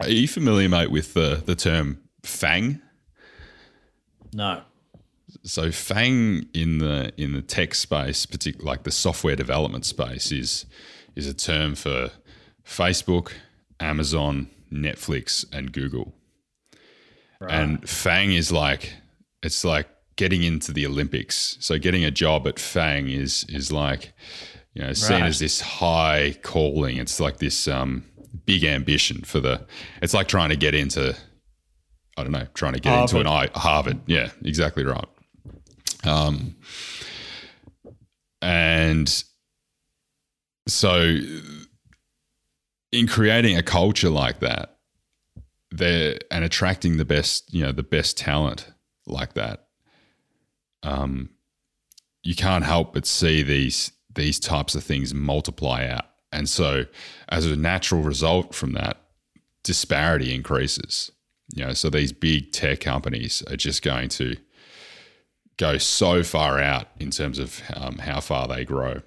are 0.00 0.08
you 0.08 0.28
familiar, 0.28 0.68
mate, 0.68 0.90
with 0.90 1.14
the 1.14 1.42
the 1.44 1.54
term 1.54 2.00
FANG? 2.22 2.80
No. 4.32 4.62
So 5.42 5.70
FANG 5.70 6.46
in 6.54 6.78
the 6.78 7.12
in 7.16 7.32
the 7.32 7.42
tech 7.42 7.74
space, 7.74 8.26
particularly 8.26 8.68
like 8.68 8.84
the 8.84 8.90
software 8.90 9.36
development 9.36 9.84
space, 9.84 10.32
is 10.32 10.66
is 11.14 11.26
a 11.26 11.34
term 11.34 11.74
for 11.74 12.10
Facebook, 12.64 13.32
Amazon, 13.80 14.48
Netflix, 14.72 15.44
and 15.52 15.72
Google. 15.72 16.14
Right. 17.40 17.52
And 17.52 17.88
FANG 17.88 18.32
is 18.32 18.50
like 18.50 18.94
it's 19.42 19.64
like 19.64 19.88
getting 20.16 20.42
into 20.42 20.72
the 20.72 20.86
Olympics. 20.86 21.56
So 21.60 21.78
getting 21.78 22.04
a 22.04 22.10
job 22.10 22.46
at 22.46 22.58
FANG 22.58 23.08
is 23.08 23.44
is 23.48 23.72
like 23.72 24.12
you 24.74 24.82
know 24.82 24.92
seen 24.92 25.20
right. 25.20 25.28
as 25.28 25.38
this 25.38 25.60
high 25.60 26.36
calling. 26.42 26.98
It's 26.98 27.20
like 27.20 27.38
this 27.38 27.66
um, 27.68 28.04
big 28.44 28.64
ambition 28.64 29.22
for 29.22 29.40
the. 29.40 29.66
It's 30.02 30.14
like 30.14 30.28
trying 30.28 30.50
to 30.50 30.56
get 30.56 30.74
into. 30.74 31.16
I 32.16 32.24
don't 32.24 32.32
know, 32.32 32.48
trying 32.52 32.72
to 32.72 32.80
get 32.80 32.90
Harvard. 32.90 33.16
into 33.16 33.20
an 33.20 33.26
I 33.28 33.48
Harvard. 33.58 34.00
Yeah, 34.06 34.30
exactly 34.44 34.84
right. 34.84 35.06
Um, 36.04 36.56
and 38.42 39.24
so 40.66 41.18
in 42.90 43.06
creating 43.06 43.56
a 43.56 43.62
culture 43.62 44.10
like 44.10 44.40
that, 44.40 44.78
there 45.70 46.18
and 46.30 46.44
attracting 46.44 46.96
the 46.96 47.04
best, 47.04 47.52
you 47.54 47.62
know, 47.62 47.70
the 47.70 47.84
best 47.84 48.18
talent 48.18 48.72
like 49.10 49.34
that, 49.34 49.68
um, 50.82 51.30
you 52.22 52.34
can't 52.34 52.64
help 52.64 52.94
but 52.94 53.06
see 53.06 53.42
these 53.42 53.92
these 54.14 54.40
types 54.40 54.74
of 54.74 54.82
things 54.82 55.14
multiply 55.14 55.86
out. 55.86 56.06
And 56.32 56.48
so, 56.48 56.84
as 57.28 57.46
a 57.46 57.56
natural 57.56 58.02
result 58.02 58.54
from 58.54 58.72
that, 58.72 58.98
disparity 59.62 60.34
increases. 60.34 61.10
You 61.54 61.66
know, 61.66 61.72
so 61.72 61.88
these 61.88 62.12
big 62.12 62.52
tech 62.52 62.80
companies 62.80 63.42
are 63.50 63.56
just 63.56 63.82
going 63.82 64.10
to 64.10 64.36
go 65.56 65.78
so 65.78 66.22
far 66.22 66.58
out 66.58 66.88
in 66.98 67.10
terms 67.10 67.38
of 67.38 67.62
um, 67.74 67.98
how 67.98 68.20
far 68.20 68.46
they 68.46 68.64
grow, 68.64 69.00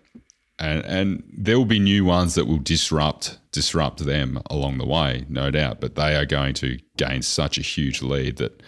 and 0.57 0.83
and 0.85 1.23
there 1.37 1.57
will 1.57 1.65
be 1.65 1.79
new 1.79 2.03
ones 2.03 2.33
that 2.35 2.47
will 2.47 2.57
disrupt 2.57 3.37
disrupt 3.51 4.05
them 4.05 4.41
along 4.49 4.77
the 4.79 4.87
way, 4.87 5.25
no 5.29 5.51
doubt. 5.51 5.79
But 5.79 5.95
they 5.95 6.15
are 6.15 6.25
going 6.25 6.55
to 6.55 6.79
gain 6.97 7.21
such 7.21 7.57
a 7.57 7.61
huge 7.61 8.01
lead 8.01 8.37
that 8.37 8.63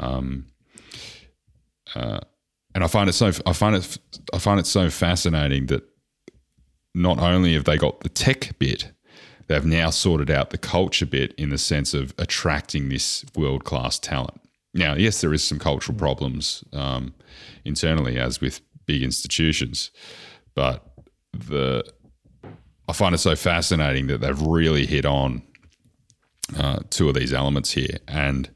um, 0.00 0.46
uh, 1.94 2.20
and 2.74 2.82
I 2.82 2.86
find 2.88 3.08
it 3.08 3.12
so 3.12 3.30
I 3.46 3.52
find 3.52 3.76
it 3.76 3.98
I 4.32 4.38
find 4.38 4.58
it 4.58 4.66
so 4.66 4.90
fascinating 4.90 5.66
that 5.66 5.82
not 6.94 7.18
only 7.18 7.54
have 7.54 7.64
they 7.64 7.76
got 7.76 8.00
the 8.00 8.08
tech 8.08 8.58
bit, 8.58 8.92
they've 9.46 9.64
now 9.64 9.90
sorted 9.90 10.30
out 10.30 10.50
the 10.50 10.58
culture 10.58 11.06
bit 11.06 11.32
in 11.34 11.50
the 11.50 11.58
sense 11.58 11.94
of 11.94 12.14
attracting 12.18 12.88
this 12.88 13.24
world 13.36 13.64
class 13.64 13.98
talent. 13.98 14.40
Now, 14.72 14.94
yes, 14.94 15.20
there 15.20 15.32
is 15.32 15.44
some 15.44 15.58
cultural 15.58 15.96
problems 15.96 16.64
um, 16.72 17.14
internally, 17.64 18.18
as 18.18 18.40
with 18.40 18.60
big 18.86 19.02
institutions, 19.02 19.90
but 20.54 20.84
the 21.32 21.84
I 22.88 22.92
find 22.92 23.14
it 23.14 23.18
so 23.18 23.34
fascinating 23.34 24.08
that 24.08 24.20
they've 24.20 24.40
really 24.40 24.84
hit 24.84 25.06
on 25.06 25.42
uh, 26.58 26.80
two 26.90 27.08
of 27.08 27.14
these 27.14 27.32
elements 27.32 27.72
here, 27.72 27.98
and 28.08 28.50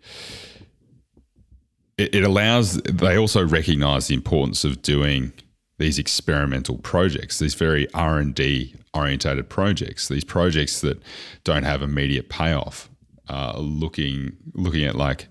it, 1.99 2.15
it 2.15 2.25
allows 2.25 2.81
they 2.83 3.19
also 3.19 3.47
recognize 3.47 4.07
the 4.07 4.15
importance 4.15 4.65
of 4.65 4.81
doing 4.81 5.33
these 5.79 5.99
experimental 5.99 6.79
projects, 6.79 7.39
these 7.39 7.55
very 7.55 7.93
R 7.93 8.19
and 8.19 8.35
D 8.35 8.75
orientated 8.95 9.49
projects, 9.49 10.09
these 10.09 10.25
projects 10.25 10.81
that 10.81 11.01
don't 11.45 11.65
have 11.65 11.83
immediate 11.83 12.29
payoff. 12.29 12.89
Uh, 13.29 13.53
looking 13.59 14.35
looking 14.55 14.85
at 14.85 14.95
like 14.95 15.29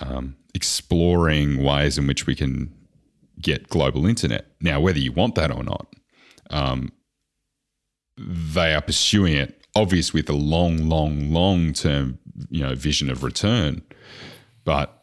um, 0.00 0.34
exploring 0.54 1.62
ways 1.62 1.96
in 1.96 2.06
which 2.08 2.26
we 2.26 2.34
can 2.34 2.74
get 3.40 3.68
global 3.68 4.06
internet. 4.06 4.46
Now, 4.60 4.80
whether 4.80 4.98
you 4.98 5.12
want 5.12 5.36
that 5.36 5.52
or 5.52 5.62
not, 5.62 5.86
um, 6.50 6.90
they 8.18 8.74
are 8.74 8.82
pursuing 8.82 9.34
it, 9.34 9.64
obvious 9.76 10.12
with 10.12 10.28
a 10.28 10.34
long, 10.34 10.88
long, 10.88 11.32
long 11.32 11.72
term 11.72 12.18
you 12.50 12.62
know 12.62 12.74
vision 12.74 13.08
of 13.08 13.22
return, 13.22 13.82
but 14.64 14.99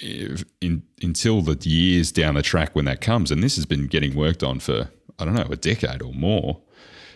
in, 0.00 0.82
until 1.02 1.42
the 1.42 1.56
years 1.68 2.12
down 2.12 2.34
the 2.34 2.42
track 2.42 2.74
when 2.74 2.84
that 2.86 3.00
comes, 3.00 3.30
and 3.30 3.42
this 3.42 3.56
has 3.56 3.66
been 3.66 3.86
getting 3.86 4.14
worked 4.14 4.42
on 4.42 4.60
for 4.60 4.90
I 5.18 5.24
don't 5.24 5.34
know 5.34 5.46
a 5.50 5.56
decade 5.56 6.02
or 6.02 6.12
more 6.12 6.60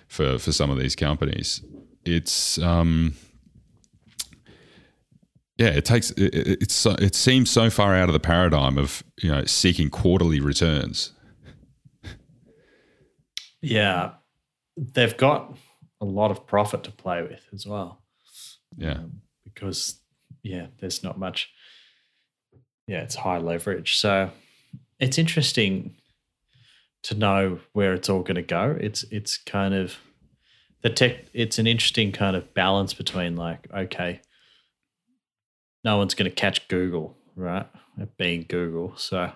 for 0.09 0.39
for 0.39 0.53
some 0.53 0.70
of 0.70 0.78
these 0.78 0.94
companies. 0.94 1.62
It's 2.05 2.59
um, 2.59 3.15
yeah, 5.59 5.69
it 5.69 5.85
takes 5.85 6.11
it, 6.12 6.35
it's 6.35 6.74
so, 6.74 6.90
it 6.98 7.15
seems 7.15 7.51
so 7.51 7.70
far 7.70 7.94
out 7.94 8.09
of 8.09 8.12
the 8.12 8.20
paradigm 8.20 8.78
of 8.78 9.03
you 9.23 9.31
know 9.31 9.44
seeking 9.47 9.90
quarterly 9.90 10.40
returns. 10.40 11.12
Yeah, 13.62 14.12
they've 14.77 15.16
got 15.16 15.57
a 16.01 16.05
lot 16.05 16.31
of 16.31 16.47
profit 16.47 16.85
to 16.85 16.93
play 16.93 17.23
with 17.23 17.44
as 17.53 17.66
well. 17.66 18.03
Yeah, 18.77 18.98
um, 18.98 19.23
because 19.44 20.01
yeah, 20.43 20.66
there's 20.78 21.03
not 21.03 21.19
much 21.19 21.51
yeah, 22.87 23.01
it's 23.01 23.15
high 23.15 23.39
leverage. 23.39 23.99
So 23.99 24.31
it's 25.01 25.19
interesting 25.19 25.95
to 27.05 27.15
know 27.15 27.61
where 27.73 27.93
it's 27.95 28.09
all 28.09 28.23
going 28.23 28.37
to 28.37 28.43
go. 28.43 28.77
It's 28.81 29.05
it's 29.05 29.37
kind 29.37 29.75
of 29.75 29.97
the 30.83 30.91
tech. 30.91 31.27
It's 31.33 31.59
an 31.59 31.67
interesting 31.67 32.13
kind 32.13 32.37
of 32.37 32.53
balance 32.55 32.95
between 32.95 33.37
like, 33.37 33.69
okay, 33.75 34.21
no 35.85 35.99
one's 35.99 36.15
going 36.15 36.31
to 36.31 36.35
catch 36.35 36.67
Google, 36.69 37.17
right? 37.35 37.67
Being 38.19 38.45
Google, 38.49 38.97
so. 38.97 39.33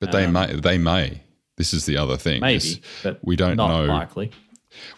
But 0.00 0.12
they 0.12 0.24
um, 0.24 0.32
may. 0.32 0.54
They 0.54 0.78
may. 0.78 1.22
This 1.56 1.74
is 1.74 1.86
the 1.86 1.96
other 1.96 2.16
thing. 2.16 2.40
Maybe, 2.40 2.82
but 3.02 3.18
we 3.22 3.34
don't 3.34 3.56
not 3.56 3.68
know 3.68 3.84
likely. 3.84 4.30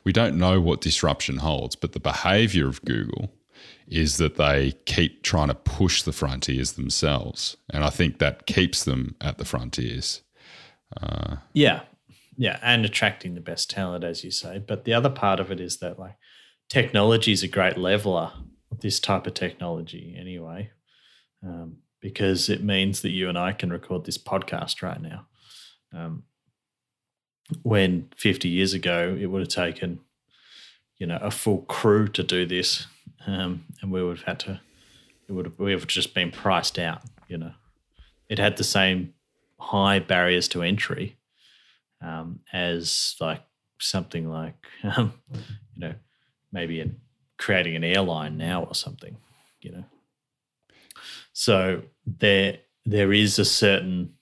we 0.05 0.13
don't 0.13 0.37
know 0.37 0.61
what 0.61 0.81
disruption 0.81 1.39
holds, 1.39 1.75
but 1.75 1.93
the 1.93 2.01
behavior 2.01 2.69
of 2.69 2.85
Google 2.85 3.31
is 3.91 4.17
that 4.19 4.37
they 4.37 4.73
keep 4.87 5.23
trying 5.23 5.49
to 5.49 5.55
push 5.55 6.03
the 6.03 6.12
frontiers 6.12 6.73
themselves. 6.73 7.57
And 7.69 7.85
I 7.85 7.91
think 7.91 8.19
that 8.19 8.47
keeps 8.47 8.85
them 8.85 9.17
at 9.21 9.39
the 9.39 9.45
frontiers. 9.45 10.23
Yeah. 11.53 11.83
Yeah. 12.37 12.59
And 12.62 12.85
attracting 12.85 13.35
the 13.35 13.41
best 13.41 13.69
talent, 13.69 14.05
as 14.05 14.25
you 14.25 14.31
say. 14.31 14.59
But 14.59 14.85
the 14.85 14.95
other 14.95 15.11
part 15.11 15.41
of 15.41 15.51
it 15.51 15.61
is 15.61 15.79
that 15.79 15.99
like 15.99 16.17
technology 16.69 17.33
is 17.33 17.43
a 17.43 17.49
great 17.49 17.77
leveler 17.77 18.33
this 18.81 19.01
type 19.01 19.27
of 19.27 19.35
technology 19.35 20.17
anyway. 20.19 20.71
Um, 21.45 21.79
because 22.01 22.49
it 22.49 22.62
means 22.62 23.03
that 23.03 23.11
you 23.11 23.29
and 23.29 23.39
I 23.39 23.53
can 23.53 23.71
record 23.71 24.05
this 24.05 24.19
podcast 24.19 24.83
right 24.83 25.01
now. 25.01 25.27
Um, 25.93 26.23
when 27.62 28.09
50 28.17 28.49
years 28.49 28.73
ago, 28.73 29.17
it 29.19 29.27
would 29.27 29.41
have 29.41 29.49
taken, 29.49 30.01
you 30.97 31.07
know, 31.07 31.19
a 31.21 31.31
full 31.31 31.62
crew 31.62 32.09
to 32.09 32.23
do 32.23 32.47
this. 32.47 32.87
Um, 33.27 33.65
and 33.83 33.91
we 33.93 34.03
would 34.03 34.19
have 34.19 34.27
had 34.27 34.41
to, 34.41 34.61
it 35.29 35.33
would 35.33 35.47
have, 35.47 35.59
we 35.59 35.73
have 35.73 35.87
just 35.87 36.15
been 36.15 36.31
priced 36.31 36.79
out, 36.79 37.03
you 37.29 37.39
know. 37.39 37.53
It 38.29 38.39
had 38.39 38.57
the 38.57 38.65
same 38.65 39.15
high 39.59 39.99
barriers 39.99 40.49
to 40.49 40.63
entry 40.63 41.19
um, 42.01 42.41
as 42.53 43.17
like 43.21 43.43
something 43.79 44.29
like, 44.29 44.55
um, 44.85 45.13
you 45.75 45.81
know, 45.81 45.95
maybe 46.53 46.81
in 46.81 46.97
creating 47.39 47.77
an 47.77 47.85
airline 47.85 48.37
now 48.37 48.65
or 48.65 48.75
something, 48.75 49.17
you 49.61 49.73
know. 49.73 49.85
So 51.33 51.83
there, 52.07 52.59
there 52.85 53.13
is 53.13 53.39
a 53.39 53.45
certain, 53.45 54.15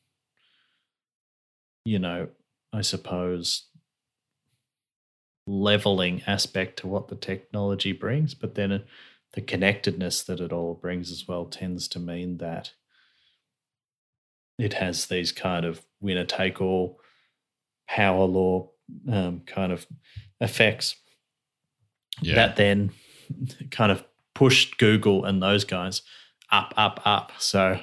you 1.84 1.98
know, 1.98 2.28
I 2.72 2.82
suppose, 2.82 3.67
leveling 5.48 6.22
aspect 6.26 6.78
to 6.80 6.86
what 6.86 7.08
the 7.08 7.16
technology 7.16 7.92
brings, 7.92 8.34
but 8.34 8.54
then 8.54 8.82
the 9.32 9.40
connectedness 9.40 10.22
that 10.24 10.40
it 10.40 10.52
all 10.52 10.74
brings 10.74 11.10
as 11.10 11.26
well 11.26 11.44
tends 11.46 11.88
to 11.88 11.98
mean 11.98 12.38
that 12.38 12.72
it 14.58 14.74
has 14.74 15.06
these 15.06 15.32
kind 15.32 15.64
of 15.64 15.82
winner 16.00 16.24
take 16.24 16.60
all 16.60 17.00
power 17.88 18.24
law 18.24 18.68
um, 19.10 19.40
kind 19.46 19.72
of 19.72 19.86
effects 20.40 20.96
Yeah. 22.20 22.34
that 22.34 22.56
then 22.56 22.90
kind 23.70 23.92
of 23.92 24.04
pushed 24.34 24.78
Google 24.78 25.24
and 25.24 25.42
those 25.42 25.64
guys 25.64 26.02
up, 26.50 26.72
up, 26.76 27.00
up. 27.04 27.32
So 27.38 27.80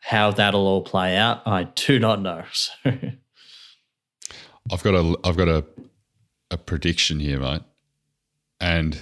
how 0.00 0.30
that'll 0.30 0.66
all 0.66 0.82
play 0.82 1.16
out, 1.16 1.42
I 1.46 1.64
do 1.64 1.98
not 1.98 2.20
know. 2.20 2.44
So 2.52 2.72
I've 4.72 4.82
got 4.82 4.94
a 4.94 5.16
I've 5.24 5.36
got 5.36 5.48
a 5.48 5.64
a 6.50 6.56
prediction 6.56 7.20
here, 7.20 7.40
mate. 7.40 7.62
And 8.60 8.98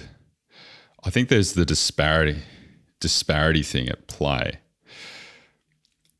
I 1.03 1.09
think 1.09 1.29
there's 1.29 1.53
the 1.53 1.65
disparity 1.65 2.41
disparity 2.99 3.61
thing 3.61 3.87
at 3.89 4.07
play. 4.07 4.59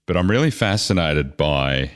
But 0.06 0.18
I'm 0.18 0.30
really 0.30 0.52
fascinated 0.52 1.36
by 1.36 1.92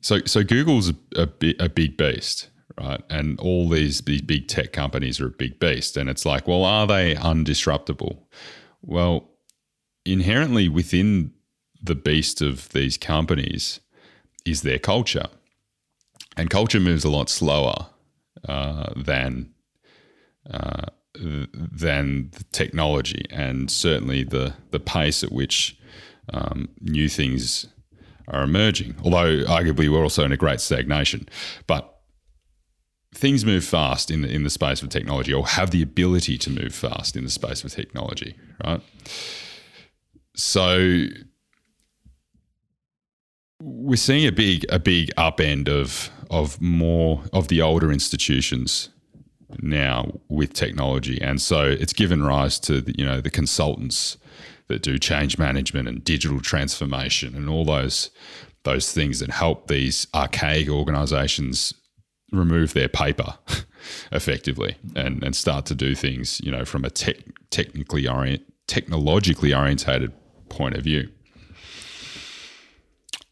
so 0.00 0.20
so 0.24 0.44
Google's 0.44 0.90
a, 0.90 0.94
a, 1.16 1.26
bi- 1.26 1.56
a 1.58 1.68
big 1.68 1.96
beast, 1.96 2.48
right? 2.78 3.02
And 3.10 3.40
all 3.40 3.68
these 3.68 4.02
these 4.02 4.22
big 4.22 4.48
tech 4.48 4.72
companies 4.72 5.20
are 5.20 5.26
a 5.26 5.30
big 5.30 5.58
beast 5.58 5.96
and 5.96 6.08
it's 6.08 6.24
like, 6.24 6.46
well, 6.46 6.64
are 6.64 6.86
they 6.86 7.14
undisruptable? 7.16 8.18
Well, 8.82 9.30
inherently 10.04 10.68
within 10.68 11.32
the 11.82 11.94
beast 11.94 12.40
of 12.40 12.68
these 12.70 12.96
companies 12.96 13.80
is 14.46 14.62
their 14.62 14.78
culture. 14.78 15.26
And 16.36 16.50
culture 16.50 16.80
moves 16.80 17.04
a 17.04 17.10
lot 17.10 17.28
slower 17.28 17.86
uh, 18.48 18.92
than 18.96 19.54
uh, 20.50 20.86
than 21.14 22.30
the 22.32 22.44
technology, 22.50 23.24
and 23.30 23.70
certainly 23.70 24.24
the 24.24 24.54
the 24.70 24.80
pace 24.80 25.22
at 25.22 25.32
which 25.32 25.78
um, 26.32 26.68
new 26.80 27.08
things 27.08 27.66
are 28.28 28.42
emerging. 28.42 28.96
Although 29.04 29.44
arguably 29.44 29.88
we're 29.88 30.02
also 30.02 30.24
in 30.24 30.32
a 30.32 30.36
great 30.36 30.60
stagnation, 30.60 31.28
but 31.66 32.00
things 33.14 33.44
move 33.44 33.64
fast 33.64 34.10
in 34.10 34.22
the, 34.22 34.28
in 34.28 34.42
the 34.42 34.50
space 34.50 34.82
of 34.82 34.88
technology, 34.88 35.32
or 35.32 35.46
have 35.46 35.70
the 35.70 35.82
ability 35.82 36.36
to 36.38 36.50
move 36.50 36.74
fast 36.74 37.16
in 37.16 37.24
the 37.24 37.30
space 37.30 37.62
of 37.62 37.70
technology, 37.70 38.34
right? 38.64 38.80
So 40.34 41.04
we're 43.62 43.96
seeing 43.96 44.26
a 44.26 44.32
big 44.32 44.66
a 44.68 44.78
big 44.78 45.10
upend 45.16 45.68
of 45.68 46.10
of 46.34 46.60
more 46.60 47.22
of 47.32 47.46
the 47.46 47.62
older 47.62 47.92
institutions 47.92 48.88
now 49.62 50.10
with 50.28 50.52
technology, 50.52 51.20
and 51.22 51.40
so 51.40 51.62
it's 51.62 51.92
given 51.92 52.24
rise 52.24 52.58
to 52.58 52.80
the, 52.80 52.92
you 52.98 53.06
know 53.06 53.20
the 53.20 53.30
consultants 53.30 54.18
that 54.66 54.82
do 54.82 54.98
change 54.98 55.38
management 55.38 55.86
and 55.86 56.02
digital 56.02 56.40
transformation 56.40 57.36
and 57.36 57.48
all 57.48 57.64
those 57.64 58.10
those 58.64 58.90
things 58.90 59.20
that 59.20 59.30
help 59.30 59.68
these 59.68 60.08
archaic 60.12 60.68
organizations 60.68 61.72
remove 62.32 62.72
their 62.72 62.88
paper 62.88 63.34
effectively 64.10 64.76
and, 64.96 65.22
and 65.22 65.36
start 65.36 65.66
to 65.66 65.74
do 65.74 65.94
things 65.94 66.40
you 66.40 66.50
know 66.50 66.64
from 66.64 66.84
a 66.84 66.90
tech, 66.90 67.16
technically 67.50 68.08
orient, 68.08 68.42
technologically 68.66 69.54
orientated 69.54 70.12
point 70.48 70.74
of 70.74 70.82
view. 70.82 71.08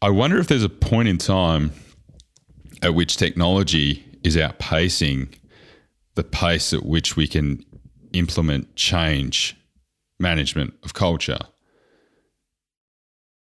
I 0.01 0.09
wonder 0.09 0.37
if 0.37 0.47
there's 0.47 0.63
a 0.63 0.69
point 0.69 1.09
in 1.09 1.17
time 1.17 1.73
at 2.83 2.93
which 2.93 3.17
technology 3.17 4.05
is 4.23 4.35
outpacing 4.35 5.33
the 6.15 6.23
pace 6.23 6.73
at 6.73 6.85
which 6.85 7.15
we 7.15 7.27
can 7.27 7.65
implement 8.11 8.75
change 8.75 9.57
management 10.19 10.73
of 10.83 10.93
culture. 10.93 11.39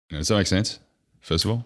Does 0.09 0.27
that 0.30 0.38
make 0.38 0.47
sense? 0.47 0.80
First 1.19 1.45
of 1.45 1.51
all, 1.51 1.65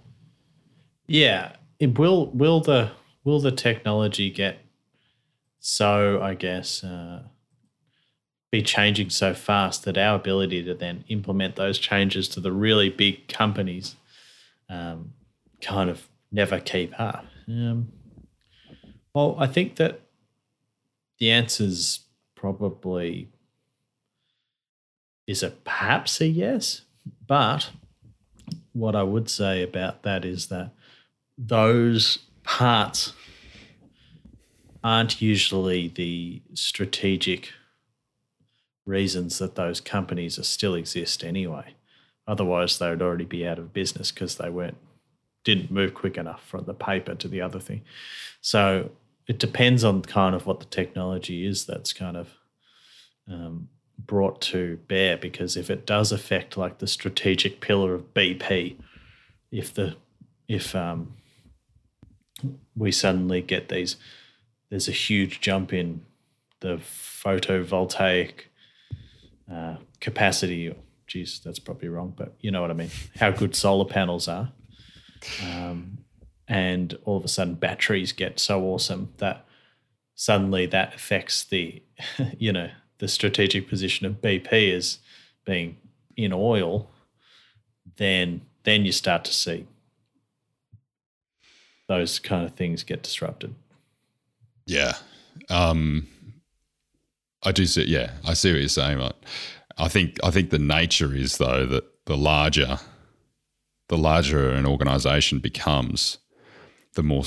Yeah, 1.07 1.56
it 1.80 1.97
will. 1.97 2.27
Will 2.27 2.61
the 2.61 2.91
will 3.23 3.39
the 3.39 3.52
technology 3.52 4.30
get 4.30 4.60
so? 5.60 6.22
I 6.22 6.34
guess 6.35 6.84
uh, 6.84 7.23
be 8.52 8.61
changing 8.61 9.10
so 9.10 9.34
fast 9.34 9.84
that 9.85 9.97
our 9.97 10.15
ability 10.15 10.64
to 10.64 10.73
then 10.73 11.03
implement 11.07 11.56
those 11.56 11.80
changes 11.80 12.27
to 12.30 12.39
the 12.39 12.52
really 12.52 12.89
big 12.89 13.27
companies 13.27 13.95
um, 14.69 15.14
kind 15.61 15.89
of 15.89 16.07
never 16.31 16.60
keep 16.60 16.97
up. 16.99 17.26
Um, 17.47 17.91
well, 19.13 19.35
I 19.39 19.47
think 19.47 19.76
that 19.76 20.01
the 21.19 21.31
answer's 21.31 22.01
probably 22.35 23.30
is 25.27 25.41
a 25.41 25.51
perhaps 25.51 26.22
a 26.22 26.27
yes, 26.27 26.81
but 27.27 27.69
what 28.73 28.95
I 28.95 29.03
would 29.03 29.30
say 29.30 29.63
about 29.63 30.03
that 30.03 30.26
is 30.26 30.47
that 30.47 30.72
those 31.38 32.19
parts 32.43 33.13
aren't 34.84 35.22
usually 35.22 35.88
the 35.88 36.41
strategic 36.53 37.51
reasons 38.85 39.39
that 39.39 39.55
those 39.55 39.81
companies 39.81 40.38
are 40.38 40.43
still 40.43 40.76
exist 40.76 41.23
anyway. 41.23 41.73
Otherwise, 42.27 42.77
they 42.77 42.89
would 42.89 43.01
already 43.01 43.26
be 43.26 43.47
out 43.47 43.57
of 43.57 43.73
business 43.73 44.11
because 44.11 44.35
they 44.35 44.49
weren't 44.49 44.77
didn't 45.45 45.72
move 45.72 45.93
quick 45.93 46.17
enough 46.17 46.45
from 46.45 46.65
the 46.65 46.73
paper 46.73 47.15
to 47.15 47.27
the 47.30 47.39
other 47.39 47.59
thing. 47.59 47.81
So 48.41 48.91
it 49.27 49.39
depends 49.39 49.85
on 49.85 50.01
kind 50.01 50.35
of 50.35 50.45
what 50.45 50.59
the 50.59 50.65
technology 50.65 51.45
is 51.45 51.65
that's 51.65 51.93
kind 51.93 52.17
of 52.17 52.30
um, 53.31 53.69
brought 53.97 54.41
to 54.41 54.77
bear. 54.89 55.15
Because 55.15 55.55
if 55.55 55.69
it 55.69 55.85
does 55.85 56.11
affect 56.11 56.57
like 56.57 56.80
the 56.80 56.88
strategic 56.88 57.61
pillar 57.61 57.93
of 57.93 58.13
BP, 58.13 58.76
if 59.51 59.73
the 59.73 59.95
if 60.47 60.76
um, 60.76 61.13
we 62.76 62.91
suddenly 62.91 63.41
get 63.41 63.69
these, 63.69 63.95
there's 64.69 64.88
a 64.88 64.91
huge 64.91 65.39
jump 65.39 65.73
in 65.73 66.01
the 66.59 66.77
photovoltaic 66.77 68.31
uh, 69.51 69.77
capacity. 69.99 70.76
Geez, 71.07 71.39
that's 71.43 71.59
probably 71.59 71.88
wrong, 71.88 72.13
but 72.15 72.34
you 72.41 72.51
know 72.51 72.61
what 72.61 72.72
I 72.72 72.73
mean. 72.73 72.89
How 73.15 73.31
good 73.31 73.55
solar 73.55 73.85
panels 73.85 74.27
are, 74.27 74.51
um, 75.43 75.99
and 76.47 76.97
all 77.06 77.18
of 77.18 77.26
a 77.26 77.27
sudden 77.27 77.56
batteries 77.56 78.11
get 78.11 78.39
so 78.39 78.64
awesome 78.64 79.14
that 79.18 79.45
suddenly 80.15 80.65
that 80.68 80.93
affects 80.93 81.43
the, 81.43 81.81
you 82.38 82.52
know, 82.52 82.69
the 82.99 83.07
strategic 83.07 83.68
position 83.68 84.06
of 84.06 84.22
BP 84.22 84.73
as 84.73 84.99
being 85.45 85.77
in 86.15 86.31
oil. 86.34 86.89
Then, 87.97 88.41
then 88.64 88.85
you 88.85 88.91
start 88.91 89.23
to 89.26 89.34
see 89.34 89.68
those 91.88 92.19
kind 92.19 92.45
of 92.45 92.56
things 92.56 92.84
get 92.84 93.03
disrupted. 93.03 93.56
yeah. 94.65 94.93
Um, 95.49 96.07
I 97.43 97.52
do 97.52 97.65
see. 97.65 97.85
Yeah, 97.85 98.11
I 98.26 98.34
see 98.34 98.52
what 98.52 98.60
you're 98.60 98.69
saying. 98.69 98.97
Right. 98.97 99.14
I 99.77 99.88
think 99.88 100.18
I 100.23 100.31
think 100.31 100.49
the 100.49 100.60
nature 100.60 101.14
is 101.14 101.38
though 101.38 101.65
that 101.68 101.84
the 102.06 102.18
larger 102.18 102.80
the 103.88 103.98
larger 103.98 104.49
an 104.49 104.66
organization 104.66 105.40
becomes, 105.40 106.18
the 106.94 107.03
more 107.03 107.24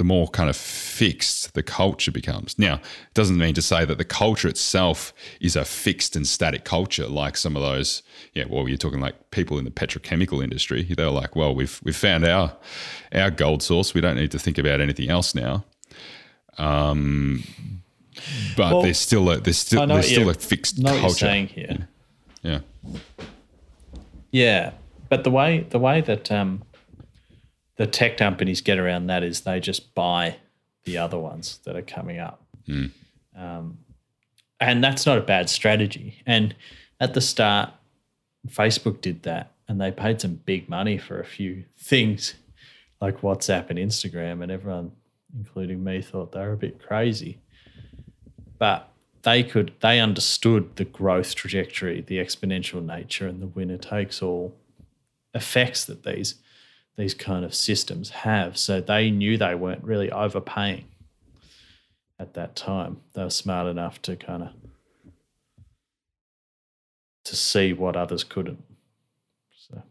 the 0.00 0.04
more 0.04 0.28
kind 0.28 0.48
of 0.48 0.56
fixed 0.56 1.52
the 1.52 1.62
culture 1.62 2.10
becomes. 2.10 2.58
Now, 2.58 2.76
it 2.76 3.12
doesn't 3.12 3.36
mean 3.36 3.52
to 3.52 3.60
say 3.60 3.84
that 3.84 3.98
the 3.98 4.04
culture 4.04 4.48
itself 4.48 5.12
is 5.42 5.56
a 5.56 5.64
fixed 5.66 6.16
and 6.16 6.26
static 6.26 6.64
culture 6.64 7.06
like 7.06 7.36
some 7.36 7.54
of 7.54 7.60
those. 7.60 8.02
Yeah, 8.32 8.44
well, 8.48 8.66
you're 8.66 8.78
talking 8.78 9.00
like 9.00 9.30
people 9.30 9.58
in 9.58 9.66
the 9.66 9.70
petrochemical 9.70 10.42
industry. 10.42 10.84
They're 10.84 11.10
like, 11.10 11.36
well, 11.36 11.54
we've 11.54 11.78
we've 11.84 11.94
found 11.94 12.24
our 12.24 12.56
our 13.12 13.30
gold 13.30 13.62
source. 13.62 13.92
We 13.92 14.00
don't 14.00 14.16
need 14.16 14.30
to 14.30 14.38
think 14.38 14.56
about 14.56 14.80
anything 14.80 15.10
else 15.10 15.34
now. 15.34 15.64
Um, 16.56 17.44
but 18.56 18.72
well, 18.72 18.82
there's 18.82 18.98
still 18.98 19.28
a 19.30 19.38
there's 19.38 19.58
still 19.58 19.86
there's 19.86 20.08
still 20.08 20.30
a 20.30 20.34
fixed 20.34 20.82
culture. 20.82 21.02
What 21.02 21.12
saying 21.12 21.48
here. 21.48 21.88
Yeah. 22.42 22.60
Yeah, 24.32 24.72
but 25.10 25.24
the 25.24 25.30
way 25.30 25.66
the 25.68 25.78
way 25.78 26.00
that 26.00 26.32
um, 26.32 26.62
the 27.76 27.86
tech 27.86 28.16
companies 28.16 28.62
get 28.62 28.78
around 28.78 29.08
that 29.08 29.22
is 29.22 29.42
they 29.42 29.60
just 29.60 29.94
buy 29.94 30.36
the 30.84 30.96
other 30.96 31.18
ones 31.18 31.60
that 31.64 31.76
are 31.76 31.82
coming 31.82 32.18
up. 32.18 32.42
Mm. 32.66 32.90
Um, 33.36 33.78
and 34.60 34.84
that's 34.84 35.06
not 35.06 35.18
a 35.18 35.22
bad 35.22 35.50
strategy. 35.50 36.22
And 36.26 36.54
at 37.00 37.14
the 37.14 37.20
start, 37.20 37.70
Facebook 38.48 39.00
did 39.00 39.22
that 39.24 39.52
and 39.68 39.80
they 39.80 39.90
paid 39.90 40.20
some 40.20 40.34
big 40.44 40.68
money 40.68 40.98
for 40.98 41.20
a 41.20 41.24
few 41.24 41.64
things 41.78 42.34
like 43.00 43.22
WhatsApp 43.22 43.70
and 43.70 43.78
Instagram. 43.78 44.42
And 44.42 44.52
everyone, 44.52 44.92
including 45.34 45.82
me, 45.82 46.02
thought 46.02 46.32
they 46.32 46.40
were 46.40 46.52
a 46.52 46.56
bit 46.56 46.82
crazy. 46.86 47.38
But 48.58 48.90
they 49.22 49.42
could, 49.42 49.72
they 49.80 50.00
understood 50.00 50.76
the 50.76 50.84
growth 50.84 51.34
trajectory, 51.34 52.02
the 52.02 52.18
exponential 52.18 52.84
nature, 52.84 53.26
and 53.26 53.40
the 53.40 53.46
winner 53.46 53.78
takes 53.78 54.22
all 54.22 54.54
effects 55.34 55.84
that 55.84 56.04
these 56.04 56.36
these 56.96 57.14
kind 57.14 57.44
of 57.44 57.54
systems 57.54 58.10
have. 58.10 58.58
So 58.58 58.80
they 58.80 59.10
knew 59.10 59.38
they 59.38 59.54
weren't 59.54 59.84
really 59.84 60.10
overpaying 60.10 60.84
at 62.18 62.34
that 62.34 62.54
time. 62.54 63.00
They 63.14 63.24
were 63.24 63.30
smart 63.30 63.66
enough 63.68 64.02
to 64.02 64.16
kind 64.16 64.42
of 64.42 64.50
to 67.24 67.36
see 67.36 67.72
what 67.72 67.96
others 67.96 68.24
couldn't. 68.24 68.62
So 69.56 69.82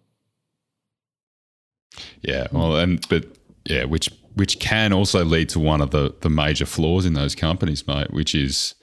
yeah, 2.21 2.47
well, 2.51 2.77
and 2.77 3.07
but 3.09 3.25
yeah, 3.65 3.85
which 3.85 4.09
which 4.35 4.59
can 4.59 4.93
also 4.93 5.25
lead 5.25 5.49
to 5.49 5.59
one 5.59 5.81
of 5.81 5.91
the 5.91 6.13
the 6.21 6.29
major 6.29 6.65
flaws 6.65 7.05
in 7.05 7.13
those 7.13 7.33
companies, 7.33 7.87
mate, 7.87 8.11
which 8.11 8.35
is 8.35 8.75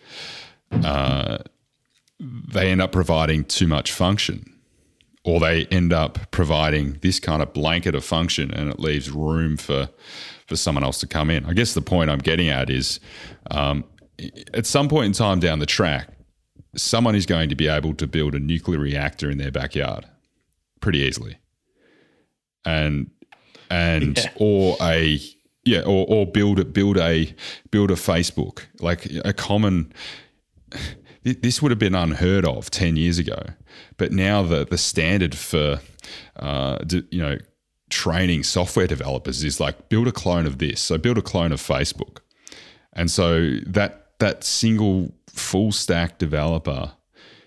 uh, 0.73 1.39
they 2.19 2.71
end 2.71 2.81
up 2.81 2.93
providing 2.93 3.45
too 3.45 3.69
much 3.69 3.93
function 3.93 4.56
or 5.27 5.41
they 5.41 5.67
end 5.67 5.93
up 5.93 6.31
providing 6.31 6.93
this 7.03 7.19
kind 7.19 7.43
of 7.43 7.53
blanket 7.53 7.95
of 7.97 8.05
function 8.05 8.55
and 8.55 8.71
it 8.71 8.79
leaves 8.79 9.11
room 9.11 9.57
for 9.57 9.91
for 10.47 10.55
someone 10.55 10.85
else 10.85 11.01
to 11.01 11.09
come 11.09 11.29
in. 11.29 11.45
I 11.45 11.53
guess 11.53 11.75
the 11.75 11.83
point 11.83 12.09
I'm 12.09 12.21
getting 12.21 12.49
at 12.49 12.71
is 12.71 13.01
um, 13.51 13.83
at 14.55 14.65
some 14.65 14.89
point 14.89 15.07
in 15.07 15.13
time 15.13 15.41
down 15.41 15.59
the 15.59 15.67
track, 15.67 16.09
someone 16.77 17.17
is 17.17 17.27
going 17.27 17.49
to 17.49 17.57
be 17.57 17.67
able 17.67 17.95
to 17.95 18.07
build 18.07 18.37
a 18.37 18.39
nuclear 18.39 18.79
reactor 18.79 19.29
in 19.29 19.39
their 19.39 19.51
backyard 19.51 20.07
pretty 20.81 21.01
easily. 21.01 21.37
And 22.65 23.11
and 23.69 24.17
yeah. 24.25 24.31
or 24.37 24.77
a 24.81 25.21
yeah, 25.65 25.81
or, 25.81 26.07
or 26.09 26.27
build 26.27 26.61
a 26.61 26.65
build 26.65 26.99
a 26.99 27.35
build 27.73 27.91
a 27.91 27.95
Facebook. 27.95 28.61
Like 28.81 29.11
a 29.25 29.33
common 29.33 29.93
this 31.35 31.61
would 31.61 31.73
have 31.73 31.79
been 31.79 31.95
unheard 31.95 32.45
of 32.45 32.71
10 32.71 32.97
years 32.97 33.19
ago. 33.19 33.43
But 33.97 34.13
now 34.13 34.43
the, 34.43 34.65
the 34.65 34.79
standard 34.79 35.35
for, 35.35 35.81
uh, 36.37 36.79
you 37.11 37.21
know, 37.21 37.39
training 37.91 38.43
software 38.43 38.87
developers 38.87 39.43
is 39.45 39.61
like 39.61 39.89
build 39.89 40.09
a 40.09 40.13
clone 40.13 40.47
of 40.47 40.59
this. 40.59 40.81
So 40.81 40.99
build 40.99 41.19
a 41.19 41.23
clone 41.23 41.53
of 41.53 41.61
Facebook. 41.61 42.19
And 42.93 43.11
so 43.11 43.57
that, 43.67 44.19
that 44.19 44.45
single 44.45 45.13
full 45.29 45.73
stack 45.73 46.19
developer 46.19 46.93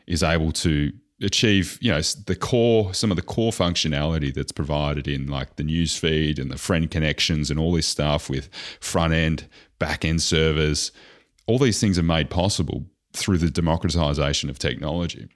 is 0.07 0.23
able 0.23 0.51
to 0.51 0.91
achieve 1.21 1.77
you 1.81 1.91
know 1.91 1.99
the 2.27 2.35
core 2.35 2.93
some 2.93 3.11
of 3.11 3.17
the 3.17 3.21
core 3.21 3.51
functionality 3.51 4.33
that's 4.33 4.53
provided 4.53 5.05
in 5.05 5.27
like 5.27 5.57
the 5.57 5.63
news 5.63 5.97
feed 5.97 6.39
and 6.39 6.49
the 6.49 6.57
friend 6.57 6.89
connections 6.89 7.51
and 7.51 7.59
all 7.59 7.73
this 7.73 7.85
stuff 7.85 8.29
with 8.29 8.47
front 8.79 9.11
end 9.11 9.45
back 9.79 10.05
end 10.05 10.21
servers 10.21 10.93
all 11.45 11.59
these 11.59 11.81
things 11.81 11.99
are 11.99 12.03
made 12.03 12.29
possible 12.29 12.85
through 13.13 13.37
the 13.37 13.49
democratization 13.49 14.49
of 14.49 14.59
technology. 14.59 15.27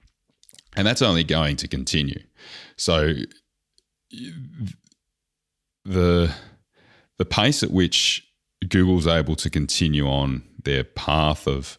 And 0.76 0.86
that's 0.86 1.02
only 1.02 1.24
going 1.24 1.56
to 1.56 1.68
continue. 1.68 2.20
So 2.76 3.14
the 5.84 6.34
the 7.16 7.24
pace 7.24 7.62
at 7.62 7.70
which 7.70 8.26
Google's 8.68 9.06
able 9.06 9.36
to 9.36 9.50
continue 9.50 10.06
on 10.08 10.42
their 10.64 10.84
path 10.84 11.46
of 11.46 11.78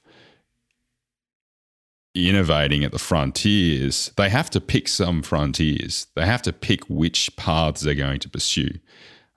innovating 2.13 2.83
at 2.83 2.91
the 2.91 2.99
frontiers, 2.99 4.11
they 4.15 4.29
have 4.29 4.49
to 4.51 4.61
pick 4.61 4.87
some 4.87 5.21
frontiers. 5.21 6.07
They 6.15 6.25
have 6.25 6.41
to 6.43 6.53
pick 6.53 6.85
which 6.89 7.35
paths 7.35 7.81
they're 7.81 7.93
going 7.93 8.19
to 8.19 8.29
pursue. 8.29 8.79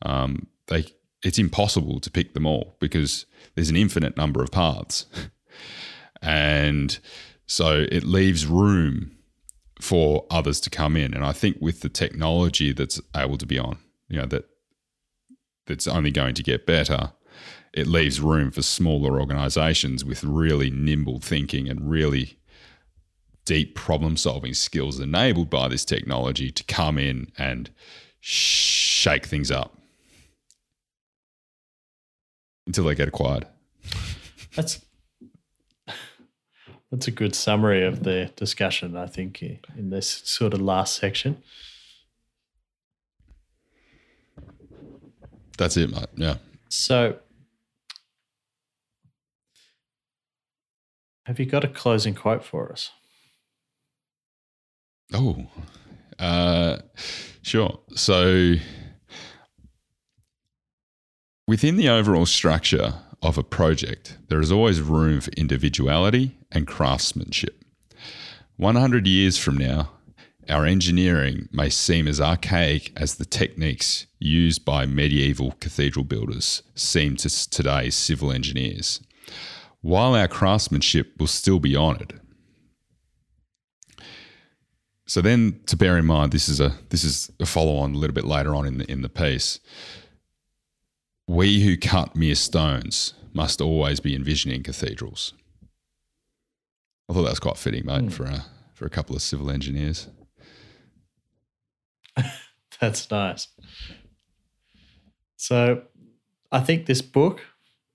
Um, 0.03 0.47
they, 0.69 0.87
it's 1.25 1.39
impossible 1.39 1.99
to 2.01 2.11
pick 2.11 2.35
them 2.35 2.47
all 2.47 2.77
because 2.79 3.27
there's 3.57 3.71
an 3.71 3.77
infinite 3.77 4.17
number 4.17 4.43
of 4.43 4.53
paths. 4.53 5.07
And 6.23 6.99
so 7.47 7.87
it 7.91 8.05
leaves 8.05 8.47
room 8.47 9.13
for 9.81 10.27
others 10.31 10.61
to 10.61 10.71
come 10.71 10.97
in. 10.97 11.15
And 11.15 11.25
I 11.25 11.33
think 11.33 11.59
with 11.61 11.81
the 11.81 11.89
technology 11.89 12.73
that's 12.73 13.01
able 13.17 13.39
to 13.39 13.47
be 13.47 13.59
on, 13.59 13.79
you 14.09 14.19
know, 14.21 14.27
that 14.27 14.47
that's 15.67 15.87
only 15.87 16.11
going 16.11 16.35
to 16.35 16.43
get 16.43 16.67
better, 16.67 17.13
it 17.73 17.87
leaves 17.87 18.21
room 18.21 18.51
for 18.51 18.63
smaller 18.63 19.21
organizations 19.21 20.05
with 20.05 20.25
really 20.25 20.71
nimble 20.71 21.21
thinking 21.21 21.69
and 21.69 21.89
really 21.89 22.39
deep 23.45 23.75
problem 23.75 24.17
solving 24.17 24.53
skills 24.53 25.01
enabled 25.01 25.49
by 25.49 25.69
this 25.69 25.85
technology 25.85 26.51
to 26.51 26.65
come 26.65 26.99
in 26.99 27.31
and 27.39 27.71
shake 28.21 29.27
things 29.27 29.51
up 29.51 29.79
until 32.67 32.85
they 32.85 32.95
get 32.95 33.09
acquired. 33.09 33.47
That's 34.55 34.81
that's 36.91 37.07
a 37.07 37.11
good 37.11 37.35
summary 37.35 37.85
of 37.85 38.03
the 38.03 38.31
discussion, 38.37 38.97
I 38.97 39.07
think, 39.07 39.43
in 39.43 39.91
this 39.91 40.09
sort 40.25 40.55
of 40.55 40.61
last 40.61 40.97
section. 40.97 41.43
That's 45.59 45.77
it, 45.77 45.91
mate. 45.91 46.07
Yeah. 46.17 46.37
So, 46.69 47.19
have 51.27 51.39
you 51.39 51.47
got 51.47 51.65
a 51.65 51.69
closing 51.69 52.15
quote 52.15 52.45
for 52.45 52.73
us? 52.73 52.91
Oh, 55.13 55.47
uh, 56.19 56.79
sure. 57.43 57.81
So, 57.97 58.55
within 61.47 61.77
the 61.77 61.89
overall 61.89 62.27
structure 62.27 62.95
of 63.23 63.39
a 63.39 63.43
project, 63.43 64.19
there 64.29 64.41
is 64.41 64.53
always 64.53 64.81
room 64.81 65.21
for 65.21 65.31
individuality 65.33 66.37
and 66.53 66.67
craftsmanship. 66.67 67.65
100 68.57 69.07
years 69.07 69.39
from 69.39 69.57
now, 69.57 69.91
our 70.49 70.65
engineering 70.65 71.49
may 71.53 71.69
seem 71.69 72.09
as 72.09 72.21
archaic 72.21 72.93
as 72.97 73.17
the 73.17 73.25
techniques 73.25 74.07
used 74.19 74.65
by 74.65 74.87
medieval 74.87 75.53
cathedral 75.61 76.05
builders 76.05 76.63
seem 76.75 77.17
to 77.17 77.51
today's 77.51 77.95
civil 77.95 78.33
engineers, 78.33 79.01
while 79.83 80.15
our 80.15 80.29
craftsmanship 80.29 81.13
will 81.19 81.27
still 81.27 81.61
be 81.61 81.77
honoured. 81.77 82.21
So 85.07 85.23
then, 85.23 85.61
to 85.67 85.77
bear 85.77 85.97
in 85.97 86.05
mind, 86.05 86.33
this 86.33 86.49
is 86.49 86.61
a 86.61 86.75
this 86.91 87.03
is 87.03 87.31
a 87.41 87.47
follow 87.47 87.77
on 87.77 87.95
a 87.95 87.99
little 87.99 88.15
bit 88.15 88.27
later 88.27 88.55
on 88.55 88.67
in 88.67 88.79
the 88.79 88.91
in 88.91 89.03
the 89.03 89.09
piece. 89.09 89.59
We 91.29 91.61
who 91.61 91.77
cut 91.77 92.17
mere 92.17 92.35
stones 92.35 93.13
must 93.35 93.61
always 93.61 94.01
be 94.01 94.15
envisioning 94.15 94.63
cathedrals. 94.63 95.35
I 97.07 97.13
thought 97.13 97.25
that 97.25 97.31
was 97.31 97.39
quite 97.39 97.59
fitting, 97.59 97.85
mate, 97.85 98.07
mm. 98.07 98.13
for 98.13 98.25
a 98.25 98.47
for 98.73 98.87
a 98.87 98.91
couple 98.91 99.15
of 99.15 99.21
civil 99.21 99.51
engineers. 99.51 100.09
That's 102.81 103.11
nice. 103.11 103.49
So, 105.37 105.83
I 106.51 106.61
think 106.61 106.87
this 106.87 107.03
book 107.03 107.43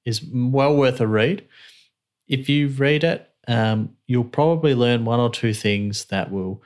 is 0.05 0.23
well 0.23 0.75
worth 0.75 1.01
a 1.01 1.07
read. 1.07 1.47
If 2.27 2.47
you 2.47 2.67
read 2.67 3.03
it, 3.03 3.29
um, 3.47 3.95
you'll 4.05 4.25
probably 4.25 4.75
learn 4.75 5.05
one 5.05 5.19
or 5.19 5.31
two 5.31 5.55
things 5.55 6.05
that 6.05 6.31
will 6.31 6.61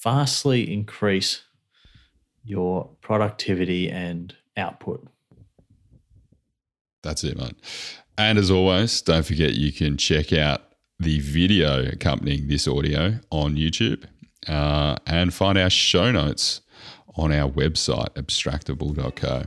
vastly 0.00 0.72
increase 0.72 1.42
your 2.44 2.90
productivity 3.00 3.90
and 3.90 4.36
output. 4.56 5.08
That's 7.02 7.24
it, 7.24 7.36
mate. 7.36 7.56
And 8.18 8.38
as 8.38 8.50
always, 8.50 9.00
don't 9.02 9.24
forget 9.24 9.54
you 9.54 9.72
can 9.72 9.96
check 9.96 10.32
out 10.32 10.62
the 10.98 11.18
video 11.20 11.84
accompanying 11.86 12.48
this 12.48 12.68
audio 12.68 13.18
on 13.30 13.56
YouTube 13.56 14.04
uh, 14.48 14.96
and 15.06 15.34
find 15.34 15.58
our 15.58 15.70
show 15.70 16.12
notes 16.12 16.60
on 17.16 17.32
our 17.32 17.50
website, 17.50 18.10
abstractable.co. 18.10 19.42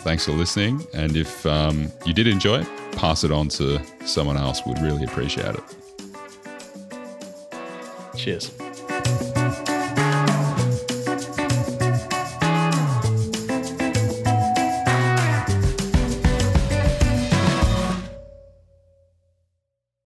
Thanks 0.00 0.24
for 0.24 0.32
listening. 0.32 0.86
And 0.94 1.16
if 1.16 1.44
um, 1.44 1.90
you 2.06 2.14
did 2.14 2.26
enjoy 2.26 2.60
it, 2.60 2.68
pass 2.92 3.24
it 3.24 3.32
on 3.32 3.48
to 3.50 3.80
someone 4.06 4.36
else. 4.36 4.64
We'd 4.64 4.78
really 4.78 5.04
appreciate 5.04 5.54
it. 5.54 5.64
Cheers. 8.16 8.67